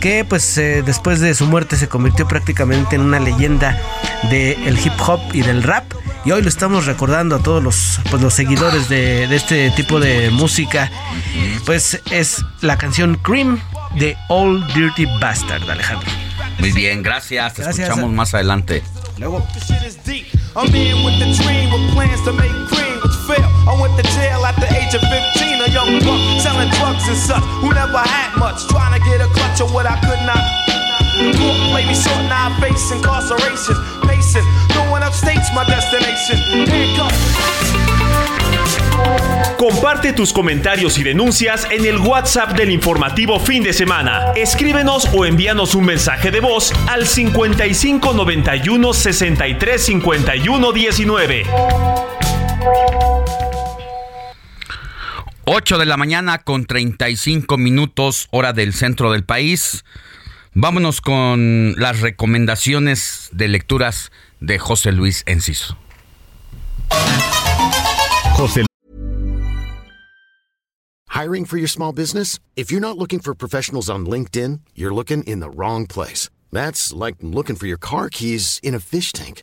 que 0.00 0.24
pues 0.24 0.56
eh, 0.58 0.82
después 0.84 1.20
de 1.20 1.34
su 1.34 1.46
muerte 1.46 1.76
se 1.76 1.88
convirtió 1.88 2.26
prácticamente 2.26 2.96
en 2.96 3.02
una 3.02 3.20
leyenda 3.20 3.78
del 4.30 4.78
hip 4.78 4.92
hop 5.06 5.20
y 5.32 5.42
del 5.42 5.62
rap. 5.62 5.84
Y 6.24 6.32
hoy 6.32 6.42
lo 6.42 6.48
estamos 6.48 6.86
recordando 6.86 7.36
a 7.36 7.38
todos 7.38 7.62
los, 7.62 8.00
pues, 8.10 8.22
los 8.22 8.34
seguidores 8.34 8.88
de, 8.88 9.26
de 9.28 9.36
este 9.36 9.70
tipo 9.70 10.00
de 10.00 10.30
música. 10.30 10.90
Pues 11.64 12.00
es 12.10 12.44
la 12.60 12.76
canción 12.76 13.16
Cream 13.22 13.60
de 13.96 14.16
Old 14.28 14.66
Dirty 14.74 15.06
Bastard, 15.20 15.68
Alejandro. 15.70 16.08
Muy 16.58 16.72
bien, 16.72 17.02
gracias. 17.02 17.54
Te 17.54 17.62
Gracias. 17.62 17.88
escuchamos 17.88 18.12
más 18.12 18.34
adelante. 18.34 18.82
Luego. 19.18 19.46
I 23.36 23.76
went 23.80 23.96
to 23.96 24.02
jail 24.16 24.44
at 24.46 24.56
the 24.56 24.68
age 24.72 24.94
of 24.94 25.02
15, 25.02 25.60
a 25.60 25.68
young 25.68 26.00
buck 26.00 26.40
selling 26.40 26.70
drugs 26.80 27.08
and 27.08 27.16
such. 27.16 27.44
Who 27.60 27.74
never 27.74 27.98
had 27.98 28.38
much, 28.38 28.66
trying 28.68 28.98
to 28.98 29.04
get 29.04 29.20
a 29.20 29.28
clutch 29.32 29.60
on 29.60 29.72
what 29.72 29.86
I 29.86 30.00
could 30.00 30.24
not. 30.24 30.40
Comparte 39.56 40.12
tus 40.12 40.32
comentarios 40.32 40.98
y 40.98 41.02
denuncias 41.02 41.66
en 41.70 41.84
el 41.84 41.98
WhatsApp 41.98 42.52
del 42.52 42.70
informativo 42.70 43.40
fin 43.40 43.62
de 43.62 43.72
semana. 43.72 44.32
Escríbenos 44.36 45.08
o 45.12 45.26
envíanos 45.26 45.74
un 45.74 45.86
mensaje 45.86 46.30
de 46.30 46.40
voz 46.40 46.72
al 46.88 47.06
55 47.06 48.14
91 48.14 48.94
63 48.94 49.84
51 49.84 50.72
19. 50.72 52.07
8 55.44 55.78
de 55.78 55.86
la 55.86 55.96
mañana 55.96 56.38
con 56.38 56.66
35 56.66 57.56
minutos 57.56 58.28
hora 58.30 58.52
del 58.52 58.74
centro 58.74 59.12
del 59.12 59.24
país. 59.24 59.84
Vámonos 60.52 61.00
con 61.00 61.74
las 61.78 62.00
recomendaciones 62.00 63.30
de 63.32 63.48
lecturas 63.48 64.12
de 64.40 64.58
José 64.58 64.92
Luis 64.92 65.22
Enciso. 65.26 65.76
José 68.36 68.64
Hiring 71.08 71.46
for 71.46 71.56
your 71.56 71.68
small 71.68 71.92
business? 71.92 72.38
If 72.54 72.70
you're 72.70 72.80
not 72.80 72.96
looking 72.96 73.18
for 73.18 73.34
professionals 73.34 73.90
on 73.90 74.06
LinkedIn, 74.06 74.60
you're 74.74 74.94
looking 74.94 75.24
in 75.24 75.40
the 75.40 75.50
wrong 75.50 75.86
place. 75.86 76.30
That's 76.52 76.92
like 76.92 77.16
looking 77.20 77.56
for 77.56 77.66
your 77.66 77.78
car 77.78 78.08
keys 78.08 78.60
in 78.62 78.74
a 78.74 78.80
fish 78.80 79.12
tank. 79.12 79.42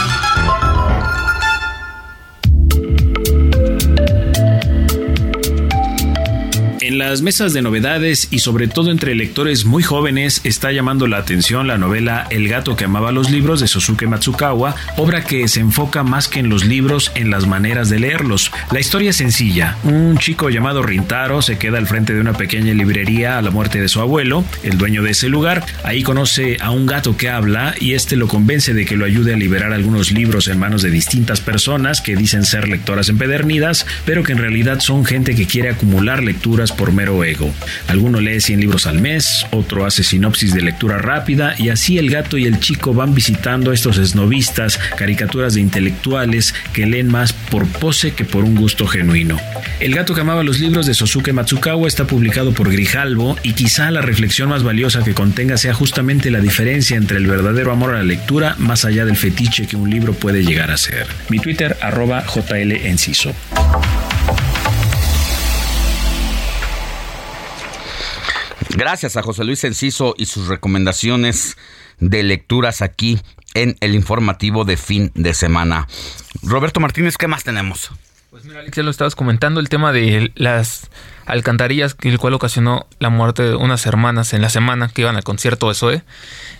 En 6.91 6.97
las 6.97 7.21
mesas 7.21 7.53
de 7.53 7.61
novedades 7.61 8.27
y 8.31 8.39
sobre 8.39 8.67
todo 8.67 8.91
entre 8.91 9.15
lectores 9.15 9.63
muy 9.63 9.81
jóvenes 9.81 10.41
está 10.43 10.73
llamando 10.73 11.07
la 11.07 11.19
atención 11.19 11.65
la 11.65 11.77
novela 11.77 12.27
El 12.29 12.49
gato 12.49 12.75
que 12.75 12.83
amaba 12.83 13.13
los 13.13 13.31
libros 13.31 13.61
de 13.61 13.69
Sosuke 13.69 14.07
Matsukawa, 14.07 14.75
obra 14.97 15.23
que 15.23 15.47
se 15.47 15.61
enfoca 15.61 16.03
más 16.03 16.27
que 16.27 16.39
en 16.39 16.49
los 16.49 16.65
libros 16.65 17.13
en 17.15 17.31
las 17.31 17.47
maneras 17.47 17.87
de 17.87 17.99
leerlos. 17.99 18.51
La 18.71 18.81
historia 18.81 19.11
es 19.11 19.15
sencilla. 19.15 19.77
Un 19.85 20.17
chico 20.17 20.49
llamado 20.49 20.83
Rintaro 20.83 21.41
se 21.41 21.57
queda 21.57 21.77
al 21.77 21.87
frente 21.87 22.13
de 22.13 22.19
una 22.19 22.33
pequeña 22.33 22.73
librería 22.73 23.37
a 23.37 23.41
la 23.41 23.51
muerte 23.51 23.79
de 23.79 23.87
su 23.87 24.01
abuelo, 24.01 24.43
el 24.61 24.77
dueño 24.77 25.01
de 25.01 25.11
ese 25.11 25.29
lugar. 25.29 25.65
Ahí 25.85 26.03
conoce 26.03 26.57
a 26.59 26.71
un 26.71 26.87
gato 26.87 27.15
que 27.15 27.29
habla 27.29 27.73
y 27.79 27.93
este 27.93 28.17
lo 28.17 28.27
convence 28.27 28.73
de 28.73 28.83
que 28.83 28.97
lo 28.97 29.05
ayude 29.05 29.33
a 29.33 29.37
liberar 29.37 29.71
algunos 29.71 30.11
libros 30.11 30.49
en 30.49 30.59
manos 30.59 30.81
de 30.81 30.91
distintas 30.91 31.39
personas 31.39 32.01
que 32.01 32.17
dicen 32.17 32.43
ser 32.43 32.67
lectoras 32.67 33.07
empedernidas, 33.07 33.85
pero 34.03 34.23
que 34.23 34.33
en 34.33 34.39
realidad 34.39 34.81
son 34.81 35.05
gente 35.05 35.35
que 35.35 35.47
quiere 35.47 35.69
acumular 35.69 36.21
lecturas 36.21 36.73
por 36.81 36.93
mero 36.93 37.23
ego. 37.23 37.53
Alguno 37.89 38.19
lee 38.19 38.41
100 38.41 38.59
libros 38.59 38.87
al 38.87 38.99
mes, 38.99 39.45
otro 39.51 39.85
hace 39.85 40.01
sinopsis 40.01 40.51
de 40.51 40.63
lectura 40.63 40.97
rápida 40.97 41.53
y 41.59 41.69
así 41.69 41.99
el 41.99 42.09
gato 42.09 42.39
y 42.39 42.45
el 42.45 42.59
chico 42.59 42.91
van 42.91 43.13
visitando 43.13 43.69
a 43.69 43.75
estos 43.75 43.99
esnovistas, 43.99 44.79
caricaturas 44.97 45.53
de 45.53 45.61
intelectuales 45.61 46.55
que 46.73 46.87
leen 46.87 47.07
más 47.07 47.33
por 47.33 47.67
pose 47.67 48.15
que 48.15 48.25
por 48.25 48.43
un 48.43 48.55
gusto 48.55 48.87
genuino. 48.87 49.37
El 49.79 49.93
gato 49.93 50.15
que 50.15 50.21
amaba 50.21 50.41
los 50.41 50.59
libros 50.59 50.87
de 50.87 50.95
Sosuke 50.95 51.33
Matsukawa 51.33 51.87
está 51.87 52.07
publicado 52.07 52.51
por 52.51 52.71
Grijalbo 52.71 53.37
y 53.43 53.53
quizá 53.53 53.91
la 53.91 54.01
reflexión 54.01 54.49
más 54.49 54.63
valiosa 54.63 55.03
que 55.03 55.13
contenga 55.13 55.57
sea 55.57 55.75
justamente 55.75 56.31
la 56.31 56.39
diferencia 56.39 56.97
entre 56.97 57.17
el 57.17 57.27
verdadero 57.27 57.71
amor 57.71 57.91
a 57.91 57.97
la 57.97 58.03
lectura 58.03 58.55
más 58.57 58.85
allá 58.85 59.05
del 59.05 59.17
fetiche 59.17 59.67
que 59.67 59.75
un 59.75 59.91
libro 59.91 60.13
puede 60.13 60.43
llegar 60.43 60.71
a 60.71 60.77
ser. 60.77 61.05
Mi 61.29 61.37
Twitter 61.37 61.77
arroba 61.79 62.25
JL 62.25 62.71
Enciso. 62.71 63.35
Gracias 68.81 69.15
a 69.15 69.21
José 69.21 69.43
Luis 69.43 69.63
Enciso 69.63 70.15
y 70.17 70.25
sus 70.25 70.47
recomendaciones 70.47 71.55
de 71.99 72.23
lecturas 72.23 72.81
aquí 72.81 73.21
en 73.53 73.77
el 73.79 73.93
informativo 73.93 74.65
de 74.65 74.75
fin 74.75 75.11
de 75.13 75.35
semana. 75.35 75.87
Roberto 76.41 76.79
Martínez, 76.79 77.15
¿qué 77.15 77.27
más 77.27 77.43
tenemos? 77.43 77.91
Pues 78.31 78.43
mira, 78.43 78.59
Alex, 78.61 78.75
ya 78.75 78.81
lo 78.81 78.89
estabas 78.89 79.13
comentando, 79.13 79.59
el 79.59 79.69
tema 79.69 79.91
de 79.93 80.31
las 80.33 80.89
alcantarillas, 81.27 81.95
el 82.01 82.17
cual 82.17 82.33
ocasionó 82.33 82.87
la 82.97 83.11
muerte 83.11 83.43
de 83.43 83.55
unas 83.55 83.85
hermanas 83.85 84.33
en 84.33 84.41
la 84.41 84.49
semana 84.49 84.89
que 84.89 85.01
iban 85.01 85.15
al 85.15 85.23
concierto 85.23 85.67
de 85.69 85.75
Zoe. 85.75 86.03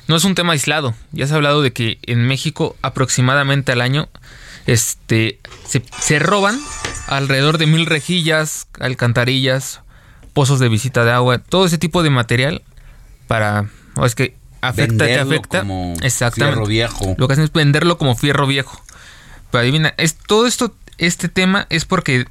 No 0.07 0.15
es 0.15 0.23
un 0.23 0.35
tema 0.35 0.53
aislado. 0.53 0.93
Ya 1.13 1.25
se 1.25 1.33
ha 1.33 1.37
hablado 1.37 1.63
de 1.63 1.73
que 1.73 1.97
en 2.03 2.27
México 2.27 2.75
aproximadamente 2.83 3.71
al 3.71 3.81
año 3.81 4.09
este, 4.67 5.39
se, 5.65 5.81
se 5.99 6.19
roban 6.19 6.59
alrededor 7.07 7.57
de 7.57 7.65
mil 7.65 7.87
rejillas, 7.87 8.67
alcantarillas, 8.79 9.80
pozos 10.33 10.59
de 10.59 10.69
visita 10.69 11.03
de 11.05 11.11
agua, 11.11 11.39
todo 11.39 11.65
ese 11.65 11.77
tipo 11.77 12.03
de 12.03 12.09
material 12.09 12.61
para... 13.27 13.69
O 13.95 14.05
es 14.05 14.15
que 14.15 14.35
afecta, 14.61 15.05
que 15.05 15.19
afecta. 15.19 15.59
como 15.61 15.93
Exactamente. 16.01 16.55
fierro 16.55 16.67
viejo. 16.67 17.15
Lo 17.17 17.27
que 17.27 17.33
hacen 17.33 17.45
es 17.45 17.51
venderlo 17.51 17.97
como 17.97 18.15
fierro 18.15 18.47
viejo. 18.47 18.81
Pero 19.51 19.61
adivina, 19.61 19.93
es, 19.97 20.15
todo 20.15 20.47
esto, 20.47 20.73
este 20.97 21.27
tema 21.27 21.67
es 21.69 21.85
porque 21.85 22.25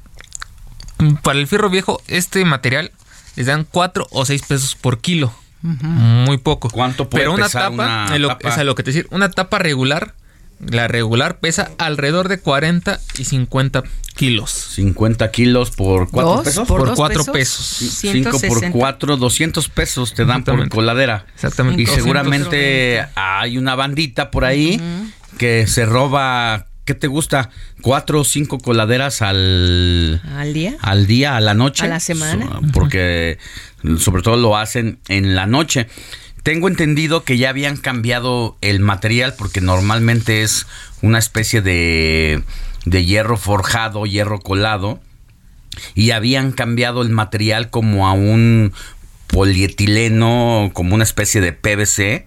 para 1.21 1.39
el 1.39 1.47
fierro 1.47 1.69
viejo, 1.69 2.01
este 2.07 2.43
material 2.45 2.91
les 3.35 3.45
dan 3.45 3.65
4 3.69 4.07
o 4.11 4.25
6 4.25 4.41
pesos 4.47 4.75
por 4.75 4.99
kilo. 4.99 5.33
Muy 5.61 6.37
poco. 6.37 6.69
¿Cuánto 6.69 7.09
puede 7.09 7.23
Pero 7.23 7.33
una 7.33 7.45
pesar 7.45 7.69
tapa, 7.71 8.05
una 8.07 8.17
lo, 8.17 8.27
tapa? 8.29 8.49
es 8.49 8.57
a 8.57 8.63
lo 8.63 8.73
que 8.75 8.83
te 8.83 8.91
decir, 8.91 9.07
una 9.11 9.29
tapa 9.29 9.59
regular, 9.59 10.15
la 10.69 10.87
regular 10.87 11.39
pesa 11.39 11.71
alrededor 11.77 12.29
de 12.29 12.39
40 12.39 12.99
y 13.17 13.25
50 13.25 13.83
kilos. 14.15 14.51
50 14.75 15.31
kilos 15.31 15.71
por 15.71 16.09
4 16.11 16.31
¿Dos? 16.35 16.43
pesos. 16.43 16.67
¿Por 16.67 16.79
Por 16.79 16.87
dos 16.89 16.97
cuatro 16.97 17.25
pesos? 17.25 17.77
pesos. 17.79 17.99
5 17.99 18.29
por 18.31 18.39
160. 18.39 18.71
4, 18.77 19.17
200 19.17 19.69
pesos 19.69 20.13
te 20.13 20.25
dan 20.25 20.43
por 20.43 20.69
coladera. 20.69 21.25
Exactamente. 21.33 21.81
Y 21.81 21.85
seguramente 21.87 23.05
hay 23.15 23.57
una 23.57 23.75
bandita 23.75 24.29
por 24.31 24.45
ahí 24.45 24.79
que 25.37 25.65
se 25.65 25.85
roba, 25.85 26.67
¿qué 26.85 26.93
te 26.93 27.07
gusta? 27.07 27.49
4 27.81 28.19
o 28.19 28.23
5 28.23 28.59
coladeras 28.59 29.21
al, 29.21 30.21
¿Al 30.35 30.53
día? 30.53 30.75
al 30.81 31.07
día, 31.07 31.35
a 31.37 31.41
la 31.41 31.53
noche. 31.53 31.85
¿A 31.85 31.87
la 31.87 31.99
semana? 31.99 32.59
Porque 32.73 33.39
sobre 33.97 34.21
todo 34.21 34.35
lo 34.37 34.57
hacen 34.57 34.99
en 35.07 35.33
la 35.35 35.47
noche. 35.47 35.87
Tengo 36.43 36.67
entendido 36.67 37.23
que 37.23 37.37
ya 37.37 37.49
habían 37.49 37.77
cambiado 37.77 38.57
el 38.61 38.79
material 38.79 39.35
porque 39.37 39.61
normalmente 39.61 40.41
es 40.41 40.65
una 41.01 41.19
especie 41.19 41.61
de, 41.61 42.43
de 42.85 43.05
hierro 43.05 43.37
forjado, 43.37 44.05
hierro 44.05 44.39
colado. 44.39 44.99
Y 45.95 46.11
habían 46.11 46.51
cambiado 46.51 47.01
el 47.01 47.09
material 47.09 47.69
como 47.69 48.07
a 48.07 48.13
un 48.13 48.73
polietileno, 49.27 50.71
como 50.73 50.95
una 50.95 51.03
especie 51.03 51.41
de 51.41 51.53
PVC 51.53 52.25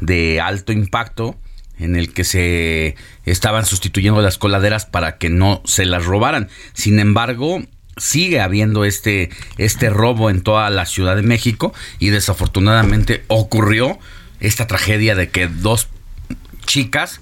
de 0.00 0.40
alto 0.40 0.72
impacto 0.72 1.36
en 1.78 1.96
el 1.96 2.12
que 2.12 2.24
se 2.24 2.96
estaban 3.24 3.66
sustituyendo 3.66 4.22
las 4.22 4.38
coladeras 4.38 4.86
para 4.86 5.18
que 5.18 5.30
no 5.30 5.62
se 5.64 5.84
las 5.84 6.04
robaran. 6.04 6.48
Sin 6.72 6.98
embargo, 6.98 7.62
sigue 7.96 8.40
habiendo 8.40 8.84
este, 8.84 9.30
este 9.58 9.90
robo 9.90 10.30
en 10.30 10.42
toda 10.42 10.68
la 10.70 10.86
Ciudad 10.86 11.16
de 11.16 11.22
México 11.22 11.72
y 11.98 12.10
desafortunadamente 12.10 13.24
ocurrió 13.28 13.98
esta 14.40 14.66
tragedia 14.66 15.14
de 15.14 15.30
que 15.30 15.48
dos 15.48 15.88
chicas 16.66 17.20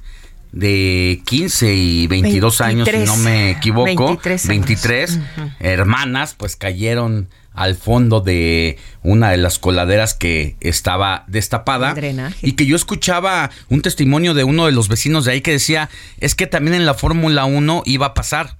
de 0.52 1.20
15 1.26 1.74
y 1.74 2.06
22 2.06 2.60
años, 2.60 2.88
si 2.88 2.98
no 2.98 3.16
me 3.16 3.50
equivoco, 3.50 4.06
23 4.06 4.48
años. 4.48 4.66
23 4.66 5.18
hermanas, 5.58 6.34
pues 6.34 6.56
cayeron 6.56 7.28
al 7.52 7.76
fondo 7.76 8.20
de 8.20 8.78
una 9.02 9.30
de 9.30 9.36
las 9.36 9.58
coladeras 9.58 10.14
que 10.14 10.56
estaba 10.60 11.24
destapada 11.28 11.94
y 12.42 12.52
que 12.52 12.66
yo 12.66 12.74
escuchaba 12.74 13.50
un 13.68 13.80
testimonio 13.80 14.34
de 14.34 14.42
uno 14.42 14.66
de 14.66 14.72
los 14.72 14.88
vecinos 14.88 15.24
de 15.24 15.32
ahí 15.32 15.40
que 15.40 15.52
decía, 15.52 15.88
es 16.18 16.34
que 16.34 16.46
también 16.46 16.74
en 16.74 16.86
la 16.86 16.94
Fórmula 16.94 17.44
1 17.44 17.82
iba 17.86 18.06
a 18.06 18.14
pasar. 18.14 18.58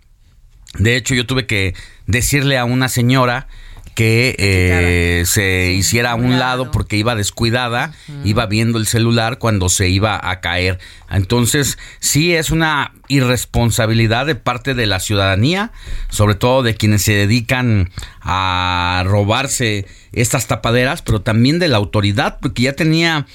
De 0.78 0.96
hecho, 0.96 1.14
yo 1.14 1.26
tuve 1.26 1.46
que 1.46 1.74
decirle 2.06 2.58
a 2.58 2.64
una 2.64 2.88
señora 2.88 3.48
que 3.94 4.34
eh, 4.38 5.24
se 5.24 5.72
hiciera 5.72 6.12
a 6.12 6.14
un 6.16 6.38
lado 6.38 6.72
porque 6.72 6.96
iba 6.96 7.14
descuidada, 7.14 7.92
iba 8.24 8.46
viendo 8.46 8.78
el 8.78 8.86
celular 8.86 9.38
cuando 9.38 9.68
se 9.68 9.88
iba 9.88 10.20
a 10.30 10.40
caer. 10.40 10.80
Entonces, 11.10 11.78
sí 12.00 12.34
es 12.34 12.50
una 12.50 12.92
irresponsabilidad 13.06 14.26
de 14.26 14.34
parte 14.34 14.74
de 14.74 14.86
la 14.86 14.98
ciudadanía, 14.98 15.70
sobre 16.10 16.34
todo 16.34 16.64
de 16.64 16.74
quienes 16.74 17.02
se 17.02 17.12
dedican 17.12 17.90
a 18.20 19.04
robarse 19.06 19.86
estas 20.12 20.48
tapaderas, 20.48 21.02
pero 21.02 21.20
también 21.22 21.60
de 21.60 21.68
la 21.68 21.76
autoridad, 21.76 22.38
porque 22.40 22.62
ya 22.62 22.72
tenía 22.72 23.26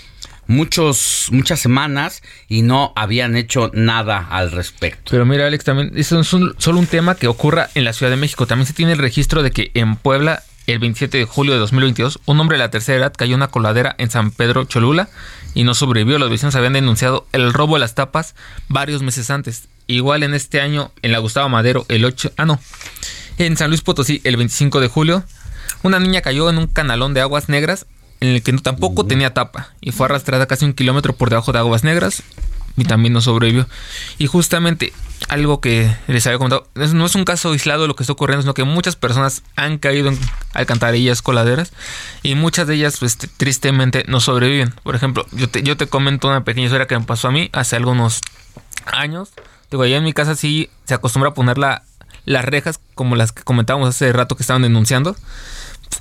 muchos, 0.49 1.27
muchas 1.31 1.59
semanas 1.61 2.21
y 2.49 2.63
no 2.63 2.91
habían 2.95 3.37
hecho 3.37 3.71
nada 3.73 4.27
al 4.29 4.51
respecto. 4.51 5.11
Pero 5.11 5.25
mira, 5.25 5.45
Alex, 5.47 5.63
también 5.63 5.91
eso 5.95 6.19
es 6.19 6.33
un- 6.33 6.53
solo 6.57 6.79
un 6.79 6.87
tema 6.87 7.15
que 7.15 7.27
ocurra 7.27 7.69
en 7.75 7.85
la 7.85 7.93
Ciudad 7.93 8.09
de 8.09 8.17
México. 8.17 8.47
También 8.47 8.65
se 8.67 8.73
tiene 8.73 8.91
el 8.93 8.97
registro 8.97 9.43
de 9.43 9.51
que 9.51 9.71
en 9.75 9.95
Puebla, 9.95 10.43
el 10.67 10.79
27 10.79 11.17
de 11.19 11.25
julio 11.25 11.53
de 11.53 11.59
2022, 11.59 12.19
un 12.25 12.39
hombre 12.39 12.57
de 12.57 12.63
la 12.63 12.71
tercera 12.71 12.97
edad 12.97 13.13
cayó 13.15 13.31
en 13.35 13.37
una 13.41 13.47
coladera 13.47 13.95
en 13.99 14.09
San 14.09 14.31
Pedro 14.31 14.65
Cholula 14.65 15.07
y 15.53 15.63
no 15.63 15.73
sobrevivió. 15.73 16.19
Los 16.19 16.29
vecinos 16.29 16.55
habían 16.55 16.73
denunciado 16.73 17.27
el 17.31 17.53
robo 17.53 17.75
de 17.75 17.79
las 17.81 17.95
tapas 17.95 18.35
varios 18.67 19.01
meses 19.03 19.29
antes. 19.29 19.67
Igual 19.87 20.23
en 20.23 20.33
este 20.33 20.61
año, 20.61 20.91
en 21.01 21.11
la 21.11 21.19
Gustavo 21.19 21.47
Madero, 21.49 21.85
el 21.89 22.05
8... 22.05 22.33
Ah, 22.37 22.45
no. 22.45 22.59
En 23.39 23.55
San 23.57 23.69
Luis 23.69 23.81
Potosí, 23.81 24.21
el 24.23 24.35
25 24.37 24.79
de 24.79 24.87
julio, 24.87 25.23
una 25.81 25.99
niña 25.99 26.21
cayó 26.21 26.49
en 26.49 26.57
un 26.57 26.67
canalón 26.67 27.13
de 27.13 27.21
aguas 27.21 27.49
negras 27.49 27.85
en 28.21 28.29
el 28.29 28.43
que 28.43 28.53
tampoco 28.53 29.05
tenía 29.05 29.33
tapa 29.33 29.69
y 29.81 29.91
fue 29.91 30.05
arrastrada 30.05 30.45
casi 30.45 30.65
un 30.65 30.73
kilómetro 30.73 31.13
por 31.13 31.29
debajo 31.29 31.51
de 31.51 31.59
aguas 31.59 31.83
negras 31.83 32.23
y 32.77 32.85
también 32.85 33.13
no 33.13 33.21
sobrevivió. 33.21 33.67
Y 34.17 34.27
justamente 34.27 34.93
algo 35.27 35.59
que 35.59 35.93
les 36.07 36.25
había 36.27 36.37
comentado, 36.37 36.67
no 36.93 37.05
es 37.05 37.15
un 37.15 37.25
caso 37.25 37.51
aislado 37.51 37.87
lo 37.87 37.95
que 37.95 38.03
está 38.03 38.13
ocurriendo, 38.13 38.41
sino 38.41 38.53
que 38.53 38.63
muchas 38.63 38.95
personas 38.95 39.43
han 39.57 39.77
caído 39.77 40.09
en 40.09 40.17
alcantarillas, 40.53 41.21
coladeras 41.21 41.71
y 42.23 42.35
muchas 42.35 42.67
de 42.67 42.75
ellas 42.75 42.97
pues, 42.99 43.17
tristemente 43.17 44.05
no 44.07 44.19
sobreviven. 44.21 44.73
Por 44.83 44.95
ejemplo, 44.95 45.25
yo 45.33 45.49
te, 45.49 45.61
yo 45.63 45.75
te 45.77 45.87
comento 45.87 46.27
una 46.29 46.43
pequeña 46.45 46.67
historia 46.67 46.87
que 46.87 46.97
me 46.97 47.05
pasó 47.05 47.27
a 47.27 47.31
mí 47.31 47.49
hace 47.53 47.75
algunos 47.75 48.21
años. 48.85 49.29
Digo, 49.71 49.83
allá 49.83 49.97
en 49.97 50.03
mi 50.03 50.13
casa 50.13 50.35
sí 50.35 50.69
se 50.85 50.93
acostumbra 50.93 51.31
a 51.31 51.33
poner 51.33 51.57
la- 51.57 51.83
las 52.25 52.45
rejas 52.45 52.79
como 52.95 53.15
las 53.15 53.31
que 53.31 53.43
comentábamos 53.43 53.89
hace 53.89 54.11
rato 54.13 54.35
que 54.35 54.43
estaban 54.43 54.61
denunciando 54.61 55.15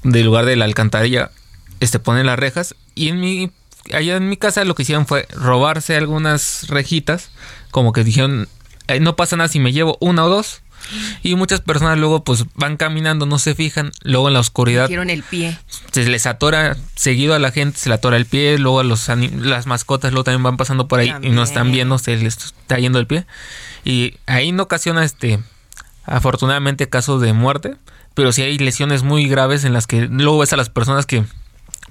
del 0.05 0.24
lugar 0.27 0.45
de 0.47 0.57
la 0.57 0.65
alcantarilla 0.65 1.31
este 1.80 1.98
ponen 1.98 2.26
las 2.26 2.38
rejas. 2.38 2.74
Y 2.94 3.09
en 3.09 3.20
mi 3.20 3.50
allá 3.92 4.16
en 4.16 4.28
mi 4.28 4.36
casa 4.36 4.64
lo 4.64 4.74
que 4.74 4.82
hicieron 4.82 5.06
fue 5.06 5.26
robarse 5.32 5.96
algunas 5.96 6.68
rejitas. 6.68 7.30
Como 7.70 7.92
que 7.92 8.05
dijeron 8.05 8.48
"Eh, 8.86 9.00
no 9.00 9.16
pasa 9.16 9.36
nada 9.36 9.48
si 9.48 9.60
me 9.60 9.72
llevo 9.72 9.96
una 10.00 10.24
o 10.24 10.28
dos 10.28 10.62
y 11.22 11.34
muchas 11.34 11.60
personas 11.60 11.98
luego 11.98 12.22
pues 12.24 12.44
van 12.55 12.76
caminando 12.76 13.26
no 13.26 13.38
se 13.38 13.55
fijan. 13.55 13.90
Luego 14.05 14.28
en 14.28 14.34
la 14.34 14.40
oscuridad 14.40 14.82
Metieron 14.84 15.10
el 15.10 15.22
pie. 15.22 15.59
se 15.92 16.05
les 16.09 16.26
atora 16.26 16.76
seguido 16.94 17.34
a 17.34 17.38
la 17.38 17.50
gente, 17.50 17.78
se 17.78 17.88
le 17.88 17.96
atora 17.96 18.16
el 18.16 18.26
pie, 18.26 18.59
luego 18.59 18.80
a 18.80 18.84
los 18.84 19.09
las 19.09 19.66
mascotas 19.66 20.12
luego 20.12 20.24
también 20.24 20.42
van 20.44 20.56
pasando 20.56 20.88
por 20.88 21.00
ahí 21.00 21.12
y 21.22 21.30
no 21.30 21.42
están 21.42 21.72
viendo, 21.72 21.98
se 21.98 22.16
les 22.16 22.36
está 22.38 22.78
yendo 22.78 22.98
el 22.98 23.06
pie. 23.06 23.26
Y 23.84 24.14
ahí 24.26 24.52
no 24.52 24.62
ocasiona 24.64 25.05
este 25.05 25.40
afortunadamente 26.05 26.88
casos 26.88 27.20
de 27.20 27.32
muerte, 27.32 27.76
pero 28.14 28.32
sí 28.32 28.42
hay 28.42 28.59
lesiones 28.59 29.02
muy 29.02 29.28
graves 29.28 29.64
en 29.64 29.72
las 29.72 29.86
que 29.86 30.02
luego 30.10 30.38
ves 30.38 30.52
a 30.52 30.56
las 30.56 30.70
personas 30.70 31.06
que 31.06 31.24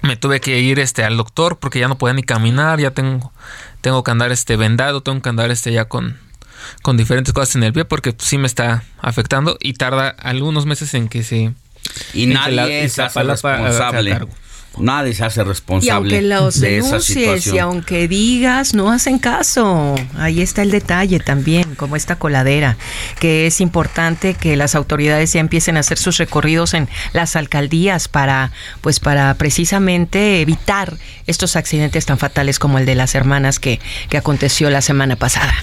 me 0.02 0.16
tuve 0.16 0.40
que 0.40 0.60
ir 0.60 0.78
este 0.78 1.04
al 1.04 1.16
doctor 1.16 1.58
porque 1.58 1.78
ya 1.78 1.88
no 1.88 1.98
podía 1.98 2.14
ni 2.14 2.22
caminar, 2.22 2.80
ya 2.80 2.90
tengo 2.90 3.32
tengo 3.80 4.02
que 4.04 4.10
andar 4.10 4.32
este 4.32 4.56
vendado, 4.56 5.02
tengo 5.02 5.20
que 5.22 5.28
andar 5.28 5.50
este 5.50 5.72
ya 5.72 5.86
con 5.86 6.18
con 6.82 6.96
diferentes 6.96 7.32
cosas 7.32 7.56
en 7.56 7.64
el 7.64 7.72
pie 7.72 7.84
porque 7.84 8.12
pues, 8.12 8.28
sí 8.28 8.38
me 8.38 8.46
está 8.46 8.84
afectando 9.00 9.56
y 9.60 9.74
tarda 9.74 10.08
algunos 10.08 10.66
meses 10.66 10.94
en 10.94 11.08
que 11.08 11.22
se 11.22 11.52
Y 12.12 12.24
en 12.24 12.28
que 12.30 12.34
nadie 12.34 12.88
se 12.88 13.02
responsable. 13.08 14.18
Nadie 14.80 15.14
se 15.14 15.24
hace 15.24 15.40
Y 15.40 15.44
responsable 15.44 16.16
aunque 16.16 16.22
los 16.22 16.60
de 16.60 16.78
esa 16.78 16.86
denuncies 16.86 17.04
situación. 17.18 17.56
y 17.56 17.58
aunque 17.58 18.08
digas, 18.08 18.74
no 18.74 18.90
hacen 18.90 19.18
caso. 19.18 19.94
Ahí 20.16 20.40
está 20.40 20.62
el 20.62 20.70
detalle 20.70 21.20
también, 21.20 21.74
como 21.74 21.96
esta 21.96 22.16
coladera, 22.16 22.76
que 23.20 23.46
es 23.46 23.60
importante 23.60 24.34
que 24.34 24.56
las 24.56 24.74
autoridades 24.74 25.32
ya 25.32 25.40
empiecen 25.40 25.76
a 25.76 25.80
hacer 25.80 25.98
sus 25.98 26.18
recorridos 26.18 26.74
en 26.74 26.88
las 27.12 27.36
alcaldías 27.36 28.08
para, 28.08 28.52
pues 28.80 29.00
para 29.00 29.34
precisamente 29.34 30.40
evitar 30.40 30.96
estos 31.26 31.56
accidentes 31.56 32.06
tan 32.06 32.18
fatales 32.18 32.58
como 32.58 32.78
el 32.78 32.86
de 32.86 32.94
las 32.94 33.14
hermanas 33.14 33.58
que, 33.58 33.80
que 34.08 34.16
aconteció 34.16 34.70
la 34.70 34.80
semana 34.80 35.16
pasada. 35.16 35.54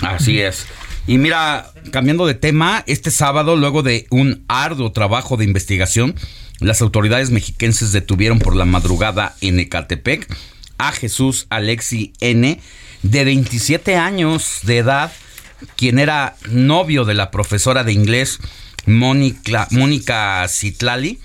Así 0.00 0.40
es. 0.40 0.66
Y 1.06 1.18
mira, 1.18 1.70
cambiando 1.90 2.26
de 2.26 2.34
tema, 2.34 2.82
este 2.86 3.10
sábado, 3.10 3.56
luego 3.56 3.82
de 3.82 4.06
un 4.10 4.44
arduo 4.48 4.90
trabajo 4.92 5.36
de 5.36 5.44
investigación, 5.44 6.14
las 6.64 6.80
autoridades 6.82 7.30
mexiquenses 7.30 7.92
detuvieron 7.92 8.38
por 8.38 8.56
la 8.56 8.64
madrugada 8.64 9.36
en 9.40 9.60
Ecatepec 9.60 10.34
a 10.78 10.92
Jesús 10.92 11.46
Alexi 11.50 12.12
N, 12.20 12.60
de 13.02 13.24
27 13.24 13.96
años 13.96 14.60
de 14.62 14.78
edad, 14.78 15.12
quien 15.76 15.98
era 15.98 16.36
novio 16.48 17.04
de 17.04 17.14
la 17.14 17.30
profesora 17.30 17.84
de 17.84 17.92
inglés 17.92 18.38
Mónica, 18.86 19.68
Mónica 19.70 20.46
Citlali, 20.48 21.20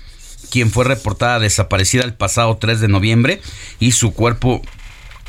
quien 0.50 0.70
fue 0.70 0.84
reportada 0.84 1.38
desaparecida 1.38 2.04
el 2.04 2.14
pasado 2.14 2.56
3 2.58 2.80
de 2.80 2.88
noviembre 2.88 3.40
y 3.78 3.92
su 3.92 4.12
cuerpo 4.12 4.62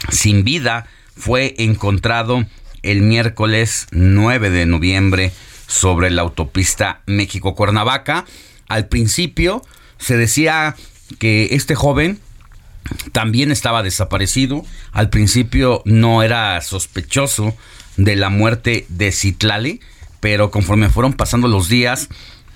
sin 0.09 0.43
vida 0.43 0.87
fue 1.15 1.55
encontrado 1.57 2.45
el 2.83 3.01
miércoles 3.01 3.87
9 3.91 4.49
de 4.49 4.65
noviembre 4.65 5.31
sobre 5.67 6.09
la 6.09 6.23
autopista 6.23 7.01
México-Cuernavaca. 7.05 8.25
Al 8.67 8.87
principio 8.87 9.61
se 10.01 10.17
decía 10.17 10.75
que 11.19 11.49
este 11.51 11.75
joven 11.75 12.19
también 13.11 13.51
estaba 13.51 13.83
desaparecido. 13.83 14.65
Al 14.91 15.09
principio 15.09 15.81
no 15.85 16.23
era 16.23 16.59
sospechoso 16.61 17.55
de 17.97 18.15
la 18.15 18.29
muerte 18.29 18.85
de 18.89 19.11
Citlali, 19.11 19.79
pero 20.19 20.51
conforme 20.51 20.89
fueron 20.89 21.13
pasando 21.13 21.47
los 21.47 21.69
días 21.69 22.09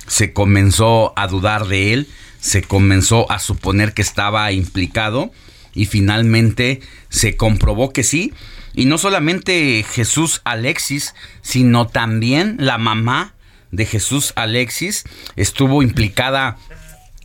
se 0.07 0.33
comenzó 0.33 1.13
a 1.17 1.27
dudar 1.27 1.67
de 1.67 1.93
él, 1.93 2.07
se 2.39 2.61
comenzó 2.61 3.31
a 3.31 3.39
suponer 3.39 3.93
que 3.93 4.03
estaba 4.03 4.51
implicado 4.51 5.31
y 5.73 5.85
finalmente 5.85 6.81
se 7.09 7.37
comprobó 7.37 7.91
que 7.91 8.03
sí. 8.03 8.33
Y 8.73 8.85
no 8.85 8.97
solamente 8.97 9.83
Jesús 9.83 10.41
Alexis, 10.43 11.15
sino 11.41 11.87
también 11.87 12.57
la 12.59 12.77
mamá 12.77 13.33
de 13.71 13.85
Jesús 13.85 14.33
Alexis 14.35 15.05
estuvo 15.35 15.81
implicada 15.81 16.57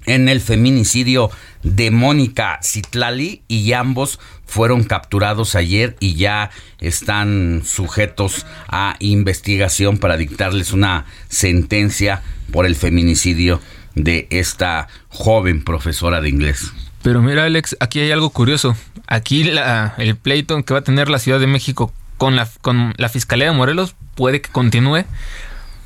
en 0.06 0.28
el 0.28 0.40
feminicidio 0.40 1.30
de 1.62 1.90
Mónica 1.90 2.58
Citlali 2.62 3.42
y 3.48 3.72
ambos 3.72 4.18
fueron 4.46 4.84
capturados 4.84 5.54
ayer 5.54 5.96
y 6.00 6.14
ya 6.14 6.50
están 6.80 7.62
sujetos 7.64 8.46
a 8.68 8.96
investigación 8.98 9.98
para 9.98 10.16
dictarles 10.16 10.72
una 10.72 11.04
sentencia 11.28 12.22
por 12.50 12.66
el 12.66 12.74
feminicidio 12.76 13.60
de 13.94 14.26
esta 14.30 14.88
joven 15.08 15.62
profesora 15.64 16.20
de 16.20 16.28
inglés. 16.28 16.72
Pero 17.02 17.22
mira, 17.22 17.44
Alex, 17.44 17.76
aquí 17.80 18.00
hay 18.00 18.10
algo 18.10 18.30
curioso. 18.30 18.76
Aquí 19.06 19.44
la- 19.44 19.94
el 19.98 20.16
pleito 20.16 20.62
que 20.64 20.74
va 20.74 20.80
a 20.80 20.84
tener 20.84 21.08
la 21.08 21.18
Ciudad 21.18 21.40
de 21.40 21.46
México 21.46 21.92
con 22.16 22.36
la, 22.36 22.48
con 22.60 22.94
la 22.96 23.08
Fiscalía 23.08 23.46
de 23.50 23.56
Morelos 23.56 23.94
puede 24.14 24.40
que 24.40 24.50
continúe. 24.50 25.04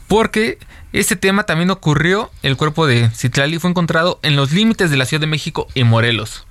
Porque 0.09 0.59
este 1.01 1.17
tema 1.17 1.45
también 1.45 1.71
ocurrió. 1.71 2.31
El 2.43 2.57
cuerpo 2.57 2.87
de 2.87 3.11
Citlali 3.11 3.59
fue 3.59 3.71
encontrado 3.71 4.21
en 4.23 4.37
los 4.37 4.53
límites 4.53 4.91
de 4.91 4.97
la 4.97 5.07
Ciudad 5.07 5.21
de 5.21 5.27
México 5.27 5.67
y 5.75 5.85
Morelos. 5.85 6.47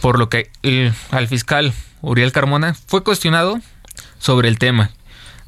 Por 0.00 0.18
lo 0.18 0.28
que 0.28 0.50
el- 0.62 0.92
al 1.10 1.28
fiscal 1.28 1.72
Uriel 2.02 2.32
Carmona 2.32 2.74
fue 2.86 3.02
cuestionado 3.02 3.60
sobre 4.18 4.48
el 4.48 4.58
tema 4.58 4.90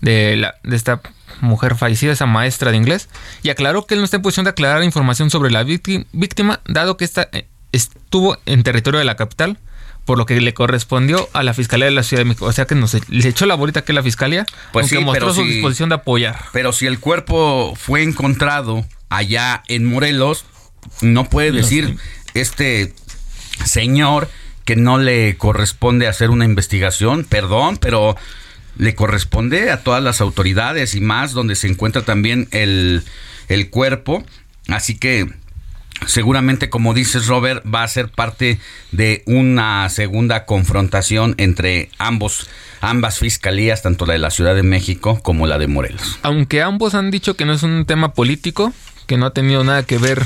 de, 0.01 0.37
la, 0.37 0.55
de 0.63 0.77
esta 0.77 1.01
mujer 1.41 1.77
fallecida, 1.77 2.13
esa 2.13 2.27
maestra 2.27 2.71
de 2.71 2.77
inglés, 2.77 3.09
y 3.43 3.51
aclaró 3.51 3.87
que 3.87 3.95
él 3.95 4.01
no 4.01 4.05
está 4.05 4.17
en 4.17 4.23
posición 4.23 4.45
de 4.45 4.51
aclarar 4.51 4.83
información 4.85 5.31
sobre 5.31 5.51
la 5.51 5.65
vícti- 5.65 6.07
víctima, 6.13 6.61
dado 6.67 6.97
que 6.97 7.05
esta 7.05 7.29
eh, 7.33 7.47
estuvo 7.73 8.39
en 8.47 8.63
territorio 8.63 8.99
de 8.99 9.05
la 9.05 9.17
capital, 9.17 9.59
por 10.07 10.17
lo 10.17 10.25
que 10.25 10.41
le 10.41 10.55
correspondió 10.55 11.29
a 11.35 11.43
la 11.43 11.53
Fiscalía 11.53 11.85
de 11.85 11.91
la 11.93 12.03
Ciudad 12.03 12.23
de 12.23 12.25
México. 12.27 12.47
O 12.47 12.53
sea 12.53 12.65
que 12.65 12.75
nos 12.75 12.95
le 13.11 13.29
echó 13.29 13.45
la 13.45 13.55
bolita 13.57 13.83
que 13.85 13.93
la 13.93 14.03
Fiscalía, 14.03 14.47
Pues 14.73 14.85
aunque 14.85 14.97
sí, 14.99 15.05
mostró 15.05 15.27
pero 15.27 15.35
su 15.35 15.43
si- 15.43 15.49
disposición 15.49 15.91
de 15.91 15.97
apoyar. 15.97 16.39
Pero 16.53 16.73
si 16.73 16.87
el 16.87 16.99
cuerpo 17.01 17.75
fue 17.77 18.03
encontrado 18.03 18.87
allá 19.11 19.63
en 19.69 19.85
Morelos, 19.85 20.47
no 21.03 21.25
puede 21.29 21.51
No 21.51 21.57
decir 21.59 21.97
este 22.35 22.95
señor 23.65 24.29
que 24.65 24.77
no 24.77 24.99
le 24.99 25.37
corresponde 25.37 26.07
hacer 26.09 26.31
una 26.31 26.45
investigación, 26.45 27.25
perdón, 27.25 27.77
pero 27.79 28.17
le 28.79 28.95
corresponde 28.95 29.71
a 29.71 29.83
todas 29.83 30.03
las 30.03 30.21
autoridades 30.21 30.95
y 30.95 31.01
más 31.01 31.33
donde 31.33 31.55
se 31.55 31.67
encuentra 31.69 32.03
también 32.03 32.49
el, 32.51 33.03
el 33.49 33.71
cuerpo. 33.71 34.25
Así 34.69 34.97
que 34.99 35.33
seguramente, 36.07 36.69
como 36.69 36.95
dices 36.95 37.27
Robert, 37.27 37.65
va 37.73 37.83
a 37.83 37.89
ser 37.89 38.09
parte 38.09 38.59
de 38.93 39.23
una 39.27 39.89
segunda 39.89 40.45
confrontación 40.45 41.35
entre 41.39 41.91
ambos, 41.99 42.49
ambas 42.81 43.19
fiscalías, 43.19 43.83
tanto 43.83 44.07
la 44.07 44.15
de 44.15 44.19
la 44.19 44.31
Ciudad 44.31 44.55
de 44.55 44.63
México 44.63 45.21
como 45.23 45.47
la 45.47 45.59
de 45.59 45.67
Morelos. 45.67 46.19
Aunque 46.23 46.63
ambos 46.63 46.95
han 46.95 47.11
dicho 47.11 47.35
que 47.35 47.45
no 47.45 47.53
es 47.53 47.63
un 47.63 47.85
tema 47.87 48.13
político, 48.13 48.73
que 49.07 49.17
no 49.17 49.27
ha 49.27 49.33
tenido 49.33 49.65
nada 49.65 49.85
que 49.85 49.99
ver 49.99 50.23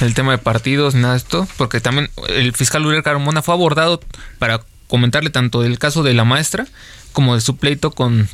el 0.00 0.14
tema 0.14 0.32
de 0.32 0.38
partidos, 0.38 0.94
nada 0.94 1.14
de 1.14 1.18
esto, 1.18 1.46
porque 1.56 1.80
también 1.80 2.10
el 2.28 2.52
fiscal 2.54 2.86
Uriel 2.86 3.02
Carmona 3.02 3.42
fue 3.42 3.54
abordado 3.54 4.00
para 4.38 4.62
comentarle 4.88 5.30
tanto 5.30 5.62
del 5.62 5.78
caso 5.78 6.02
de 6.02 6.14
la 6.14 6.24
maestra 6.24 6.66
como 7.12 7.34
de 7.34 7.40
su 7.40 7.56
pleito 7.56 7.90
con 7.90 8.28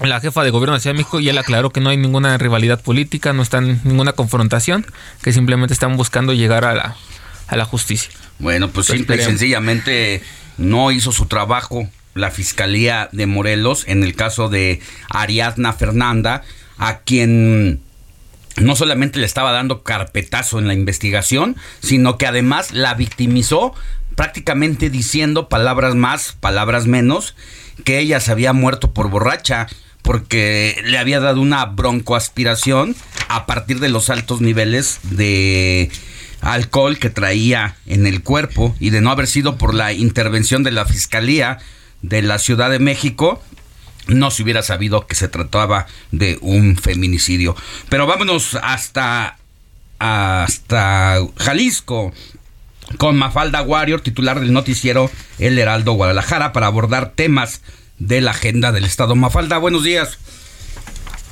la 0.00 0.20
jefa 0.20 0.44
de 0.44 0.50
gobierno 0.50 0.74
de 0.74 0.80
Ciudad 0.80 0.94
de 0.94 0.98
México 0.98 1.20
y 1.20 1.28
él 1.28 1.38
aclaró 1.38 1.70
que 1.70 1.80
no 1.80 1.90
hay 1.90 1.96
ninguna 1.96 2.36
rivalidad 2.38 2.80
política, 2.80 3.32
no 3.32 3.42
está 3.42 3.58
en 3.58 3.80
ninguna 3.84 4.12
confrontación, 4.12 4.86
que 5.22 5.32
simplemente 5.32 5.74
están 5.74 5.96
buscando 5.96 6.32
llegar 6.32 6.64
a 6.64 6.74
la, 6.74 6.96
a 7.48 7.56
la 7.56 7.64
justicia. 7.64 8.10
Bueno, 8.38 8.68
pues 8.70 8.86
simple 8.86 9.16
y 9.16 9.20
sencillamente 9.20 10.22
no 10.56 10.92
hizo 10.92 11.10
su 11.12 11.26
trabajo 11.26 11.88
la 12.14 12.30
Fiscalía 12.30 13.08
de 13.12 13.26
Morelos 13.26 13.84
en 13.86 14.02
el 14.02 14.14
caso 14.14 14.48
de 14.48 14.80
Ariadna 15.08 15.72
Fernanda, 15.72 16.42
a 16.76 16.98
quien 16.98 17.80
no 18.56 18.76
solamente 18.76 19.18
le 19.18 19.26
estaba 19.26 19.52
dando 19.52 19.82
carpetazo 19.82 20.58
en 20.58 20.66
la 20.66 20.74
investigación, 20.74 21.56
sino 21.80 22.18
que 22.18 22.26
además 22.26 22.72
la 22.72 22.94
victimizó 22.94 23.74
prácticamente 24.16 24.90
diciendo 24.90 25.48
palabras 25.48 25.94
más, 25.94 26.32
palabras 26.40 26.86
menos, 26.86 27.36
que 27.84 28.00
ella 28.00 28.18
se 28.18 28.32
había 28.32 28.52
muerto 28.52 28.92
por 28.92 29.08
borracha 29.10 29.68
porque 30.08 30.80
le 30.86 30.96
había 30.96 31.20
dado 31.20 31.38
una 31.38 31.66
broncoaspiración 31.66 32.96
a 33.28 33.44
partir 33.44 33.78
de 33.78 33.90
los 33.90 34.08
altos 34.08 34.40
niveles 34.40 35.00
de 35.02 35.90
alcohol 36.40 36.96
que 36.98 37.10
traía 37.10 37.76
en 37.84 38.06
el 38.06 38.22
cuerpo 38.22 38.74
y 38.80 38.88
de 38.88 39.02
no 39.02 39.10
haber 39.10 39.26
sido 39.26 39.58
por 39.58 39.74
la 39.74 39.92
intervención 39.92 40.62
de 40.62 40.70
la 40.70 40.86
Fiscalía 40.86 41.58
de 42.00 42.22
la 42.22 42.38
Ciudad 42.38 42.70
de 42.70 42.78
México, 42.78 43.42
no 44.06 44.30
se 44.30 44.44
hubiera 44.44 44.62
sabido 44.62 45.06
que 45.06 45.14
se 45.14 45.28
trataba 45.28 45.86
de 46.10 46.38
un 46.40 46.78
feminicidio. 46.78 47.54
Pero 47.90 48.06
vámonos 48.06 48.54
hasta, 48.62 49.36
hasta 49.98 51.18
Jalisco 51.36 52.14
con 52.96 53.18
Mafalda 53.18 53.60
Warrior, 53.60 54.00
titular 54.00 54.40
del 54.40 54.54
noticiero 54.54 55.10
El 55.38 55.58
Heraldo 55.58 55.92
Guadalajara, 55.92 56.54
para 56.54 56.68
abordar 56.68 57.12
temas 57.14 57.60
de 57.98 58.20
la 58.20 58.32
agenda 58.32 58.72
del 58.72 58.84
Estado. 58.84 59.14
Mafalda, 59.16 59.58
buenos 59.58 59.84
días. 59.84 60.18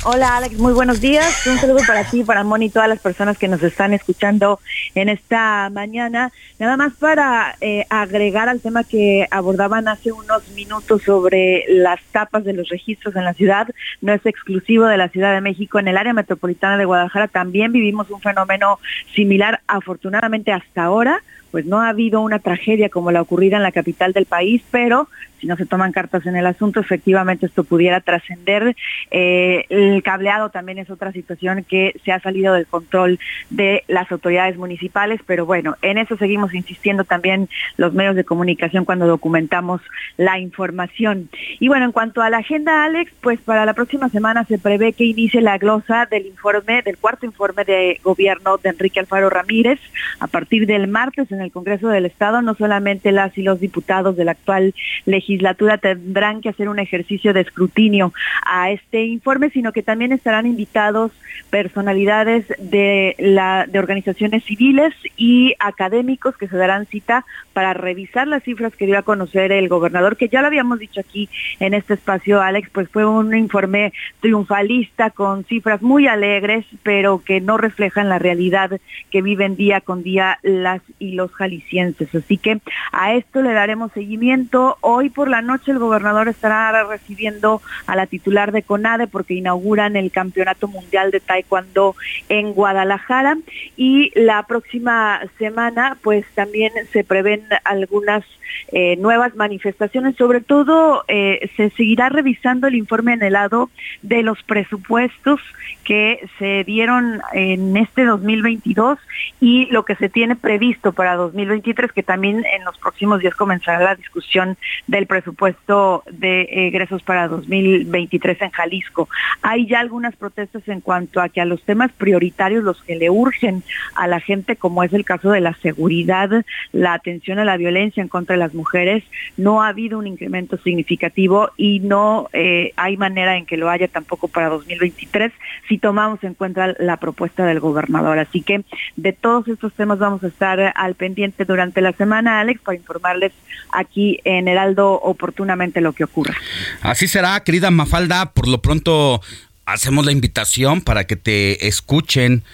Hola 0.09 0.37
Alex, 0.37 0.57
muy 0.59 0.73
buenos 0.73 1.01
días. 1.01 1.45
Un 1.49 1.59
saludo 1.59 1.81
para 1.85 2.05
ti, 2.05 2.23
para 2.23 2.45
Moni 2.45 2.67
y 2.67 2.71
todas 2.71 2.89
las 2.89 3.01
personas 3.01 3.39
que 3.39 3.49
nos 3.49 3.61
están 3.65 3.93
escuchando 3.93 4.61
en 4.95 5.09
esta 5.09 5.69
mañana. 5.71 6.31
Nada 6.61 6.77
más 6.77 6.93
para 6.95 7.57
eh, 7.61 7.87
agregar 7.91 8.49
al 8.49 8.61
tema 8.61 8.85
que 8.85 9.27
abordaban 9.33 9.89
hace 9.89 10.13
unos 10.13 10.49
minutos 10.51 11.03
sobre 11.03 11.65
las 11.69 11.99
tapas 12.13 12.45
de 12.45 12.53
los 12.53 12.69
registros 12.69 13.17
en 13.17 13.25
la 13.25 13.35
ciudad. 13.35 13.67
No 14.01 14.13
es 14.13 14.25
exclusivo 14.25 14.87
de 14.87 14.97
la 14.97 15.09
Ciudad 15.09 15.35
de 15.35 15.41
México. 15.41 15.81
En 15.81 15.89
el 15.89 15.97
área 15.97 16.13
metropolitana 16.13 16.77
de 16.77 16.85
Guadalajara 16.85 17.27
también 17.27 17.73
vivimos 17.73 18.09
un 18.09 18.21
fenómeno 18.21 18.79
similar, 19.13 19.61
afortunadamente 19.67 20.53
hasta 20.53 20.85
ahora 20.85 21.21
pues 21.51 21.65
no 21.65 21.81
ha 21.81 21.89
habido 21.89 22.21
una 22.21 22.39
tragedia 22.39 22.91
como 22.91 23.11
la 23.13 23.23
ocurrida 23.23 23.57
en 23.57 23.63
la 23.63 23.73
capital 23.73 24.13
del 24.13 24.27
país, 24.27 24.63
pero 24.71 25.09
si 25.41 25.47
no 25.47 25.57
se 25.57 25.67
toman 25.67 25.93
cartas 25.93 26.27
en 26.27 26.37
el 26.37 26.47
asunto, 26.47 26.81
efectivamente 26.81 27.47
esto 27.47 27.65
pudiera 27.65 28.01
trascender. 28.01 28.77
Eh, 29.11 29.65
el 29.69 30.03
cableado 30.03 30.51
también 30.51 30.79
es 30.79 30.91
otra 30.91 31.13
situación 31.13 31.65
que 31.65 31.95
se 32.05 32.13
ha 32.13 32.21
salido 32.21 32.55
del 32.55 32.67
control 32.67 33.19
de 33.51 33.85
las 33.89 34.11
autoridades 34.11 34.57
municipales, 34.57 35.21
pero 35.27 35.47
bueno, 35.47 35.77
en 35.83 35.99
eso 35.99 36.17
seguimos 36.17 36.55
insistiendo 36.55 37.05
también 37.05 37.49
los 37.77 37.93
medios 37.93 38.17
de 38.17 38.25
comunicación 38.25 38.85
cuando 38.85 39.07
documentamos 39.07 39.81
la 40.17 40.39
información. 40.39 41.29
Y 41.61 41.69
bueno, 41.69 41.87
en 41.87 41.93
cuanto 41.93 42.23
a 42.23 42.31
la 42.31 42.39
agenda, 42.39 42.85
Alex, 42.85 43.13
pues 43.21 43.41
para 43.41 43.67
la 43.67 43.75
próxima 43.75 44.09
semana 44.09 44.45
se 44.45 44.59
prevé 44.59 44.93
que 44.93 45.05
inicie 45.05 45.41
la 45.41 45.59
glosa 45.59 46.07
del 46.11 46.27
informe, 46.27 46.83
del 46.83 46.99
cuarto 46.99 47.27
informe 47.27 47.65
de 47.65 48.01
gobierno 48.03 48.59
de 48.59 48.71
Enrique 48.71 49.01
Alfaro 49.01 49.31
Ramírez, 49.31 49.81
a 50.21 50.27
partir 50.27 50.67
del 50.67 50.89
martes 50.89 51.31
en 51.33 51.41
el 51.41 51.53
Congreso 51.53 51.89
del 51.89 52.07
Estado, 52.07 52.43
no 52.43 52.55
solamente 52.55 53.13
las 53.13 53.37
y 53.37 53.43
los 53.43 53.61
diputados 53.61 54.17
de 54.17 54.25
la 54.25 54.33
actual 54.33 54.75
legislatura, 55.05 55.26
legislatura 55.27 55.79
tendrán 55.79 56.41
que 56.41 56.51
hacer 56.51 56.69
un 56.69 56.79
ejercicio 56.79 57.33
de 57.33 57.41
escrutinio 57.41 58.13
a 58.45 58.71
este 58.71 59.05
informe, 59.05 59.51
sino 59.51 59.73
que 59.73 59.83
también 59.83 60.13
estarán 60.13 60.47
invitados 60.47 61.11
personalidades 61.51 62.47
de, 62.59 63.17
la, 63.19 63.67
de 63.67 63.79
organizaciones 63.79 64.45
civiles 64.45 64.95
y 65.17 65.55
académicos 65.59 66.37
que 66.37 66.49
se 66.49 66.57
darán 66.57 66.87
cita 66.87 67.25
para 67.53 67.75
revisar 67.75 68.29
las 68.29 68.43
cifras 68.45 68.75
que 68.77 68.87
dio 68.87 68.99
a 68.99 69.03
conocer 69.03 69.51
el 69.51 69.69
gobernador, 69.69 70.17
que 70.17 70.29
ya 70.29 70.41
lo 70.41 70.47
habíamos 70.47 70.79
dicho 70.79 71.01
aquí 71.01 71.29
en 71.59 71.75
este 71.75 71.95
espacio, 71.95 72.41
Alex, 72.41 72.71
pues 72.71 72.89
fue 72.89 73.05
un 73.05 73.37
informe 73.37 73.93
triunfalista 74.21 75.11
con 75.11 75.45
cifras 75.45 75.83
muy 75.83 76.07
alegres, 76.07 76.65
pero 76.83 77.23
que 77.25 77.41
no 77.41 77.57
reflejan 77.57 78.09
la 78.09 78.19
realidad 78.19 78.79
que 79.11 79.23
viven 79.23 79.57
día 79.57 79.81
con 79.81 80.03
día 80.03 80.39
las 80.43 80.83
y 80.99 81.13
los 81.13 81.33
jaliscienses. 81.33 82.15
Así 82.15 82.37
que 82.37 82.61
a 82.93 83.15
esto 83.15 83.43
le 83.43 83.53
daremos 83.53 83.93
seguimiento. 83.93 84.77
Hoy 84.81 85.11
por 85.17 85.29
la 85.31 85.41
noche 85.41 85.73
el 85.73 85.79
gobernador 85.79 86.29
estará 86.29 86.85
recibiendo 86.85 87.63
a 87.87 87.97
la 87.97 88.07
titular 88.07 88.53
de 88.53 88.63
CONADE 88.63 89.07
porque 89.07 89.33
inauguran 89.33 89.97
el 89.97 90.11
Campeonato 90.13 90.69
Mundial 90.69 91.11
de 91.11 91.21
Taekwondo 91.21 91.97
en 92.29 92.53
Guadalajara. 92.53 93.39
Y 93.79 94.13
la 94.15 94.43
próxima 94.43 95.23
semana 95.39 95.97
pues 96.03 96.27
también 96.35 96.71
se 96.93 97.03
prevén 97.03 97.45
algunas 97.65 98.25
eh, 98.73 98.97
nuevas 98.97 99.35
manifestaciones, 99.37 100.17
sobre 100.17 100.41
todo 100.41 101.05
eh, 101.09 101.51
se 101.57 101.71
seguirá 101.71 102.09
revisando 102.09 102.67
el 102.67 102.75
informe 102.75 103.13
anhelado 103.13 103.71
de 104.03 104.23
los 104.23 104.43
presupuestos 104.43 105.41
que 105.85 106.29
se 106.39 106.65
dieron 106.65 107.21
en 107.33 107.77
este 107.77 108.05
2022 108.05 108.99
y 109.41 109.67
lo 109.67 109.85
que 109.85 109.95
se 109.97 110.09
tiene 110.09 110.35
previsto 110.35 110.93
para 110.93 111.15
2023, 111.15 111.93
que 111.93 112.03
también 112.03 112.45
en 112.57 112.65
los 112.65 112.77
próximos 112.79 113.21
días 113.21 113.35
comenzará 113.35 113.81
la 113.81 113.95
discusión 113.95 114.57
del 114.87 115.07
presupuesto 115.07 116.03
de 116.11 116.67
egresos 116.67 117.03
para 117.03 117.29
2023 117.29 118.43
en 118.43 118.51
Jalisco. 118.51 119.09
Hay 119.43 119.67
ya 119.67 119.81
algunas 119.81 120.17
protestas 120.17 120.67
en 120.69 120.81
cuanto 120.81 121.21
a 121.21 121.29
que 121.29 121.41
a 121.41 121.45
los 121.45 121.63
temas 121.63 121.93
prioritarios, 121.93 122.65
los 122.65 122.83
que 122.83 122.97
le 122.97 123.11
urgen 123.11 123.63
a 123.95 124.07
la 124.07 124.21
gente, 124.21 124.57
como 124.57 124.83
es 124.83 124.93
el 124.93 125.05
caso 125.05 125.31
de 125.31 125.41
la 125.41 125.55
seguridad, 125.55 126.31
la 126.73 126.95
atención 126.95 127.39
a 127.39 127.45
la 127.45 127.57
violencia 127.57 128.03
en 128.03 128.09
contra 128.09 128.36
de 128.37 128.39
las 128.39 128.55
mujeres, 128.55 129.03
no 129.37 129.63
ha 129.63 129.69
habido 129.69 129.99
un 129.99 130.07
incremento 130.07 130.59
significativo 130.59 131.51
y 131.57 131.81
no 131.81 132.29
eh, 132.33 132.73
hay 132.77 132.97
manera 132.97 133.37
en 133.37 133.47
que 133.47 133.57
lo 133.57 133.71
haya 133.71 133.89
tampoco 133.89 134.29
para 134.29 134.49
2023 134.49 135.33
si 135.69 135.79
tomamos 135.79 136.23
en 136.23 136.35
cuenta 136.35 136.75
la 136.79 136.99
propuesta 136.99 137.45
del 137.45 137.61
gobernador. 137.61 138.19
Así 138.19 138.43
que 138.43 138.65
de 138.97 139.13
todos 139.13 139.49
estos 139.49 139.73
temas 139.73 139.99
vamos 139.99 140.23
a 140.23 140.29
estar 140.29 140.73
al 140.75 140.95
pendiente 140.95 141.45
durante 141.45 141.81
la 141.81 141.93
semana, 141.93 142.41
Alex, 142.41 142.61
para 142.61 142.77
informarles 142.77 143.33
aquí 143.73 144.21
en 144.25 144.49
Heraldo 144.49 144.93
oportunamente 145.01 145.81
lo 145.81 145.93
que 145.93 146.05
ocurra. 146.05 146.35
Así 146.83 147.09
será, 147.09 147.41
querida 147.41 147.71
Mafalda. 147.71 148.33
Por 148.33 148.49
lo 148.49 148.63
pronto 148.63 149.21
hacemos 149.65 150.05
la 150.07 150.13
invitación 150.13 150.81
para 150.81 151.05
que 151.05 151.17
te 151.17 151.67
escuchen 151.67 152.45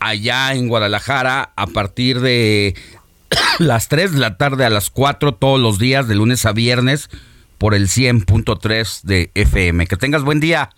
allá 0.00 0.54
en 0.54 0.68
Guadalajara 0.68 1.50
a 1.56 1.66
partir 1.66 2.20
de 2.20 2.74
las 3.58 3.88
3 3.88 4.12
de 4.12 4.18
la 4.18 4.36
tarde 4.36 4.64
a 4.64 4.70
las 4.70 4.90
4 4.90 5.34
todos 5.34 5.60
los 5.60 5.78
días, 5.78 6.08
de 6.08 6.14
lunes 6.14 6.46
a 6.46 6.52
viernes, 6.52 7.10
por 7.58 7.74
el 7.74 7.88
100.3 7.88 9.02
de 9.02 9.30
FM. 9.34 9.86
Que 9.86 9.96
tengas 9.96 10.22
buen 10.22 10.40
día. 10.40 10.70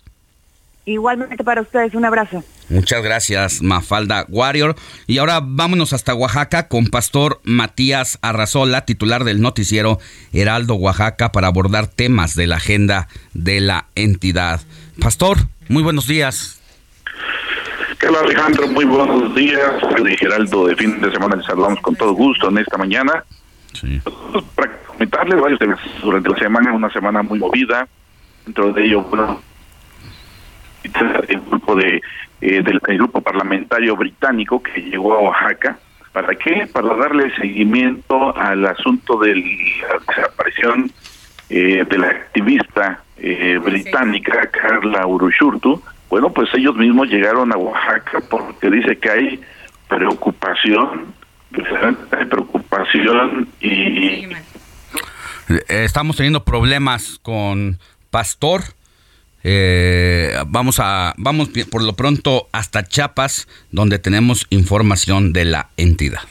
Igualmente 0.85 1.43
para 1.43 1.61
ustedes, 1.61 1.93
un 1.93 2.03
abrazo. 2.03 2.43
Muchas 2.67 3.01
gracias, 3.01 3.61
Mafalda 3.61 4.25
Warrior. 4.27 4.75
Y 5.07 5.19
ahora 5.19 5.39
vámonos 5.41 5.93
hasta 5.93 6.13
Oaxaca 6.13 6.67
con 6.67 6.87
Pastor 6.87 7.39
Matías 7.43 8.19
Arrazola, 8.21 8.83
titular 8.85 9.23
del 9.23 9.39
noticiero 9.39 9.99
Heraldo 10.33 10.75
Oaxaca, 10.75 11.31
para 11.31 11.47
abordar 11.47 11.87
temas 11.87 12.35
de 12.35 12.47
la 12.47 12.57
agenda 12.57 13.07
de 13.33 13.61
la 13.61 13.85
entidad. 13.95 14.59
Pastor, 14.99 15.37
muy 15.69 15.83
buenos 15.83 16.05
días. 16.05 16.59
Hola 18.01 18.19
Alejandro, 18.19 18.67
muy 18.67 18.85
buenos 18.85 19.33
días. 19.35 19.73
De 20.03 20.17
Geraldo 20.17 20.67
de 20.67 20.75
fin 20.75 20.99
de 20.99 21.11
semana 21.11 21.35
les 21.35 21.45
saludamos 21.45 21.79
con 21.81 21.95
todo 21.95 22.13
gusto 22.13 22.49
en 22.49 22.57
esta 22.57 22.77
mañana. 22.77 23.23
Sí. 23.73 24.01
Para 24.55 24.77
comentarles 24.87 25.39
varios 25.39 25.59
temas 25.59 25.79
durante 26.01 26.29
la 26.29 26.37
semana, 26.37 26.73
una 26.73 26.91
semana 26.91 27.23
muy 27.23 27.39
movida. 27.39 27.87
Dentro 28.45 28.73
de 28.73 28.85
ello, 28.85 29.03
bueno, 29.03 29.41
el 30.83 31.39
grupo 31.41 31.75
de 31.75 32.01
eh, 32.41 32.61
del 32.61 32.79
grupo 32.79 33.21
parlamentario 33.21 33.95
británico 33.95 34.61
que 34.61 34.81
llegó 34.81 35.13
a 35.13 35.21
Oaxaca. 35.21 35.77
¿Para 36.11 36.35
qué? 36.35 36.67
Para 36.71 36.93
darle 36.95 37.33
seguimiento 37.35 38.35
al 38.35 38.65
asunto 38.65 39.17
de 39.19 39.35
la 39.35 39.99
desaparición 40.07 40.91
eh, 41.49 41.85
de 41.89 41.97
la 41.97 42.07
activista 42.07 43.01
eh, 43.17 43.59
británica 43.63 44.47
Carla 44.47 45.07
Urushurtu. 45.07 45.81
Bueno, 46.13 46.31
pues 46.31 46.47
ellos 46.53 46.75
mismos 46.75 47.07
llegaron 47.07 47.51
a 47.51 47.57
Oaxaca 47.57 48.21
porque 48.29 48.69
dice 48.69 48.99
que 48.99 49.09
hay 49.09 49.41
preocupación, 49.89 51.11
hay 52.11 52.25
preocupación 52.25 53.49
y... 53.59 54.27
Estamos 55.67 56.15
teniendo 56.15 56.43
problemas 56.43 57.17
con 57.23 57.79
Pastor 58.11 58.61
Eh, 59.43 60.37
vamos 60.45 60.79
a 60.79 61.15
vamos 61.17 61.49
por 61.71 61.81
lo 61.83 61.93
pronto 61.93 62.47
hasta 62.51 62.83
Chiapas, 62.83 63.47
donde 63.71 63.97
tenemos 63.97 64.45
información 64.51 65.33
de 65.33 65.45
la 65.45 65.69
entidad. 65.77 66.21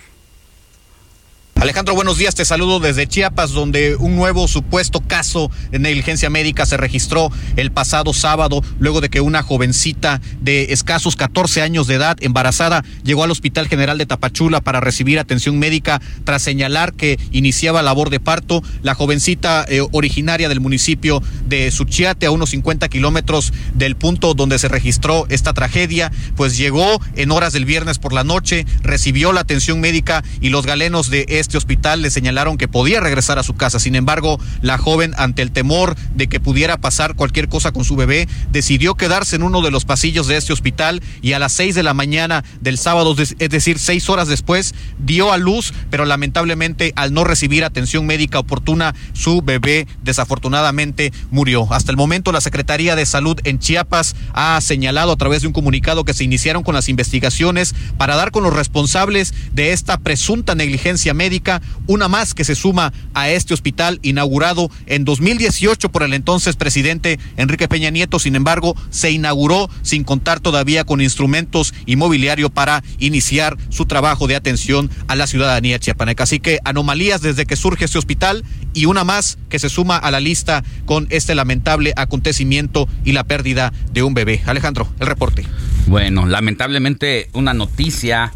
Alejandro, 1.63 1.95
buenos 1.95 2.19
días. 2.19 2.35
Te 2.35 2.45
saludo 2.45 2.81
desde 2.81 3.07
Chiapas, 3.07 3.53
donde 3.53 3.95
un 3.95 4.17
nuevo 4.17 4.49
supuesto 4.49 5.01
caso 5.01 5.49
de 5.71 5.79
negligencia 5.79 6.29
médica 6.29 6.67
se 6.67 6.77
registró 6.77 7.31
el 7.55 7.71
pasado 7.71 8.13
sábado, 8.13 8.65
luego 8.81 9.01
de 9.01 9.09
que 9.09 9.21
una 9.21 9.45
jovencita 9.45 10.21
de 10.41 10.73
escasos 10.73 11.15
14 11.15 11.63
años 11.63 11.87
de 11.87 11.95
edad, 11.95 12.17
embarazada, 12.19 12.83
llegó 13.05 13.23
al 13.23 13.31
Hospital 13.31 13.69
General 13.69 13.97
de 13.97 14.07
Tapachula 14.07 14.61
para 14.61 14.81
recibir 14.81 15.21
atención 15.21 15.61
médica 15.61 16.03
tras 16.25 16.43
señalar 16.43 16.95
que 16.95 17.17
iniciaba 17.31 17.81
labor 17.81 18.11
de 18.11 18.19
parto. 18.19 18.61
La 18.83 18.97
jovencita 18.97 19.65
eh, 19.69 19.87
originaria 19.93 20.49
del 20.49 20.59
municipio 20.59 21.23
de 21.47 21.71
Suchiate, 21.71 22.27
a 22.27 22.33
unos 22.33 22.51
50 22.51 22.89
kilómetros 22.89 23.53
del 23.75 23.95
punto 23.95 24.35
donde 24.35 24.59
se 24.59 24.67
registró 24.67 25.27
esta 25.29 25.53
tragedia, 25.53 26.11
pues 26.35 26.57
llegó 26.57 27.01
en 27.15 27.31
horas 27.31 27.53
del 27.53 27.67
viernes 27.67 28.01
por 28.01 28.13
la 28.13 28.25
noche, 28.25 28.67
recibió 28.83 29.33
la 29.33 29.43
atención 29.43 29.79
médica 29.79 30.25
y 30.41 30.49
los 30.49 30.67
galenos 30.67 31.09
de 31.09 31.25
este 31.29 31.52
este 31.53 31.59
hospital 31.59 32.01
le 32.01 32.11
señalaron 32.11 32.57
que 32.57 32.67
podía 32.67 33.01
regresar 33.01 33.39
a 33.39 33.43
su 33.43 33.53
casa. 33.53 33.79
Sin 33.79 33.95
embargo, 33.95 34.41
la 34.63 34.79
joven, 34.79 35.13
ante 35.19 35.43
el 35.43 35.53
temor 35.53 35.97
de 36.15 36.27
que 36.27 36.41
pudiera 36.41 36.79
pasar 36.79 37.15
cualquier 37.15 37.51
cosa 37.51 37.73
con 37.73 37.85
su 37.85 37.95
bebé, 37.95 38.27
decidió 38.51 38.95
quedarse 38.95 39.37
en 39.37 39.43
uno 39.43 39.61
de 39.61 39.71
los 39.71 39.85
pasillos 39.85 40.29
de 40.29 40.39
este 40.39 40.55
hospital 40.55 41.03
y 41.21 41.35
a 41.35 41.39
las 41.39 41.53
seis 41.53 41.75
de 41.75 41.83
la 41.83 41.93
mañana 41.93 42.43
del 42.63 42.79
sábado, 42.79 43.15
es 43.19 43.51
decir, 43.51 43.79
seis 43.79 44.09
horas 44.09 44.29
después, 44.29 44.75
dio 44.99 45.31
a 45.31 45.37
luz, 45.37 45.75
pero 45.91 46.07
lamentablemente 46.07 46.95
al 46.97 47.13
no 47.13 47.23
recibir 47.23 47.67
atención 47.67 48.07
médica 48.07 48.39
oportuna, 48.39 48.95
su 49.13 49.43
bebé 49.43 49.87
desafortunadamente 50.03 51.13
murió. 51.31 51.71
Hasta 51.71 51.91
el 51.91 51.99
momento, 51.99 52.33
la 52.33 52.41
Secretaría 52.41 52.97
de 52.97 53.05
Salud 53.05 53.39
en 53.45 53.59
Chiapas 53.59 54.17
ha 54.33 54.59
señalado 54.63 55.13
a 55.13 55.17
través 55.17 55.43
de 55.43 55.49
un 55.49 55.53
comunicado 55.53 56.07
que 56.07 56.15
se 56.15 56.25
iniciaron 56.25 56.63
con 56.63 56.75
las 56.75 56.89
investigaciones 56.89 57.75
para 57.99 58.17
dar 58.17 58.31
con 58.31 58.43
los 58.43 58.55
responsables 58.55 59.35
de 59.53 59.73
esta 59.73 59.99
presunta 59.99 60.55
negligencia 60.55 61.13
médica 61.13 61.42
una 61.87 62.09
más 62.09 62.35
que 62.35 62.45
se 62.45 62.55
suma 62.55 62.93
a 63.15 63.29
este 63.31 63.55
hospital 63.55 63.99
inaugurado 64.03 64.71
en 64.87 65.05
2018 65.05 65.91
por 65.91 66.03
el 66.03 66.15
entonces 66.15 66.57
presidente 66.57 67.19
Enrique 67.37 67.69
Peña 67.69 67.91
Nieto. 67.91 68.19
Sin 68.19 68.37
embargo, 68.37 68.77
se 68.91 69.11
inauguró 69.11 69.69
sin 69.83 70.05
contar 70.05 70.41
todavía 70.41 70.85
con 70.85 71.01
instrumentos 71.01 71.75
inmobiliario 71.87 72.51
para 72.51 72.83
iniciar 72.99 73.57
su 73.69 73.87
trabajo 73.87 74.27
de 74.27 74.37
atención 74.37 74.91
a 75.09 75.17
la 75.17 75.27
ciudadanía 75.27 75.79
chiapaneca. 75.79 76.25
Así 76.25 76.41
que 76.41 76.59
anomalías 76.65 77.23
desde 77.23 77.47
que 77.47 77.57
surge 77.57 77.85
este 77.85 77.99
hospital 77.99 78.45
y 78.75 78.87
una 78.87 79.05
más 79.05 79.39
que 79.49 79.59
se 79.59 79.69
suma 79.69 79.97
a 79.97 80.11
la 80.11 80.21
lista 80.21 80.63
con 80.87 81.07
este 81.11 81.35
lamentable 81.35 81.93
acontecimiento 81.97 82.89
y 83.05 83.13
la 83.13 83.25
pérdida 83.25 83.73
de 83.93 84.03
un 84.03 84.15
bebé. 84.15 84.43
Alejandro, 84.47 84.89
el 85.01 85.07
reporte. 85.07 85.47
Bueno, 85.87 86.27
lamentablemente 86.27 87.29
una 87.33 87.55
noticia 87.55 88.33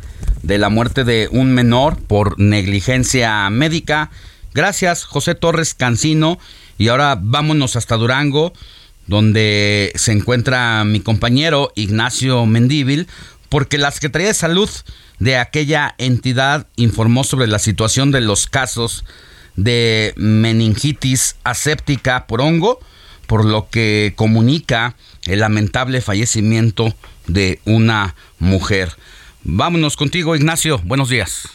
de 0.47 0.59
la 0.59 0.69
muerte 0.69 1.03
de 1.03 1.29
un 1.33 1.53
menor 1.53 1.99
por 1.99 2.39
negligencia 2.39 3.51
médica. 3.51 4.11
Gracias, 4.55 5.05
José 5.05 5.35
Torres 5.35 5.75
Cancino. 5.75 6.39
Y 6.79 6.87
ahora 6.89 7.19
vámonos 7.21 7.75
hasta 7.75 7.97
Durango, 7.97 8.53
donde 9.09 9.93
se 9.97 10.13
encuentra 10.13 10.85
mi 10.85 11.01
compañero 11.01 11.73
Ignacio 11.75 12.47
Mendíbil, 12.47 13.09
porque 13.49 13.77
la 13.77 13.91
Secretaría 13.91 14.29
de 14.29 14.35
Salud 14.35 14.71
de 15.19 15.37
aquella 15.37 15.97
entidad 15.99 16.69
informó 16.77 17.25
sobre 17.25 17.49
la 17.49 17.59
situación 17.59 18.13
de 18.13 18.21
los 18.21 18.47
casos 18.47 19.05
de 19.57 20.15
meningitis 20.17 21.37
aséptica 21.43 22.29
por 22.29 22.41
hongo, 22.41 22.79
por 23.27 23.45
lo 23.45 23.69
que 23.69 24.13
comunica 24.15 24.95
el 25.25 25.41
lamentable 25.41 26.01
fallecimiento 26.01 26.95
de 27.27 27.59
una 27.65 28.15
mujer. 28.39 28.93
Vámonos 29.49 29.95
contigo, 29.95 30.35
Ignacio. 30.35 30.79
Buenos 30.79 31.09
días. 31.09 31.49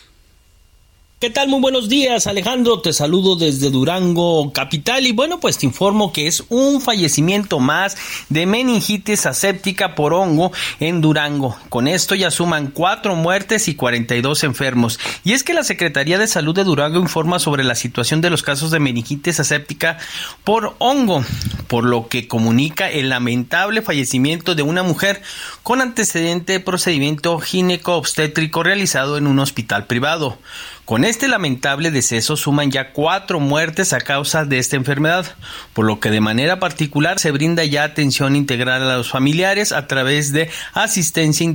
¿Qué 1.22 1.30
tal? 1.30 1.49
Muy 1.49 1.61
buenos 1.61 1.88
días, 1.88 2.26
Alejandro. 2.26 2.81
Te 2.81 2.93
saludo 2.93 3.35
desde 3.35 3.69
Durango, 3.69 4.52
capital. 4.53 5.06
Y 5.06 5.11
bueno, 5.11 5.39
pues 5.39 5.60
te 5.60 5.68
informo 5.68 6.11
que 6.11 6.26
es 6.26 6.43
un 6.49 6.81
fallecimiento 6.81 7.60
más 7.60 7.95
de 8.30 8.48
meningitis 8.48 9.27
aséptica 9.27 9.93
por 9.93 10.15
hongo 10.15 10.52
en 10.80 10.99
Durango. 10.99 11.56
Con 11.69 11.88
esto 11.88 12.15
ya 12.15 12.31
suman 12.31 12.72
cuatro 12.72 13.15
muertes 13.15 13.68
y 13.68 13.76
42 13.76 14.43
enfermos. 14.45 14.99
Y 15.23 15.34
es 15.34 15.43
que 15.43 15.53
la 15.53 15.64
Secretaría 15.64 16.18
de 16.18 16.26
Salud 16.26 16.56
de 16.56 16.64
Durango 16.64 16.98
informa 16.98 17.38
sobre 17.38 17.64
la 17.64 17.76
situación 17.76 18.22
de 18.22 18.31
los 18.31 18.41
casos 18.41 18.72
de 18.72 18.80
meningitis 18.80 19.39
aséptica 19.39 19.99
por 20.43 20.73
hongo, 20.80 21.23
por 21.68 21.84
lo 21.85 22.07
que 22.07 22.27
comunica 22.27 22.89
el 22.89 23.10
lamentable 23.10 23.84
fallecimiento 23.84 24.56
de 24.56 24.64
una 24.64 24.81
mujer 24.81 25.22
con 25.61 25.81
antecedente 25.81 26.53
de 26.53 26.60
procedimiento 26.61 27.38
gineco-obstétrico 27.38 28.64
realizado 28.64 29.18
en 29.18 29.27
un 29.27 29.38
hospital 29.38 29.85
privado. 29.85 30.39
Con 30.86 31.06
este 31.06 31.28
lamentable 31.28 31.91
deceso 31.91 32.36
suman 32.36 32.72
ya 32.72 32.91
cuatro 32.91 33.40
muertes 33.40 33.94
a 33.94 34.02
causa 34.02 34.45
de 34.45 34.58
esta 34.58 34.76
enfermedad, 34.76 35.26
por 35.74 35.86
lo 35.86 35.99
que 35.99 36.10
de 36.10 36.22
manera 36.22 36.60
particular 36.60 37.20
se 37.20 37.32
brinda 37.32 37.64
ya 37.64 37.84
atención 37.84 38.36
integral 38.36 38.90
a 38.90 38.98
los 38.98 39.10
familiares 39.10 39.72
a 39.72 39.88
través 39.88 40.34
de 40.34 40.49
asistencia 40.74 41.45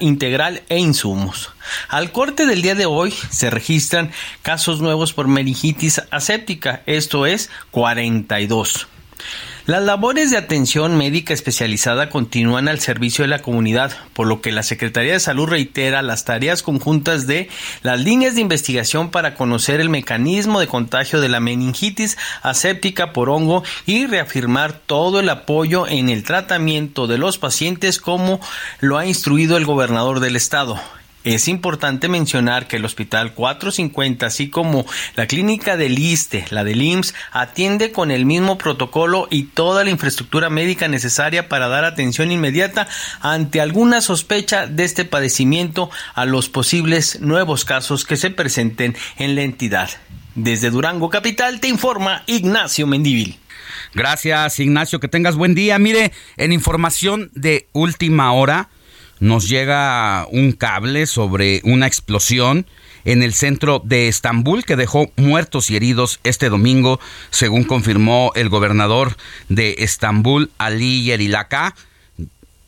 integral 0.00 0.62
e 0.68 0.78
insumos. 0.78 1.52
Al 1.88 2.10
corte 2.10 2.46
del 2.46 2.62
día 2.62 2.74
de 2.74 2.86
hoy 2.86 3.12
se 3.30 3.50
registran 3.50 4.10
casos 4.42 4.80
nuevos 4.80 5.12
por 5.12 5.28
meningitis 5.28 6.02
aséptica, 6.10 6.82
esto 6.86 7.26
es 7.26 7.50
42. 7.70 8.88
Las 9.66 9.82
labores 9.82 10.30
de 10.30 10.38
atención 10.38 10.96
médica 10.96 11.34
especializada 11.34 12.08
continúan 12.08 12.66
al 12.66 12.80
servicio 12.80 13.24
de 13.24 13.28
la 13.28 13.42
comunidad, 13.42 13.92
por 14.14 14.26
lo 14.26 14.40
que 14.40 14.52
la 14.52 14.62
Secretaría 14.62 15.12
de 15.12 15.20
Salud 15.20 15.48
reitera 15.48 16.00
las 16.00 16.24
tareas 16.24 16.62
conjuntas 16.62 17.26
de 17.26 17.50
las 17.82 18.00
líneas 18.00 18.34
de 18.34 18.40
investigación 18.40 19.10
para 19.10 19.34
conocer 19.34 19.80
el 19.80 19.90
mecanismo 19.90 20.60
de 20.60 20.66
contagio 20.66 21.20
de 21.20 21.28
la 21.28 21.40
meningitis 21.40 22.16
aséptica 22.42 23.12
por 23.12 23.28
hongo 23.28 23.62
y 23.84 24.06
reafirmar 24.06 24.72
todo 24.72 25.20
el 25.20 25.28
apoyo 25.28 25.86
en 25.86 26.08
el 26.08 26.24
tratamiento 26.24 27.06
de 27.06 27.18
los 27.18 27.36
pacientes 27.36 28.00
como 28.00 28.40
lo 28.80 28.96
ha 28.96 29.04
instruido 29.04 29.58
el 29.58 29.66
gobernador 29.66 30.20
del 30.20 30.36
estado. 30.36 30.80
Es 31.22 31.48
importante 31.48 32.08
mencionar 32.08 32.66
que 32.66 32.76
el 32.76 32.84
Hospital 32.86 33.34
450, 33.34 34.24
así 34.24 34.48
como 34.48 34.86
la 35.16 35.26
clínica 35.26 35.76
del 35.76 35.98
ISTE, 35.98 36.46
la 36.48 36.64
del 36.64 36.80
IMSS, 36.80 37.14
atiende 37.30 37.92
con 37.92 38.10
el 38.10 38.24
mismo 38.24 38.56
protocolo 38.56 39.28
y 39.30 39.44
toda 39.44 39.84
la 39.84 39.90
infraestructura 39.90 40.48
médica 40.48 40.88
necesaria 40.88 41.48
para 41.50 41.68
dar 41.68 41.84
atención 41.84 42.32
inmediata 42.32 42.88
ante 43.20 43.60
alguna 43.60 44.00
sospecha 44.00 44.66
de 44.66 44.84
este 44.84 45.04
padecimiento 45.04 45.90
a 46.14 46.24
los 46.24 46.48
posibles 46.48 47.20
nuevos 47.20 47.66
casos 47.66 48.06
que 48.06 48.16
se 48.16 48.30
presenten 48.30 48.96
en 49.18 49.34
la 49.34 49.42
entidad. 49.42 49.90
Desde 50.34 50.70
Durango 50.70 51.10
Capital 51.10 51.60
te 51.60 51.68
informa 51.68 52.22
Ignacio 52.28 52.86
Mendívil. 52.86 53.38
Gracias 53.92 54.58
Ignacio, 54.58 55.00
que 55.00 55.08
tengas 55.08 55.36
buen 55.36 55.54
día. 55.54 55.78
Mire, 55.78 56.12
en 56.38 56.52
información 56.52 57.30
de 57.34 57.68
última 57.72 58.32
hora, 58.32 58.70
nos 59.20 59.48
llega 59.48 60.26
un 60.30 60.52
cable 60.52 61.06
sobre 61.06 61.60
una 61.64 61.86
explosión 61.86 62.66
en 63.04 63.22
el 63.22 63.32
centro 63.32 63.80
de 63.84 64.08
Estambul 64.08 64.64
que 64.64 64.76
dejó 64.76 65.10
muertos 65.16 65.70
y 65.70 65.76
heridos 65.76 66.20
este 66.24 66.48
domingo, 66.48 67.00
según 67.30 67.64
confirmó 67.64 68.32
el 68.34 68.48
gobernador 68.48 69.16
de 69.48 69.76
Estambul, 69.78 70.50
Ali 70.58 71.04
Yerilaka. 71.04 71.74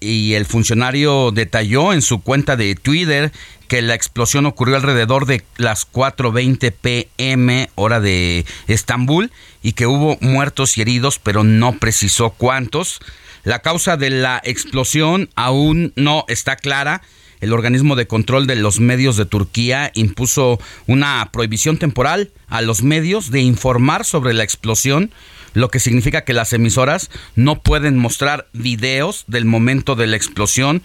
Y 0.00 0.34
el 0.34 0.46
funcionario 0.46 1.30
detalló 1.30 1.92
en 1.92 2.02
su 2.02 2.22
cuenta 2.22 2.56
de 2.56 2.74
Twitter 2.74 3.30
que 3.68 3.82
la 3.82 3.94
explosión 3.94 4.46
ocurrió 4.46 4.74
alrededor 4.74 5.26
de 5.26 5.44
las 5.56 5.90
4.20 5.90 6.72
pm 6.72 7.70
hora 7.76 8.00
de 8.00 8.44
Estambul 8.66 9.30
y 9.62 9.72
que 9.72 9.86
hubo 9.86 10.18
muertos 10.20 10.76
y 10.76 10.82
heridos, 10.82 11.20
pero 11.20 11.44
no 11.44 11.78
precisó 11.78 12.30
cuántos. 12.30 13.00
La 13.44 13.60
causa 13.60 13.96
de 13.96 14.10
la 14.10 14.40
explosión 14.44 15.28
aún 15.34 15.92
no 15.96 16.24
está 16.28 16.56
clara. 16.56 17.02
El 17.40 17.52
organismo 17.52 17.96
de 17.96 18.06
control 18.06 18.46
de 18.46 18.54
los 18.54 18.78
medios 18.78 19.16
de 19.16 19.26
Turquía 19.26 19.90
impuso 19.94 20.60
una 20.86 21.28
prohibición 21.32 21.76
temporal 21.76 22.30
a 22.46 22.62
los 22.62 22.84
medios 22.84 23.32
de 23.32 23.40
informar 23.40 24.04
sobre 24.04 24.32
la 24.32 24.44
explosión, 24.44 25.10
lo 25.52 25.68
que 25.68 25.80
significa 25.80 26.24
que 26.24 26.34
las 26.34 26.52
emisoras 26.52 27.10
no 27.34 27.60
pueden 27.60 27.98
mostrar 27.98 28.48
videos 28.52 29.24
del 29.26 29.44
momento 29.44 29.96
de 29.96 30.06
la 30.06 30.16
explosión 30.16 30.82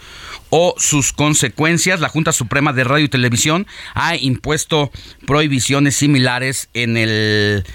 o 0.50 0.74
sus 0.80 1.14
consecuencias. 1.14 2.00
La 2.00 2.10
Junta 2.10 2.32
Suprema 2.32 2.74
de 2.74 2.84
Radio 2.84 3.06
y 3.06 3.10
Televisión 3.10 3.68
ha 3.94 4.16
impuesto 4.16 4.90
prohibiciones 5.28 5.96
similares 5.96 6.70
en 6.74 6.98
el 6.98 7.66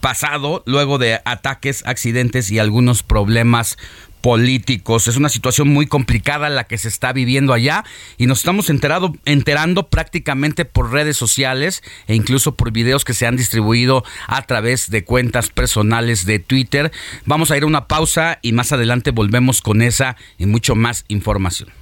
pasado 0.00 0.64
luego 0.66 0.98
de 0.98 1.20
ataques, 1.24 1.84
accidentes 1.86 2.50
y 2.50 2.58
algunos 2.58 3.04
problemas 3.04 3.78
políticos. 4.22 5.08
Es 5.08 5.16
una 5.16 5.28
situación 5.28 5.68
muy 5.68 5.86
complicada 5.86 6.48
la 6.48 6.64
que 6.64 6.78
se 6.78 6.88
está 6.88 7.12
viviendo 7.12 7.52
allá 7.52 7.84
y 8.16 8.26
nos 8.26 8.38
estamos 8.38 8.70
enterado, 8.70 9.14
enterando 9.26 9.88
prácticamente 9.88 10.64
por 10.64 10.92
redes 10.92 11.16
sociales 11.16 11.82
e 12.06 12.14
incluso 12.14 12.54
por 12.54 12.72
videos 12.72 13.04
que 13.04 13.14
se 13.14 13.26
han 13.26 13.36
distribuido 13.36 14.04
a 14.28 14.42
través 14.42 14.90
de 14.90 15.04
cuentas 15.04 15.50
personales 15.50 16.24
de 16.24 16.38
Twitter. 16.38 16.92
Vamos 17.26 17.50
a 17.50 17.56
ir 17.56 17.64
a 17.64 17.66
una 17.66 17.88
pausa 17.88 18.38
y 18.40 18.52
más 18.52 18.72
adelante 18.72 19.10
volvemos 19.10 19.60
con 19.60 19.82
esa 19.82 20.16
y 20.38 20.46
mucho 20.46 20.74
más 20.74 21.04
información. 21.08 21.81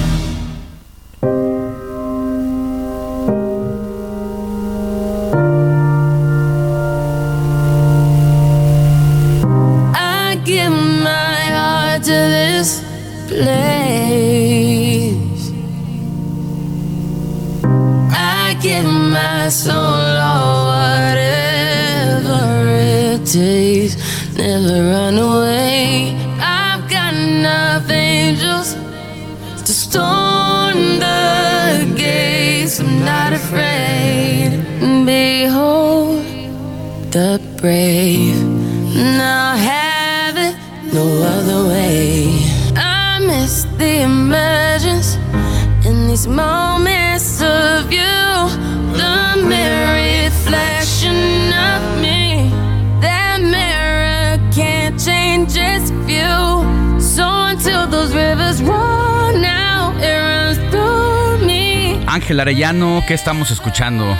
¿Qué 63.07 63.13
estamos 63.13 63.51
escuchando? 63.51 64.17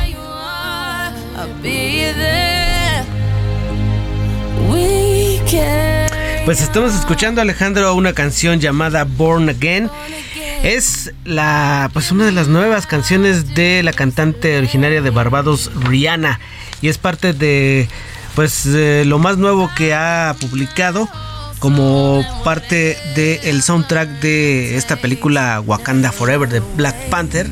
Pues 6.45 6.61
estamos 6.61 6.95
escuchando 6.95 7.41
Alejandro 7.41 7.93
una 7.95 8.13
canción 8.13 8.59
llamada 8.59 9.03
Born 9.03 9.49
Again. 9.49 9.89
Es 10.63 11.13
la 11.25 11.89
pues 11.93 12.11
una 12.11 12.25
de 12.25 12.31
las 12.31 12.47
nuevas 12.47 12.87
canciones 12.87 13.55
de 13.55 13.83
la 13.83 13.93
cantante 13.93 14.57
originaria 14.57 15.01
de 15.01 15.09
Barbados 15.09 15.71
Rihanna 15.75 16.39
y 16.81 16.89
es 16.89 16.97
parte 16.97 17.33
de 17.33 17.87
pues 18.35 18.65
lo 18.65 19.19
más 19.19 19.37
nuevo 19.37 19.69
que 19.75 19.93
ha 19.93 20.35
publicado 20.39 21.09
como 21.59 22.25
parte 22.43 22.97
del 23.15 23.61
soundtrack 23.61 24.09
de 24.19 24.77
esta 24.77 24.95
película 24.95 25.61
Wakanda 25.61 26.11
Forever 26.11 26.49
de 26.49 26.61
Black 26.75 26.95
Panther. 27.09 27.47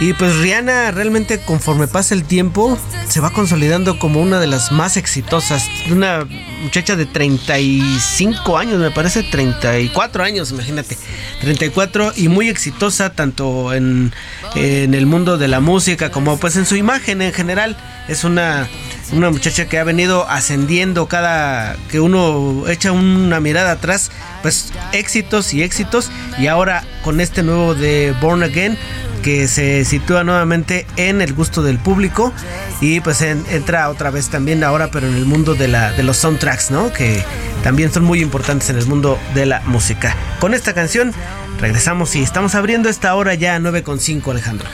Y 0.00 0.14
pues 0.14 0.34
Rihanna 0.38 0.92
realmente 0.92 1.38
conforme 1.40 1.86
pasa 1.86 2.14
el 2.14 2.24
tiempo 2.24 2.78
se 3.06 3.20
va 3.20 3.30
consolidando 3.30 3.98
como 3.98 4.22
una 4.22 4.40
de 4.40 4.46
las 4.46 4.72
más 4.72 4.96
exitosas. 4.96 5.68
Una 5.90 6.26
muchacha 6.62 6.96
de 6.96 7.04
35 7.04 8.56
años, 8.56 8.78
me 8.78 8.90
parece 8.90 9.22
34 9.22 10.24
años, 10.24 10.52
imagínate. 10.52 10.96
34 11.42 12.14
y 12.16 12.28
muy 12.28 12.48
exitosa 12.48 13.10
tanto 13.12 13.74
en, 13.74 14.14
en 14.54 14.94
el 14.94 15.04
mundo 15.04 15.36
de 15.36 15.48
la 15.48 15.60
música 15.60 16.10
como 16.10 16.38
pues 16.38 16.56
en 16.56 16.64
su 16.64 16.76
imagen 16.76 17.20
en 17.20 17.34
general. 17.34 17.76
Es 18.08 18.24
una, 18.24 18.68
una 19.12 19.28
muchacha 19.28 19.68
que 19.68 19.78
ha 19.78 19.84
venido 19.84 20.26
ascendiendo 20.30 21.08
cada 21.08 21.76
que 21.90 22.00
uno 22.00 22.66
echa 22.68 22.92
una 22.92 23.38
mirada 23.40 23.72
atrás. 23.72 24.10
Pues 24.40 24.72
éxitos 24.94 25.52
y 25.52 25.62
éxitos. 25.62 26.10
Y 26.38 26.46
ahora 26.46 26.84
con 27.02 27.20
este 27.20 27.42
nuevo 27.42 27.74
de 27.74 28.14
Born 28.22 28.42
Again 28.42 28.78
que 29.22 29.46
se 29.48 29.84
sitúa 29.84 30.24
nuevamente 30.24 30.86
en 30.96 31.20
el 31.20 31.32
gusto 31.34 31.62
del 31.62 31.78
público 31.78 32.32
y 32.80 33.00
pues 33.00 33.22
en- 33.22 33.44
entra 33.50 33.88
otra 33.90 34.10
vez 34.10 34.28
también 34.28 34.64
ahora 34.64 34.90
pero 34.90 35.06
en 35.06 35.14
el 35.16 35.24
mundo 35.26 35.54
de, 35.54 35.68
la, 35.68 35.92
de 35.92 36.02
los 36.02 36.16
soundtracks, 36.16 36.70
¿no? 36.70 36.92
Que 36.92 37.22
también 37.62 37.92
son 37.92 38.04
muy 38.04 38.20
importantes 38.20 38.70
en 38.70 38.78
el 38.78 38.86
mundo 38.86 39.18
de 39.34 39.46
la 39.46 39.60
música. 39.62 40.16
Con 40.40 40.54
esta 40.54 40.72
canción 40.74 41.12
regresamos 41.60 42.14
y 42.16 42.22
estamos 42.22 42.54
abriendo 42.54 42.88
esta 42.88 43.14
hora 43.14 43.34
ya 43.34 43.56
a 43.56 43.58
9.5 43.58 44.30
Alejandro. 44.30 44.68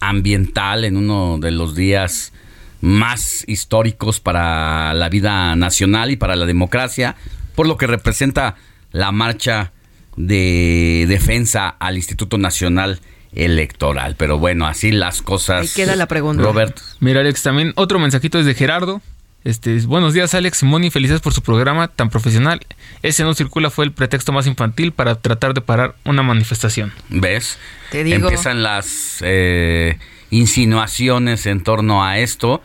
ambiental 0.00 0.84
en 0.84 0.96
uno 0.96 1.38
de 1.40 1.52
los 1.52 1.76
días 1.76 2.32
más 2.80 3.44
históricos 3.46 4.18
para 4.18 4.92
la 4.92 5.08
vida 5.08 5.54
nacional 5.54 6.10
y 6.10 6.16
para 6.16 6.34
la 6.34 6.46
democracia, 6.46 7.14
por 7.54 7.68
lo 7.68 7.76
que 7.76 7.86
representa 7.86 8.56
la 8.90 9.12
marcha 9.12 9.70
de 10.16 11.04
defensa 11.06 11.68
al 11.78 11.94
Instituto 11.96 12.38
Nacional 12.38 12.98
Electoral. 13.30 14.16
Pero 14.16 14.40
bueno, 14.40 14.66
así 14.66 14.90
las 14.90 15.22
cosas. 15.22 15.62
Ahí 15.62 15.68
queda 15.68 15.94
la 15.94 16.06
pregunta. 16.08 16.42
Robert. 16.42 16.76
Mira, 16.98 17.20
Alex, 17.20 17.44
también 17.44 17.72
otro 17.76 18.00
mensajito 18.00 18.40
es 18.40 18.46
de 18.46 18.54
Gerardo. 18.54 19.00
Este, 19.46 19.78
buenos 19.82 20.12
días, 20.12 20.34
Alex, 20.34 20.64
Moni, 20.64 20.90
felices 20.90 21.20
por 21.20 21.32
su 21.32 21.40
programa 21.40 21.86
tan 21.86 22.10
profesional. 22.10 22.58
Ese 23.04 23.22
no 23.22 23.32
circula 23.32 23.70
fue 23.70 23.84
el 23.84 23.92
pretexto 23.92 24.32
más 24.32 24.48
infantil 24.48 24.90
para 24.90 25.20
tratar 25.20 25.54
de 25.54 25.60
parar 25.60 25.94
una 26.04 26.24
manifestación. 26.24 26.92
¿Ves? 27.10 27.56
Te 27.92 28.02
digo. 28.02 28.16
Empiezan 28.16 28.64
las 28.64 29.18
eh, 29.20 30.00
insinuaciones 30.30 31.46
en 31.46 31.62
torno 31.62 32.04
a 32.04 32.18
esto, 32.18 32.60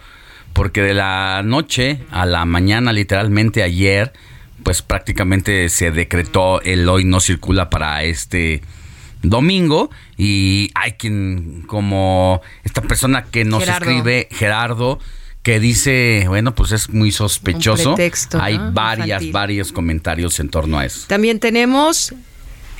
porque 0.54 0.82
de 0.82 0.96
la 0.96 1.44
noche 1.46 2.00
a 2.10 2.26
la 2.26 2.46
mañana, 2.46 2.94
literalmente 2.94 3.62
ayer, 3.62 4.12
pues 4.64 4.82
prácticamente 4.82 5.70
se 5.70 5.92
decretó 5.92 6.64
el 6.64 6.90
hoy 6.90 7.06
no 7.06 7.20
circula 7.20 7.70
para 7.70 8.02
este 8.06 8.64
domingo 9.22 9.92
y 10.18 10.72
hay 10.74 10.94
quien 10.94 11.62
como 11.68 12.42
esta 12.64 12.82
persona 12.82 13.26
que 13.26 13.46
nos 13.46 13.60
Gerardo. 13.60 13.86
escribe 13.88 14.28
Gerardo 14.32 14.98
que 15.44 15.60
dice, 15.60 16.26
bueno, 16.28 16.54
pues 16.54 16.72
es 16.72 16.90
muy 16.90 17.12
sospechoso. 17.12 17.96
Pretexto, 17.96 18.42
hay 18.42 18.58
¿no? 18.58 18.72
varias, 18.72 19.08
Infantil. 19.08 19.32
varios 19.32 19.72
comentarios 19.72 20.40
en 20.40 20.50
torno 20.50 20.80
a 20.80 20.86
eso. 20.86 21.06
También 21.08 21.40
tenemos 21.40 22.14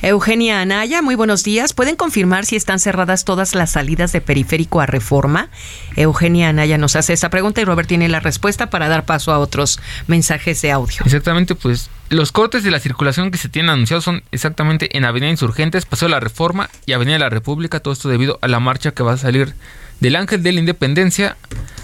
Eugenia 0.02 0.60
Anaya. 0.60 1.00
Muy 1.00 1.14
buenos 1.14 1.44
días. 1.44 1.72
¿Pueden 1.72 1.94
confirmar 1.94 2.44
si 2.44 2.56
están 2.56 2.80
cerradas 2.80 3.24
todas 3.24 3.54
las 3.54 3.70
salidas 3.70 4.12
de 4.12 4.20
periférico 4.20 4.80
a 4.80 4.86
reforma? 4.86 5.48
Eugenia 5.96 6.48
Anaya 6.48 6.76
nos 6.76 6.96
hace 6.96 7.12
esa 7.12 7.30
pregunta 7.30 7.60
y 7.60 7.64
Robert 7.64 7.88
tiene 7.88 8.08
la 8.08 8.18
respuesta 8.20 8.68
para 8.68 8.88
dar 8.88 9.04
paso 9.06 9.32
a 9.32 9.38
otros 9.38 9.80
mensajes 10.08 10.60
de 10.62 10.72
audio. 10.72 11.02
Exactamente, 11.04 11.54
pues 11.56 11.88
los 12.08 12.30
cortes 12.30 12.64
de 12.64 12.70
la 12.70 12.80
circulación 12.80 13.30
que 13.30 13.38
se 13.38 13.48
tienen 13.48 13.70
anunciados 13.70 14.04
son 14.04 14.22
exactamente 14.32 14.96
en 14.96 15.04
Avenida 15.04 15.30
Insurgentes, 15.30 15.86
Paseo 15.86 16.06
de 16.08 16.14
la 16.14 16.20
Reforma 16.20 16.68
y 16.84 16.92
Avenida 16.92 17.14
de 17.14 17.20
la 17.20 17.30
República. 17.30 17.80
Todo 17.80 17.94
esto 17.94 18.08
debido 18.08 18.38
a 18.42 18.48
la 18.48 18.58
marcha 18.60 18.92
que 18.92 19.02
va 19.04 19.12
a 19.12 19.18
salir 19.18 19.54
del 20.00 20.16
Ángel 20.16 20.42
de 20.42 20.52
la 20.52 20.58
Independencia 20.58 21.36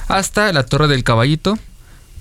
hasta 0.08 0.52
la 0.52 0.64
Torre 0.64 0.88
del 0.88 1.04
Caballito. 1.04 1.58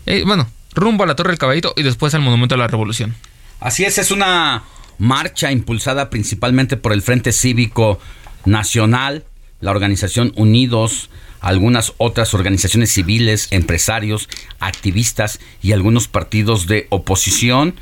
Eh, 0.05 0.23
bueno, 0.25 0.47
rumbo 0.73 1.03
a 1.03 1.07
la 1.07 1.15
Torre 1.15 1.31
del 1.31 1.39
Caballito 1.39 1.73
y 1.75 1.83
después 1.83 2.13
al 2.13 2.21
Monumento 2.21 2.55
a 2.55 2.57
la 2.57 2.67
Revolución. 2.67 3.15
Así 3.59 3.85
es, 3.85 3.97
es 3.97 4.11
una 4.11 4.63
marcha 4.99 5.51
impulsada 5.51 6.09
principalmente 6.09 6.77
por 6.77 6.93
el 6.93 7.01
Frente 7.01 7.31
Cívico 7.31 7.99
Nacional, 8.45 9.23
la 9.61 9.71
organización 9.71 10.33
Unidos, 10.35 11.09
algunas 11.39 11.93
otras 11.97 12.33
organizaciones 12.33 12.91
civiles, 12.91 13.47
empresarios, 13.51 14.29
activistas 14.59 15.39
y 15.61 15.71
algunos 15.71 16.07
partidos 16.07 16.67
de 16.67 16.87
oposición 16.89 17.75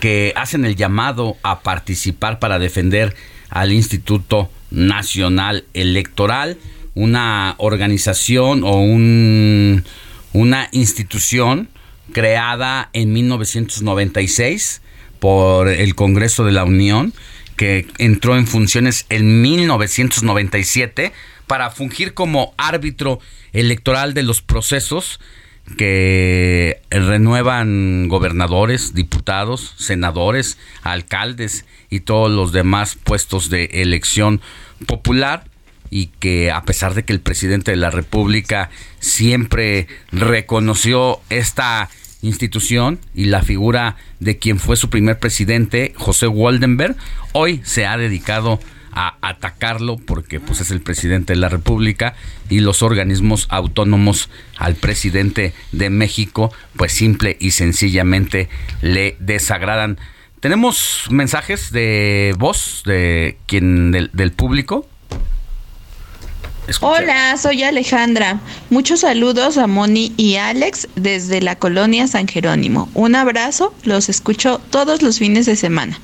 que 0.00 0.32
hacen 0.36 0.64
el 0.64 0.76
llamado 0.76 1.36
a 1.42 1.60
participar 1.60 2.38
para 2.38 2.58
defender 2.58 3.14
al 3.50 3.72
Instituto 3.72 4.50
Nacional 4.70 5.64
Electoral, 5.74 6.56
una 6.94 7.54
organización 7.58 8.64
o 8.64 8.80
un, 8.80 9.84
una 10.32 10.68
institución 10.72 11.68
creada 12.12 12.90
en 12.92 13.12
1996 13.12 14.82
por 15.18 15.68
el 15.68 15.94
Congreso 15.94 16.44
de 16.44 16.52
la 16.52 16.64
Unión, 16.64 17.14
que 17.56 17.86
entró 17.98 18.36
en 18.36 18.46
funciones 18.46 19.06
en 19.08 19.40
1997 19.40 21.12
para 21.46 21.70
fungir 21.70 22.14
como 22.14 22.54
árbitro 22.56 23.20
electoral 23.52 24.14
de 24.14 24.22
los 24.22 24.42
procesos 24.42 25.20
que 25.76 26.82
renuevan 26.90 28.08
gobernadores, 28.08 28.94
diputados, 28.94 29.74
senadores, 29.78 30.58
alcaldes 30.82 31.64
y 31.88 32.00
todos 32.00 32.30
los 32.30 32.52
demás 32.52 32.96
puestos 32.96 33.48
de 33.48 33.66
elección 33.66 34.40
popular 34.86 35.44
y 35.92 36.06
que 36.06 36.50
a 36.50 36.62
pesar 36.62 36.94
de 36.94 37.04
que 37.04 37.12
el 37.12 37.20
presidente 37.20 37.70
de 37.70 37.76
la 37.76 37.90
República 37.90 38.70
siempre 38.98 39.88
reconoció 40.10 41.20
esta 41.28 41.90
institución 42.22 42.98
y 43.14 43.26
la 43.26 43.42
figura 43.42 43.96
de 44.18 44.38
quien 44.38 44.58
fue 44.58 44.76
su 44.76 44.88
primer 44.88 45.18
presidente, 45.18 45.92
José 45.96 46.28
Waldenberg, 46.28 46.96
hoy 47.32 47.60
se 47.62 47.84
ha 47.84 47.98
dedicado 47.98 48.58
a 48.92 49.16
atacarlo 49.20 49.98
porque 49.98 50.40
pues 50.40 50.62
es 50.62 50.70
el 50.70 50.80
presidente 50.80 51.34
de 51.34 51.38
la 51.38 51.50
República 51.50 52.14
y 52.48 52.60
los 52.60 52.82
organismos 52.82 53.46
autónomos 53.50 54.30
al 54.56 54.76
presidente 54.76 55.52
de 55.72 55.90
México 55.90 56.54
pues 56.74 56.92
simple 56.92 57.36
y 57.38 57.50
sencillamente 57.50 58.48
le 58.80 59.16
desagradan. 59.20 59.98
Tenemos 60.40 61.04
mensajes 61.10 61.70
de 61.70 62.34
voz 62.38 62.82
de 62.86 63.36
quien 63.46 63.92
del, 63.92 64.08
del 64.14 64.32
público. 64.32 64.88
Hola, 66.80 67.36
soy 67.36 67.62
Alejandra. 67.62 68.40
Muchos 68.70 69.00
saludos 69.00 69.58
a 69.58 69.66
Moni 69.66 70.12
y 70.16 70.36
Alex 70.36 70.88
desde 70.96 71.40
la 71.40 71.56
colonia 71.56 72.06
San 72.06 72.26
Jerónimo. 72.26 72.88
Un 72.94 73.14
abrazo, 73.14 73.74
los 73.84 74.08
escucho 74.08 74.60
todos 74.70 75.02
los 75.02 75.18
fines 75.18 75.46
de 75.46 75.56
semana. 75.56 75.98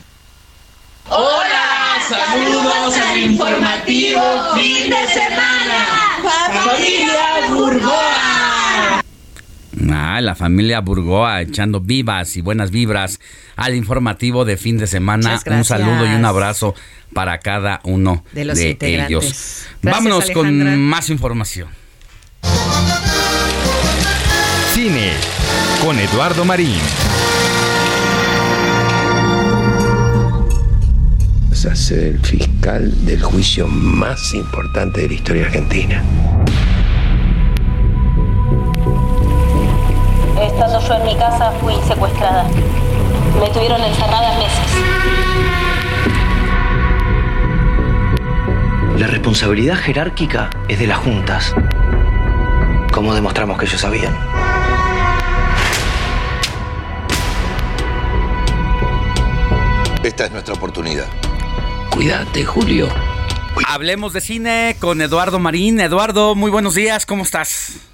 Hola, 1.08 1.96
saludos 2.08 2.96
al 2.96 3.18
informativo 3.18 4.20
fin 4.54 4.90
de 4.90 5.06
semana. 5.08 5.86
Familia 6.52 7.48
Burgoa. 7.48 8.37
Ah, 9.90 10.20
la 10.20 10.34
familia 10.34 10.80
Burgoa 10.80 11.40
echando 11.40 11.80
vivas 11.80 12.36
y 12.36 12.40
buenas 12.40 12.70
vibras 12.70 13.20
al 13.56 13.74
informativo 13.74 14.44
de 14.44 14.56
fin 14.56 14.78
de 14.78 14.86
semana. 14.86 15.40
Un 15.46 15.64
saludo 15.64 16.06
y 16.06 16.14
un 16.14 16.24
abrazo 16.24 16.74
para 17.12 17.38
cada 17.38 17.80
uno 17.84 18.24
De 18.32 18.40
de, 18.40 18.44
los 18.46 18.60
integrantes. 18.60 19.08
ellos. 19.10 19.22
Gracias, 19.22 20.04
Vámonos 20.04 20.24
Alejandra. 20.24 20.72
con 20.72 20.80
más 20.82 21.10
información. 21.10 21.68
Cine 24.74 25.12
con 25.82 25.98
Eduardo 25.98 26.44
Marín. 26.44 26.80
a 31.66 31.74
ser 31.74 31.98
el 32.04 32.18
fiscal 32.20 33.04
del 33.04 33.20
juicio 33.20 33.66
más 33.66 34.32
importante 34.32 35.02
de 35.02 35.08
la 35.08 35.14
historia 35.14 35.46
argentina. 35.46 36.04
Estando 40.40 40.80
yo 40.80 40.94
en 40.94 41.04
mi 41.04 41.16
casa 41.16 41.52
fui 41.60 41.74
secuestrada. 41.86 42.44
Me 43.40 43.48
tuvieron 43.50 43.82
encerrada 43.82 44.38
meses. 44.38 44.58
La 48.98 49.06
responsabilidad 49.06 49.76
jerárquica 49.76 50.50
es 50.68 50.78
de 50.78 50.86
las 50.86 50.98
juntas. 50.98 51.54
¿Cómo 52.92 53.14
demostramos 53.14 53.58
que 53.58 53.66
ellos 53.66 53.80
sabían? 53.80 54.16
Esta 60.02 60.24
es 60.26 60.30
nuestra 60.30 60.54
oportunidad. 60.54 61.06
Cuídate, 61.90 62.44
Julio. 62.44 62.88
Hablemos 63.66 64.12
de 64.12 64.20
cine 64.20 64.76
con 64.78 65.00
Eduardo 65.00 65.38
Marín. 65.38 65.80
Eduardo, 65.80 66.34
muy 66.34 66.50
buenos 66.50 66.74
días, 66.74 67.06
¿cómo 67.06 67.24
estás? 67.24 67.88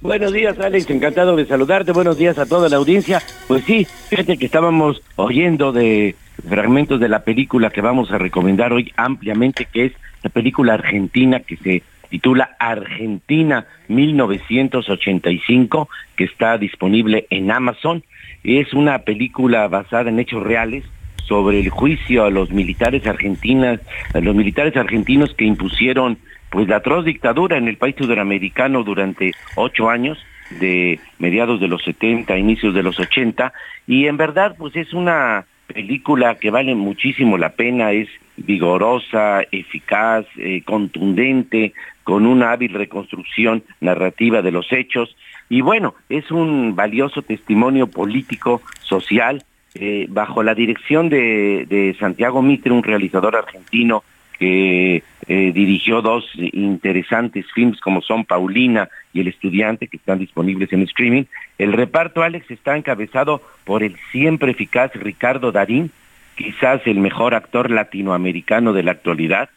Buenos 0.00 0.32
días, 0.32 0.56
Alex, 0.60 0.88
encantado 0.90 1.34
de 1.34 1.44
saludarte. 1.44 1.90
Buenos 1.90 2.16
días 2.16 2.38
a 2.38 2.46
toda 2.46 2.68
la 2.68 2.76
audiencia. 2.76 3.20
Pues 3.48 3.64
sí, 3.64 3.84
fíjate 4.08 4.38
que 4.38 4.46
estábamos 4.46 5.02
oyendo 5.16 5.72
de 5.72 6.14
fragmentos 6.48 7.00
de 7.00 7.08
la 7.08 7.24
película 7.24 7.70
que 7.70 7.80
vamos 7.80 8.12
a 8.12 8.18
recomendar 8.18 8.72
hoy 8.72 8.92
ampliamente, 8.96 9.64
que 9.64 9.86
es 9.86 9.92
la 10.22 10.30
película 10.30 10.74
argentina 10.74 11.40
que 11.40 11.56
se 11.56 11.82
titula 12.10 12.54
Argentina 12.60 13.66
1985, 13.88 15.88
que 16.14 16.24
está 16.24 16.58
disponible 16.58 17.26
en 17.30 17.50
Amazon. 17.50 18.04
Es 18.44 18.72
una 18.74 19.00
película 19.00 19.66
basada 19.66 20.10
en 20.10 20.20
hechos 20.20 20.44
reales 20.44 20.84
sobre 21.24 21.58
el 21.58 21.70
juicio 21.70 22.24
a 22.24 22.30
los 22.30 22.52
militares 22.52 23.04
argentinas, 23.04 23.80
a 24.14 24.20
los 24.20 24.36
militares 24.36 24.76
argentinos 24.76 25.34
que 25.34 25.44
impusieron 25.44 26.18
pues 26.50 26.68
la 26.68 26.76
atroz 26.76 27.04
dictadura 27.04 27.56
en 27.56 27.68
el 27.68 27.76
país 27.76 27.96
sudamericano 27.96 28.82
durante 28.82 29.32
ocho 29.56 29.90
años 29.90 30.18
de 30.60 30.98
mediados 31.18 31.60
de 31.60 31.68
los 31.68 31.82
70, 31.84 32.36
inicios 32.38 32.74
de 32.74 32.82
los 32.82 32.98
80 32.98 33.52
y 33.86 34.06
en 34.06 34.16
verdad 34.16 34.54
pues 34.58 34.74
es 34.76 34.92
una 34.94 35.46
película 35.66 36.36
que 36.36 36.50
vale 36.50 36.74
muchísimo 36.74 37.36
la 37.36 37.50
pena, 37.50 37.92
es 37.92 38.08
vigorosa, 38.36 39.42
eficaz, 39.52 40.24
eh, 40.38 40.62
contundente, 40.64 41.74
con 42.04 42.24
una 42.24 42.52
hábil 42.52 42.72
reconstrucción 42.72 43.62
narrativa 43.80 44.40
de 44.40 44.52
los 44.52 44.72
hechos 44.72 45.14
y 45.50 45.60
bueno, 45.60 45.94
es 46.08 46.30
un 46.30 46.74
valioso 46.74 47.22
testimonio 47.22 47.86
político, 47.86 48.62
social, 48.82 49.44
eh, 49.74 50.06
bajo 50.08 50.42
la 50.42 50.54
dirección 50.54 51.08
de, 51.08 51.66
de 51.68 51.94
Santiago 51.98 52.42
Mitre, 52.42 52.72
un 52.72 52.82
realizador 52.82 53.36
argentino 53.36 54.02
que 54.38 55.02
eh, 55.26 55.52
dirigió 55.52 56.00
dos 56.00 56.24
interesantes 56.36 57.44
films 57.52 57.80
como 57.80 58.02
son 58.02 58.24
Paulina 58.24 58.88
y 59.12 59.20
El 59.20 59.28
Estudiante, 59.28 59.88
que 59.88 59.96
están 59.96 60.18
disponibles 60.18 60.72
en 60.72 60.82
streaming. 60.82 61.24
El 61.58 61.72
reparto, 61.72 62.22
Alex, 62.22 62.50
está 62.50 62.76
encabezado 62.76 63.42
por 63.64 63.82
el 63.82 63.96
siempre 64.12 64.52
eficaz 64.52 64.92
Ricardo 64.94 65.52
Darín, 65.52 65.90
quizás 66.36 66.80
el 66.86 67.00
mejor 67.00 67.34
actor 67.34 67.70
latinoamericano 67.70 68.72
de 68.72 68.84
la 68.84 68.92
actualidad. 68.92 69.50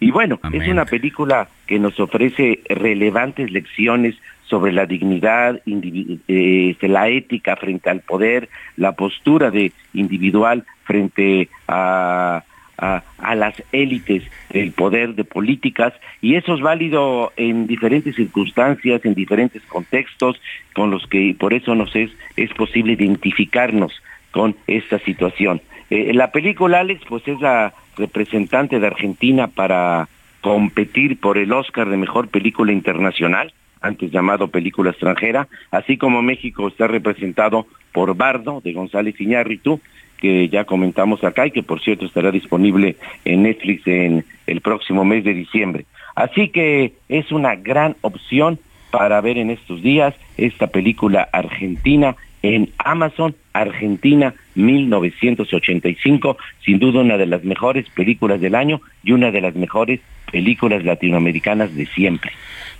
Y 0.00 0.10
bueno, 0.10 0.38
es 0.52 0.68
una 0.68 0.84
película 0.84 1.48
que 1.66 1.78
nos 1.78 1.98
ofrece 1.98 2.60
relevantes 2.68 3.50
lecciones 3.50 4.14
sobre 4.44 4.72
la 4.72 4.86
dignidad, 4.86 5.60
eh, 5.66 6.76
la 6.80 7.08
ética 7.08 7.56
frente 7.56 7.90
al 7.90 8.00
poder, 8.00 8.48
la 8.76 8.92
postura 8.92 9.50
de 9.50 9.72
individual 9.92 10.64
frente 10.84 11.48
a 11.66 12.44
a, 12.78 13.02
las 13.34 13.62
élites 13.72 14.22
del 14.50 14.72
poder 14.72 15.14
de 15.14 15.24
políticas 15.24 15.92
y 16.22 16.36
eso 16.36 16.54
es 16.54 16.60
válido 16.60 17.32
en 17.36 17.66
diferentes 17.66 18.14
circunstancias, 18.16 19.04
en 19.04 19.14
diferentes 19.14 19.62
contextos, 19.64 20.40
con 20.74 20.90
los 20.90 21.06
que 21.06 21.34
por 21.38 21.52
eso 21.52 21.74
nos 21.74 21.94
es, 21.94 22.10
es 22.36 22.52
posible 22.54 22.92
identificarnos 22.92 23.92
con 24.30 24.56
esta 24.66 24.98
situación. 25.00 25.60
Eh, 25.90 26.12
la 26.14 26.30
película, 26.30 26.80
Alex, 26.80 27.02
pues 27.08 27.26
es 27.26 27.40
la 27.40 27.72
representante 27.96 28.78
de 28.78 28.86
Argentina 28.86 29.48
para 29.48 30.08
competir 30.40 31.18
por 31.18 31.38
el 31.38 31.52
Oscar 31.52 31.88
de 31.88 31.96
Mejor 31.96 32.28
Película 32.28 32.72
Internacional, 32.72 33.52
antes 33.80 34.10
llamado 34.10 34.48
Película 34.48 34.90
Extranjera, 34.90 35.48
así 35.70 35.96
como 35.96 36.22
México 36.22 36.68
está 36.68 36.86
representado 36.86 37.66
por 37.92 38.16
Bardo, 38.16 38.60
de 38.62 38.72
González 38.72 39.20
Iñárritu, 39.20 39.80
que 40.20 40.48
ya 40.48 40.64
comentamos 40.64 41.24
acá 41.24 41.46
y 41.46 41.50
que 41.50 41.62
por 41.62 41.80
cierto 41.80 42.04
estará 42.04 42.30
disponible 42.30 42.96
en 43.24 43.44
Netflix 43.44 43.86
en 43.86 44.24
el 44.46 44.60
próximo 44.60 45.04
mes 45.04 45.24
de 45.24 45.34
diciembre. 45.34 45.86
Así 46.14 46.48
que 46.48 46.94
es 47.08 47.30
una 47.32 47.54
gran 47.54 47.96
opción 48.00 48.58
para 48.90 49.20
ver 49.20 49.38
en 49.38 49.50
estos 49.50 49.82
días 49.82 50.14
esta 50.36 50.66
película 50.66 51.28
argentina 51.32 52.16
en 52.42 52.70
Amazon 52.78 53.34
Argentina 53.52 54.34
1985, 54.54 56.36
sin 56.64 56.78
duda 56.78 57.00
una 57.00 57.16
de 57.16 57.26
las 57.26 57.44
mejores 57.44 57.88
películas 57.90 58.40
del 58.40 58.54
año 58.54 58.80
y 59.02 59.12
una 59.12 59.30
de 59.30 59.40
las 59.40 59.54
mejores 59.54 60.00
películas 60.30 60.84
latinoamericanas 60.84 61.74
de 61.74 61.86
siempre. 61.86 62.32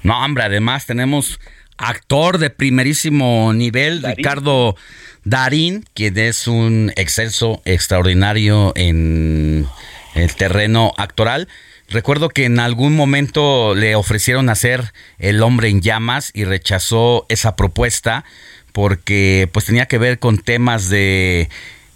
No, 0.02 0.24
hombre, 0.24 0.44
además 0.44 0.86
tenemos 0.86 1.40
actor 1.78 2.38
de 2.38 2.50
primerísimo 2.50 3.52
nivel, 3.54 4.02
Ricardo 4.02 4.76
Darín, 5.24 5.84
quien 5.94 6.18
es 6.18 6.46
un 6.46 6.92
exceso 6.96 7.62
extraordinario 7.64 8.72
en 8.76 9.66
el 10.14 10.34
terreno 10.34 10.92
actoral. 10.96 11.48
Recuerdo 11.88 12.28
que 12.28 12.44
en 12.44 12.58
algún 12.58 12.94
momento 12.94 13.74
le 13.74 13.94
ofrecieron 13.94 14.50
hacer 14.50 14.92
El 15.18 15.42
hombre 15.42 15.68
en 15.68 15.80
llamas 15.80 16.30
y 16.34 16.44
rechazó 16.44 17.24
esa 17.30 17.56
propuesta 17.56 18.24
porque 18.72 19.48
pues 19.52 19.64
tenía 19.64 19.86
que 19.86 19.98
ver 19.98 20.18
con 20.18 20.38
temas 20.38 20.90
de 20.90 21.48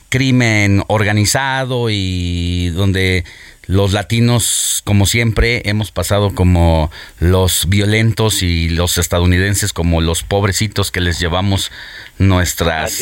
crimen 0.09 0.83
organizado 0.89 1.89
y 1.91 2.71
donde 2.71 3.25
los 3.67 3.93
latinos, 3.93 4.83
como 4.85 5.07
siempre, 5.07 5.63
hemos 5.67 5.93
pasado 5.93 6.35
como 6.35 6.91
los 7.21 7.69
violentos 7.69 8.43
y 8.43 8.69
los 8.69 8.99
estadounidenses 8.99 9.73
como 9.73 10.01
los 10.01 10.25
pobrecitos 10.25 10.91
que 10.91 11.01
les 11.01 11.21
llevamos 11.21 11.71
nuestras 12.19 12.99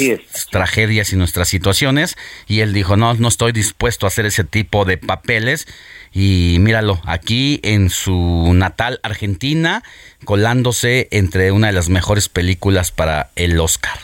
tragedias 0.51 1.13
y 1.13 1.17
nuestras 1.17 1.49
situaciones. 1.49 2.17
Y 2.47 2.61
él 2.61 2.75
dijo, 2.75 2.97
no, 2.97 3.15
no 3.15 3.29
estoy 3.29 3.53
dispuesto 3.53 4.07
a 4.07 4.09
hacer 4.09 4.27
ese 4.27 4.45
tipo 4.45 4.85
de 4.85 4.99
papeles. 4.99 5.67
Y 6.13 6.57
míralo, 6.61 7.01
aquí 7.05 7.61
en 7.63 7.89
su 7.89 8.53
natal 8.53 9.01
Argentina, 9.03 9.83
colándose 10.25 11.09
entre 11.11 11.53
una 11.53 11.69
de 11.69 11.73
las 11.73 11.89
mejores 11.89 12.29
películas 12.29 12.91
para 12.91 13.31
el 13.35 13.59
Oscar. 13.61 13.99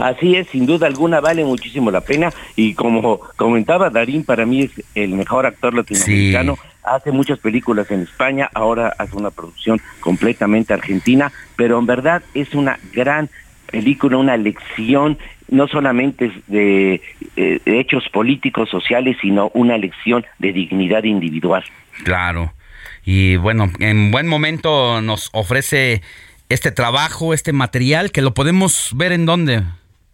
Así 0.00 0.34
es, 0.36 0.48
sin 0.48 0.66
duda 0.66 0.86
alguna 0.86 1.20
vale 1.20 1.44
muchísimo 1.44 1.90
la 1.90 2.00
pena 2.00 2.32
y 2.56 2.74
como 2.74 3.20
comentaba 3.36 3.90
Darín, 3.90 4.24
para 4.24 4.46
mí 4.46 4.62
es 4.62 4.70
el 4.94 5.10
mejor 5.10 5.46
actor 5.46 5.74
latinoamericano. 5.74 6.58
Hace 6.82 7.12
muchas 7.12 7.38
películas 7.38 7.90
en 7.90 8.02
España, 8.02 8.48
ahora 8.54 8.94
hace 8.98 9.16
una 9.16 9.30
producción 9.30 9.80
completamente 10.00 10.72
argentina, 10.72 11.30
pero 11.56 11.78
en 11.78 11.86
verdad 11.86 12.22
es 12.34 12.54
una 12.54 12.78
gran 12.94 13.28
película, 13.70 14.16
una 14.16 14.36
lección 14.36 15.18
no 15.48 15.68
solamente 15.68 16.32
de, 16.46 17.02
eh, 17.36 17.60
de 17.64 17.80
hechos 17.80 18.08
políticos, 18.10 18.70
sociales, 18.70 19.16
sino 19.20 19.50
una 19.52 19.76
lección 19.76 20.24
de 20.38 20.52
dignidad 20.52 21.04
individual. 21.04 21.64
Claro. 22.04 22.54
Y 23.04 23.36
bueno, 23.36 23.70
en 23.78 24.10
buen 24.10 24.26
momento 24.26 25.02
nos 25.02 25.28
ofrece 25.32 26.02
este 26.48 26.72
trabajo, 26.72 27.34
este 27.34 27.52
material, 27.52 28.12
que 28.12 28.22
lo 28.22 28.32
podemos 28.32 28.92
ver 28.94 29.12
en 29.12 29.26
dónde 29.26 29.62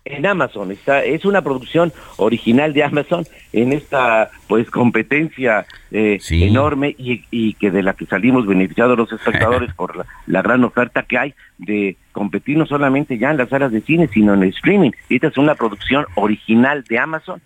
en 0.06 0.26
Amazon. 0.26 0.70
Está, 0.70 1.04
es 1.04 1.24
una 1.24 1.42
producción 1.42 1.92
original 2.16 2.72
de 2.72 2.84
Amazon 2.84 3.24
en 3.52 3.72
esta 3.72 4.30
pues 4.46 4.70
competencia 4.70 5.66
eh, 5.90 6.18
enorme 6.30 6.94
y, 6.98 7.54
que 7.54 7.70
de 7.70 7.82
la 7.82 7.94
que 7.94 8.06
salimos 8.06 8.46
beneficiados 8.46 8.96
los 8.96 9.12
espectadores 9.12 9.72
por 9.76 10.06
la, 10.26 10.42
gran 10.42 10.64
oferta 10.64 11.02
que 11.02 11.18
hay 11.18 11.34
de 11.58 11.96
competir 12.12 12.56
no 12.56 12.66
solamente 12.66 13.18
ya 13.18 13.30
en 13.30 13.36
las 13.36 13.48
salas 13.48 13.72
de 13.72 13.80
cine, 13.80 14.08
sino 14.08 14.34
en 14.34 14.42
el 14.42 14.50
streaming. 14.50 14.92
Esta 15.08 15.28
es 15.28 15.36
una 15.36 15.54
producción 15.54 16.06
original 16.14 16.84
de 16.84 16.98
Amazon 16.98 17.40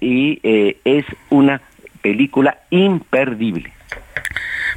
y 0.00 0.40
eh, 0.42 0.76
es 0.84 1.04
una 1.30 1.62
película 2.02 2.58
imperdible. 2.70 3.73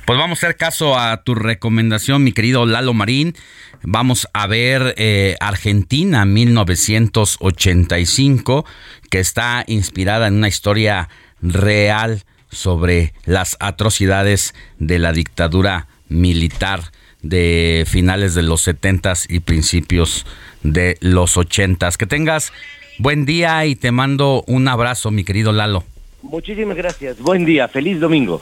Pues 0.07 0.17
vamos 0.17 0.41
a 0.41 0.47
hacer 0.47 0.55
caso 0.55 0.97
a 0.97 1.21
tu 1.23 1.35
recomendación, 1.35 2.23
mi 2.23 2.31
querido 2.31 2.65
Lalo 2.65 2.93
Marín. 2.93 3.35
Vamos 3.83 4.29
a 4.31 4.47
ver 4.47 4.95
eh, 4.95 5.35
Argentina 5.41 6.23
1985, 6.23 8.65
que 9.09 9.19
está 9.19 9.65
inspirada 9.67 10.27
en 10.27 10.35
una 10.35 10.47
historia 10.47 11.09
real 11.41 12.23
sobre 12.49 13.11
las 13.25 13.57
atrocidades 13.59 14.55
de 14.79 14.97
la 14.97 15.11
dictadura 15.11 15.87
militar 16.07 16.83
de 17.21 17.83
finales 17.85 18.33
de 18.33 18.43
los 18.43 18.61
70 18.61 19.13
y 19.27 19.41
principios 19.41 20.25
de 20.63 20.95
los 21.01 21.35
80 21.35 21.89
Que 21.99 22.05
tengas 22.05 22.53
buen 22.97 23.25
día 23.25 23.65
y 23.65 23.75
te 23.75 23.91
mando 23.91 24.45
un 24.47 24.69
abrazo, 24.69 25.11
mi 25.11 25.25
querido 25.25 25.51
Lalo. 25.51 25.83
Muchísimas 26.21 26.77
gracias. 26.77 27.19
Buen 27.19 27.43
día. 27.43 27.67
Feliz 27.67 27.99
domingo. 27.99 28.41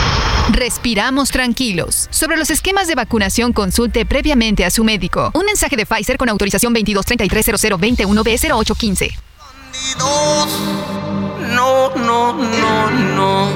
respiramos 0.61 1.31
tranquilos. 1.31 2.07
Sobre 2.11 2.37
los 2.37 2.51
esquemas 2.51 2.87
de 2.87 2.93
vacunación, 2.93 3.51
consulte 3.51 4.05
previamente 4.05 4.63
a 4.63 4.69
su 4.69 4.83
médico. 4.83 5.31
Un 5.33 5.45
mensaje 5.45 5.75
de 5.75 5.87
Pfizer 5.87 6.17
con 6.17 6.29
autorización 6.29 6.75
22330021B0815. 6.75 9.11
No, 9.97 10.45
no, 11.95 12.35
no, 12.35 12.91
no. 12.91 13.49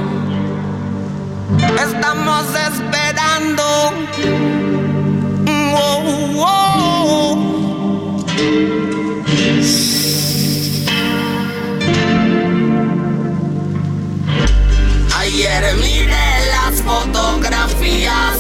Estamos 1.80 2.46
esperando. 2.56 3.94
Miré 15.76 16.28
las 16.52 16.82
fotografías 16.82 18.38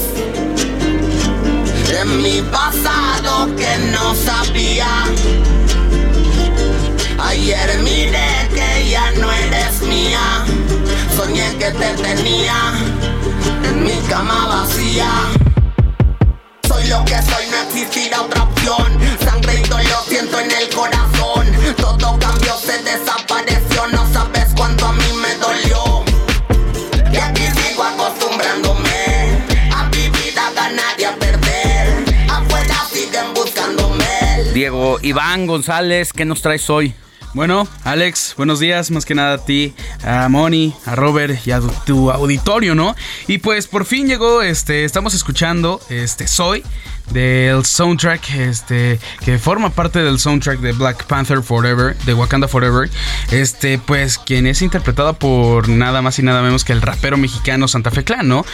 mi 2.06 2.42
pasado 2.44 3.56
que 3.56 3.78
no 3.92 4.14
sabía. 4.14 4.88
Ayer 7.18 7.80
miré 7.80 8.50
que 8.54 8.90
ya 8.90 9.12
no 9.12 9.32
eres 9.32 9.82
mía. 9.82 10.46
Soñé 11.16 11.56
que 11.58 11.72
te 11.72 11.94
tenía 12.04 12.74
en 13.64 13.84
mi 13.84 13.98
cama 14.10 14.48
vacía. 14.48 15.10
Soy 16.68 16.88
lo 16.88 17.04
que 17.06 17.22
soy, 17.22 17.48
no 17.50 17.58
existirá 17.68 18.22
otra 18.22 18.44
opción. 18.44 19.00
Sangre 19.24 19.62
y 19.64 19.68
dolor 19.68 20.04
siento 20.08 20.40
en 20.40 20.52
el 20.52 20.70
corazón. 20.70 21.48
Todo 21.78 22.20
cambió, 22.20 22.56
se 22.58 22.84
desapareció. 22.84 23.88
No 23.88 24.05
Diego 34.56 35.00
Iván 35.02 35.48
González, 35.48 36.14
¿qué 36.14 36.24
nos 36.24 36.42
traes 36.42 36.70
hoy? 36.70 36.94
Bueno, 37.34 37.68
Alex, 37.84 38.36
buenos 38.38 38.62
días, 38.62 38.90
más 38.90 39.04
que 39.04 39.14
nada 39.14 39.34
a 39.34 39.38
ti, 39.44 39.74
a 40.02 40.30
Moni, 40.30 40.74
a 40.86 40.96
Robert 40.96 41.46
y 41.46 41.52
a 41.52 41.60
tu 41.86 42.10
auditorio, 42.10 42.74
¿no? 42.74 42.96
Y 43.28 43.40
pues 43.40 43.68
por 43.68 43.84
fin 43.84 44.08
llegó, 44.08 44.42
este, 44.42 44.86
estamos 44.86 45.14
escuchando, 45.14 45.82
este, 45.90 46.30
Soy, 46.30 46.64
del 47.12 47.66
soundtrack 47.66 48.30
este 48.36 49.00
que 49.24 49.38
forma 49.38 49.70
parte 49.70 50.00
del 50.00 50.20
soundtrack 50.20 50.60
de 50.60 50.72
Black 50.72 51.06
Panther 51.06 51.42
Forever 51.42 51.96
de 51.98 52.14
Wakanda 52.14 52.48
Forever. 52.48 52.90
Este 53.32 53.78
pues 53.78 54.18
quien 54.18 54.48
es 54.48 54.62
interpretado 54.62 55.14
por 55.14 55.70
nada 55.70 56.02
más 56.02 56.20
y 56.20 56.24
nada 56.24 56.42
menos 56.42 56.64
que 56.64 56.74
el 56.74 56.82
rapero 56.82 57.18
mexicano 57.18 57.68
Santa 57.68 57.92
Fe 57.92 58.04
Clan 58.04 58.28
no 58.28 58.46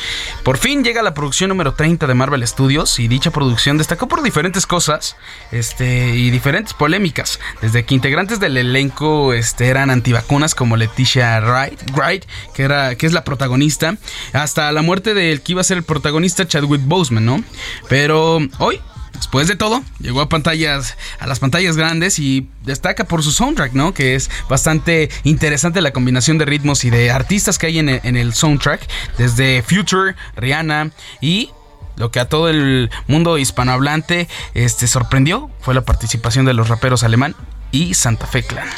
por 0.43 0.57
fin 0.57 0.83
llega 0.83 1.01
la 1.01 1.13
producción 1.13 1.49
número 1.49 1.73
30 1.73 2.07
de 2.07 2.13
Marvel 2.13 2.45
Studios 2.47 2.99
y 2.99 3.07
dicha 3.07 3.31
producción 3.31 3.77
destacó 3.77 4.07
por 4.07 4.21
diferentes 4.21 4.65
cosas 4.65 5.15
este 5.51 6.15
y 6.15 6.29
diferentes 6.29 6.73
polémicas. 6.73 7.39
Desde 7.61 7.85
que 7.85 7.95
integrantes 7.95 8.39
del 8.39 8.57
elenco 8.57 9.33
este 9.33 9.67
eran 9.67 9.89
antivacunas 9.89 10.55
como 10.55 10.77
Leticia 10.77 11.39
Wright, 11.39 11.79
Wright 11.93 12.25
que 12.53 12.63
era 12.63 12.95
que 12.95 13.05
es 13.05 13.13
la 13.13 13.23
protagonista 13.23 13.97
hasta 14.33 14.71
la 14.71 14.81
muerte 14.81 15.13
del 15.13 15.41
que 15.41 15.53
iba 15.53 15.61
a 15.61 15.65
ser 15.65 15.77
el 15.77 15.83
protagonista 15.83 16.47
Chadwick 16.47 16.81
Boseman 16.85 17.25
no 17.25 17.43
pero 17.87 18.40
hoy, 18.59 18.79
después 19.13 19.47
de 19.47 19.55
todo, 19.55 19.83
llegó 19.99 20.21
a 20.21 20.29
pantallas, 20.29 20.97
a 21.19 21.27
las 21.27 21.39
pantallas 21.39 21.77
grandes 21.77 22.19
y 22.19 22.49
destaca 22.63 23.03
por 23.03 23.23
su 23.23 23.31
soundtrack, 23.31 23.73
¿no? 23.73 23.93
Que 23.93 24.15
es 24.15 24.29
bastante 24.49 25.09
interesante 25.23 25.81
la 25.81 25.91
combinación 25.91 26.37
de 26.37 26.45
ritmos 26.45 26.83
y 26.85 26.89
de 26.89 27.11
artistas 27.11 27.57
que 27.57 27.67
hay 27.67 27.79
en 27.79 27.89
el, 27.89 28.33
soundtrack, 28.33 28.87
desde 29.17 29.61
Future, 29.61 30.15
Rihanna 30.35 30.91
y 31.21 31.49
lo 31.97 32.09
que 32.09 32.19
a 32.19 32.29
todo 32.29 32.49
el 32.49 32.89
mundo 33.07 33.37
hispanohablante 33.37 34.27
este, 34.53 34.87
sorprendió 34.87 35.51
fue 35.59 35.73
la 35.73 35.81
participación 35.81 36.45
de 36.45 36.53
los 36.53 36.69
raperos 36.69 37.03
alemán 37.03 37.35
y 37.71 37.93
Santa 37.93 38.27
Fe 38.27 38.43
Clan. 38.43 38.69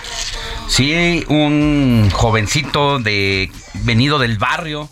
Sí, 0.68 1.26
un 1.28 2.10
jovencito 2.12 3.00
de 3.00 3.52
venido 3.84 4.18
del 4.18 4.38
barrio, 4.38 4.90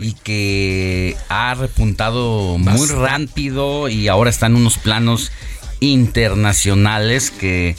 y 0.00 0.14
que 0.14 1.16
ha 1.28 1.54
repuntado 1.54 2.58
muy 2.58 2.86
rápido 2.88 3.88
y 3.88 4.08
ahora 4.08 4.30
está 4.30 4.46
en 4.46 4.56
unos 4.56 4.78
planos 4.78 5.32
internacionales 5.80 7.30
que 7.30 7.76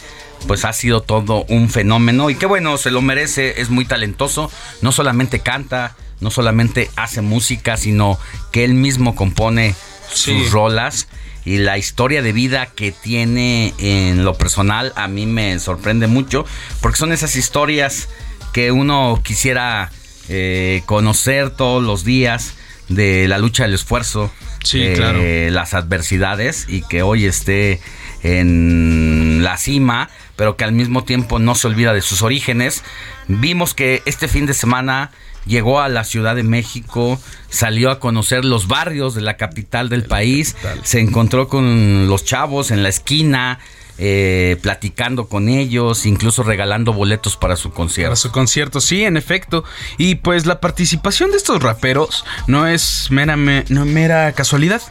pues 0.47 0.65
ha 0.65 0.73
sido 0.73 1.01
todo 1.01 1.45
un 1.47 1.69
fenómeno 1.69 2.29
y 2.29 2.35
que 2.35 2.45
bueno, 2.45 2.77
se 2.77 2.91
lo 2.91 3.01
merece, 3.01 3.61
es 3.61 3.69
muy 3.69 3.85
talentoso, 3.85 4.51
no 4.81 4.91
solamente 4.91 5.39
canta, 5.39 5.95
no 6.19 6.29
solamente 6.31 6.89
hace 6.97 7.21
música, 7.21 7.77
sino 7.77 8.19
que 8.51 8.65
él 8.65 8.73
mismo 8.73 9.15
compone 9.15 9.75
sus 10.11 10.51
rolas 10.51 11.07
y 11.45 11.57
la 11.57 11.77
historia 11.77 12.21
de 12.21 12.31
vida 12.31 12.67
que 12.67 12.91
tiene 12.91 13.73
en 13.77 14.23
lo 14.23 14.35
personal 14.35 14.93
a 14.95 15.07
mí 15.07 15.25
me 15.25 15.59
sorprende 15.59 16.07
mucho 16.07 16.45
porque 16.81 16.97
son 16.97 17.11
esas 17.11 17.35
historias 17.35 18.09
que 18.53 18.71
uno 18.71 19.19
quisiera 19.23 19.91
eh, 20.29 20.83
conocer 20.85 21.49
todos 21.49 21.83
los 21.83 22.05
días 22.05 22.53
de 22.87 23.27
la 23.27 23.37
lucha 23.37 23.63
del 23.63 23.73
esfuerzo, 23.73 24.31
eh, 24.73 25.49
las 25.51 25.73
adversidades 25.73 26.65
y 26.69 26.81
que 26.81 27.01
hoy 27.01 27.25
esté 27.25 27.81
en 28.23 29.43
la 29.43 29.57
cima, 29.57 30.09
pero 30.35 30.55
que 30.55 30.63
al 30.63 30.71
mismo 30.71 31.03
tiempo 31.03 31.39
no 31.39 31.55
se 31.55 31.67
olvida 31.67 31.93
de 31.93 32.01
sus 32.01 32.21
orígenes. 32.21 32.83
Vimos 33.27 33.73
que 33.73 34.01
este 34.05 34.27
fin 34.27 34.45
de 34.45 34.53
semana 34.53 35.11
llegó 35.45 35.81
a 35.81 35.89
la 35.89 36.03
Ciudad 36.03 36.35
de 36.35 36.43
México, 36.43 37.19
salió 37.49 37.91
a 37.91 37.99
conocer 37.99 38.45
los 38.45 38.67
barrios 38.67 39.15
de 39.15 39.21
la 39.21 39.37
capital 39.37 39.89
del 39.89 40.03
país, 40.03 40.55
se 40.83 40.99
encontró 40.99 41.47
con 41.47 42.07
los 42.07 42.25
chavos 42.25 42.71
en 42.71 42.83
la 42.83 42.89
esquina, 42.89 43.59
eh, 44.05 44.57
platicando 44.61 45.29
con 45.29 45.47
ellos, 45.47 46.05
incluso 46.05 46.43
regalando 46.43 46.91
boletos 46.91 47.37
para 47.37 47.55
su 47.55 47.71
concierto. 47.71 48.09
Para 48.09 48.15
su 48.17 48.31
concierto, 48.31 48.81
sí, 48.81 49.05
en 49.05 49.15
efecto. 49.15 49.63
Y 49.97 50.15
pues 50.15 50.45
la 50.45 50.59
participación 50.59 51.31
de 51.31 51.37
estos 51.37 51.63
raperos 51.63 52.25
no 52.47 52.67
es 52.67 53.07
mera, 53.11 53.37
no 53.37 53.85
mera 53.85 54.33
casualidad. 54.33 54.81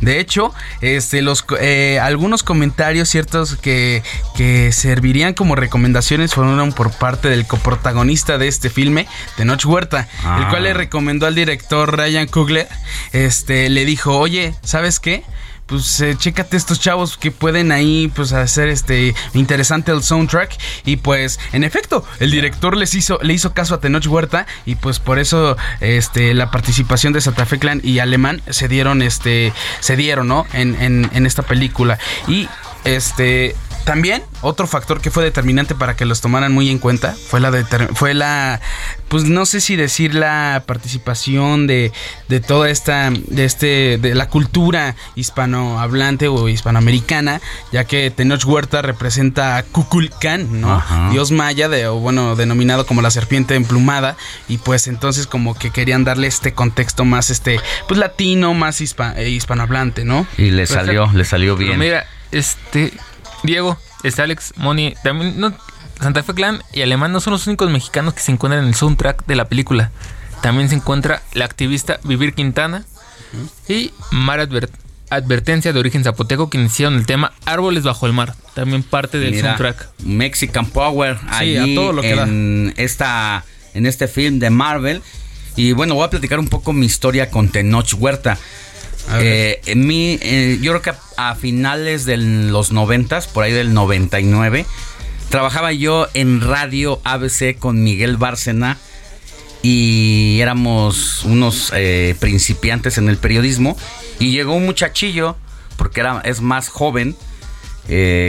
De 0.00 0.18
hecho, 0.18 0.52
este, 0.80 1.22
los, 1.22 1.44
eh, 1.60 2.00
algunos 2.02 2.42
comentarios 2.42 3.08
ciertos 3.08 3.54
que, 3.54 4.02
que 4.36 4.72
servirían 4.72 5.32
como 5.34 5.54
recomendaciones 5.54 6.34
fueron 6.34 6.72
por 6.72 6.90
parte 6.90 7.28
del 7.28 7.46
coprotagonista 7.46 8.36
de 8.36 8.48
este 8.48 8.68
filme, 8.68 9.06
Tenoch 9.36 9.64
Huerta, 9.64 10.08
el 10.38 10.48
cual 10.48 10.64
le 10.64 10.70
ah. 10.70 10.74
recomendó 10.74 11.28
al 11.28 11.36
director 11.36 11.96
Ryan 11.96 12.26
Coogler, 12.26 12.66
este, 13.12 13.68
le 13.68 13.84
dijo, 13.84 14.18
oye, 14.18 14.54
¿sabes 14.64 14.98
qué? 14.98 15.22
Pues 15.70 16.00
eh, 16.00 16.16
chécate 16.18 16.56
estos 16.56 16.80
chavos 16.80 17.16
que 17.16 17.30
pueden 17.30 17.70
ahí 17.70 18.10
pues 18.14 18.32
hacer 18.32 18.68
este 18.68 19.14
interesante 19.32 19.92
el 19.92 20.02
soundtrack. 20.02 20.58
Y 20.84 20.96
pues 20.96 21.38
en 21.52 21.62
efecto 21.64 22.04
el 22.18 22.32
director 22.32 22.76
les 22.76 22.94
hizo 22.94 23.20
le 23.22 23.32
hizo 23.32 23.54
caso 23.54 23.76
a 23.76 23.80
Tenoch 23.80 24.06
Huerta 24.06 24.46
y 24.66 24.74
pues 24.74 24.98
por 24.98 25.20
eso 25.20 25.56
este 25.80 26.34
la 26.34 26.50
participación 26.50 27.12
de 27.12 27.20
Santa 27.20 27.46
Fe 27.46 27.58
Clan 27.58 27.80
y 27.84 28.00
Alemán 28.00 28.42
se 28.50 28.66
dieron 28.66 29.00
este 29.00 29.52
se 29.78 29.96
dieron 29.96 30.26
no 30.26 30.44
en, 30.52 30.74
en, 30.82 31.08
en 31.14 31.24
esta 31.24 31.42
película. 31.42 31.98
Y 32.26 32.48
este 32.84 33.54
también 33.84 34.22
otro 34.42 34.66
factor 34.66 35.00
que 35.00 35.10
fue 35.10 35.24
determinante 35.24 35.74
para 35.74 35.96
que 35.96 36.04
los 36.04 36.20
tomaran 36.20 36.52
muy 36.52 36.70
en 36.70 36.78
cuenta 36.78 37.14
fue 37.14 37.40
la 37.40 37.52
fue 37.94 38.14
la 38.14 38.60
pues 39.08 39.24
no 39.24 39.46
sé 39.46 39.60
si 39.60 39.76
decir 39.76 40.14
la 40.14 40.62
participación 40.66 41.66
de, 41.66 41.92
de 42.28 42.40
toda 42.40 42.70
esta 42.70 43.10
de 43.10 43.44
este 43.44 43.98
de 43.98 44.14
la 44.14 44.28
cultura 44.28 44.94
hispanohablante 45.14 46.28
o 46.28 46.48
hispanoamericana, 46.48 47.40
ya 47.72 47.84
que 47.84 48.10
Tenoch 48.10 48.44
Huerta 48.44 48.82
representa 48.82 49.56
a 49.56 49.62
Kukulkan, 49.62 50.60
¿no? 50.60 50.82
Dios 51.10 51.32
maya 51.32 51.68
de 51.68 51.86
o 51.88 51.96
bueno, 51.96 52.36
denominado 52.36 52.86
como 52.86 53.02
la 53.02 53.10
serpiente 53.10 53.54
emplumada 53.54 54.16
y 54.48 54.58
pues 54.58 54.86
entonces 54.86 55.26
como 55.26 55.54
que 55.54 55.70
querían 55.70 56.04
darle 56.04 56.26
este 56.26 56.54
contexto 56.54 57.04
más 57.04 57.30
este 57.30 57.60
pues 57.88 57.98
latino, 57.98 58.54
más 58.54 58.80
eh, 58.80 59.28
hispanohablante, 59.28 60.04
¿no? 60.04 60.26
Y 60.38 60.50
le 60.50 60.66
salió, 60.66 61.10
le 61.12 61.24
salió 61.24 61.56
bien. 61.56 61.78
mira, 61.78 62.06
este 62.32 62.92
Diego, 63.42 63.78
este 64.02 64.22
Alex, 64.22 64.54
Moni, 64.56 64.94
también 65.02 65.38
no, 65.38 65.52
Santa 66.00 66.22
Fe 66.22 66.34
Clan 66.34 66.62
y 66.72 66.82
Alemán 66.82 67.12
no 67.12 67.20
son 67.20 67.32
los 67.32 67.46
únicos 67.46 67.70
mexicanos 67.70 68.14
que 68.14 68.20
se 68.20 68.32
encuentran 68.32 68.62
en 68.62 68.68
el 68.68 68.74
soundtrack 68.74 69.26
de 69.26 69.36
la 69.36 69.46
película. 69.46 69.90
También 70.42 70.68
se 70.68 70.76
encuentra 70.76 71.22
la 71.34 71.44
activista 71.44 72.00
Vivir 72.04 72.34
Quintana 72.34 72.84
y 73.68 73.92
Mar 74.10 74.40
Advertencia 75.10 75.72
de 75.72 75.78
origen 75.78 76.04
zapoteco 76.04 76.48
que 76.48 76.58
iniciaron 76.58 76.96
el 76.96 77.04
tema 77.04 77.32
Árboles 77.44 77.82
bajo 77.82 78.06
el 78.06 78.12
mar, 78.12 78.34
también 78.54 78.82
parte 78.82 79.18
del 79.18 79.38
soundtrack. 79.40 79.88
Mexican 80.04 80.66
Power, 80.66 81.18
allí 81.28 81.74
todo 81.74 81.92
lo 81.92 82.02
que 82.02 82.12
en 82.12 82.72
esta 82.76 83.44
en 83.74 83.86
este 83.86 84.08
film 84.08 84.38
de 84.38 84.50
Marvel. 84.50 85.02
Y 85.56 85.72
bueno, 85.72 85.94
voy 85.94 86.04
a 86.04 86.10
platicar 86.10 86.38
un 86.38 86.48
poco 86.48 86.72
mi 86.72 86.86
historia 86.86 87.30
con 87.30 87.48
Tenoch 87.48 87.92
Huerta. 87.98 88.38
Eh, 89.18 89.60
en 89.66 89.86
mi, 89.86 90.18
eh, 90.22 90.58
yo 90.60 90.72
creo 90.72 90.82
que 90.82 90.92
a, 91.16 91.34
finales 91.34 92.04
de 92.04 92.16
los 92.16 92.72
noventas, 92.72 93.26
por 93.26 93.44
ahí 93.44 93.52
del 93.52 93.74
99, 93.74 94.66
trabajaba 95.28 95.72
yo 95.72 96.08
en 96.14 96.40
Radio 96.40 97.00
ABC 97.04 97.58
con 97.58 97.82
Miguel 97.82 98.16
Bárcena 98.16 98.78
y 99.62 100.38
éramos 100.40 101.24
unos 101.24 101.72
eh, 101.74 102.14
principiantes 102.20 102.98
en 102.98 103.08
el 103.08 103.16
periodismo. 103.16 103.76
Y 104.18 104.32
llegó 104.32 104.54
un 104.54 104.66
muchachillo, 104.66 105.36
porque 105.76 106.00
era, 106.00 106.20
es 106.24 106.40
más 106.40 106.68
joven, 106.68 107.16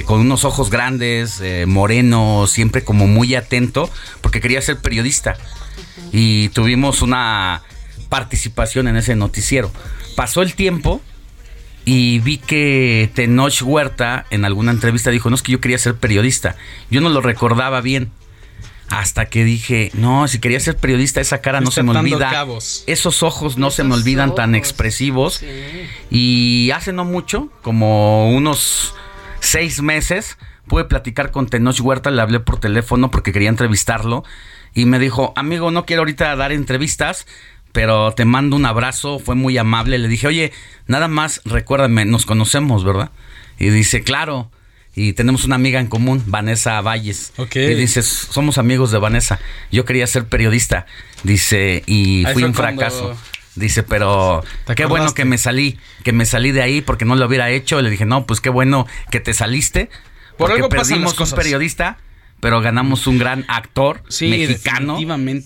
con 0.05 0.21
unos 0.21 0.43
ojos 0.43 0.71
grandes, 0.71 1.39
moreno, 1.67 2.47
siempre 2.47 2.83
como 2.83 3.05
muy 3.05 3.35
atento, 3.35 3.91
porque 4.21 4.41
quería 4.41 4.59
ser 4.61 4.79
periodista. 4.79 5.37
Y 6.11 6.49
tuvimos 6.49 7.03
una 7.03 7.61
participación 8.09 8.87
en 8.87 8.95
ese 8.95 9.15
noticiero 9.15 9.71
pasó 10.15 10.41
el 10.41 10.55
tiempo 10.55 11.01
y 11.85 12.19
vi 12.19 12.37
que 12.37 13.09
Tenoch 13.13 13.61
Huerta 13.63 14.25
en 14.29 14.45
alguna 14.45 14.71
entrevista 14.71 15.09
dijo, 15.09 15.29
no 15.29 15.35
es 15.35 15.41
que 15.41 15.51
yo 15.51 15.61
quería 15.61 15.77
ser 15.77 15.95
periodista, 15.95 16.55
yo 16.89 17.01
no 17.01 17.09
lo 17.09 17.21
recordaba 17.21 17.81
bien. 17.81 18.11
Hasta 18.89 19.27
que 19.27 19.45
dije, 19.45 19.89
no, 19.93 20.27
si 20.27 20.39
quería 20.39 20.59
ser 20.59 20.75
periodista, 20.75 21.21
esa 21.21 21.39
cara 21.39 21.61
no 21.61 21.71
se 21.71 21.81
me 21.81 21.97
olvida. 21.97 22.29
cabos. 22.29 22.83
Esos 22.87 23.23
ojos 23.23 23.57
no 23.57 23.71
se 23.71 23.85
me 23.85 23.93
olvidan 23.93 24.35
tan 24.35 24.53
expresivos. 24.53 25.41
Y 26.09 26.71
hace 26.75 26.91
no 26.91 27.05
mucho, 27.05 27.49
como 27.61 28.29
unos 28.35 28.93
seis 29.39 29.81
meses, 29.81 30.37
pude 30.67 30.83
platicar 30.83 31.31
con 31.31 31.47
Tenoch 31.47 31.79
Huerta, 31.79 32.11
le 32.11 32.21
hablé 32.21 32.41
por 32.41 32.59
teléfono 32.59 33.11
porque 33.11 33.31
quería 33.31 33.47
entrevistarlo. 33.47 34.25
Y 34.73 34.83
me 34.83 34.99
dijo, 34.99 35.31
amigo, 35.37 35.71
no 35.71 35.85
quiero 35.85 36.01
ahorita 36.01 36.35
dar 36.35 36.51
entrevistas, 36.51 37.27
pero 37.71 38.11
te 38.13 38.25
mando 38.25 38.55
un 38.55 38.65
abrazo, 38.65 39.19
fue 39.19 39.35
muy 39.35 39.57
amable. 39.57 39.97
Le 39.97 40.07
dije, 40.07 40.27
oye, 40.27 40.51
nada 40.87 41.07
más 41.07 41.41
recuérdame, 41.45 42.05
nos 42.05 42.25
conocemos, 42.25 42.83
¿verdad? 42.83 43.11
Y 43.59 43.69
dice, 43.69 44.01
claro. 44.03 44.51
Y 44.93 45.13
tenemos 45.13 45.45
una 45.45 45.55
amiga 45.55 45.79
en 45.79 45.87
común, 45.87 46.21
Vanessa 46.25 46.81
Valles. 46.81 47.31
Y 47.55 47.59
dices, 47.75 48.05
somos 48.29 48.57
amigos 48.57 48.91
de 48.91 48.97
Vanessa. 48.99 49.39
Yo 49.71 49.85
quería 49.85 50.05
ser 50.05 50.25
periodista. 50.25 50.85
Dice, 51.23 51.81
y 51.85 52.25
Ahí 52.25 52.33
fui 52.33 52.43
un 52.43 52.51
cuando- 52.53 52.81
fracaso. 52.81 53.17
Dice, 53.55 53.83
pero 53.83 54.43
¿Te 54.65 54.75
qué 54.75 54.85
bueno 54.85 55.13
que 55.13 55.25
me 55.25 55.37
salí, 55.37 55.77
que 56.03 56.13
me 56.13 56.25
salí 56.25 56.51
de 56.51 56.61
ahí 56.61 56.81
porque 56.81 57.03
no 57.05 57.15
lo 57.15 57.25
hubiera 57.25 57.49
hecho. 57.49 57.81
Le 57.81 57.89
dije, 57.89 58.05
no, 58.05 58.25
pues 58.25 58.39
qué 58.41 58.49
bueno 58.49 58.87
que 59.11 59.19
te 59.19 59.33
saliste. 59.33 59.89
Por 60.37 60.47
porque 60.49 60.53
algo 60.55 60.69
perdimos 60.69 61.11
un 61.11 61.17
cosas. 61.17 61.37
periodista, 61.37 61.97
pero 62.41 62.59
ganamos 62.59 63.07
un 63.07 63.17
gran 63.17 63.45
actor 63.47 64.03
Sí, 64.09 64.27
mexicano 64.27 64.97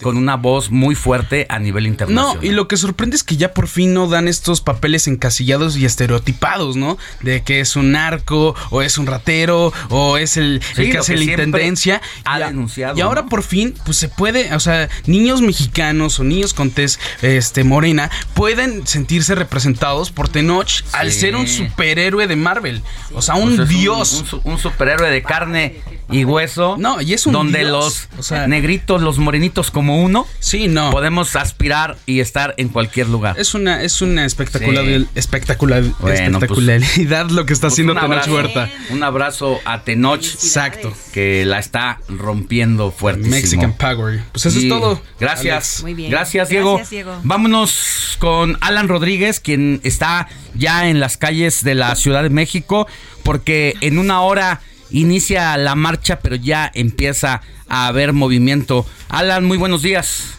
con 0.01 0.17
una 0.17 0.35
voz 0.35 0.71
muy 0.71 0.95
fuerte 0.95 1.45
a 1.49 1.59
nivel 1.59 1.85
internacional. 1.85 2.37
No, 2.37 2.43
y 2.43 2.51
lo 2.51 2.67
que 2.67 2.77
sorprende 2.77 3.15
es 3.15 3.23
que 3.23 3.37
ya 3.37 3.53
por 3.53 3.67
fin 3.67 3.93
no 3.93 4.07
dan 4.07 4.27
estos 4.27 4.61
papeles 4.61 5.07
encasillados 5.07 5.77
y 5.77 5.85
estereotipados, 5.85 6.75
¿no? 6.75 6.97
De 7.21 7.43
que 7.43 7.59
es 7.59 7.75
un 7.75 7.91
narco, 7.91 8.55
o 8.71 8.81
es 8.81 8.97
un 8.97 9.05
ratero, 9.05 9.71
o 9.89 10.17
es 10.17 10.37
el, 10.37 10.61
Sí, 10.75 10.83
el 10.83 10.91
que 10.91 10.97
hace 10.97 11.13
que 11.13 11.19
la 11.19 11.23
intendencia. 11.25 12.01
ha 12.23 12.39
Y 12.39 12.43
denunciado, 12.43 12.97
Y 12.97 13.01
ahora 13.01 13.23
¿no? 13.23 13.29
por 13.29 13.43
fin, 13.43 13.75
pues 13.85 13.97
se 13.97 14.09
puede, 14.09 14.53
o 14.55 14.59
sea, 14.59 14.89
niños 15.05 15.41
mexicanos 15.41 16.19
o 16.19 16.23
niños 16.23 16.53
con 16.53 16.71
tez 16.71 16.99
este, 17.21 17.63
morena 17.63 18.09
pueden 18.33 18.87
sentirse 18.87 19.35
representados 19.35 20.11
por 20.11 20.29
Tenoch 20.29 20.83
al 20.93 21.11
ser 21.11 21.35
un 21.35 21.47
superhéroe 21.47 22.27
de 22.27 22.35
Marvel. 22.35 22.81
O 23.13 23.21
sea, 23.21 23.35
un 23.35 23.55
Pues 23.57 23.69
es 23.69 23.69
dios. 23.69 24.25
Un 24.43 24.57
superhéroe 24.57 25.09
de 25.11 25.21
carne 25.23 25.75
y 26.11 26.23
hueso. 26.23 26.75
No, 26.77 27.01
y 27.01 27.13
es 27.13 27.25
un 27.25 27.33
Donde 27.33 27.59
dios. 27.59 27.71
los 27.71 28.07
O 28.19 28.23
sea- 28.23 28.47
negritos, 28.47 29.01
los 29.01 29.17
morenitos 29.17 29.71
como 29.71 30.01
uno. 30.03 30.27
Sí, 30.39 30.67
no. 30.67 30.91
Podemos 30.91 31.35
aspirar 31.35 31.97
y 32.05 32.19
estar 32.19 32.53
en 32.57 32.69
cualquier 32.69 33.09
lugar. 33.09 33.39
Es 33.39 33.53
una, 33.55 33.81
es 33.83 34.01
una 34.01 34.25
espectacular, 34.25 34.85
Sí. 34.85 35.07
espectacular, 35.15 35.81
Bueno, 35.81 35.97
pues- 35.99 36.19
espectacularidad 36.51 37.29
lo 37.31 37.45
que 37.45 37.53
está 37.53 37.67
Pues 37.67 37.73
haciendo 37.73 37.95
Tenoch 37.95 38.27
Huerta. 38.27 38.69
Un 38.91 39.03
abrazo 39.03 39.59
a 39.65 39.83
Tenoch. 39.83 40.23
Exacto. 40.23 40.93
Que 41.13 41.43
la 41.45 41.59
está 41.59 41.99
rompiendo 42.07 42.91
fuertísimo. 42.91 43.35
Mexican 43.35 43.73
Power. 43.73 44.21
Pues 44.31 44.45
eso 44.45 44.59
Y 44.59 44.63
es 44.63 44.69
todo. 44.69 45.01
Gracias. 45.19 45.53
Alex. 45.53 45.81
Muy 45.81 45.93
bien. 45.93 46.11
Gracias, 46.11 46.49
Diego. 46.49 46.73
Gracias, 46.75 46.89
Diego. 46.91 47.19
Vámonos 47.23 48.17
con 48.19 48.57
Alan 48.61 48.87
Rodríguez, 48.87 49.39
quien 49.39 49.79
está 49.83 50.27
ya 50.53 50.89
en 50.89 50.99
las 50.99 51.17
calles 51.17 51.63
de 51.63 51.75
la 51.75 51.95
Ciudad 51.95 52.23
de 52.23 52.29
México, 52.29 52.87
porque 53.23 53.73
en 53.81 53.97
una 53.97 54.21
hora 54.21 54.61
inicia 54.89 55.57
la 55.57 55.75
marcha, 55.75 56.19
pero 56.19 56.35
ya 56.35 56.71
empieza 56.73 57.41
a 57.67 57.87
haber 57.87 58.13
movimiento. 58.13 58.85
Alan, 59.09 59.45
muy 59.45 59.57
buenos 59.57 59.81
días. 59.81 60.37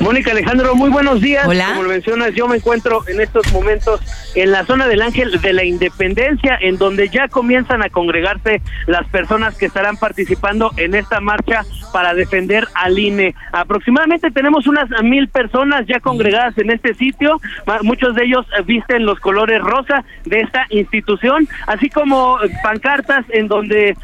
Mónica 0.00 0.32
Alejandro, 0.32 0.74
muy 0.74 0.90
buenos 0.90 1.20
días. 1.20 1.46
Hola. 1.46 1.68
Como 1.68 1.84
lo 1.84 1.88
mencionas, 1.88 2.34
yo 2.34 2.48
me 2.48 2.56
encuentro 2.56 3.02
en 3.06 3.20
estos 3.20 3.52
momentos 3.52 4.00
en 4.34 4.50
la 4.50 4.64
zona 4.64 4.88
del 4.88 5.02
Ángel 5.02 5.40
de 5.40 5.52
la 5.52 5.64
Independencia, 5.64 6.58
en 6.60 6.76
donde 6.76 7.08
ya 7.08 7.28
comienzan 7.28 7.82
a 7.82 7.88
congregarse 7.88 8.62
las 8.86 9.06
personas 9.08 9.56
que 9.56 9.66
estarán 9.66 9.96
participando 9.96 10.72
en 10.76 10.94
esta 10.94 11.20
marcha 11.20 11.64
para 11.92 12.14
defender 12.14 12.66
al 12.74 12.98
INE. 12.98 13.34
Aproximadamente 13.52 14.30
tenemos 14.30 14.66
unas 14.66 14.88
mil 15.02 15.28
personas 15.28 15.86
ya 15.86 16.00
congregadas 16.00 16.56
en 16.58 16.70
este 16.70 16.94
sitio. 16.94 17.40
Muchos 17.82 18.14
de 18.14 18.24
ellos 18.24 18.46
eh, 18.58 18.62
visten 18.64 19.06
los 19.06 19.20
colores 19.20 19.60
rosa 19.60 20.04
de 20.24 20.40
esta 20.40 20.66
institución, 20.70 21.46
así 21.66 21.90
como 21.90 22.38
pancartas 22.62 23.24
en 23.28 23.48
donde 23.48 23.96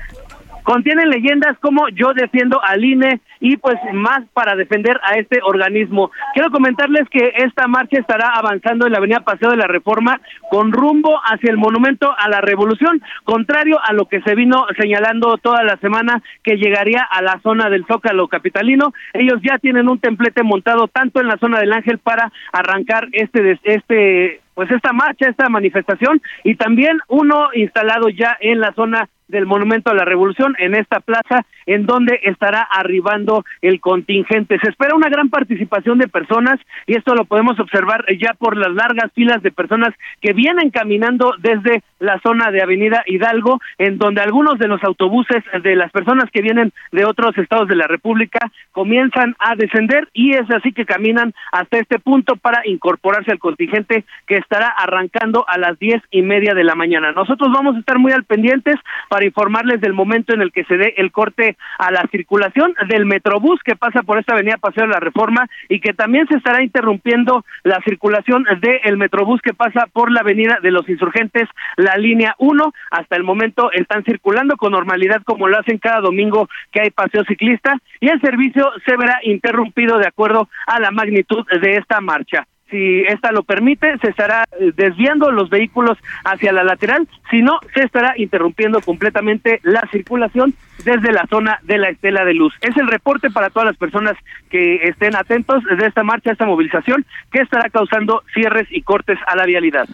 contienen 0.69 1.09
leyendas 1.09 1.59
como 1.61 1.89
yo 1.89 2.13
defiendo 2.13 2.61
al 2.63 2.85
INE 2.85 3.23
y 3.41 3.57
pues 3.57 3.77
más 3.95 4.21
para 4.35 4.55
defender 4.55 5.01
a 5.03 5.19
este 5.19 5.41
organismo. 5.43 6.11
Quiero 6.35 6.51
comentarles 6.51 7.09
que 7.09 7.33
esta 7.39 7.67
marcha 7.67 7.99
estará 7.99 8.35
avanzando 8.35 8.85
en 8.85 8.93
la 8.93 8.99
avenida 8.99 9.21
Paseo 9.21 9.49
de 9.49 9.57
la 9.57 9.67
Reforma 9.67 10.21
con 10.51 10.71
rumbo 10.73 11.19
hacia 11.25 11.51
el 11.51 11.57
monumento 11.57 12.15
a 12.19 12.29
la 12.29 12.43
revolución, 12.43 13.01
contrario 13.25 13.79
a 13.83 13.95
lo 13.95 14.09
que 14.11 14.21
se 14.21 14.35
vino 14.35 14.67
señalando 14.79 15.39
toda 15.39 15.63
la 15.63 15.79
semana 15.79 16.23
que 16.45 16.59
llegaría 16.59 17.01
a 17.01 17.23
la 17.23 17.41
zona 17.43 17.71
del 17.71 17.87
Zócalo 17.87 18.29
capitalino. 18.29 18.93
Ellos 19.15 19.41
ya 19.43 19.57
tienen 19.57 19.89
un 19.89 20.01
templete 20.01 20.43
montado 20.43 20.87
tanto 20.89 21.23
en 21.23 21.29
la 21.29 21.39
zona 21.39 21.61
del 21.61 21.73
Ángel 21.73 21.97
para 21.97 22.31
arrancar 22.53 23.09
este 23.13 23.59
este 23.63 24.43
pues 24.53 24.71
esta 24.71 24.93
marcha, 24.93 25.31
esta 25.31 25.49
manifestación 25.49 26.21
y 26.45 26.57
también 26.57 26.99
uno 27.07 27.49
instalado 27.55 28.11
ya 28.11 28.37
en 28.41 28.61
la 28.61 28.75
zona 28.75 29.09
del 29.29 29.47
Monumento 29.47 29.91
a 29.91 29.95
la 29.95 30.05
Revolución 30.05 30.55
en 30.59 30.75
esta 30.75 31.01
plaza 31.01 31.45
en 31.67 31.87
donde 31.87 32.19
estará 32.25 32.63
arribando 32.63 33.45
el 33.63 33.81
contingente. 33.81 34.59
Se 34.61 34.71
espera 34.71 34.97
una 34.97 35.09
gran 35.09 35.29
participación 35.29 35.99
de 35.99 36.09
personas 36.09 36.59
y 36.87 36.97
esto 36.97 37.15
lo 37.15 37.25
podemos 37.25 37.61
observar 37.61 38.05
ya 38.19 38.35
por 38.35 38.57
las 38.57 38.73
largas 38.75 39.13
filas 39.13 39.43
de 39.43 39.53
personas 39.53 39.95
que 40.21 40.33
vienen 40.33 40.71
caminando 40.71 41.35
desde 41.39 41.83
la 41.99 42.19
zona 42.21 42.51
de 42.51 42.63
Avenida 42.63 43.03
Hidalgo, 43.07 43.61
en 43.77 43.99
donde 43.99 44.23
algunos 44.23 44.59
de 44.59 44.69
los 44.69 44.83
autobuses 44.83 45.45
de 45.63 45.77
las 45.77 45.91
personas 45.93 46.31
que 46.31 46.43
vienen 46.43 46.73
de 46.93 47.05
otros 47.05 47.37
estados 47.37 47.69
de 47.69 47.77
la 47.77 47.87
República 47.87 48.39
comienzan 48.73 49.37
a 49.39 49.55
descender 49.57 50.09
y 50.13 50.35
es 50.35 50.51
así 50.51 50.73
que 50.73 50.87
caminan 50.87 51.35
hasta 51.53 51.79
este 51.79 51.99
punto 51.99 52.37
para 52.37 52.67
incorporarse 52.67 53.33
al 53.33 53.39
contingente 53.39 54.05
que 54.27 54.37
estará 54.37 54.69
arrancando 54.69 55.45
a 55.49 55.59
las 55.59 55.79
diez 55.79 56.03
y 56.11 56.23
media 56.23 56.55
de 56.55 56.65
la 56.65 56.75
mañana. 56.75 57.13
Nosotros 57.13 57.51
vamos 57.53 57.77
a 57.77 57.81
estar 57.81 57.99
muy 57.99 58.13
al 58.13 58.25
pendientes 58.25 58.77
para 59.09 59.18
informarles 59.25 59.81
del 59.81 59.93
momento 59.93 60.35
en 60.35 60.43
el 60.43 60.53
que 60.53 60.65
se 60.65 60.77
dé 60.77 60.95
el 60.97 61.13
corte 61.13 61.57
a 61.79 61.91
la 61.91 62.07
circulación 62.11 62.75
del 62.89 63.07
Metrobús 63.07 63.61
que 63.65 63.77
pasa 63.77 64.03
por 64.03 64.19
esta 64.19 64.35
avenida 64.35 64.57
Paseo 64.59 64.87
de 64.87 64.93
la 64.93 65.01
Reforma 65.01 65.49
y 65.69 65.81
que 65.81 65.93
también 65.93 66.27
se 66.29 66.37
estará 66.37 66.63
interrumpiendo 66.63 67.45
la 67.65 67.81
circulación 67.85 68.45
del 68.61 68.97
Metrobús 68.97 69.41
que 69.43 69.55
pasa 69.55 69.87
por 69.93 70.11
la 70.11 70.21
avenida 70.21 70.59
de 70.63 70.71
los 70.71 70.89
insurgentes, 70.89 71.49
la 71.77 71.97
línea 71.97 72.35
1. 72.39 72.73
Hasta 72.91 73.17
el 73.17 73.25
momento 73.25 73.71
están 73.73 74.05
circulando 74.05 74.57
con 74.57 74.73
normalidad 74.73 75.23
como 75.25 75.49
lo 75.49 75.59
hacen 75.59 75.79
cada 75.79 76.01
domingo 76.01 76.49
que 76.73 76.81
hay 76.81 76.91
paseo 76.91 77.25
ciclista 77.25 77.77
y 78.01 78.09
el 78.09 78.21
servicio 78.21 78.71
se 78.87 78.97
verá 78.97 79.21
interrumpido 79.23 79.99
de 79.99 80.09
acuerdo 80.09 80.49
a 80.67 80.81
la 80.81 80.91
magnitud 80.91 81.45
de 81.61 81.77
esta 81.77 82.01
marcha 82.01 82.47
si 82.71 83.01
esta 83.09 83.33
lo 83.33 83.43
permite, 83.43 83.99
se 83.99 84.09
estará 84.09 84.45
eh, 84.59 84.73
desviando 84.77 85.31
los 85.31 85.51
vehículos 85.51 85.99
hacia 86.25 86.53
la 86.53 86.65
lateral, 86.65 87.09
si 87.31 87.43
no, 87.43 87.61
se 87.75 87.83
estará 87.83 88.15
interrumpiendo 88.17 88.81
completamente 88.81 89.61
la 89.63 89.87
circulación 89.91 90.55
desde 90.85 91.13
la 91.13 91.27
zona 91.29 91.59
de 91.63 91.79
la 91.79 91.89
estela 91.89 92.25
de 92.25 92.35
luz. 92.35 92.55
Es 92.61 92.77
el 92.77 92.87
reporte 92.87 93.31
para 93.31 93.51
todas 93.51 93.67
las 93.67 93.77
personas 93.77 94.17
que 94.51 94.77
estén 94.85 95.17
atentos 95.17 95.63
de 95.65 95.87
esta 95.87 96.05
marcha, 96.05 96.33
esta 96.33 96.47
movilización, 96.47 97.05
que 97.33 97.41
estará 97.41 97.69
causando 97.71 98.23
cierres 98.35 98.69
y 98.71 98.83
cortes 98.83 99.19
a 99.27 99.37
la 99.37 99.47
vialidad. 99.47 99.89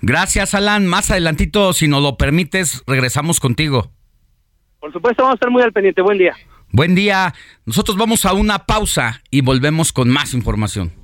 Gracias, 0.00 0.54
Alan. 0.54 0.86
Más 0.86 1.10
adelantito, 1.10 1.72
si 1.72 1.88
nos 1.88 2.02
lo 2.02 2.16
permites, 2.16 2.82
regresamos 2.86 3.38
contigo. 3.38 3.90
Por 4.80 4.92
supuesto, 4.92 5.22
vamos 5.22 5.34
a 5.34 5.36
estar 5.36 5.50
muy 5.50 5.62
al 5.62 5.72
pendiente. 5.72 6.02
Buen 6.02 6.18
día. 6.18 6.34
Buen 6.70 6.94
día. 6.94 7.32
Nosotros 7.64 7.96
vamos 7.96 8.26
a 8.26 8.32
una 8.32 8.66
pausa 8.66 9.22
y 9.30 9.40
volvemos 9.40 9.92
con 9.92 10.10
más 10.10 10.34
información. 10.34 11.03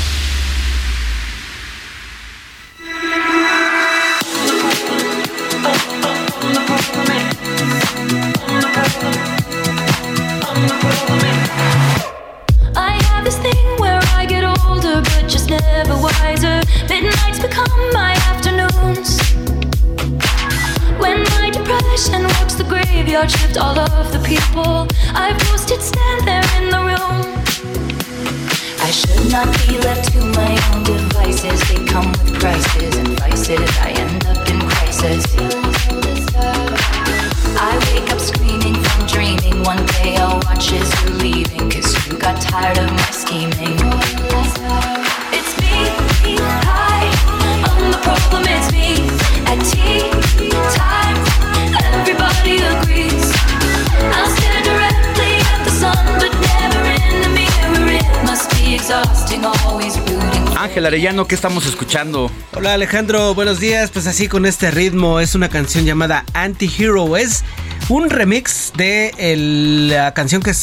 I 12.75 13.01
have 13.09 13.23
this 13.25 13.39
thing 13.39 13.79
where 13.79 13.99
I 14.13 14.25
get 14.27 14.43
older, 14.43 15.01
but 15.01 15.27
just 15.27 15.49
never 15.49 15.95
wiser. 15.95 16.61
Midnights 16.87 17.39
become 17.39 17.65
my 17.93 18.13
afternoons. 18.29 19.19
When 20.99 21.23
my 21.23 21.49
depression 21.49 22.23
works, 22.23 22.53
the 22.53 22.65
graveyard 22.67 23.31
shift 23.31 23.57
all 23.57 23.79
of 23.79 24.11
the 24.11 24.19
people 24.19 24.87
I 25.15 25.33
posted, 25.39 25.81
stand 25.81 26.27
there 26.27 26.45
in 26.61 26.69
the 26.69 26.77
room. 26.77 27.25
I 28.81 28.91
should 28.91 29.31
not 29.31 29.47
be 29.65 29.79
left 29.79 30.11
to 30.13 30.19
my 30.37 30.51
own 30.73 30.83
devices. 30.83 31.59
They 31.69 31.83
come 31.85 32.11
with 32.11 32.39
prices 32.39 32.95
and 32.97 33.17
prices. 33.17 33.69
I 33.79 33.89
end 33.97 34.25
up 34.27 34.47
in 34.47 34.59
crisis. 34.69 35.25
I 37.57 37.77
wake 37.93 38.11
up. 38.11 38.20
One 39.63 39.85
day 39.85 40.15
I'll 40.17 40.39
watch 40.45 40.71
as 40.73 40.89
you're 41.03 41.17
leaving. 41.17 41.69
Cause 41.69 41.93
you 42.07 42.17
got 42.17 42.41
tired 42.41 42.77
of 42.79 42.89
my 42.91 43.11
scheming. 43.11 43.77
It's 45.37 45.53
me, 45.61 46.35
hi, 46.65 47.05
I'm 47.67 47.91
the 47.91 47.99
problem, 48.01 48.43
it's 48.47 48.71
me. 48.73 49.05
At 49.45 49.59
tea 49.69 50.09
time, 50.73 51.17
everybody 51.93 52.57
agrees. 52.57 53.27
I'll 54.15 54.29
stare 54.35 54.63
directly 54.63 55.37
at 55.37 55.63
the 55.63 55.71
sun, 55.71 56.05
but 56.19 56.33
never 56.41 56.83
in 57.07 57.21
the 57.21 57.29
mirror. 57.29 57.97
It 57.97 58.25
must 58.25 58.49
be 58.57 58.75
exhausting, 58.75 59.45
always 59.45 59.97
rooting. 59.99 60.57
Ángel 60.57 60.85
Arellano, 60.85 61.27
¿qué 61.27 61.35
estamos 61.35 61.65
escuchando? 61.65 62.31
Hola 62.53 62.73
Alejandro, 62.73 63.33
buenos 63.35 63.59
días. 63.59 63.91
Pues 63.91 64.07
así 64.07 64.27
con 64.27 64.45
este 64.45 64.71
ritmo 64.71 65.19
es 65.19 65.35
una 65.35 65.49
canción 65.49 65.85
llamada 65.85 66.25
Anti-Hero. 66.33 67.17
Es 67.17 67.43
un 67.91 68.09
remix 68.09 68.71
de 68.77 69.11
el- 69.17 69.89
la 69.89 70.13
canción 70.13 70.41
que, 70.41 70.53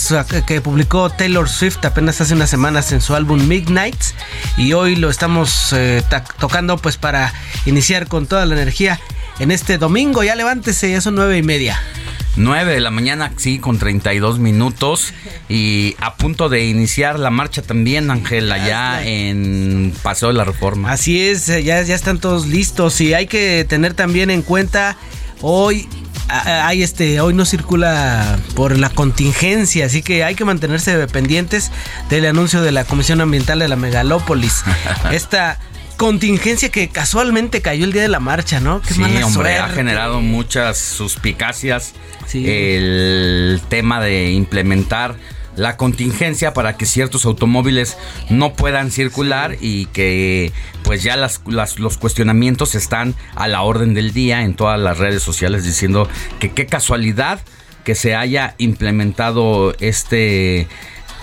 publicó 0.62 1.10
Taylor 1.10 1.46
Swift 1.48 1.84
apenas 1.84 2.20
hace 2.22 2.32
unas 2.32 2.48
semanas 2.48 2.90
en 2.92 3.02
su 3.02 3.14
álbum 3.14 3.46
Midnight. 3.46 4.00
Y 4.56 4.72
hoy 4.72 4.96
lo 4.96 5.10
estamos 5.10 5.72
eh, 5.74 6.02
tocando 6.40 6.78
pues 6.78 6.96
para 6.96 7.32
iniciar 7.66 8.08
con 8.08 8.26
toda 8.26 8.46
la 8.46 8.54
energía 8.54 8.98
en 9.40 9.50
este 9.50 9.76
domingo. 9.76 10.22
Ya 10.24 10.34
levántese, 10.36 10.90
ya 10.90 11.00
son 11.02 11.16
nueve 11.16 11.36
y 11.36 11.42
media. 11.42 11.78
9 12.36 12.72
de 12.74 12.80
la 12.80 12.92
mañana, 12.92 13.32
sí, 13.36 13.58
con 13.58 13.78
32 13.78 14.38
minutos. 14.38 15.12
Y 15.48 15.96
a 16.00 16.14
punto 16.14 16.48
de 16.48 16.66
iniciar 16.66 17.18
la 17.18 17.30
marcha 17.30 17.62
también, 17.62 18.12
Ángel, 18.12 18.50
allá 18.52 19.02
en 19.04 19.92
Paseo 20.02 20.28
de 20.28 20.34
la 20.34 20.44
Reforma. 20.44 20.92
Así 20.92 21.20
es, 21.20 21.46
ya, 21.46 21.82
ya 21.82 21.94
están 21.96 22.20
todos 22.20 22.46
listos 22.46 23.00
y 23.00 23.12
hay 23.12 23.26
que 23.26 23.66
tener 23.68 23.92
también 23.94 24.30
en 24.30 24.42
cuenta 24.42 24.96
hoy. 25.40 25.88
Hay 26.28 26.82
este, 26.82 27.20
hoy 27.20 27.32
no 27.34 27.44
circula 27.46 28.38
por 28.54 28.78
la 28.78 28.90
contingencia, 28.90 29.86
así 29.86 30.02
que 30.02 30.24
hay 30.24 30.34
que 30.34 30.44
mantenerse 30.44 31.06
pendientes 31.08 31.70
del 32.10 32.26
anuncio 32.26 32.60
de 32.60 32.70
la 32.72 32.84
Comisión 32.84 33.20
Ambiental 33.20 33.58
de 33.60 33.68
la 33.68 33.76
Megalópolis. 33.76 34.62
Esta 35.12 35.58
contingencia 35.96 36.68
que 36.70 36.88
casualmente 36.88 37.60
cayó 37.62 37.84
el 37.84 37.92
día 37.92 38.02
de 38.02 38.08
la 38.08 38.20
marcha, 38.20 38.60
¿no? 38.60 38.80
Qué 38.82 38.94
Sí, 38.94 39.00
mala 39.00 39.26
hombre, 39.26 39.54
ha 39.54 39.58
suerte. 39.60 39.74
generado 39.76 40.20
muchas 40.20 40.78
suspicacias 40.78 41.94
Sí. 42.26 42.44
el 42.48 43.60
tema 43.68 44.00
de 44.00 44.30
implementar 44.32 45.16
la 45.58 45.76
contingencia 45.76 46.54
para 46.54 46.76
que 46.76 46.86
ciertos 46.86 47.24
automóviles 47.24 47.96
no 48.30 48.54
puedan 48.54 48.90
circular 48.90 49.56
y 49.60 49.86
que 49.86 50.52
pues 50.84 51.02
ya 51.02 51.16
las, 51.16 51.42
las- 51.46 51.78
los 51.78 51.98
cuestionamientos 51.98 52.74
están 52.74 53.14
a 53.34 53.48
la 53.48 53.62
orden 53.62 53.92
del 53.94 54.12
día 54.12 54.42
en 54.42 54.54
todas 54.54 54.78
las 54.80 54.98
redes 54.98 55.22
sociales 55.22 55.64
diciendo 55.64 56.08
que 56.38 56.52
qué 56.52 56.66
casualidad 56.66 57.40
que 57.84 57.94
se 57.94 58.14
haya 58.14 58.54
implementado 58.58 59.74
este 59.80 60.68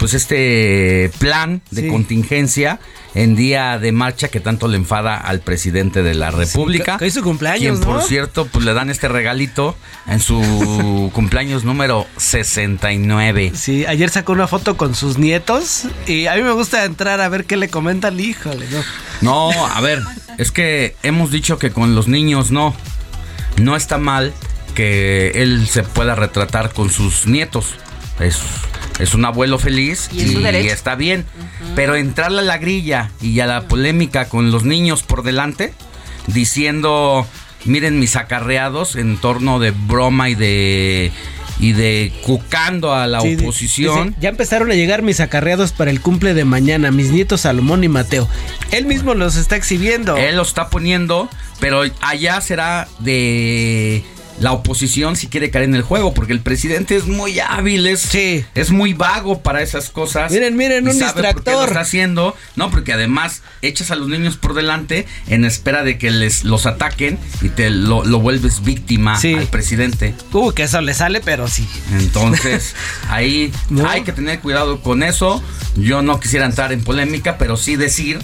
pues 0.05 0.13
este 0.13 1.09
plan 1.17 1.63
de 1.71 1.81
Sí. 1.81 1.87
contingencia 1.87 2.79
en 3.15 3.35
día 3.35 3.79
de 3.79 3.91
marcha 3.91 4.27
que 4.27 4.39
tanto 4.39 4.67
le 4.67 4.77
enfada 4.77 5.17
al 5.17 5.39
presidente 5.39 6.03
de 6.03 6.13
la 6.13 6.29
República. 6.29 6.99
que 6.99 7.05
hoy 7.05 7.07
es 7.07 7.15
su 7.15 7.23
cumpleaños, 7.23 7.79
quien, 7.79 7.91
por 7.91 8.03
cierto, 8.03 8.45
pues 8.45 8.63
le 8.63 8.75
dan 8.75 8.91
este 8.91 9.07
regalito 9.07 9.75
en 10.05 10.19
su 10.19 11.09
cumpleaños 11.15 11.63
número 11.63 12.05
69. 12.17 13.53
Sí, 13.55 13.83
ayer 13.87 14.11
sacó 14.11 14.33
una 14.33 14.45
foto 14.45 14.77
con 14.77 14.93
sus 14.93 15.17
nietos 15.17 15.85
y 16.05 16.27
a 16.27 16.35
mí 16.35 16.43
me 16.43 16.51
gusta 16.51 16.85
entrar 16.85 17.19
a 17.19 17.27
ver 17.27 17.45
qué 17.45 17.57
le 17.57 17.69
comentan, 17.69 18.19
híjole, 18.19 18.67
no. 19.21 19.49
No, 19.51 19.65
a 19.65 19.81
ver, 19.81 20.03
es 20.37 20.51
que 20.51 20.95
hemos 21.01 21.31
dicho 21.31 21.57
que 21.57 21.71
con 21.71 21.95
los 21.95 22.07
niños 22.07 22.51
no. 22.51 22.75
No 23.59 23.75
está 23.75 23.97
mal 23.97 24.33
que 24.75 25.31
él 25.33 25.67
se 25.67 25.81
pueda 25.81 26.13
retratar 26.13 26.73
con 26.73 26.91
sus 26.91 27.25
nietos. 27.25 27.73
Es, 28.19 28.37
es 28.99 29.13
un 29.13 29.25
abuelo 29.25 29.59
feliz 29.59 30.09
Y 30.13 30.67
está 30.67 30.95
bien. 30.95 31.25
Pero 31.75 31.95
entrarle 31.95 32.39
a 32.39 32.43
la 32.43 32.57
grilla 32.57 33.11
y 33.21 33.39
a 33.39 33.45
la 33.45 33.67
polémica 33.67 34.29
con 34.29 34.51
los 34.51 34.63
niños 34.63 35.03
por 35.03 35.23
delante, 35.23 35.73
diciendo, 36.27 37.25
miren 37.65 37.99
mis 37.99 38.15
acarreados 38.15 38.95
en 38.95 39.17
torno 39.17 39.59
de 39.59 39.71
broma 39.71 40.29
y 40.29 40.35
de 40.35 41.11
y 41.57 41.71
de 41.71 42.11
cucando 42.23 42.93
a 42.93 43.07
la 43.07 43.21
Sí, 43.21 43.37
oposición. 43.39 44.07
dice, 44.09 44.17
ya 44.19 44.27
empezaron 44.29 44.71
a 44.71 44.73
llegar 44.75 45.01
mis 45.03 45.21
acarreados 45.21 45.71
para 45.71 45.89
el 45.89 46.01
cumple 46.01 46.33
de 46.33 46.43
mañana, 46.43 46.91
mis 46.91 47.11
nietos 47.11 47.41
Salomón 47.41 47.81
y 47.85 47.87
Mateo. 47.87 48.27
Él 48.71 48.85
mismo 48.85 49.13
los 49.13 49.37
está 49.37 49.55
exhibiendo. 49.55 50.17
Él 50.17 50.35
lo 50.35 50.41
está 50.41 50.69
poniendo, 50.69 51.29
pero 51.61 51.83
allá 52.01 52.41
será 52.41 52.89
de 52.99 54.03
la 54.39 54.51
oposición 54.51 55.15
si 55.15 55.27
quiere 55.27 55.49
caer 55.49 55.65
en 55.65 55.75
el 55.75 55.81
juego, 55.81 56.13
porque 56.13 56.33
el 56.33 56.41
presidente 56.41 56.95
es 56.95 57.05
muy 57.05 57.39
hábil, 57.39 57.87
es, 57.87 58.13
es 58.13 58.71
muy 58.71 58.93
vago 58.93 59.41
para 59.41 59.61
esas 59.61 59.89
cosas. 59.89 60.31
Miren, 60.31 60.57
miren, 60.57 60.85
y 60.85 60.89
un 60.89 60.99
sabe 60.99 61.13
por 61.13 61.21
qué 61.21 61.21
lo 61.21 61.33
distractor. 61.33 61.67
está 61.69 61.79
haciendo, 61.81 62.35
no, 62.55 62.69
porque 62.69 62.93
además 62.93 63.41
echas 63.61 63.91
a 63.91 63.95
los 63.95 64.07
niños 64.07 64.37
por 64.37 64.53
delante 64.53 65.05
en 65.27 65.45
espera 65.45 65.83
de 65.83 65.97
que 65.97 66.11
les 66.11 66.43
los 66.43 66.65
ataquen 66.65 67.17
y 67.41 67.49
te 67.49 67.69
lo, 67.69 68.03
lo 68.03 68.19
vuelves 68.19 68.63
víctima 68.63 69.17
al 69.17 69.47
presidente. 69.47 70.13
Uy, 70.31 70.53
que 70.53 70.63
eso 70.63 70.81
le 70.81 70.93
sale, 70.93 71.21
pero 71.21 71.47
sí. 71.47 71.67
Entonces, 71.97 72.75
ahí 73.09 73.51
hay 73.87 74.03
que 74.03 74.11
tener 74.11 74.39
cuidado 74.39 74.81
con 74.81 75.03
eso. 75.03 75.41
Yo 75.75 76.01
no 76.01 76.19
quisiera 76.19 76.45
entrar 76.45 76.73
en 76.73 76.83
polémica, 76.83 77.37
pero 77.37 77.57
sí 77.57 77.75
decir 77.75 78.19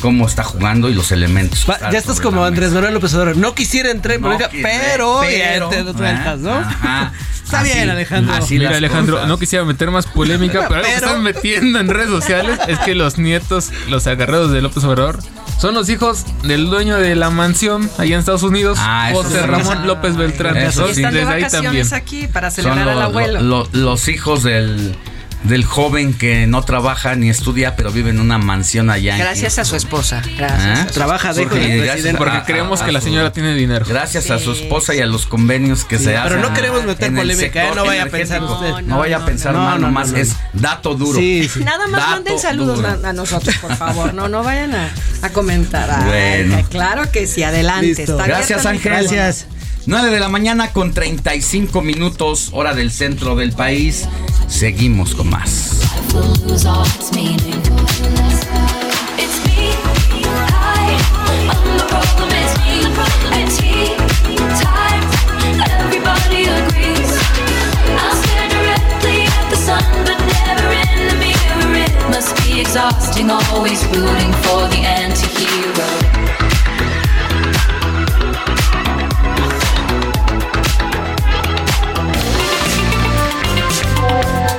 cómo 0.00 0.26
está 0.26 0.42
jugando 0.42 0.88
y 0.88 0.94
los 0.94 1.12
elementos. 1.12 1.66
Va, 1.68 1.90
ya 1.90 1.98
estás 1.98 2.20
como 2.20 2.44
Andrés 2.44 2.72
Manuel 2.72 2.94
López 2.94 3.12
Obrador. 3.14 3.36
No 3.36 3.54
quisiera 3.54 3.90
entrar 3.90 4.16
en 4.16 4.22
No 4.22 4.28
política, 4.28 4.50
pero, 4.62 5.18
pero, 5.20 5.70
ya 5.70 5.76
te 5.76 5.84
lo 5.84 5.92
sueltas, 5.92 6.38
¿no? 6.40 6.52
Ajá. 6.54 7.12
Está 7.44 7.60
Así- 7.62 7.72
bien, 7.72 7.90
Alejandro. 7.90 8.34
así 8.34 8.58
Mira, 8.58 8.76
Alejandro, 8.76 9.14
cosas. 9.16 9.28
no 9.28 9.38
quisiera 9.38 9.64
meter 9.64 9.90
más 9.90 10.06
polémica, 10.06 10.60
pero 10.68 10.76
algo 10.80 10.86
que 10.88 10.94
están 10.94 11.22
metiendo 11.22 11.80
en 11.80 11.88
redes 11.88 12.08
sociales 12.08 12.60
es 12.68 12.78
que 12.80 12.94
los 12.94 13.18
nietos, 13.18 13.70
los 13.88 14.06
agarrados 14.06 14.52
de 14.52 14.62
López 14.62 14.84
Obrador, 14.84 15.18
son 15.58 15.74
los 15.74 15.88
hijos 15.88 16.24
del 16.44 16.66
dueño 16.70 16.96
de 16.96 17.16
la 17.16 17.28
mansión 17.30 17.90
allá 17.98 18.14
en 18.14 18.20
Estados 18.20 18.44
Unidos, 18.44 18.78
Ah, 18.80 19.10
José. 19.12 19.44
Ramón 19.46 19.86
López 19.86 20.16
Beltrán. 20.16 20.56
Eso 20.58 20.86
sí. 20.86 21.00
Están 21.02 21.12
de 21.12 21.20
desde 21.20 21.32
ahí 21.32 21.42
también. 21.42 21.64
vacaciones 21.64 21.92
aquí 21.92 22.28
para 22.28 22.50
Son 22.52 22.62
celebrar 22.64 22.88
al 22.90 22.94
lo- 22.94 23.02
abuelo. 23.02 23.40
lo- 23.40 23.68
los 23.72 24.06
hijos 24.08 24.44
del, 24.44 24.94
del 25.42 25.64
joven 25.64 26.12
que 26.12 26.46
no 26.46 26.62
trabaja 26.62 27.14
ni 27.14 27.30
estudia, 27.30 27.74
pero 27.74 27.90
vive 27.90 28.10
en 28.10 28.20
una 28.20 28.36
mansión 28.38 28.90
allá. 28.90 29.14
en 29.14 29.20
Gracias 29.20 29.58
a 29.58 29.64
su 29.64 29.74
esposa. 29.74 30.22
¿Ah? 30.24 30.28
Gracias. 30.36 30.92
Trabaja 30.92 31.32
de 31.32 31.42
Porque. 31.44 32.14
Porque 32.18 32.36
a- 32.36 32.44
creemos 32.44 32.82
a- 32.82 32.86
que 32.86 32.92
la 32.92 33.00
su- 33.00 33.06
señora 33.06 33.32
tiene 33.32 33.54
dinero. 33.54 33.86
Gracias 33.88 34.30
a 34.30 34.38
su 34.38 34.52
esposa 34.52 34.94
y 34.94 35.00
a 35.00 35.06
los 35.06 35.26
convenios 35.26 35.84
que 35.84 35.96
Sí, 35.98 36.04
se 36.04 36.10
pero 36.10 36.22
hacen. 36.24 36.42
no 36.42 36.52
queremos 36.52 36.84
meter 36.84 37.08
en 37.08 37.16
polémica, 37.16 37.64
¿eh? 37.68 37.72
No 37.74 37.84
vaya 37.86 38.02
a 38.02 38.06
pensar 38.06 38.42
usted. 38.42 38.74
No, 38.84 38.98
vaya 38.98 39.16
a 39.16 39.24
pensar 39.24 39.54
no, 39.54 39.60
mal, 39.60 39.80
no, 39.80 39.86
nomás 39.86 40.08
no, 40.08 40.14
no. 40.16 40.22
es 40.22 40.36
dato 40.52 40.94
duro. 40.94 41.18
Sí, 41.18 41.48
sí. 41.52 41.64
Nada 41.64 41.86
más 41.88 42.00
Dato 42.00 42.10
manden 42.12 42.38
saludos 42.38 42.76
duro. 42.76 42.88
a, 43.04 43.08
a 43.08 43.12
nosotros, 43.12 43.56
por 43.58 43.74
favor. 43.76 44.12
No, 44.14 44.28
no 44.28 44.42
vayan 44.42 44.74
a, 44.74 44.90
a 45.22 45.30
comentar. 45.30 45.90
Ay, 45.90 46.44
Bueno. 46.44 46.68
Claro 46.70 47.10
que 47.10 47.26
sí, 47.26 47.42
adelante. 47.42 48.02
Está 48.02 48.26
Gracias, 48.26 48.66
Ángel. 48.66 48.92
micrófono. 48.92 49.16
Gracias. 49.16 49.46
9 49.86 50.10
de 50.10 50.20
la 50.20 50.28
mañana 50.28 50.72
con 50.72 50.92
35 50.92 51.80
minutos, 51.82 52.50
hora 52.52 52.74
del 52.74 52.90
centro 52.90 53.34
del 53.34 53.52
país. 53.52 54.08
Seguimos 54.46 55.14
con 55.14 55.30
más. 55.30 55.80
Life 55.80 56.14
will 56.14 56.48
lose 56.48 56.66
all 56.66 56.84
its 56.84 57.12
meaning. 57.14 57.60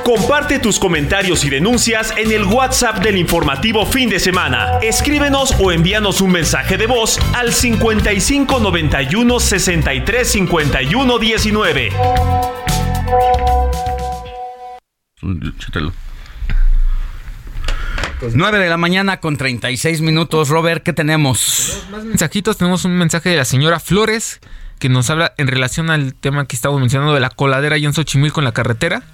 Comparte 0.04 0.58
tus 0.58 0.80
comentarios 0.80 1.44
y 1.44 1.50
denuncias 1.50 2.12
en 2.16 2.32
el 2.32 2.44
WhatsApp 2.44 2.98
del 3.04 3.16
informativo 3.16 3.86
fin 3.86 4.10
de 4.10 4.18
semana. 4.18 4.78
Escríbenos 4.82 5.54
o 5.60 5.70
envíanos 5.70 6.20
un 6.20 6.32
mensaje 6.32 6.76
de 6.76 6.86
voz 6.86 7.20
al 7.34 7.52
55 7.52 8.58
91 8.58 9.40
63 9.40 10.28
51 10.28 11.18
19. 11.18 11.88
Chútalo. 15.58 15.92
9 18.34 18.58
de 18.58 18.68
la 18.68 18.76
mañana 18.76 19.20
con 19.20 19.36
36 19.36 20.00
minutos. 20.00 20.48
Robert, 20.48 20.82
¿qué 20.82 20.92
tenemos? 20.92 21.86
Más 21.92 22.04
mensajitos, 22.04 22.56
tenemos 22.56 22.84
un 22.84 22.98
mensaje 22.98 23.30
de 23.30 23.36
la 23.36 23.44
señora 23.44 23.78
Flores 23.78 24.40
que 24.80 24.88
nos 24.88 25.10
habla 25.10 25.32
en 25.38 25.46
relación 25.46 25.90
al 25.90 26.14
tema 26.14 26.46
que 26.46 26.56
estamos 26.56 26.80
mencionando 26.80 27.14
de 27.14 27.20
la 27.20 27.30
coladera 27.30 27.78
y 27.78 27.84
en 27.84 27.92
Xochimilco 27.92 28.40
en 28.40 28.44
la 28.44 28.52
carretera. 28.52 29.04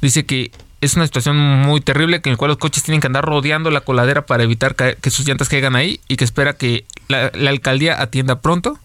Dice 0.00 0.24
que 0.24 0.50
es 0.80 0.96
una 0.96 1.06
situación 1.06 1.36
muy 1.36 1.80
terrible 1.80 2.20
en 2.24 2.32
la 2.32 2.36
cual 2.36 2.50
los 2.50 2.58
coches 2.58 2.82
tienen 2.82 3.00
que 3.00 3.06
andar 3.06 3.24
rodeando 3.24 3.70
la 3.70 3.82
coladera 3.82 4.24
para 4.24 4.42
evitar 4.44 4.74
que 4.74 5.10
sus 5.10 5.26
llantas 5.26 5.48
caigan 5.48 5.76
ahí 5.76 6.00
y 6.08 6.16
que 6.16 6.24
espera 6.24 6.54
que 6.54 6.84
la, 7.08 7.30
la 7.34 7.50
alcaldía 7.50 8.00
atienda 8.00 8.40
pronto. 8.40 8.78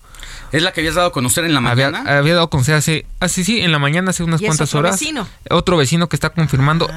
¿Es 0.55 0.63
la 0.63 0.71
que 0.71 0.81
habías 0.81 0.95
dado 0.95 1.07
a 1.07 1.11
conocer 1.11 1.43
en 1.45 1.53
la 1.53 1.61
mañana? 1.61 1.99
Había, 1.99 2.17
había 2.19 2.33
dado 2.33 2.45
a 2.45 2.49
conocer 2.49 2.75
hace, 2.75 3.05
hace 3.19 3.43
sí, 3.43 3.61
en 3.61 3.71
la 3.71 3.79
mañana, 3.79 4.11
hace 4.11 4.23
unas 4.23 4.41
Y 4.41 4.45
es 4.45 4.49
cuantas 4.49 4.69
otro 4.69 4.79
horas. 4.79 4.99
vecino. 4.99 5.27
Otro 5.49 5.77
vecino 5.77 6.07
que 6.09 6.15
está 6.15 6.29
confirmando 6.29 6.89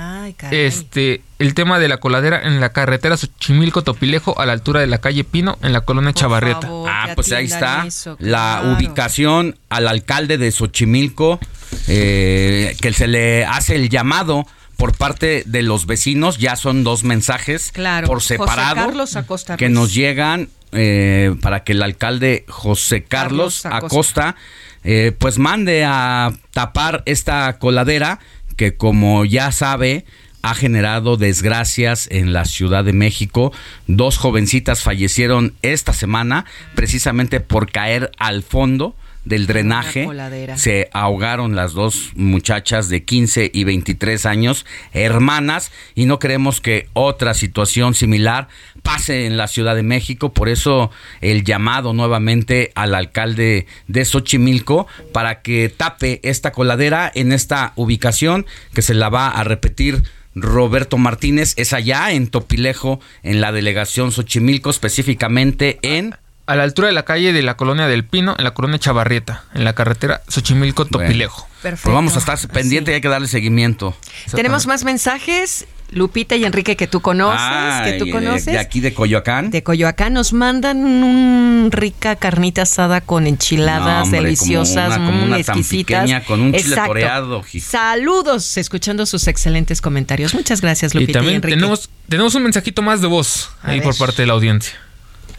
este 0.50 1.22
el 1.38 1.54
tema 1.54 1.78
de 1.78 1.88
la 1.88 1.98
coladera 1.98 2.42
en 2.42 2.60
la 2.60 2.70
carretera 2.72 3.16
Xochimilco-Topilejo 3.16 4.38
a 4.40 4.46
la 4.46 4.52
altura 4.52 4.80
de 4.80 4.86
la 4.88 4.98
calle 4.98 5.24
Pino 5.24 5.56
en 5.62 5.72
la 5.72 5.82
colonia 5.82 6.12
Chavarrieta. 6.12 6.68
Ah, 6.88 7.08
pues 7.14 7.30
ahí 7.32 7.46
está 7.46 7.86
la 8.18 8.74
ubicación 8.76 9.58
al 9.68 9.86
alcalde 9.88 10.36
de 10.38 10.50
Xochimilco, 10.50 11.38
eh, 11.86 12.76
que 12.80 12.92
se 12.92 13.06
le 13.06 13.44
hace 13.44 13.76
el 13.76 13.88
llamado 13.88 14.46
por 14.76 14.96
parte 14.96 15.42
de 15.46 15.62
los 15.62 15.86
vecinos. 15.86 16.38
Ya 16.38 16.56
son 16.56 16.84
dos 16.84 17.04
mensajes 17.04 17.70
Claro. 17.72 18.06
por 18.08 18.22
separado 18.22 18.86
Carlos 18.86 19.16
Acosta 19.16 19.56
que 19.56 19.68
nos 19.68 19.94
llegan 19.94 20.48
eh, 20.72 21.34
para 21.40 21.64
que 21.64 21.72
el 21.72 21.82
alcalde 21.82 22.44
José 22.48 23.04
Carlos, 23.04 23.62
Carlos 23.62 23.66
Acosta. 23.66 23.86
Acosta, 24.28 24.36
eh, 24.84 25.12
pues 25.18 25.38
mande 25.38 25.84
a 25.84 26.32
tapar 26.52 27.02
esta 27.06 27.58
coladera 27.58 28.20
que 28.56 28.76
como 28.76 29.24
ya 29.24 29.52
sabe 29.52 30.04
ha 30.42 30.54
generado 30.54 31.16
desgracias 31.16 32.08
en 32.10 32.32
la 32.32 32.44
Ciudad 32.44 32.84
de 32.84 32.92
México. 32.92 33.52
Dos 33.86 34.18
jovencitas 34.18 34.82
fallecieron 34.82 35.54
esta 35.62 35.92
semana 35.92 36.44
precisamente 36.74 37.40
por 37.40 37.70
caer 37.70 38.10
al 38.18 38.42
fondo 38.42 38.94
del 39.28 39.46
drenaje. 39.46 40.08
Se 40.56 40.88
ahogaron 40.92 41.54
las 41.54 41.74
dos 41.74 42.12
muchachas 42.16 42.88
de 42.88 43.04
15 43.04 43.50
y 43.52 43.64
23 43.64 44.26
años, 44.26 44.64
hermanas, 44.92 45.70
y 45.94 46.06
no 46.06 46.18
queremos 46.18 46.60
que 46.60 46.88
otra 46.94 47.34
situación 47.34 47.94
similar 47.94 48.48
pase 48.82 49.26
en 49.26 49.36
la 49.36 49.46
Ciudad 49.46 49.76
de 49.76 49.82
México. 49.82 50.32
Por 50.32 50.48
eso 50.48 50.90
el 51.20 51.44
llamado 51.44 51.92
nuevamente 51.92 52.72
al 52.74 52.94
alcalde 52.94 53.66
de 53.86 54.04
Xochimilco 54.04 54.86
para 55.12 55.42
que 55.42 55.68
tape 55.68 56.20
esta 56.22 56.52
coladera 56.52 57.12
en 57.14 57.32
esta 57.32 57.72
ubicación 57.76 58.46
que 58.72 58.82
se 58.82 58.94
la 58.94 59.10
va 59.10 59.28
a 59.28 59.44
repetir 59.44 60.02
Roberto 60.34 60.96
Martínez. 60.96 61.52
Es 61.56 61.74
allá 61.74 62.12
en 62.12 62.28
Topilejo, 62.28 63.00
en 63.22 63.40
la 63.40 63.52
delegación 63.52 64.10
Xochimilco, 64.10 64.70
específicamente 64.70 65.78
en... 65.82 66.14
A 66.48 66.56
la 66.56 66.62
altura 66.62 66.88
de 66.88 66.94
la 66.94 67.04
calle 67.04 67.32
de 67.34 67.42
la 67.42 67.58
colonia 67.58 67.86
del 67.86 68.04
Pino, 68.06 68.34
en 68.38 68.42
la 68.42 68.52
colonia 68.52 68.78
Chavarrieta, 68.78 69.44
en 69.54 69.64
la 69.64 69.74
carretera 69.74 70.22
Xochimilco-Topilejo. 70.28 71.46
Perfecto. 71.62 71.82
Pues 71.84 71.94
vamos 71.94 72.16
a 72.16 72.18
estar 72.20 72.38
pendiente 72.48 72.90
y 72.90 72.94
hay 72.94 73.00
que 73.02 73.08
darle 73.08 73.28
seguimiento. 73.28 73.94
Tenemos 74.34 74.66
más 74.66 74.82
mensajes. 74.84 75.66
Lupita 75.90 76.36
y 76.36 76.44
Enrique, 76.44 76.76
que 76.76 76.86
tú 76.86 77.00
conoces, 77.00 77.82
que 77.84 77.94
tú 77.98 78.04
de- 78.06 78.10
conoces. 78.10 78.44
De, 78.46 78.58
aquí 78.58 78.80
de 78.80 78.92
Coyoacán. 78.92 79.50
De 79.50 79.62
Coyoacán 79.62 80.12
nos 80.12 80.34
mandan 80.34 80.84
un 80.84 81.70
rica 81.72 82.16
carnita 82.16 82.62
asada 82.62 83.00
con 83.00 83.26
enchiladas 83.26 83.86
No, 83.98 84.02
hombre, 84.04 84.20
deliciosas, 84.20 84.94
como 84.94 85.08
una- 85.08 85.10
como 85.18 85.24
una 85.26 85.38
exquisitas. 85.38 86.10
con 86.26 86.40
un 86.42 86.52
chile 86.52 86.68
Exacto. 86.68 86.88
toreado, 86.90 87.42
ji. 87.42 87.60
Saludos, 87.60 88.56
escuchando 88.58 89.06
sus 89.06 89.28
excelentes 89.28 89.80
comentarios. 89.80 90.34
Muchas 90.34 90.60
gracias, 90.60 90.94
Y 90.94 90.98
Lupita 90.98 91.10
y, 91.10 91.14
también 91.14 91.36
Enrique. 91.36 91.56
tenemos, 91.56 91.88
tenemos 92.08 92.34
un 92.34 92.42
mensajito 92.42 92.82
más 92.82 93.00
de 93.00 93.06
voz 93.06 93.50
A 93.62 93.70
ahí 93.70 93.78
ver. 93.80 93.84
por 93.88 93.96
parte 93.96 94.22
de 94.22 94.26
la 94.26 94.34
audiencia. 94.34 94.74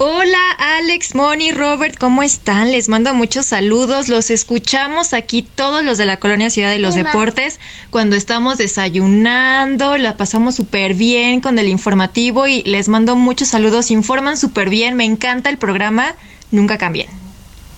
Hola 0.01 0.39
Alex, 0.77 1.13
Moni, 1.13 1.51
Robert, 1.51 1.97
¿cómo 1.99 2.23
están? 2.23 2.71
Les 2.71 2.87
mando 2.87 3.13
muchos 3.13 3.47
saludos. 3.47 4.07
Los 4.07 4.29
escuchamos 4.29 5.11
aquí 5.11 5.41
todos 5.41 5.83
los 5.83 5.97
de 5.97 6.05
la 6.05 6.15
Colonia 6.15 6.49
Ciudad 6.49 6.71
de 6.71 6.79
los 6.79 6.95
Hola. 6.95 7.03
Deportes 7.03 7.59
cuando 7.89 8.15
estamos 8.15 8.57
desayunando. 8.57 9.97
La 9.97 10.15
pasamos 10.15 10.55
súper 10.55 10.93
bien 10.93 11.41
con 11.41 11.59
el 11.59 11.67
informativo 11.67 12.47
y 12.47 12.63
les 12.63 12.87
mando 12.87 13.17
muchos 13.17 13.49
saludos. 13.49 13.91
Informan 13.91 14.37
súper 14.37 14.69
bien. 14.69 14.95
Me 14.95 15.03
encanta 15.03 15.49
el 15.49 15.57
programa. 15.57 16.15
Nunca 16.49 16.77
cambien. 16.77 17.09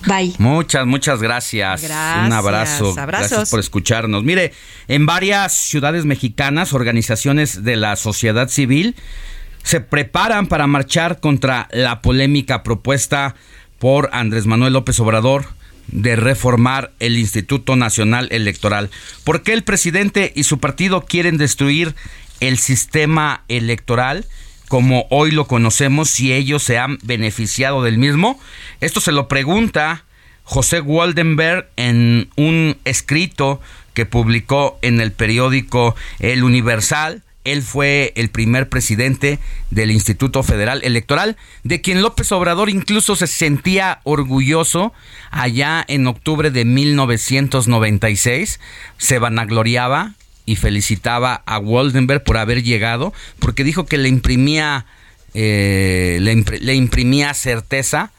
Bye. 0.06 0.34
Muchas, 0.38 0.86
muchas 0.86 1.20
gracias. 1.20 1.82
Gracias, 1.82 2.26
Un 2.26 2.32
abrazo. 2.32 2.90
abrazos. 2.90 3.28
Gracias 3.28 3.50
por 3.50 3.58
escucharnos. 3.58 4.22
Mire, 4.22 4.52
en 4.86 5.06
varias 5.06 5.54
ciudades 5.54 6.04
mexicanas, 6.04 6.72
organizaciones 6.72 7.64
de 7.64 7.74
la 7.74 7.96
sociedad 7.96 8.46
civil 8.46 8.94
se 9.62 9.80
preparan 9.80 10.46
para 10.46 10.66
marchar 10.66 11.20
contra 11.20 11.68
la 11.72 12.02
polémica 12.02 12.62
propuesta 12.62 13.34
por 13.78 14.10
Andrés 14.12 14.46
Manuel 14.46 14.74
López 14.74 14.98
Obrador 15.00 15.46
de 15.88 16.16
reformar 16.16 16.92
el 17.00 17.18
Instituto 17.18 17.76
Nacional 17.76 18.28
Electoral. 18.30 18.90
¿Por 19.24 19.42
qué 19.42 19.52
el 19.52 19.64
presidente 19.64 20.32
y 20.34 20.44
su 20.44 20.58
partido 20.58 21.02
quieren 21.02 21.36
destruir 21.38 21.94
el 22.40 22.58
sistema 22.58 23.44
electoral? 23.48 24.26
como 24.72 25.06
hoy 25.10 25.32
lo 25.32 25.46
conocemos, 25.46 26.08
si 26.08 26.32
ellos 26.32 26.62
se 26.62 26.78
han 26.78 26.96
beneficiado 27.02 27.82
del 27.82 27.98
mismo. 27.98 28.40
Esto 28.80 29.02
se 29.02 29.12
lo 29.12 29.28
pregunta 29.28 30.06
José 30.44 30.80
Waldenberg 30.80 31.68
en 31.76 32.30
un 32.36 32.78
escrito 32.86 33.60
que 33.92 34.06
publicó 34.06 34.78
en 34.80 35.02
el 35.02 35.12
periódico 35.12 35.94
El 36.20 36.42
Universal. 36.42 37.22
Él 37.44 37.62
fue 37.62 38.12
el 38.16 38.30
primer 38.30 38.68
presidente 38.68 39.38
del 39.70 39.90
Instituto 39.90 40.42
Federal 40.42 40.80
Electoral, 40.84 41.36
de 41.64 41.80
quien 41.80 42.00
López 42.02 42.30
Obrador 42.32 42.70
incluso 42.70 43.16
se 43.16 43.26
sentía 43.26 44.00
orgulloso 44.04 44.92
allá 45.30 45.84
en 45.88 46.06
octubre 46.06 46.50
de 46.52 46.64
1996. 46.64 48.60
Se 48.98 49.18
vanagloriaba 49.18 50.14
y 50.46 50.56
felicitaba 50.56 51.42
a 51.46 51.58
Waldenberg 51.58 52.24
por 52.24 52.36
haber 52.36 52.62
llegado, 52.62 53.12
porque 53.38 53.64
dijo 53.64 53.86
que 53.86 53.98
le 53.98 54.08
imprimía, 54.08 54.86
eh, 55.34 56.18
le, 56.20 56.34
impr- 56.36 56.60
le 56.60 56.74
imprimía 56.74 57.34
certeza 57.34 58.12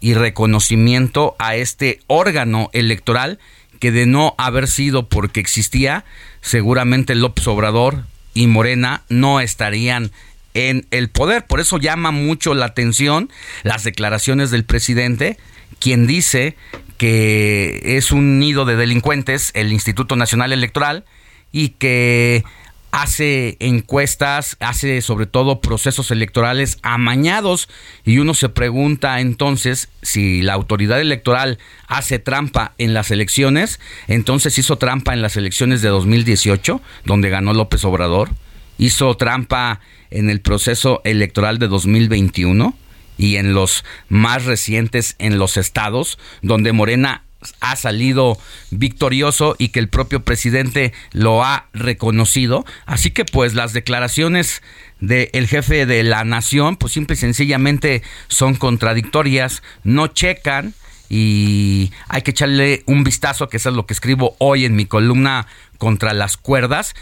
y 0.00 0.14
reconocimiento 0.14 1.34
a 1.38 1.56
este 1.56 2.00
órgano 2.06 2.70
electoral 2.72 3.38
que 3.80 3.90
de 3.90 4.06
no 4.06 4.34
haber 4.38 4.66
sido 4.68 5.08
porque 5.08 5.40
existía, 5.40 6.04
seguramente 6.40 7.14
López 7.14 7.46
Obrador 7.48 8.04
y 8.34 8.46
Morena 8.46 9.02
no 9.08 9.40
estarían 9.40 10.10
en 10.52 10.86
el 10.90 11.08
poder. 11.08 11.46
Por 11.46 11.60
eso 11.60 11.78
llama 11.78 12.10
mucho 12.10 12.54
la 12.54 12.66
atención 12.66 13.30
las 13.62 13.84
declaraciones 13.84 14.50
del 14.50 14.64
presidente, 14.64 15.38
quien 15.80 16.06
dice 16.06 16.56
que 16.98 17.80
es 17.96 18.12
un 18.12 18.38
nido 18.38 18.64
de 18.64 18.76
delincuentes 18.76 19.50
el 19.54 19.72
Instituto 19.72 20.16
Nacional 20.16 20.52
Electoral 20.52 21.04
y 21.52 21.70
que 21.70 22.44
hace 22.94 23.56
encuestas, 23.58 24.56
hace 24.60 25.02
sobre 25.02 25.26
todo 25.26 25.60
procesos 25.60 26.12
electorales 26.12 26.78
amañados 26.82 27.68
y 28.04 28.18
uno 28.18 28.34
se 28.34 28.48
pregunta 28.48 29.18
entonces 29.18 29.88
si 30.02 30.42
la 30.42 30.52
autoridad 30.52 31.00
electoral 31.00 31.58
hace 31.88 32.20
trampa 32.20 32.72
en 32.78 32.94
las 32.94 33.10
elecciones, 33.10 33.80
entonces 34.06 34.56
hizo 34.58 34.78
trampa 34.78 35.12
en 35.12 35.22
las 35.22 35.36
elecciones 35.36 35.82
de 35.82 35.88
2018, 35.88 36.80
donde 37.04 37.30
ganó 37.30 37.52
López 37.52 37.84
Obrador, 37.84 38.30
hizo 38.78 39.16
trampa 39.16 39.80
en 40.12 40.30
el 40.30 40.40
proceso 40.40 41.00
electoral 41.02 41.58
de 41.58 41.66
2021 41.66 42.78
y 43.16 43.36
en 43.36 43.54
los 43.54 43.84
más 44.08 44.44
recientes 44.44 45.16
en 45.18 45.38
los 45.38 45.56
estados 45.56 46.16
donde 46.42 46.72
Morena 46.72 47.23
ha 47.60 47.76
salido 47.76 48.38
victorioso 48.70 49.56
y 49.58 49.68
que 49.68 49.80
el 49.80 49.88
propio 49.88 50.24
presidente 50.24 50.92
lo 51.12 51.44
ha 51.44 51.66
reconocido. 51.72 52.64
Así 52.86 53.10
que 53.10 53.24
pues 53.24 53.54
las 53.54 53.72
declaraciones 53.72 54.62
del 55.00 55.46
jefe 55.46 55.86
de 55.86 56.02
la 56.02 56.24
nación 56.24 56.76
pues 56.76 56.92
simple 56.92 57.14
y 57.14 57.18
sencillamente 57.18 58.02
son 58.28 58.54
contradictorias, 58.54 59.62
no 59.82 60.06
checan 60.08 60.74
y 61.08 61.92
hay 62.08 62.22
que 62.22 62.30
echarle 62.30 62.82
un 62.86 63.04
vistazo, 63.04 63.48
que 63.48 63.58
eso 63.58 63.68
es 63.68 63.76
lo 63.76 63.86
que 63.86 63.94
escribo 63.94 64.36
hoy 64.38 64.64
en 64.64 64.74
mi 64.74 64.86
columna 64.86 65.46
contra 65.78 66.14
las 66.14 66.36
cuerdas. 66.36 66.94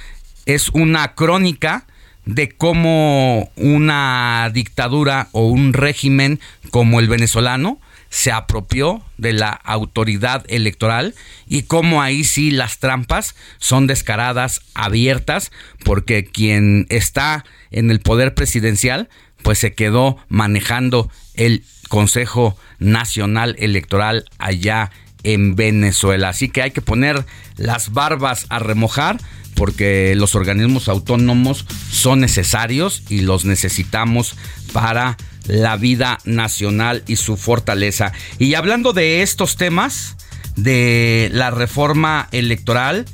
Es 0.45 0.69
una 0.71 1.15
crónica 1.15 1.87
de 2.25 2.51
cómo 2.51 3.51
una 3.57 4.51
dictadura 4.53 5.29
o 5.33 5.47
un 5.47 5.73
régimen 5.73 6.41
como 6.71 7.01
el 7.01 7.09
venezolano 7.09 7.81
se 8.13 8.31
apropió 8.31 9.03
de 9.17 9.33
la 9.33 9.49
autoridad 9.49 10.45
electoral 10.49 11.15
y 11.47 11.63
cómo 11.63 12.03
ahí 12.03 12.25
sí 12.25 12.51
las 12.51 12.79
trampas 12.79 13.35
son 13.57 13.87
descaradas, 13.87 14.61
abiertas, 14.75 15.51
porque 15.83 16.27
quien 16.27 16.87
está 16.91 17.47
en 17.71 17.91
el 17.91 18.01
poder 18.01 18.35
presidencial 18.35 19.09
pues 19.43 19.59
se 19.59 19.73
quedó 19.73 20.19
manejando 20.29 21.11
el 21.35 21.65
Consejo 21.89 22.55
Nacional 22.79 23.57
Electoral 23.59 24.27
allá 24.39 24.91
en 25.23 25.57
Venezuela. 25.57 26.29
Así 26.29 26.51
que 26.51 26.61
hay 26.61 26.71
que 26.71 26.83
poner 26.83 27.25
las 27.57 27.95
barbas 27.95 28.45
a 28.51 28.59
remojar 28.59 29.19
porque 29.55 30.15
los 30.17 30.35
organismos 30.35 30.91
autónomos 30.91 31.67
son 31.91 32.21
necesarios 32.21 33.05
y 33.09 33.23
los 33.23 33.47
necesitamos 33.47 34.37
para 34.75 35.17
la 35.47 35.77
vida 35.77 36.19
nacional 36.25 37.03
y 37.07 37.17
su 37.17 37.37
fortaleza. 37.37 38.13
Y 38.39 38.55
hablando 38.55 38.93
de 38.93 39.23
estos 39.23 39.57
temas, 39.57 40.17
de 40.57 41.31
la 41.33 41.51
reforma 41.51 42.29
electoral, 42.33 43.07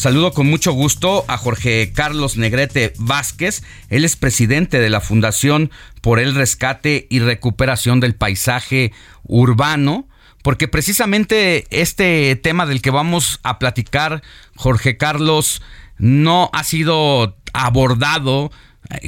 Saludo 0.00 0.32
con 0.32 0.46
mucho 0.46 0.72
gusto 0.72 1.26
a 1.28 1.36
Jorge 1.36 1.92
Carlos 1.94 2.38
Negrete 2.38 2.94
Vázquez. 2.96 3.62
Él 3.90 4.06
es 4.06 4.16
presidente 4.16 4.80
de 4.80 4.88
la 4.88 5.02
Fundación 5.02 5.70
por 6.00 6.18
el 6.20 6.34
Rescate 6.34 7.06
y 7.10 7.18
Recuperación 7.18 8.00
del 8.00 8.14
Paisaje 8.14 8.92
Urbano. 9.24 10.08
Porque 10.42 10.68
precisamente 10.68 11.66
este 11.68 12.34
tema 12.36 12.64
del 12.64 12.80
que 12.80 12.90
vamos 12.90 13.40
a 13.42 13.58
platicar, 13.58 14.22
Jorge 14.56 14.96
Carlos, 14.96 15.60
no 15.98 16.48
ha 16.54 16.64
sido 16.64 17.36
abordado 17.52 18.50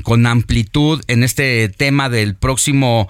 con 0.02 0.26
amplitud 0.26 1.02
en 1.08 1.22
este 1.22 1.68
tema 1.68 2.08
del 2.08 2.34
próximo 2.34 3.08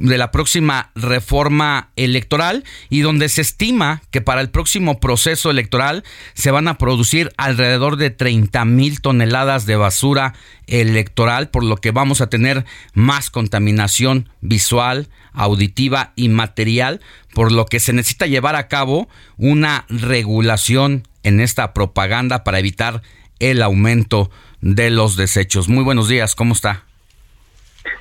de 0.00 0.16
la 0.16 0.30
próxima 0.30 0.90
reforma 0.94 1.90
electoral 1.94 2.64
y 2.88 3.00
donde 3.00 3.28
se 3.28 3.42
estima 3.42 4.00
que 4.10 4.22
para 4.22 4.40
el 4.40 4.48
próximo 4.48 4.98
proceso 4.98 5.50
electoral 5.50 6.04
se 6.32 6.50
van 6.50 6.68
a 6.68 6.78
producir 6.78 7.30
alrededor 7.36 7.96
de 7.96 8.08
30 8.08 8.64
mil 8.64 9.02
toneladas 9.02 9.66
de 9.66 9.76
basura 9.76 10.34
electoral, 10.66 11.50
por 11.50 11.64
lo 11.64 11.76
que 11.76 11.90
vamos 11.90 12.22
a 12.22 12.28
tener 12.28 12.64
más 12.94 13.28
contaminación 13.28 14.30
visual, 14.40 15.08
auditiva 15.34 16.12
y 16.16 16.30
material, 16.30 17.00
por 17.34 17.52
lo 17.52 17.66
que 17.66 17.78
se 17.78 17.92
necesita 17.92 18.26
llevar 18.26 18.56
a 18.56 18.68
cabo 18.68 19.06
una 19.36 19.84
regulación 19.90 21.06
en 21.22 21.40
esta 21.40 21.74
propaganda 21.74 22.42
para 22.42 22.58
evitar 22.58 23.02
el 23.38 23.62
aumento 23.62 24.30
de 24.60 24.90
los 24.90 25.16
desechos. 25.16 25.68
Muy 25.68 25.84
buenos 25.84 26.08
días, 26.08 26.34
¿cómo 26.34 26.52
está? 26.52 26.82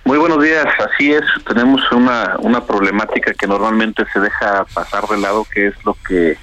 Muy 0.03 0.17
buenos 0.17 0.43
días, 0.43 0.65
así 0.79 1.11
es, 1.11 1.23
tenemos 1.47 1.81
una, 1.91 2.35
una 2.39 2.65
problemática 2.65 3.33
que 3.33 3.47
normalmente 3.47 4.03
se 4.11 4.19
deja 4.19 4.65
pasar 4.73 5.05
de 5.07 5.17
lado, 5.17 5.45
que 5.53 5.67
es 5.67 5.85
lo 5.85 5.95
que 6.07 6.37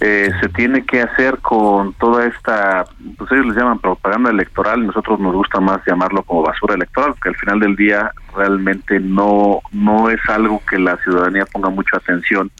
eh, 0.00 0.30
se 0.40 0.48
tiene 0.48 0.84
que 0.84 1.02
hacer 1.02 1.38
con 1.38 1.92
toda 1.94 2.26
esta, 2.26 2.86
pues 3.18 3.30
ellos 3.32 3.46
les 3.46 3.56
llaman 3.56 3.78
propaganda 3.78 4.30
electoral, 4.30 4.86
nosotros 4.86 5.20
nos 5.20 5.34
gusta 5.34 5.60
más 5.60 5.80
llamarlo 5.86 6.22
como 6.22 6.42
basura 6.42 6.74
electoral, 6.74 7.10
porque 7.12 7.28
al 7.28 7.36
final 7.36 7.60
del 7.60 7.76
día 7.76 8.10
realmente 8.34 8.98
no, 8.98 9.60
no 9.72 10.08
es 10.08 10.20
algo 10.28 10.62
que 10.68 10.78
la 10.78 10.96
ciudadanía 10.98 11.44
ponga 11.44 11.68
mucha 11.68 11.98
atención, 11.98 12.50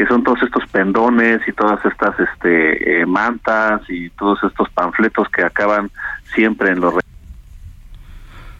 que 0.00 0.06
son 0.06 0.24
todos 0.24 0.42
estos 0.42 0.66
pendones 0.68 1.46
y 1.46 1.52
todas 1.52 1.84
estas 1.84 2.18
este, 2.18 3.02
eh, 3.02 3.04
mantas 3.04 3.82
y 3.90 4.08
todos 4.08 4.42
estos 4.42 4.70
panfletos 4.70 5.28
que 5.28 5.42
acaban 5.42 5.90
siempre 6.34 6.70
en 6.70 6.80
los... 6.80 6.94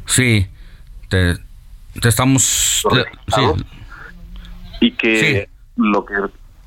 Sí, 0.04 0.46
te, 1.08 1.36
te 1.98 2.08
estamos... 2.10 2.84
Sí. 3.28 3.42
Y 4.82 4.92
que 4.92 5.48
lo 5.76 6.04
que... 6.04 6.12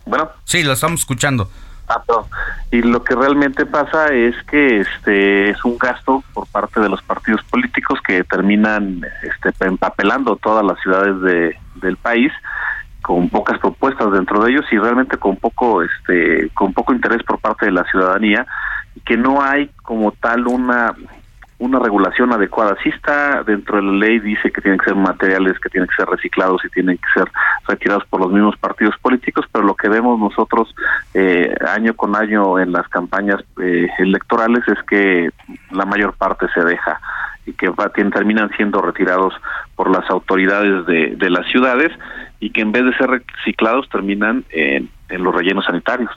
Bueno. 0.08 0.32
Sí, 0.44 0.64
lo 0.64 0.74
estamos 0.74 1.02
escuchando. 1.02 1.52
Ah. 1.88 2.02
Y 2.72 2.82
lo 2.82 3.04
que 3.04 3.14
realmente 3.14 3.68
pasa 3.68 4.12
es 4.12 4.34
que 4.50 4.80
este 4.80 5.52
es 5.52 5.64
un 5.66 5.78
gasto 5.78 6.24
por 6.34 6.48
parte 6.48 6.80
de 6.80 6.90
los 6.90 7.04
partidos 7.04 7.44
políticos 7.44 8.00
que 8.04 8.24
terminan 8.24 9.06
este, 9.22 9.54
empapelando 9.68 10.36
todas 10.38 10.66
las 10.66 10.80
ciudades 10.80 11.22
de, 11.22 11.60
del 11.76 11.96
país 11.98 12.32
con 13.04 13.30
pocas 13.30 13.60
propuestas 13.60 14.12
dentro 14.12 14.44
de 14.44 14.52
ellos 14.52 14.66
y 14.72 14.78
realmente 14.78 15.18
con 15.18 15.36
poco 15.36 15.84
este 15.84 16.50
con 16.54 16.74
poco 16.74 16.94
interés 16.94 17.22
por 17.24 17.38
parte 17.40 17.66
de 17.66 17.74
la 17.74 17.84
ciudadanía 17.84 18.48
y 18.96 19.02
que 19.02 19.18
no 19.18 19.44
hay 19.44 19.70
como 19.84 20.12
tal 20.14 20.48
una 20.48 20.96
una 21.60 21.80
regulación 21.80 22.34
adecuada. 22.34 22.76
Sí 22.84 22.90
está 22.90 23.44
dentro 23.44 23.78
de 23.78 23.84
la 23.84 23.92
ley, 23.94 24.20
dice 24.20 24.52
que 24.52 24.62
tienen 24.62 24.80
que 24.80 24.86
ser 24.86 24.96
materiales 24.96 25.60
que 25.60 25.70
tienen 25.70 25.88
que 25.88 25.96
ser 25.96 26.08
reciclados 26.08 26.64
y 26.66 26.70
tienen 26.70 26.98
que 26.98 27.08
ser 27.14 27.32
retirados 27.68 28.06
por 28.06 28.22
los 28.22 28.32
mismos 28.32 28.58
partidos 28.58 28.96
políticos, 29.02 29.46
pero 29.52 29.66
lo 29.66 29.76
que 29.76 29.90
vemos 29.90 30.20
nosotros 30.20 30.74
eh, 31.14 31.54
año 31.68 31.96
con 31.96 32.16
año 32.16 32.60
en 32.60 32.72
las 32.72 32.88
campañas 32.88 33.42
eh, 33.62 33.88
electorales 34.00 34.64
es 34.68 34.82
que 34.84 35.30
la 35.72 35.86
mayor 35.86 36.14
parte 36.14 36.48
se 36.54 36.64
deja 36.64 37.00
y 37.46 37.54
que 37.54 37.70
va, 37.70 37.90
terminan 37.90 38.50
siendo 38.56 38.82
retirados 38.82 39.34
por 39.76 39.90
las 39.90 40.10
autoridades 40.10 40.86
de, 40.86 41.16
de 41.18 41.30
las 41.30 41.46
ciudades 41.48 41.92
y 42.44 42.50
que 42.50 42.60
en 42.60 42.74
vez 42.74 42.84
de 42.84 42.94
ser 42.98 43.10
reciclados 43.10 43.88
terminan 43.88 44.44
en, 44.50 44.90
en 45.08 45.24
los 45.24 45.34
rellenos 45.34 45.64
sanitarios. 45.64 46.12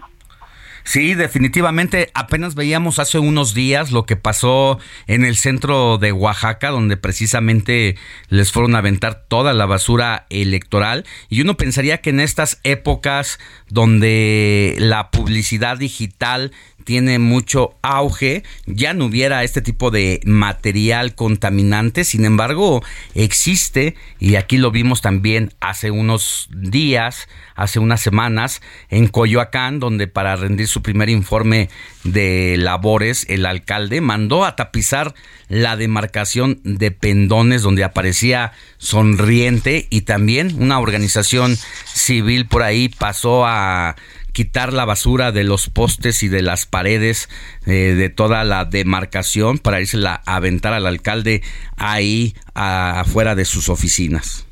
Sí, 0.87 1.15
definitivamente. 1.15 2.11
Apenas 2.15 2.55
veíamos 2.55 3.01
hace 3.01 3.19
unos 3.19 3.55
días 3.55 3.91
lo 3.91 4.07
que 4.07 4.15
pasó 4.15 4.79
en 5.09 5.25
el 5.25 5.35
centro 5.37 5.99
de 5.99 6.13
Oaxaca, 6.13 6.71
donde 6.71 6.97
precisamente 6.97 7.97
les 8.29 8.53
fueron 8.53 8.77
a 8.77 8.79
aventar 8.79 9.25
toda 9.27 9.53
la 9.53 9.67
basura 9.67 10.27
electoral. 10.31 11.05
Y 11.29 11.41
uno 11.41 11.57
pensaría 11.57 11.99
que 11.99 12.11
en 12.11 12.21
estas 12.21 12.61
épocas 12.63 13.41
donde 13.69 14.77
la 14.79 15.11
publicidad 15.11 15.77
digital 15.77 16.53
tiene 16.87 17.19
mucho 17.19 17.75
auge, 17.83 18.45
ya 18.65 18.95
no 18.95 19.07
hubiera 19.07 19.43
este 19.43 19.61
tipo 19.61 19.91
de 19.91 20.21
material 20.25 21.17
contaminante, 21.17 22.05
sin 22.05 22.25
embargo 22.25 22.81
existe 23.17 23.97
y 24.21 24.37
aquí 24.37 24.57
lo 24.57 24.71
vimos 24.71 25.03
también 25.03 25.53
hace 25.59 25.91
unos 25.91 26.49
días, 26.55 27.29
hace 27.57 27.81
unas 27.81 28.01
semanas 28.01 28.63
en 28.89 29.09
Coyoacán, 29.09 29.81
donde 29.81 30.07
para 30.07 30.37
rendir 30.37 30.69
su 30.77 30.83
primer 30.83 31.09
informe 31.09 31.71
de 32.05 32.57
labores, 32.59 33.25
el 33.31 33.47
alcalde 33.47 34.03
mandó 34.03 34.45
a 34.45 34.57
tapizar 34.57 35.15
la 35.49 35.75
demarcación 35.75 36.61
de 36.65 36.91
pendones 36.91 37.63
donde 37.63 37.83
aparecía 37.83 38.53
sonriente 38.77 39.87
y 39.89 40.03
también 40.03 40.55
una 40.61 40.79
organización 40.79 41.57
civil 41.87 42.45
por 42.45 42.63
ahí 42.63 42.91
pasó 42.91 43.47
a 43.47 43.97
quitar 44.33 44.75
la 44.75 44.85
basura 44.85 45.33
de 45.33 45.45
los 45.45 45.71
postes 45.71 46.23
y 46.23 46.29
de 46.29 46.43
las 46.43 46.67
paredes 46.67 47.31
eh, 47.65 47.95
de 47.97 48.11
toda 48.11 48.45
la 48.45 48.67
demarcación 48.67 49.57
para 49.57 49.81
irse 49.81 49.97
a 50.07 50.21
aventar 50.27 50.75
al 50.75 50.87
alcalde 50.87 51.43
ahí 51.79 52.35
afuera 52.53 53.35
de 53.35 53.47
sus 53.47 53.71
oficinas. 53.71 54.46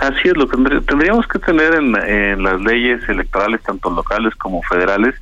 Así 0.00 0.28
es, 0.28 0.36
lo 0.36 0.48
que 0.48 0.56
tendríamos 0.80 1.26
que 1.28 1.38
tener 1.38 1.74
en, 1.74 1.96
en 1.96 2.42
las 2.42 2.60
leyes 2.60 3.08
electorales, 3.08 3.62
tanto 3.62 3.90
locales 3.90 4.34
como 4.36 4.62
federales, 4.62 5.14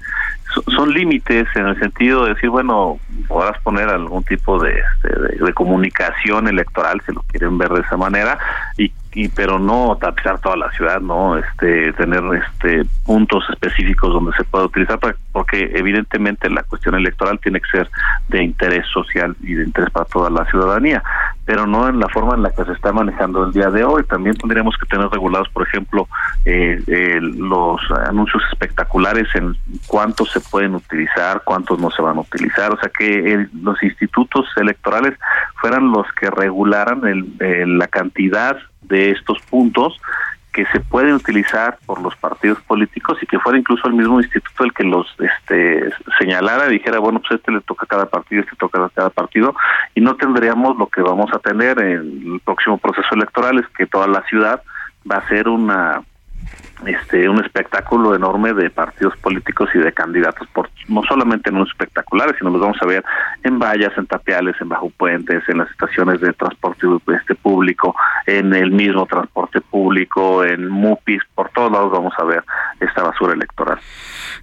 son 0.74 0.93
límites 0.93 1.46
en 1.54 1.66
el 1.66 1.79
sentido 1.79 2.24
de 2.24 2.35
decir, 2.35 2.51
bueno, 2.51 2.98
podrás 3.29 3.61
poner 3.62 3.88
algún 3.88 4.24
tipo 4.24 4.61
de, 4.62 4.82
de, 5.03 5.53
comunicación 5.54 6.48
electoral, 6.48 7.01
si 7.06 7.12
lo 7.12 7.22
quieren 7.22 7.56
ver 7.56 7.70
de 7.70 7.80
esa 7.82 7.96
manera, 7.96 8.38
y, 8.77 8.93
y, 9.13 9.29
pero 9.29 9.59
no 9.59 9.98
tapizar 10.01 10.40
toda 10.40 10.56
la 10.56 10.71
ciudad, 10.72 11.01
no, 11.01 11.37
este, 11.37 11.93
tener 11.95 12.22
este 12.35 12.85
puntos 13.05 13.45
específicos 13.51 14.13
donde 14.13 14.32
se 14.37 14.45
pueda 14.45 14.66
utilizar, 14.66 14.98
porque 15.32 15.72
evidentemente 15.74 16.48
la 16.48 16.63
cuestión 16.63 16.95
electoral 16.95 17.40
tiene 17.40 17.61
que 17.61 17.71
ser 17.71 17.90
de 18.29 18.45
interés 18.45 18.87
social 18.87 19.37
y 19.40 19.55
de 19.55 19.64
interés 19.64 19.90
para 19.90 20.05
toda 20.06 20.30
la 20.30 20.45
ciudadanía, 20.47 21.03
pero 21.45 21.66
no 21.66 21.89
en 21.89 21.98
la 21.98 22.09
forma 22.09 22.35
en 22.35 22.43
la 22.43 22.51
que 22.51 22.64
se 22.64 22.72
está 22.72 22.93
manejando 22.93 23.45
el 23.45 23.53
día 23.53 23.71
de 23.71 23.82
hoy. 23.82 24.05
También 24.05 24.37
tendríamos 24.37 24.77
que 24.79 24.87
tener 24.87 25.09
regulados, 25.09 25.48
por 25.48 25.66
ejemplo, 25.66 26.06
eh, 26.45 26.80
eh, 26.87 27.19
los 27.21 27.80
anuncios 28.06 28.43
espectaculares 28.53 29.27
en 29.35 29.56
cuántos 29.89 30.30
se 30.30 30.40
pueden 30.40 30.77
utilizar, 30.77 31.43
cuántos 31.45 31.80
no 31.80 31.90
se 31.90 32.03
van 32.03 32.19
a 32.19 32.21
utilizar, 32.21 32.72
o 32.72 32.79
sea 32.79 32.90
que 32.97 33.48
los 33.61 33.82
institutos 33.82 34.47
electorales 34.56 35.19
fueran 35.61 35.90
los 35.90 36.06
que 36.13 36.30
regularan 36.30 37.05
el, 37.06 37.79
la 37.79 37.89
cantidad 37.89 38.56
de 38.90 39.12
estos 39.12 39.40
puntos 39.48 39.98
que 40.52 40.66
se 40.66 40.80
pueden 40.80 41.14
utilizar 41.14 41.78
por 41.86 42.01
los 42.02 42.16
partidos 42.16 42.60
políticos 42.62 43.19
y 43.22 43.27
que 43.27 43.38
fuera 43.38 43.59
incluso 43.59 43.86
el 43.86 43.94
mismo 43.94 44.20
instituto 44.20 44.64
el 44.64 44.72
que 44.72 44.85
los 44.85 45.06
este, 45.20 45.90
señalara 46.19 46.66
dijera, 46.66 46.98
bueno, 46.98 47.20
pues 47.20 47.38
este 47.38 47.52
le 47.52 47.60
toca 47.60 47.85
a 47.85 47.88
cada 47.88 48.06
partido, 48.06 48.43
este 48.43 48.56
toca 48.56 48.85
a 48.85 48.90
cada 48.90 49.10
partido, 49.10 49.54
y 49.94 50.01
no 50.01 50.16
tendríamos 50.16 50.77
lo 50.77 50.88
que 50.88 51.02
vamos 51.02 51.30
a 51.32 51.38
tener 51.38 51.78
en 51.78 52.32
el 52.35 52.40
próximo 52.44 52.78
proceso 52.78 53.09
electoral, 53.12 53.59
es 53.59 53.69
que 53.69 53.86
toda 53.86 54.09
la 54.09 54.22
ciudad 54.22 54.60
va 55.10 55.16
a 55.19 55.28
ser 55.28 55.48
una 55.48 56.02
este 56.87 57.29
un 57.29 57.45
espectáculo 57.45 58.14
enorme 58.14 58.54
de 58.54 58.70
partidos 58.70 59.14
políticos 59.19 59.69
y 59.74 59.79
de 59.79 59.93
candidatos 59.93 60.48
por 60.48 60.70
no 60.88 61.03
solamente 61.03 61.51
en 61.51 61.56
un 61.56 61.66
espectaculares 61.66 62.37
sino 62.38 62.51
los 62.51 62.61
vamos 62.61 62.79
a 62.80 62.87
ver 62.87 63.04
en 63.43 63.59
vallas 63.59 63.93
en 63.98 64.06
tapiales 64.06 64.56
en 64.61 64.70
bajo 64.70 64.88
puentes 64.90 65.43
en 65.48 65.59
las 65.59 65.70
estaciones 65.70 66.20
de 66.20 66.32
transporte 66.32 66.87
este 67.14 67.35
público 67.35 67.95
en 68.27 68.54
el 68.54 68.70
mismo 68.70 69.04
transporte 69.04 69.61
público 69.61 70.43
en 70.43 70.69
mupis 70.69 71.20
por 71.35 71.51
todos 71.51 71.70
lados 71.70 71.93
vamos 71.93 72.14
a 72.19 72.24
ver 72.24 72.43
esta 72.80 73.03
basura 73.03 73.35
electoral 73.35 73.79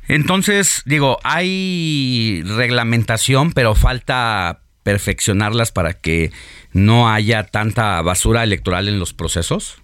Entonces, 0.08 0.84
digo, 0.86 1.18
hay 1.24 2.44
reglamentación, 2.44 3.52
pero 3.52 3.76
falta 3.76 4.61
perfeccionarlas 4.84 5.72
para 5.72 5.94
que 5.94 6.32
no 6.72 7.10
haya 7.10 7.44
tanta 7.44 8.02
basura 8.02 8.44
electoral 8.44 8.88
en 8.88 9.00
los 9.00 9.14
procesos. 9.14 9.82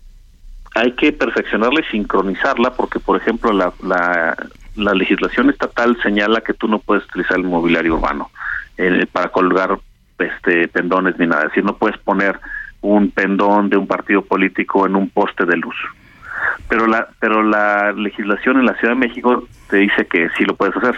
Hay 0.76 0.94
que 0.94 1.12
perfeccionarla 1.12 1.82
y 1.82 1.92
sincronizarla 1.92 2.72
porque, 2.72 3.00
por 3.00 3.18
ejemplo, 3.18 3.52
la, 3.52 3.74
la, 3.84 4.36
la 4.76 4.94
legislación 4.94 5.50
estatal 5.50 5.98
señala 6.02 6.42
que 6.42 6.54
tú 6.54 6.68
no 6.68 6.80
puedes 6.80 7.06
utilizar 7.06 7.38
el 7.38 7.44
mobiliario 7.44 7.96
urbano 7.96 8.32
eh, 8.78 9.06
para 9.12 9.30
colgar 9.30 9.78
este 10.18 10.68
pendones 10.68 11.18
ni 11.20 11.28
nada. 11.28 11.44
Es 11.44 11.50
decir, 11.50 11.64
no 11.64 11.78
puedes 11.78 11.98
poner 12.00 12.40
un 12.82 13.12
pendón 13.12 13.70
de 13.70 13.78
un 13.78 13.88
partido 13.88 14.24
político 14.24 14.86
en 14.86 14.96
un 14.96 15.10
poste 15.10 15.46
de 15.46 15.58
luz. 15.58 15.76
Pero 16.68 16.88
la, 16.88 17.08
pero 17.20 17.44
la 17.44 17.92
legislación 17.94 18.60
en 18.60 18.66
la 18.66 18.76
Ciudad 18.76 18.94
de 18.94 19.00
México 19.00 19.48
te 19.70 19.78
dice 19.78 20.06
que 20.08 20.30
sí 20.38 20.44
lo 20.44 20.56
puedes 20.56 20.76
hacer. 20.76 20.96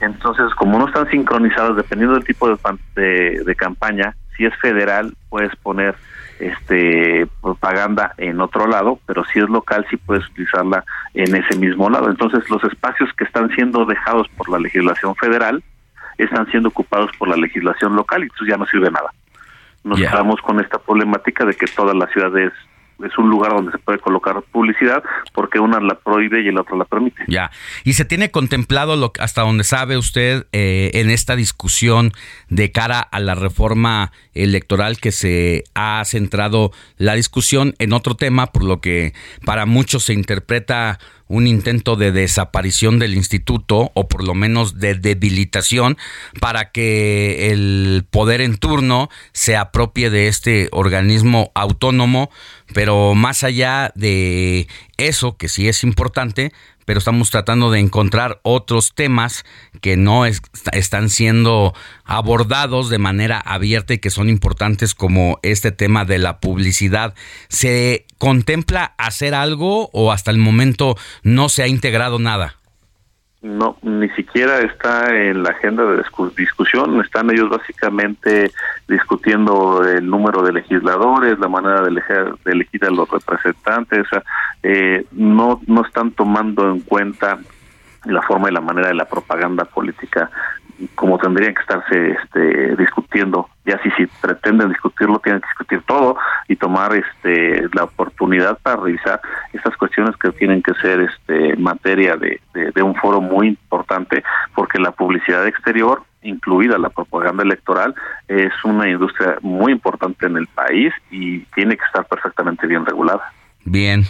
Entonces, 0.00 0.54
como 0.56 0.78
no 0.78 0.86
están 0.86 1.08
sincronizados, 1.10 1.76
dependiendo 1.76 2.14
del 2.14 2.24
tipo 2.24 2.48
de, 2.48 2.56
de, 2.94 3.44
de 3.44 3.54
campaña, 3.54 4.14
si 4.36 4.44
es 4.44 4.54
federal, 4.56 5.14
puedes 5.30 5.54
poner 5.56 5.94
este 6.38 7.26
propaganda 7.40 8.14
en 8.18 8.40
otro 8.40 8.66
lado, 8.66 8.98
pero 9.06 9.24
si 9.24 9.38
es 9.38 9.48
local, 9.48 9.86
sí 9.90 9.96
puedes 9.96 10.26
utilizarla 10.28 10.84
en 11.14 11.34
ese 11.34 11.58
mismo 11.58 11.88
lado. 11.90 12.10
Entonces, 12.10 12.48
los 12.50 12.62
espacios 12.64 13.10
que 13.14 13.24
están 13.24 13.48
siendo 13.50 13.84
dejados 13.84 14.28
por 14.36 14.48
la 14.48 14.58
legislación 14.58 15.14
federal 15.16 15.62
están 16.18 16.46
siendo 16.50 16.68
ocupados 16.70 17.10
por 17.18 17.28
la 17.28 17.36
legislación 17.36 17.94
local 17.94 18.20
y 18.20 18.24
entonces 18.24 18.48
ya 18.48 18.56
no 18.56 18.66
sirve 18.66 18.90
nada. 18.90 19.12
Nos 19.84 20.00
quedamos 20.00 20.40
con 20.40 20.58
esta 20.60 20.78
problemática 20.78 21.44
de 21.44 21.54
que 21.54 21.66
toda 21.66 21.94
la 21.94 22.06
ciudad 22.08 22.32
es, 23.04 23.18
un 23.18 23.28
lugar 23.28 23.52
donde 23.52 23.72
se 23.72 23.78
puede 23.78 23.98
colocar 23.98 24.42
publicidad 24.52 25.02
porque 25.32 25.58
una 25.58 25.80
la 25.80 25.98
prohíbe 25.98 26.42
y 26.42 26.48
el 26.48 26.58
otro 26.58 26.76
la 26.76 26.84
permite. 26.84 27.22
Ya. 27.28 27.50
Y 27.84 27.94
se 27.94 28.04
tiene 28.04 28.30
contemplado 28.30 28.96
lo, 28.96 29.12
hasta 29.18 29.42
donde 29.42 29.64
sabe 29.64 29.96
usted 29.96 30.46
eh, 30.52 30.90
en 30.94 31.10
esta 31.10 31.36
discusión 31.36 32.12
de 32.48 32.72
cara 32.72 33.00
a 33.00 33.20
la 33.20 33.34
reforma 33.34 34.12
electoral 34.34 34.98
que 34.98 35.12
se 35.12 35.64
ha 35.74 36.02
centrado 36.04 36.72
la 36.96 37.14
discusión 37.14 37.74
en 37.78 37.92
otro 37.92 38.14
tema, 38.14 38.46
por 38.46 38.64
lo 38.64 38.80
que 38.80 39.12
para 39.44 39.66
muchos 39.66 40.04
se 40.04 40.12
interpreta 40.12 40.98
un 41.28 41.46
intento 41.46 41.96
de 41.96 42.12
desaparición 42.12 42.98
del 42.98 43.14
instituto 43.14 43.90
o 43.94 44.08
por 44.08 44.24
lo 44.24 44.34
menos 44.34 44.78
de 44.78 44.94
debilitación 44.94 45.96
para 46.40 46.70
que 46.70 47.50
el 47.50 48.06
poder 48.10 48.40
en 48.40 48.56
turno 48.56 49.08
se 49.32 49.56
apropie 49.56 50.10
de 50.10 50.28
este 50.28 50.68
organismo 50.72 51.50
autónomo, 51.54 52.30
pero 52.72 53.14
más 53.14 53.42
allá 53.44 53.92
de 53.94 54.68
eso, 54.96 55.36
que 55.36 55.48
sí 55.48 55.68
es 55.68 55.82
importante, 55.82 56.52
pero 56.86 56.98
estamos 56.98 57.30
tratando 57.30 57.70
de 57.70 57.80
encontrar 57.80 58.40
otros 58.42 58.94
temas 58.94 59.44
que 59.82 59.98
no 59.98 60.24
es- 60.24 60.40
están 60.72 61.10
siendo 61.10 61.74
abordados 62.04 62.88
de 62.88 62.98
manera 62.98 63.38
abierta 63.38 63.92
y 63.92 63.98
que 63.98 64.08
son 64.08 64.30
importantes 64.30 64.94
como 64.94 65.38
este 65.42 65.72
tema 65.72 66.06
de 66.06 66.18
la 66.18 66.40
publicidad. 66.40 67.14
¿Se 67.48 68.06
contempla 68.16 68.94
hacer 68.96 69.34
algo 69.34 69.90
o 69.92 70.12
hasta 70.12 70.30
el 70.30 70.38
momento 70.38 70.96
no 71.22 71.50
se 71.50 71.62
ha 71.62 71.66
integrado 71.68 72.18
nada? 72.18 72.56
No, 73.42 73.76
ni 73.82 74.08
siquiera 74.10 74.58
está 74.60 75.14
en 75.14 75.42
la 75.42 75.50
agenda 75.50 75.84
de 75.84 76.02
discu- 76.02 76.34
discusión. 76.34 77.00
Están 77.00 77.30
ellos 77.30 77.48
básicamente 77.48 78.50
discutiendo 78.88 79.84
el 79.86 80.08
número 80.08 80.42
de 80.42 80.52
legisladores, 80.52 81.38
la 81.38 81.46
manera 81.48 81.82
de 81.82 81.88
elegir, 82.46 82.84
a 82.84 82.90
los 82.90 83.08
representantes. 83.10 84.06
eh, 84.62 85.04
no, 85.12 85.60
no 85.66 85.84
están 85.86 86.10
tomando 86.12 86.68
en 86.70 86.80
cuenta 86.80 87.38
la 88.04 88.22
forma 88.22 88.48
y 88.48 88.52
la 88.52 88.60
manera 88.60 88.88
de 88.88 88.94
la 88.94 89.04
propaganda 89.04 89.64
política 89.64 90.30
como 90.94 91.18
tendrían 91.18 91.54
que 91.54 91.60
estarse 91.62 92.10
este, 92.10 92.76
discutiendo. 92.76 93.48
Ya 93.64 93.78
si, 93.82 93.90
si 93.92 94.06
pretenden 94.20 94.68
discutirlo, 94.68 95.18
tienen 95.20 95.40
que 95.40 95.48
discutir 95.48 95.82
todo 95.86 96.16
y 96.48 96.56
tomar 96.56 96.94
este, 96.94 97.68
la 97.74 97.84
oportunidad 97.84 98.58
para 98.58 98.76
revisar 98.76 99.20
estas 99.52 99.76
cuestiones 99.76 100.16
que 100.16 100.30
tienen 100.32 100.62
que 100.62 100.74
ser 100.74 101.00
este, 101.00 101.56
materia 101.56 102.16
de, 102.16 102.40
de- 102.54 102.70
de 102.72 102.82
un 102.82 102.94
foro 102.94 103.20
muy 103.20 103.48
importante, 103.48 104.22
porque 104.54 104.78
la 104.78 104.92
publicidad 104.92 105.46
exterior, 105.46 106.02
incluida 106.22 106.78
la 106.78 106.90
propaganda 106.90 107.42
electoral, 107.42 107.94
es 108.28 108.52
una 108.64 108.88
industria 108.88 109.36
muy 109.42 109.72
importante 109.72 110.26
en 110.26 110.36
el 110.36 110.46
país 110.48 110.92
y 111.10 111.40
tiene 111.54 111.76
que 111.76 111.84
estar 111.84 112.04
perfectamente 112.06 112.66
bien 112.66 112.84
regulada. 112.84 113.32
Bien. 113.64 114.04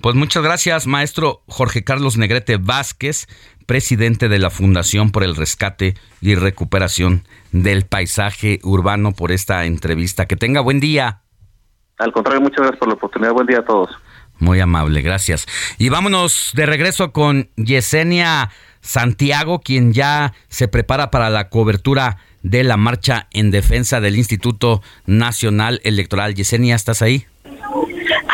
Pues 0.00 0.14
muchas 0.14 0.44
gracias, 0.44 0.86
maestro 0.86 1.42
Jorge 1.48 1.82
Carlos 1.82 2.16
Negrete 2.16 2.56
Vázquez, 2.56 3.26
presidente 3.66 4.28
de 4.28 4.38
la 4.38 4.48
Fundación 4.48 5.10
por 5.10 5.24
el 5.24 5.34
Rescate 5.34 5.94
y 6.20 6.36
Recuperación 6.36 7.26
del 7.50 7.84
Paisaje 7.84 8.60
Urbano, 8.62 9.10
por 9.10 9.32
esta 9.32 9.64
entrevista. 9.64 10.26
Que 10.26 10.36
tenga 10.36 10.60
buen 10.60 10.78
día. 10.78 11.22
Al 11.98 12.12
contrario, 12.12 12.40
muchas 12.40 12.58
gracias 12.58 12.78
por 12.78 12.88
la 12.88 12.94
oportunidad. 12.94 13.32
Buen 13.32 13.48
día 13.48 13.58
a 13.58 13.64
todos. 13.64 13.90
Muy 14.38 14.60
amable, 14.60 15.02
gracias. 15.02 15.46
Y 15.78 15.88
vámonos 15.88 16.52
de 16.54 16.66
regreso 16.66 17.12
con 17.12 17.50
Yesenia 17.56 18.50
Santiago, 18.80 19.62
quien 19.62 19.92
ya 19.92 20.32
se 20.48 20.68
prepara 20.68 21.10
para 21.10 21.28
la 21.28 21.48
cobertura 21.48 22.18
de 22.42 22.62
la 22.62 22.76
marcha 22.76 23.26
en 23.32 23.50
defensa 23.50 24.00
del 24.00 24.16
Instituto 24.16 24.80
Nacional 25.06 25.80
Electoral. 25.82 26.36
Yesenia, 26.36 26.76
¿estás 26.76 27.02
ahí? 27.02 27.26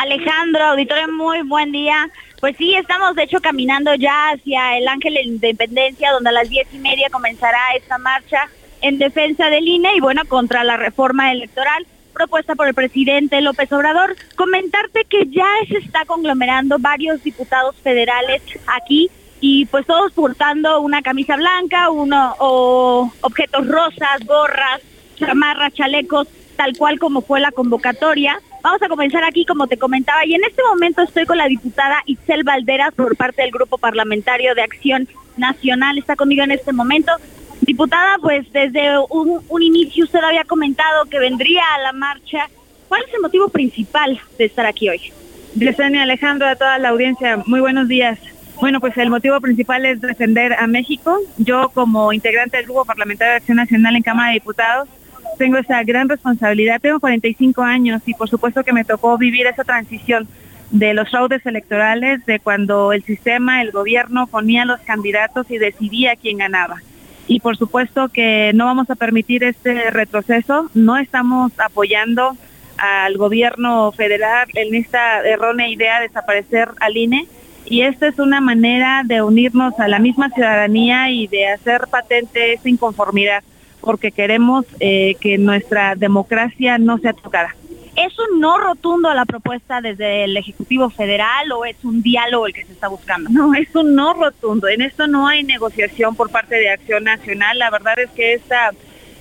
Alejandro, 0.05 0.63
auditorio, 0.65 1.11
muy 1.11 1.41
buen 1.41 1.73
día. 1.73 2.11
Pues 2.39 2.55
sí, 2.59 2.75
estamos 2.75 3.17
de 3.17 3.23
hecho 3.23 3.41
caminando 3.41 3.95
ya 3.95 4.33
hacia 4.33 4.77
el 4.77 4.87
Ángel 4.87 5.15
de 5.15 5.23
Independencia, 5.23 6.13
donde 6.13 6.29
a 6.29 6.33
las 6.33 6.51
diez 6.51 6.69
y 6.75 6.79
media 6.79 7.09
comenzará 7.11 7.59
esta 7.75 7.97
marcha 7.97 8.51
en 8.83 8.99
defensa 8.99 9.49
del 9.49 9.67
INE 9.67 9.97
y 9.97 10.01
bueno, 10.01 10.21
contra 10.29 10.63
la 10.63 10.77
reforma 10.77 11.33
electoral 11.33 11.87
propuesta 12.13 12.55
por 12.55 12.69
el 12.69 12.75
presidente 12.75 13.41
López 13.41 13.73
Obrador. 13.73 14.15
Comentarte 14.37 15.07
que 15.07 15.25
ya 15.31 15.49
se 15.69 15.79
está 15.79 16.05
conglomerando 16.05 16.77
varios 16.79 17.23
diputados 17.23 17.75
federales 17.77 18.43
aquí 18.67 19.11
y 19.41 19.65
pues 19.65 19.87
todos 19.87 20.13
portando 20.13 20.81
una 20.81 21.01
camisa 21.01 21.37
blanca, 21.37 21.89
uno 21.89 22.35
o 22.41 23.11
objetos 23.23 23.67
rosas, 23.67 24.21
gorras, 24.27 24.83
chamarras, 25.17 25.73
chalecos, 25.73 26.29
tal 26.57 26.77
cual 26.77 26.99
como 26.99 27.23
fue 27.23 27.41
la 27.41 27.53
convocatoria. 27.53 28.39
Vamos 28.65 28.81
a 28.81 28.89
comenzar 28.89 29.23
aquí, 29.25 29.45
como 29.45 29.67
te 29.67 29.77
comentaba, 29.77 30.25
y 30.25 30.33
en 30.33 30.43
este 30.43 30.63
momento 30.63 31.03
estoy 31.03 31.27
con 31.27 31.37
la 31.37 31.49
diputada 31.49 32.03
Itzel 32.07 32.45
Valderas 32.45 32.95
por 32.95 33.15
parte 33.15 33.43
del 33.43 33.51
Grupo 33.51 33.77
Parlamentario 33.77 34.55
de 34.55 34.63
Acción 34.63 35.07
Nacional. 35.37 35.99
Está 35.99 36.17
conmigo 36.17 36.45
en 36.45 36.53
este 36.53 36.73
momento. 36.73 37.13
Diputada, 37.61 38.17
pues 38.23 38.51
desde 38.55 38.89
un, 39.11 39.63
inicio 39.63 40.05
usted 40.05 40.21
había 40.21 40.45
comentado 40.45 41.05
que 41.11 41.19
vendría 41.19 41.63
a 41.77 41.83
la 41.83 41.93
marcha. 41.93 42.49
¿Cuál 42.89 43.03
es 43.07 43.13
el 43.13 43.21
motivo 43.21 43.51
principal 43.51 44.19
de 44.39 44.47
estar 44.47 44.65
aquí 44.65 44.89
hoy? 44.89 45.13
Yesenia 45.55 46.05
Alejandro, 46.05 46.49
a 46.49 46.57
toda 46.57 46.79
la 46.79 46.89
audiencia, 46.89 47.43
muy 47.45 47.61
buenos 47.61 47.87
días. 47.87 48.19
Bueno, 48.63 48.81
pues 48.81 48.97
el 48.97 49.11
motivo 49.11 49.39
principal 49.43 49.85
es 49.85 50.01
defender 50.01 50.55
a 50.55 50.67
México. 50.67 51.19
Yo 51.37 51.69
como 51.69 52.15
integrante 52.15 52.57
del 52.57 52.65
Grupo 52.65 52.87
Parlamentario 52.87 53.33
de 53.33 53.37
Acción 53.37 53.59
Nacional 53.59 53.95
en 53.95 54.03
Cámara 54.03 54.29
de 54.29 54.35
Diputados 54.35 54.89
tengo 55.37 55.59
esa 55.59 55.83
gran 55.83 56.09
responsabilidad. 56.09 56.81
Tengo 56.81 57.01
45 57.01 57.63
años 57.63 58.03
y 58.07 58.15
por 58.15 58.29
supuesto 58.29 58.65
que 58.65 58.73
me 58.73 58.85
tocó 58.85 59.17
vivir 59.19 59.47
esa 59.47 59.65
transición 59.65 60.29
de 60.71 60.95
los 60.95 61.11
fraudes 61.11 61.45
electorales, 61.47 62.25
de 62.27 62.41
cuando 62.41 62.93
el 62.93 63.05
sistema, 63.05 63.63
el 63.63 63.71
gobierno 63.71 64.27
ponía 64.27 64.65
los 64.65 64.81
candidatos 64.81 65.51
y 65.51 65.59
decidía 65.59 66.17
quién 66.17 66.39
ganaba. 66.39 66.83
Y 67.27 67.41
por 67.41 67.57
supuesto 67.57 68.09
que 68.09 68.53
no 68.55 68.67
vamos 68.67 68.91
a 68.91 68.97
permitir 68.97 69.45
este 69.45 69.91
retroceso, 69.91 70.71
no 70.75 70.97
estamos 70.97 71.53
apoyando 71.59 72.37
al 72.77 73.17
gobierno 73.17 73.93
federal 73.93 74.49
en 74.55 74.75
esta 74.75 75.23
errónea 75.23 75.69
idea 75.69 76.01
de 76.01 76.09
desaparecer 76.09 76.69
al 76.81 76.97
INE 76.97 77.27
y 77.67 77.83
esta 77.83 78.09
es 78.09 78.19
una 78.19 78.41
manera 78.41 79.03
de 79.05 79.23
unirnos 79.23 79.79
a 79.79 79.89
la 79.89 79.99
misma 79.99 80.29
ciudadanía 80.31 81.11
y 81.11 81.29
de 81.29 81.49
hacer 81.49 81.83
patente 81.91 82.53
esa 82.53 82.69
inconformidad 82.69 83.43
porque 83.85 84.13
queremos 84.13 84.65
eh, 84.81 85.17
que 85.21 85.39
nuestra 85.39 85.95
democracia 85.95 86.79
no 86.79 86.99
sea 86.99 87.13
tocada. 87.13 87.55
¿Es 87.97 88.19
un 88.19 88.41
no 88.41 88.59
rotundo 88.59 89.09
a 89.09 89.15
la 89.15 89.25
propuesta 89.25 89.81
desde 89.81 90.25
el 90.25 90.37
Ejecutivo 90.37 90.91
Federal 90.91 91.53
o 91.53 91.65
es 91.65 91.77
un 91.85 92.03
diálogo 92.03 92.49
el 92.49 92.53
que 92.53 92.65
se 92.65 92.73
está 92.73 92.89
buscando? 92.89 93.31
No, 93.31 93.55
es 93.55 93.73
un 93.77 93.95
no 93.95 94.15
rotundo. 94.15 94.67
En 94.67 94.83
esto 94.83 95.07
no 95.07 95.29
hay 95.29 95.45
negociación 95.45 96.17
por 96.17 96.31
parte 96.31 96.57
de 96.57 96.71
Acción 96.71 97.05
Nacional. 97.05 97.59
La 97.59 97.71
verdad 97.71 97.95
es 97.99 98.11
que 98.11 98.35
esta 98.35 98.73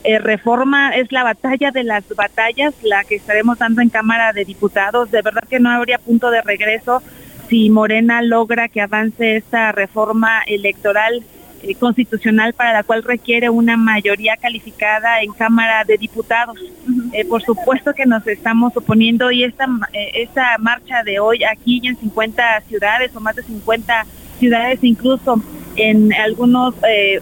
eh, 0.03 0.17
reforma 0.17 0.95
es 0.95 1.11
la 1.11 1.23
batalla 1.23 1.69
de 1.69 1.83
las 1.83 2.07
batallas, 2.15 2.73
la 2.81 3.03
que 3.03 3.15
estaremos 3.15 3.59
dando 3.59 3.81
en 3.81 3.89
Cámara 3.89 4.33
de 4.33 4.43
Diputados. 4.43 5.11
De 5.11 5.21
verdad 5.21 5.43
que 5.47 5.59
no 5.59 5.69
habría 5.69 5.99
punto 5.99 6.31
de 6.31 6.41
regreso 6.41 7.03
si 7.49 7.69
Morena 7.69 8.23
logra 8.23 8.69
que 8.69 8.81
avance 8.81 9.35
esta 9.35 9.71
reforma 9.71 10.41
electoral 10.47 11.23
eh, 11.63 11.75
constitucional 11.75 12.53
para 12.53 12.73
la 12.73 12.83
cual 12.83 13.03
requiere 13.03 13.49
una 13.49 13.77
mayoría 13.77 14.35
calificada 14.35 15.21
en 15.21 15.31
Cámara 15.31 15.85
de 15.85 15.97
Diputados. 15.97 16.57
Eh, 17.13 17.23
por 17.25 17.41
supuesto 17.41 17.93
que 17.93 18.05
nos 18.05 18.27
estamos 18.27 18.75
oponiendo 18.75 19.31
y 19.31 19.45
esta, 19.45 19.65
eh, 19.93 20.11
esta 20.15 20.57
marcha 20.59 21.03
de 21.03 21.19
hoy 21.19 21.43
aquí 21.43 21.81
en 21.85 21.95
50 21.95 22.61
ciudades 22.67 23.15
o 23.15 23.21
más 23.21 23.35
de 23.35 23.43
50 23.43 24.05
ciudades 24.39 24.79
incluso 24.83 25.41
en 25.77 26.13
algunos 26.13 26.75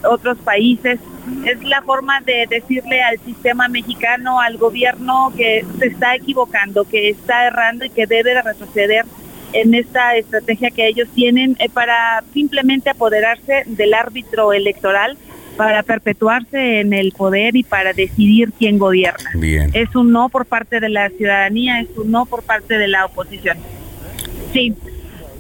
otros 0.09 0.37
países 0.39 0.99
es 1.45 1.63
la 1.63 1.81
forma 1.83 2.19
de 2.21 2.47
decirle 2.49 3.01
al 3.01 3.19
sistema 3.19 3.67
mexicano, 3.67 4.39
al 4.39 4.57
gobierno 4.57 5.31
que 5.37 5.63
se 5.77 5.87
está 5.87 6.15
equivocando, 6.15 6.83
que 6.83 7.09
está 7.09 7.45
errando 7.45 7.85
y 7.85 7.89
que 7.89 8.07
debe 8.07 8.33
de 8.33 8.41
retroceder 8.41 9.05
en 9.53 9.73
esta 9.73 10.15
estrategia 10.15 10.71
que 10.71 10.87
ellos 10.87 11.07
tienen 11.13 11.55
eh, 11.59 11.69
para 11.69 12.23
simplemente 12.33 12.89
apoderarse 12.89 13.63
del 13.65 13.93
árbitro 13.93 14.53
electoral 14.53 15.17
para 15.57 15.83
perpetuarse 15.83 16.79
en 16.79 16.93
el 16.93 17.11
poder 17.11 17.55
y 17.55 17.63
para 17.63 17.93
decidir 17.93 18.51
quién 18.57 18.79
gobierna. 18.79 19.29
Bien. 19.35 19.69
Es 19.73 19.95
un 19.95 20.11
no 20.11 20.29
por 20.29 20.45
parte 20.45 20.79
de 20.79 20.89
la 20.89 21.09
ciudadanía, 21.09 21.81
es 21.81 21.89
un 21.97 22.09
no 22.09 22.25
por 22.25 22.43
parte 22.43 22.77
de 22.77 22.87
la 22.87 23.05
oposición. 23.05 23.57
Sí. 24.53 24.73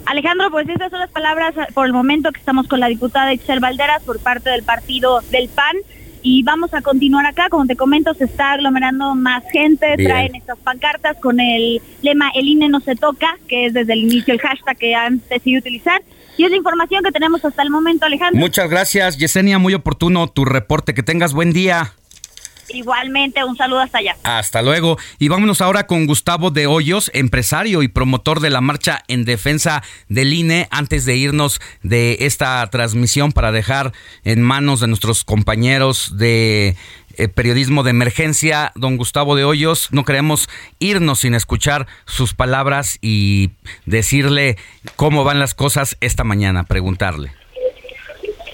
Alejandro, 0.05 0.51
pues 0.51 0.67
estas 0.67 0.91
son 0.91 0.99
las 0.99 1.09
palabras 1.09 1.55
eh, 1.57 1.71
por 1.73 1.85
el 1.85 1.93
momento 1.93 2.31
que 2.31 2.39
estamos 2.39 2.67
con 2.67 2.79
la 2.79 2.87
diputada 2.87 3.31
Excel 3.31 3.59
Valderas 3.59 4.03
por 4.03 4.19
parte 4.19 4.49
del 4.49 4.63
partido 4.63 5.21
del 5.31 5.47
PAN 5.49 5.75
y 6.23 6.43
vamos 6.43 6.73
a 6.73 6.81
continuar 6.81 7.25
acá. 7.25 7.49
Como 7.49 7.65
te 7.65 7.75
comento, 7.75 8.13
se 8.13 8.25
está 8.25 8.53
aglomerando 8.53 9.15
más 9.15 9.43
gente, 9.51 9.95
Bien. 9.97 10.09
traen 10.09 10.35
estas 10.35 10.57
pancartas 10.59 11.17
con 11.17 11.39
el 11.39 11.81
lema 12.01 12.31
El 12.35 12.47
INE 12.47 12.69
no 12.69 12.79
se 12.79 12.95
toca, 12.95 13.37
que 13.47 13.67
es 13.67 13.73
desde 13.73 13.93
el 13.93 13.99
inicio 13.99 14.33
el 14.33 14.39
hashtag 14.39 14.77
que 14.77 14.95
han 14.95 15.21
decidido 15.29 15.59
utilizar. 15.59 16.01
Y 16.37 16.45
es 16.45 16.51
la 16.51 16.57
información 16.57 17.03
que 17.03 17.11
tenemos 17.11 17.43
hasta 17.43 17.61
el 17.61 17.69
momento, 17.69 18.05
Alejandro. 18.05 18.39
Muchas 18.39 18.69
gracias, 18.69 19.17
Yesenia. 19.17 19.59
Muy 19.59 19.73
oportuno 19.73 20.27
tu 20.27 20.45
reporte. 20.45 20.93
Que 20.93 21.03
tengas 21.03 21.33
buen 21.33 21.53
día. 21.53 21.93
Igualmente, 22.73 23.43
un 23.43 23.55
saludo 23.57 23.79
hasta 23.79 23.99
allá. 23.99 24.15
Hasta 24.23 24.61
luego. 24.61 24.97
Y 25.19 25.27
vámonos 25.27 25.61
ahora 25.61 25.87
con 25.87 26.05
Gustavo 26.05 26.51
de 26.51 26.67
Hoyos, 26.67 27.11
empresario 27.13 27.83
y 27.83 27.87
promotor 27.87 28.39
de 28.39 28.49
la 28.49 28.61
marcha 28.61 29.03
en 29.07 29.25
defensa 29.25 29.83
del 30.09 30.33
INE, 30.33 30.67
antes 30.71 31.05
de 31.05 31.15
irnos 31.15 31.61
de 31.83 32.17
esta 32.21 32.65
transmisión 32.69 33.31
para 33.31 33.51
dejar 33.51 33.91
en 34.23 34.41
manos 34.41 34.79
de 34.79 34.87
nuestros 34.87 35.23
compañeros 35.23 36.17
de 36.17 36.75
eh, 37.17 37.27
periodismo 37.27 37.83
de 37.83 37.91
emergencia, 37.91 38.71
don 38.75 38.97
Gustavo 38.97 39.35
de 39.35 39.43
Hoyos. 39.43 39.89
No 39.91 40.05
queremos 40.05 40.49
irnos 40.79 41.19
sin 41.19 41.35
escuchar 41.35 41.87
sus 42.05 42.33
palabras 42.33 42.97
y 43.01 43.51
decirle 43.85 44.57
cómo 44.95 45.23
van 45.23 45.39
las 45.39 45.53
cosas 45.53 45.97
esta 45.99 46.23
mañana, 46.23 46.63
preguntarle. 46.63 47.31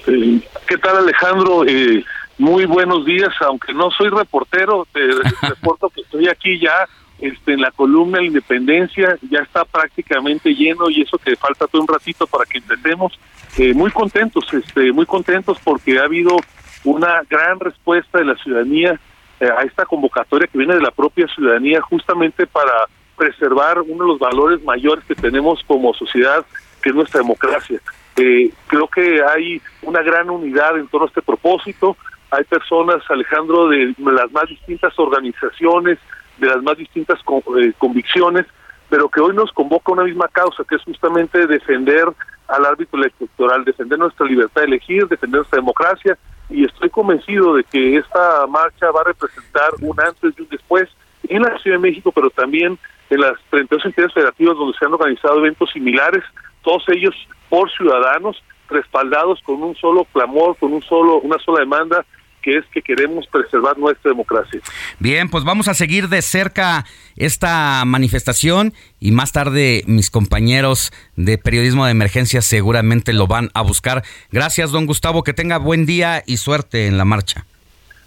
Eh, 0.08 0.40
¿Qué 0.68 0.78
tal 0.78 0.98
Alejandro? 0.98 1.66
Eh, 1.66 2.04
muy 2.38 2.66
buenos 2.66 3.06
días, 3.06 3.34
aunque 3.42 3.74
no 3.74 3.90
soy 3.92 4.10
reportero, 4.10 4.88
te 4.94 5.00
reporto 5.48 5.90
que 5.90 6.02
estoy 6.02 6.28
aquí 6.28 6.60
ya 6.60 6.88
este, 7.20 7.54
en 7.54 7.62
la 7.62 7.72
columna 7.72 8.20
La 8.20 8.26
Independencia, 8.26 9.18
ya 9.30 9.40
está 9.40 9.66
prácticamente 9.66 10.54
lleno 10.54 10.90
y 10.90 11.02
eso 11.02 11.18
que 11.18 11.36
falta 11.36 11.68
todo 11.68 11.82
un 11.82 11.88
ratito 11.88 12.28
para 12.28 12.46
que 12.46 12.60
empecemos. 12.60 13.20
Eh, 13.58 13.74
muy 13.74 13.90
contentos, 13.92 14.46
este, 14.54 14.92
muy 14.92 15.06
contentos 15.06 15.58
porque 15.64 16.00
ha 16.00 16.04
habido 16.04 16.38
una 16.84 17.24
gran 17.28 17.60
respuesta 17.60 18.20
de 18.20 18.26
la 18.26 18.36
ciudadanía 18.36 19.00
eh, 19.40 19.50
a 19.56 19.64
esta 19.64 19.86
convocatoria 19.86 20.48
que 20.48 20.58
viene 20.58 20.76
de 20.76 20.82
la 20.82 20.92
propia 20.92 21.28
ciudadanía 21.28 21.82
justamente 21.82 22.46
para 22.46 22.72
preservar 23.18 23.82
uno 23.82 24.06
de 24.06 24.12
los 24.12 24.20
valores 24.20 24.64
mayores 24.64 25.04
que 25.06 25.16
tenemos 25.16 25.64
como 25.66 25.94
sociedad, 25.96 26.46
que 26.82 26.90
es 26.90 26.96
nuestra 26.96 27.22
democracia. 27.22 27.82
Eh, 28.16 28.52
creo 28.68 28.88
que 28.88 29.24
hay 29.24 29.62
una 29.82 30.02
gran 30.02 30.30
unidad 30.30 30.78
en 30.78 30.88
torno 30.88 31.06
a 31.06 31.10
este 31.10 31.22
propósito. 31.22 31.98
Hay 32.32 32.44
personas, 32.44 32.98
Alejandro, 33.10 33.70
de 33.70 33.96
las 33.98 34.32
más 34.32 34.48
distintas 34.50 34.98
organizaciones, 35.00 35.98
de 36.38 36.48
las 36.48 36.62
más 36.62 36.78
distintas 36.78 37.20
eh, 37.20 37.74
convicciones, 37.78 38.46
pero 38.90 39.10
que 39.10 39.22
hoy 39.22 39.36
nos 39.36 39.52
convoca 39.52 39.92
una 39.92 40.04
misma 40.04 40.28
causa, 40.28 40.64
que 40.64 40.76
es 40.76 40.84
justamente 40.84 41.48
defender 41.48 42.06
al 42.48 42.66
árbitro 42.66 43.00
electoral, 43.00 43.66
defender 43.66 44.00
nuestra 44.00 44.26
libertad 44.26 44.62
de 44.62 44.68
elegir, 44.68 45.08
defender 45.08 45.40
nuestra 45.40 45.60
democracia, 45.60 46.18
y 46.50 46.66
estoy 46.66 46.90
convencido 46.90 47.56
de 47.56 47.64
que 47.64 47.98
esta 47.98 48.48
marcha 48.48 48.90
va 48.92 49.02
a 49.02 49.06
representar 49.06 49.72
un 49.82 50.00
antes 50.00 50.34
y 50.38 50.42
un 50.42 50.50
después 50.50 50.90
en 51.28 51.42
la 51.42 51.58
Ciudad 51.60 51.78
de 51.78 51.82
México, 51.90 52.12
pero 52.14 52.30
también 52.30 52.78
en 53.10 53.22
las 53.22 53.34
32 53.50 53.86
entidades 53.86 54.14
federativas 54.14 54.58
donde 54.58 54.78
se 54.78 54.86
han 54.86 54.94
organizado 54.94 55.40
eventos 55.40 55.70
similares, 55.72 56.24
todos 56.62 56.84
ellos 56.90 57.16
por 57.50 57.70
ciudadanos, 57.72 58.42
respaldados 58.70 59.42
con 59.44 59.62
un 59.62 59.76
solo 59.76 60.06
clamor, 60.14 60.58
con 60.58 60.74
un 60.74 60.82
solo, 60.84 61.20
una 61.20 61.38
sola 61.40 61.60
demanda, 61.62 62.06
que 62.48 62.60
es 62.60 62.66
que 62.72 62.82
queremos 62.82 63.28
preservar 63.28 63.78
nuestra 63.78 64.10
democracia. 64.10 64.62
Bien, 65.00 65.30
pues 65.30 65.44
vamos 65.44 65.68
a 65.68 65.74
seguir 65.74 66.08
de 66.08 66.22
cerca 66.22 66.86
esta 67.18 67.84
manifestación 67.86 68.74
y 69.02 69.12
más 69.12 69.34
tarde 69.34 69.84
mis 69.86 70.10
compañeros 70.10 70.94
de 71.18 71.38
periodismo 71.38 71.84
de 71.84 71.92
emergencia 71.92 72.42
seguramente 72.42 73.12
lo 73.12 73.28
van 73.28 73.50
a 73.54 73.64
buscar. 73.64 74.06
Gracias, 74.32 74.72
don 74.72 74.86
Gustavo, 74.86 75.24
que 75.24 75.34
tenga 75.34 75.58
buen 75.58 75.86
día 75.86 76.24
y 76.26 76.38
suerte 76.38 76.88
en 76.88 76.98
la 76.98 77.04
marcha. 77.04 77.46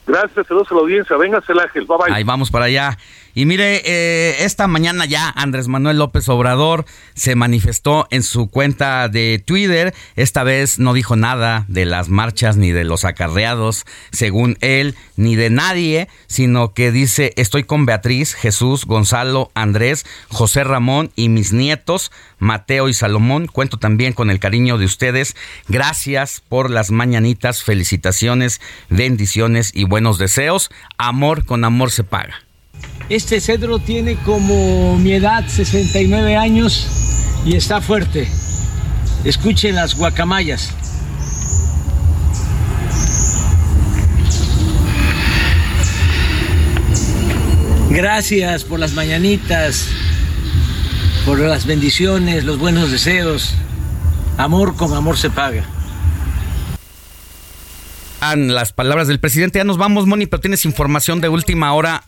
Gracias, 0.07 0.47
saludos 0.47 0.69
a 0.71 0.75
la 0.75 0.81
audiencia. 0.81 1.19
Véngase 1.19 1.53
el 1.53 1.61
ángel, 1.61 1.85
bye 1.85 1.99
bye. 1.99 2.17
Ahí 2.17 2.25
vamos 2.25 2.51
para 2.51 2.65
allá. 2.65 2.97
Y 3.35 3.47
mire, 3.47 3.83
eh, 3.85 4.45
esta 4.45 4.67
mañana 4.67 5.05
ya 5.05 5.31
Andrés 5.31 5.69
Manuel 5.69 5.99
López 5.99 6.29
Obrador 6.29 6.85
se 7.15 7.35
manifestó 7.35 8.09
en 8.11 8.23
su 8.23 8.51
cuenta 8.51 9.09
de 9.09 9.43
Twitter. 9.45 9.95
Esta 10.17 10.43
vez 10.43 10.79
no 10.79 10.93
dijo 10.93 11.17
nada 11.17 11.65
de 11.69 11.85
las 11.85 12.09
marchas 12.09 12.57
ni 12.57 12.73
de 12.73 12.85
los 12.85 13.05
acarreados, 13.05 13.87
según 14.11 14.59
él, 14.61 14.97
ni 15.17 15.37
de 15.37 15.51
nadie, 15.51 16.09
sino 16.27 16.75
que 16.75 16.93
dice, 16.93 17.33
estoy 17.37 17.65
con 17.65 17.87
Beatriz, 17.87 18.35
Jesús, 18.35 18.85
Gonzalo, 18.85 19.51
Andrés, 19.55 20.05
José 20.29 20.65
Ramón 20.65 21.13
y 21.15 21.29
mis 21.29 21.53
nietos, 21.53 22.11
Mateo 22.39 22.89
y 22.89 22.95
Salomón. 22.95 23.47
Cuento 23.47 23.79
también 23.79 24.13
con 24.13 24.31
el 24.31 24.41
cariño 24.41 24.79
de 24.79 24.87
ustedes. 24.87 25.37
Gracias 25.69 26.43
por 26.49 26.71
las 26.71 26.91
mañanitas, 26.91 27.63
felicitaciones, 27.63 28.61
bendiciones 28.89 29.71
y 29.75 29.85
buenos 29.85 30.19
deseos. 30.19 30.71
Amor 30.99 31.45
con 31.45 31.65
amor 31.65 31.91
se 31.91 32.05
paga. 32.05 32.50
Este 33.09 33.41
cedro 33.41 33.79
tiene 33.81 34.17
como 34.17 34.97
mi 34.99 35.13
edad 35.13 35.45
69 35.49 36.37
años 36.37 36.87
y 37.45 37.57
está 37.57 37.81
fuerte. 37.81 38.29
Escuchen 39.25 39.75
las 39.75 39.97
guacamayas. 39.97 40.75
Gracias 47.91 48.63
por 48.63 48.79
las 48.79 48.93
mañanitas, 48.93 49.89
por 51.27 51.41
las 51.41 51.67
bendiciones, 51.67 52.45
los 52.45 52.59
buenos 52.59 52.93
deseos. 52.93 53.55
Amor 54.39 54.77
con 54.77 54.95
amor 54.95 55.19
se 55.19 55.29
paga. 55.29 55.65
An, 58.21 58.55
las 58.55 58.73
palabras 58.73 59.09
del 59.09 59.19
presidente. 59.19 59.59
Ya 59.59 59.65
nos 59.65 59.77
vamos, 59.77 60.07
Moni, 60.07 60.27
pero 60.27 60.41
tienes 60.41 60.65
información 60.65 61.21
de 61.21 61.29
última 61.29 61.75
hora. 61.75 62.05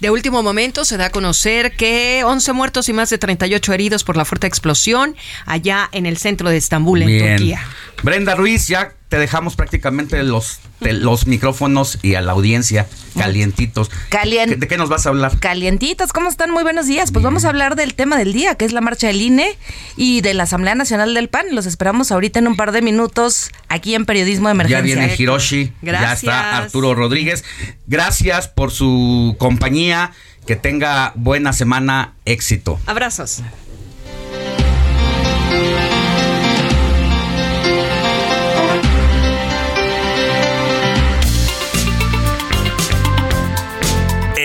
De 0.00 0.10
último 0.10 0.42
momento 0.42 0.84
se 0.84 0.96
da 0.96 1.06
a 1.06 1.10
conocer 1.10 1.72
que 1.72 2.22
11 2.24 2.52
muertos 2.54 2.88
y 2.88 2.94
más 2.94 3.10
de 3.10 3.18
38 3.18 3.72
heridos 3.74 4.02
por 4.02 4.16
la 4.16 4.24
fuerte 4.24 4.46
explosión 4.46 5.14
allá 5.44 5.88
en 5.92 6.06
el 6.06 6.16
centro 6.16 6.48
de 6.48 6.56
Estambul, 6.56 7.02
en 7.02 7.08
Bien. 7.08 7.36
Turquía. 7.36 7.62
Brenda 8.02 8.34
Ruiz, 8.34 8.66
ya 8.66 8.94
te 9.10 9.18
dejamos 9.18 9.56
prácticamente 9.56 10.22
los, 10.22 10.60
de 10.80 10.92
los 10.94 11.26
micrófonos 11.26 11.98
y 12.00 12.14
a 12.14 12.20
la 12.22 12.30
audiencia 12.32 12.86
calientitos. 13.18 13.90
Calien- 14.08 14.56
¿De 14.58 14.68
qué 14.68 14.76
nos 14.78 14.88
vas 14.88 15.04
a 15.04 15.08
hablar? 15.08 15.36
Calientitos, 15.40 16.12
¿cómo 16.12 16.28
están? 16.28 16.52
Muy 16.52 16.62
buenos 16.62 16.86
días. 16.86 17.10
Pues 17.10 17.24
vamos 17.24 17.44
a 17.44 17.48
hablar 17.48 17.74
del 17.74 17.94
tema 17.94 18.16
del 18.16 18.32
día, 18.32 18.54
que 18.54 18.64
es 18.64 18.72
la 18.72 18.80
marcha 18.80 19.08
del 19.08 19.20
INE 19.20 19.58
y 19.96 20.20
de 20.20 20.32
la 20.32 20.44
Asamblea 20.44 20.76
Nacional 20.76 21.12
del 21.12 21.28
PAN. 21.28 21.46
Los 21.50 21.66
esperamos 21.66 22.12
ahorita 22.12 22.38
en 22.38 22.46
un 22.46 22.54
par 22.56 22.70
de 22.70 22.82
minutos 22.82 23.50
aquí 23.68 23.96
en 23.96 24.06
Periodismo 24.06 24.46
de 24.48 24.52
Emergencia. 24.52 24.78
Ya 24.78 24.84
viene 25.00 25.14
Hiroshi, 25.18 25.66
ya 25.66 25.72
Gracias. 25.82 26.22
está 26.22 26.56
Arturo 26.56 26.94
Rodríguez. 26.94 27.44
Gracias 27.88 28.46
por 28.48 28.70
su 28.70 29.34
compañía. 29.38 30.12
Que 30.46 30.56
tenga 30.56 31.12
buena 31.16 31.52
semana, 31.52 32.14
éxito. 32.24 32.80
Abrazos. 32.86 33.42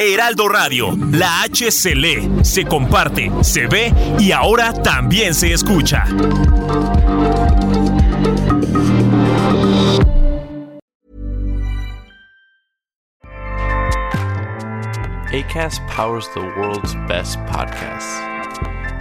Heraldo 0.00 0.48
Radio, 0.48 0.96
la 1.12 1.42
H 1.42 1.70
se 1.70 1.94
lee, 1.94 2.30
se 2.42 2.64
comparte, 2.64 3.30
se 3.42 3.66
ve 3.66 3.92
y 4.18 4.32
ahora 4.32 4.72
también 4.72 5.34
se 5.34 5.52
escucha. 5.52 6.04
ACAST 15.30 15.86
powers 15.88 16.26
the 16.34 16.40
world's 16.40 16.94
best 17.06 17.38
podcasts. 17.40 18.18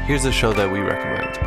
Here's 0.06 0.26
a 0.26 0.32
show 0.32 0.52
that 0.52 0.70
we 0.70 0.80
recommend. 0.80 1.47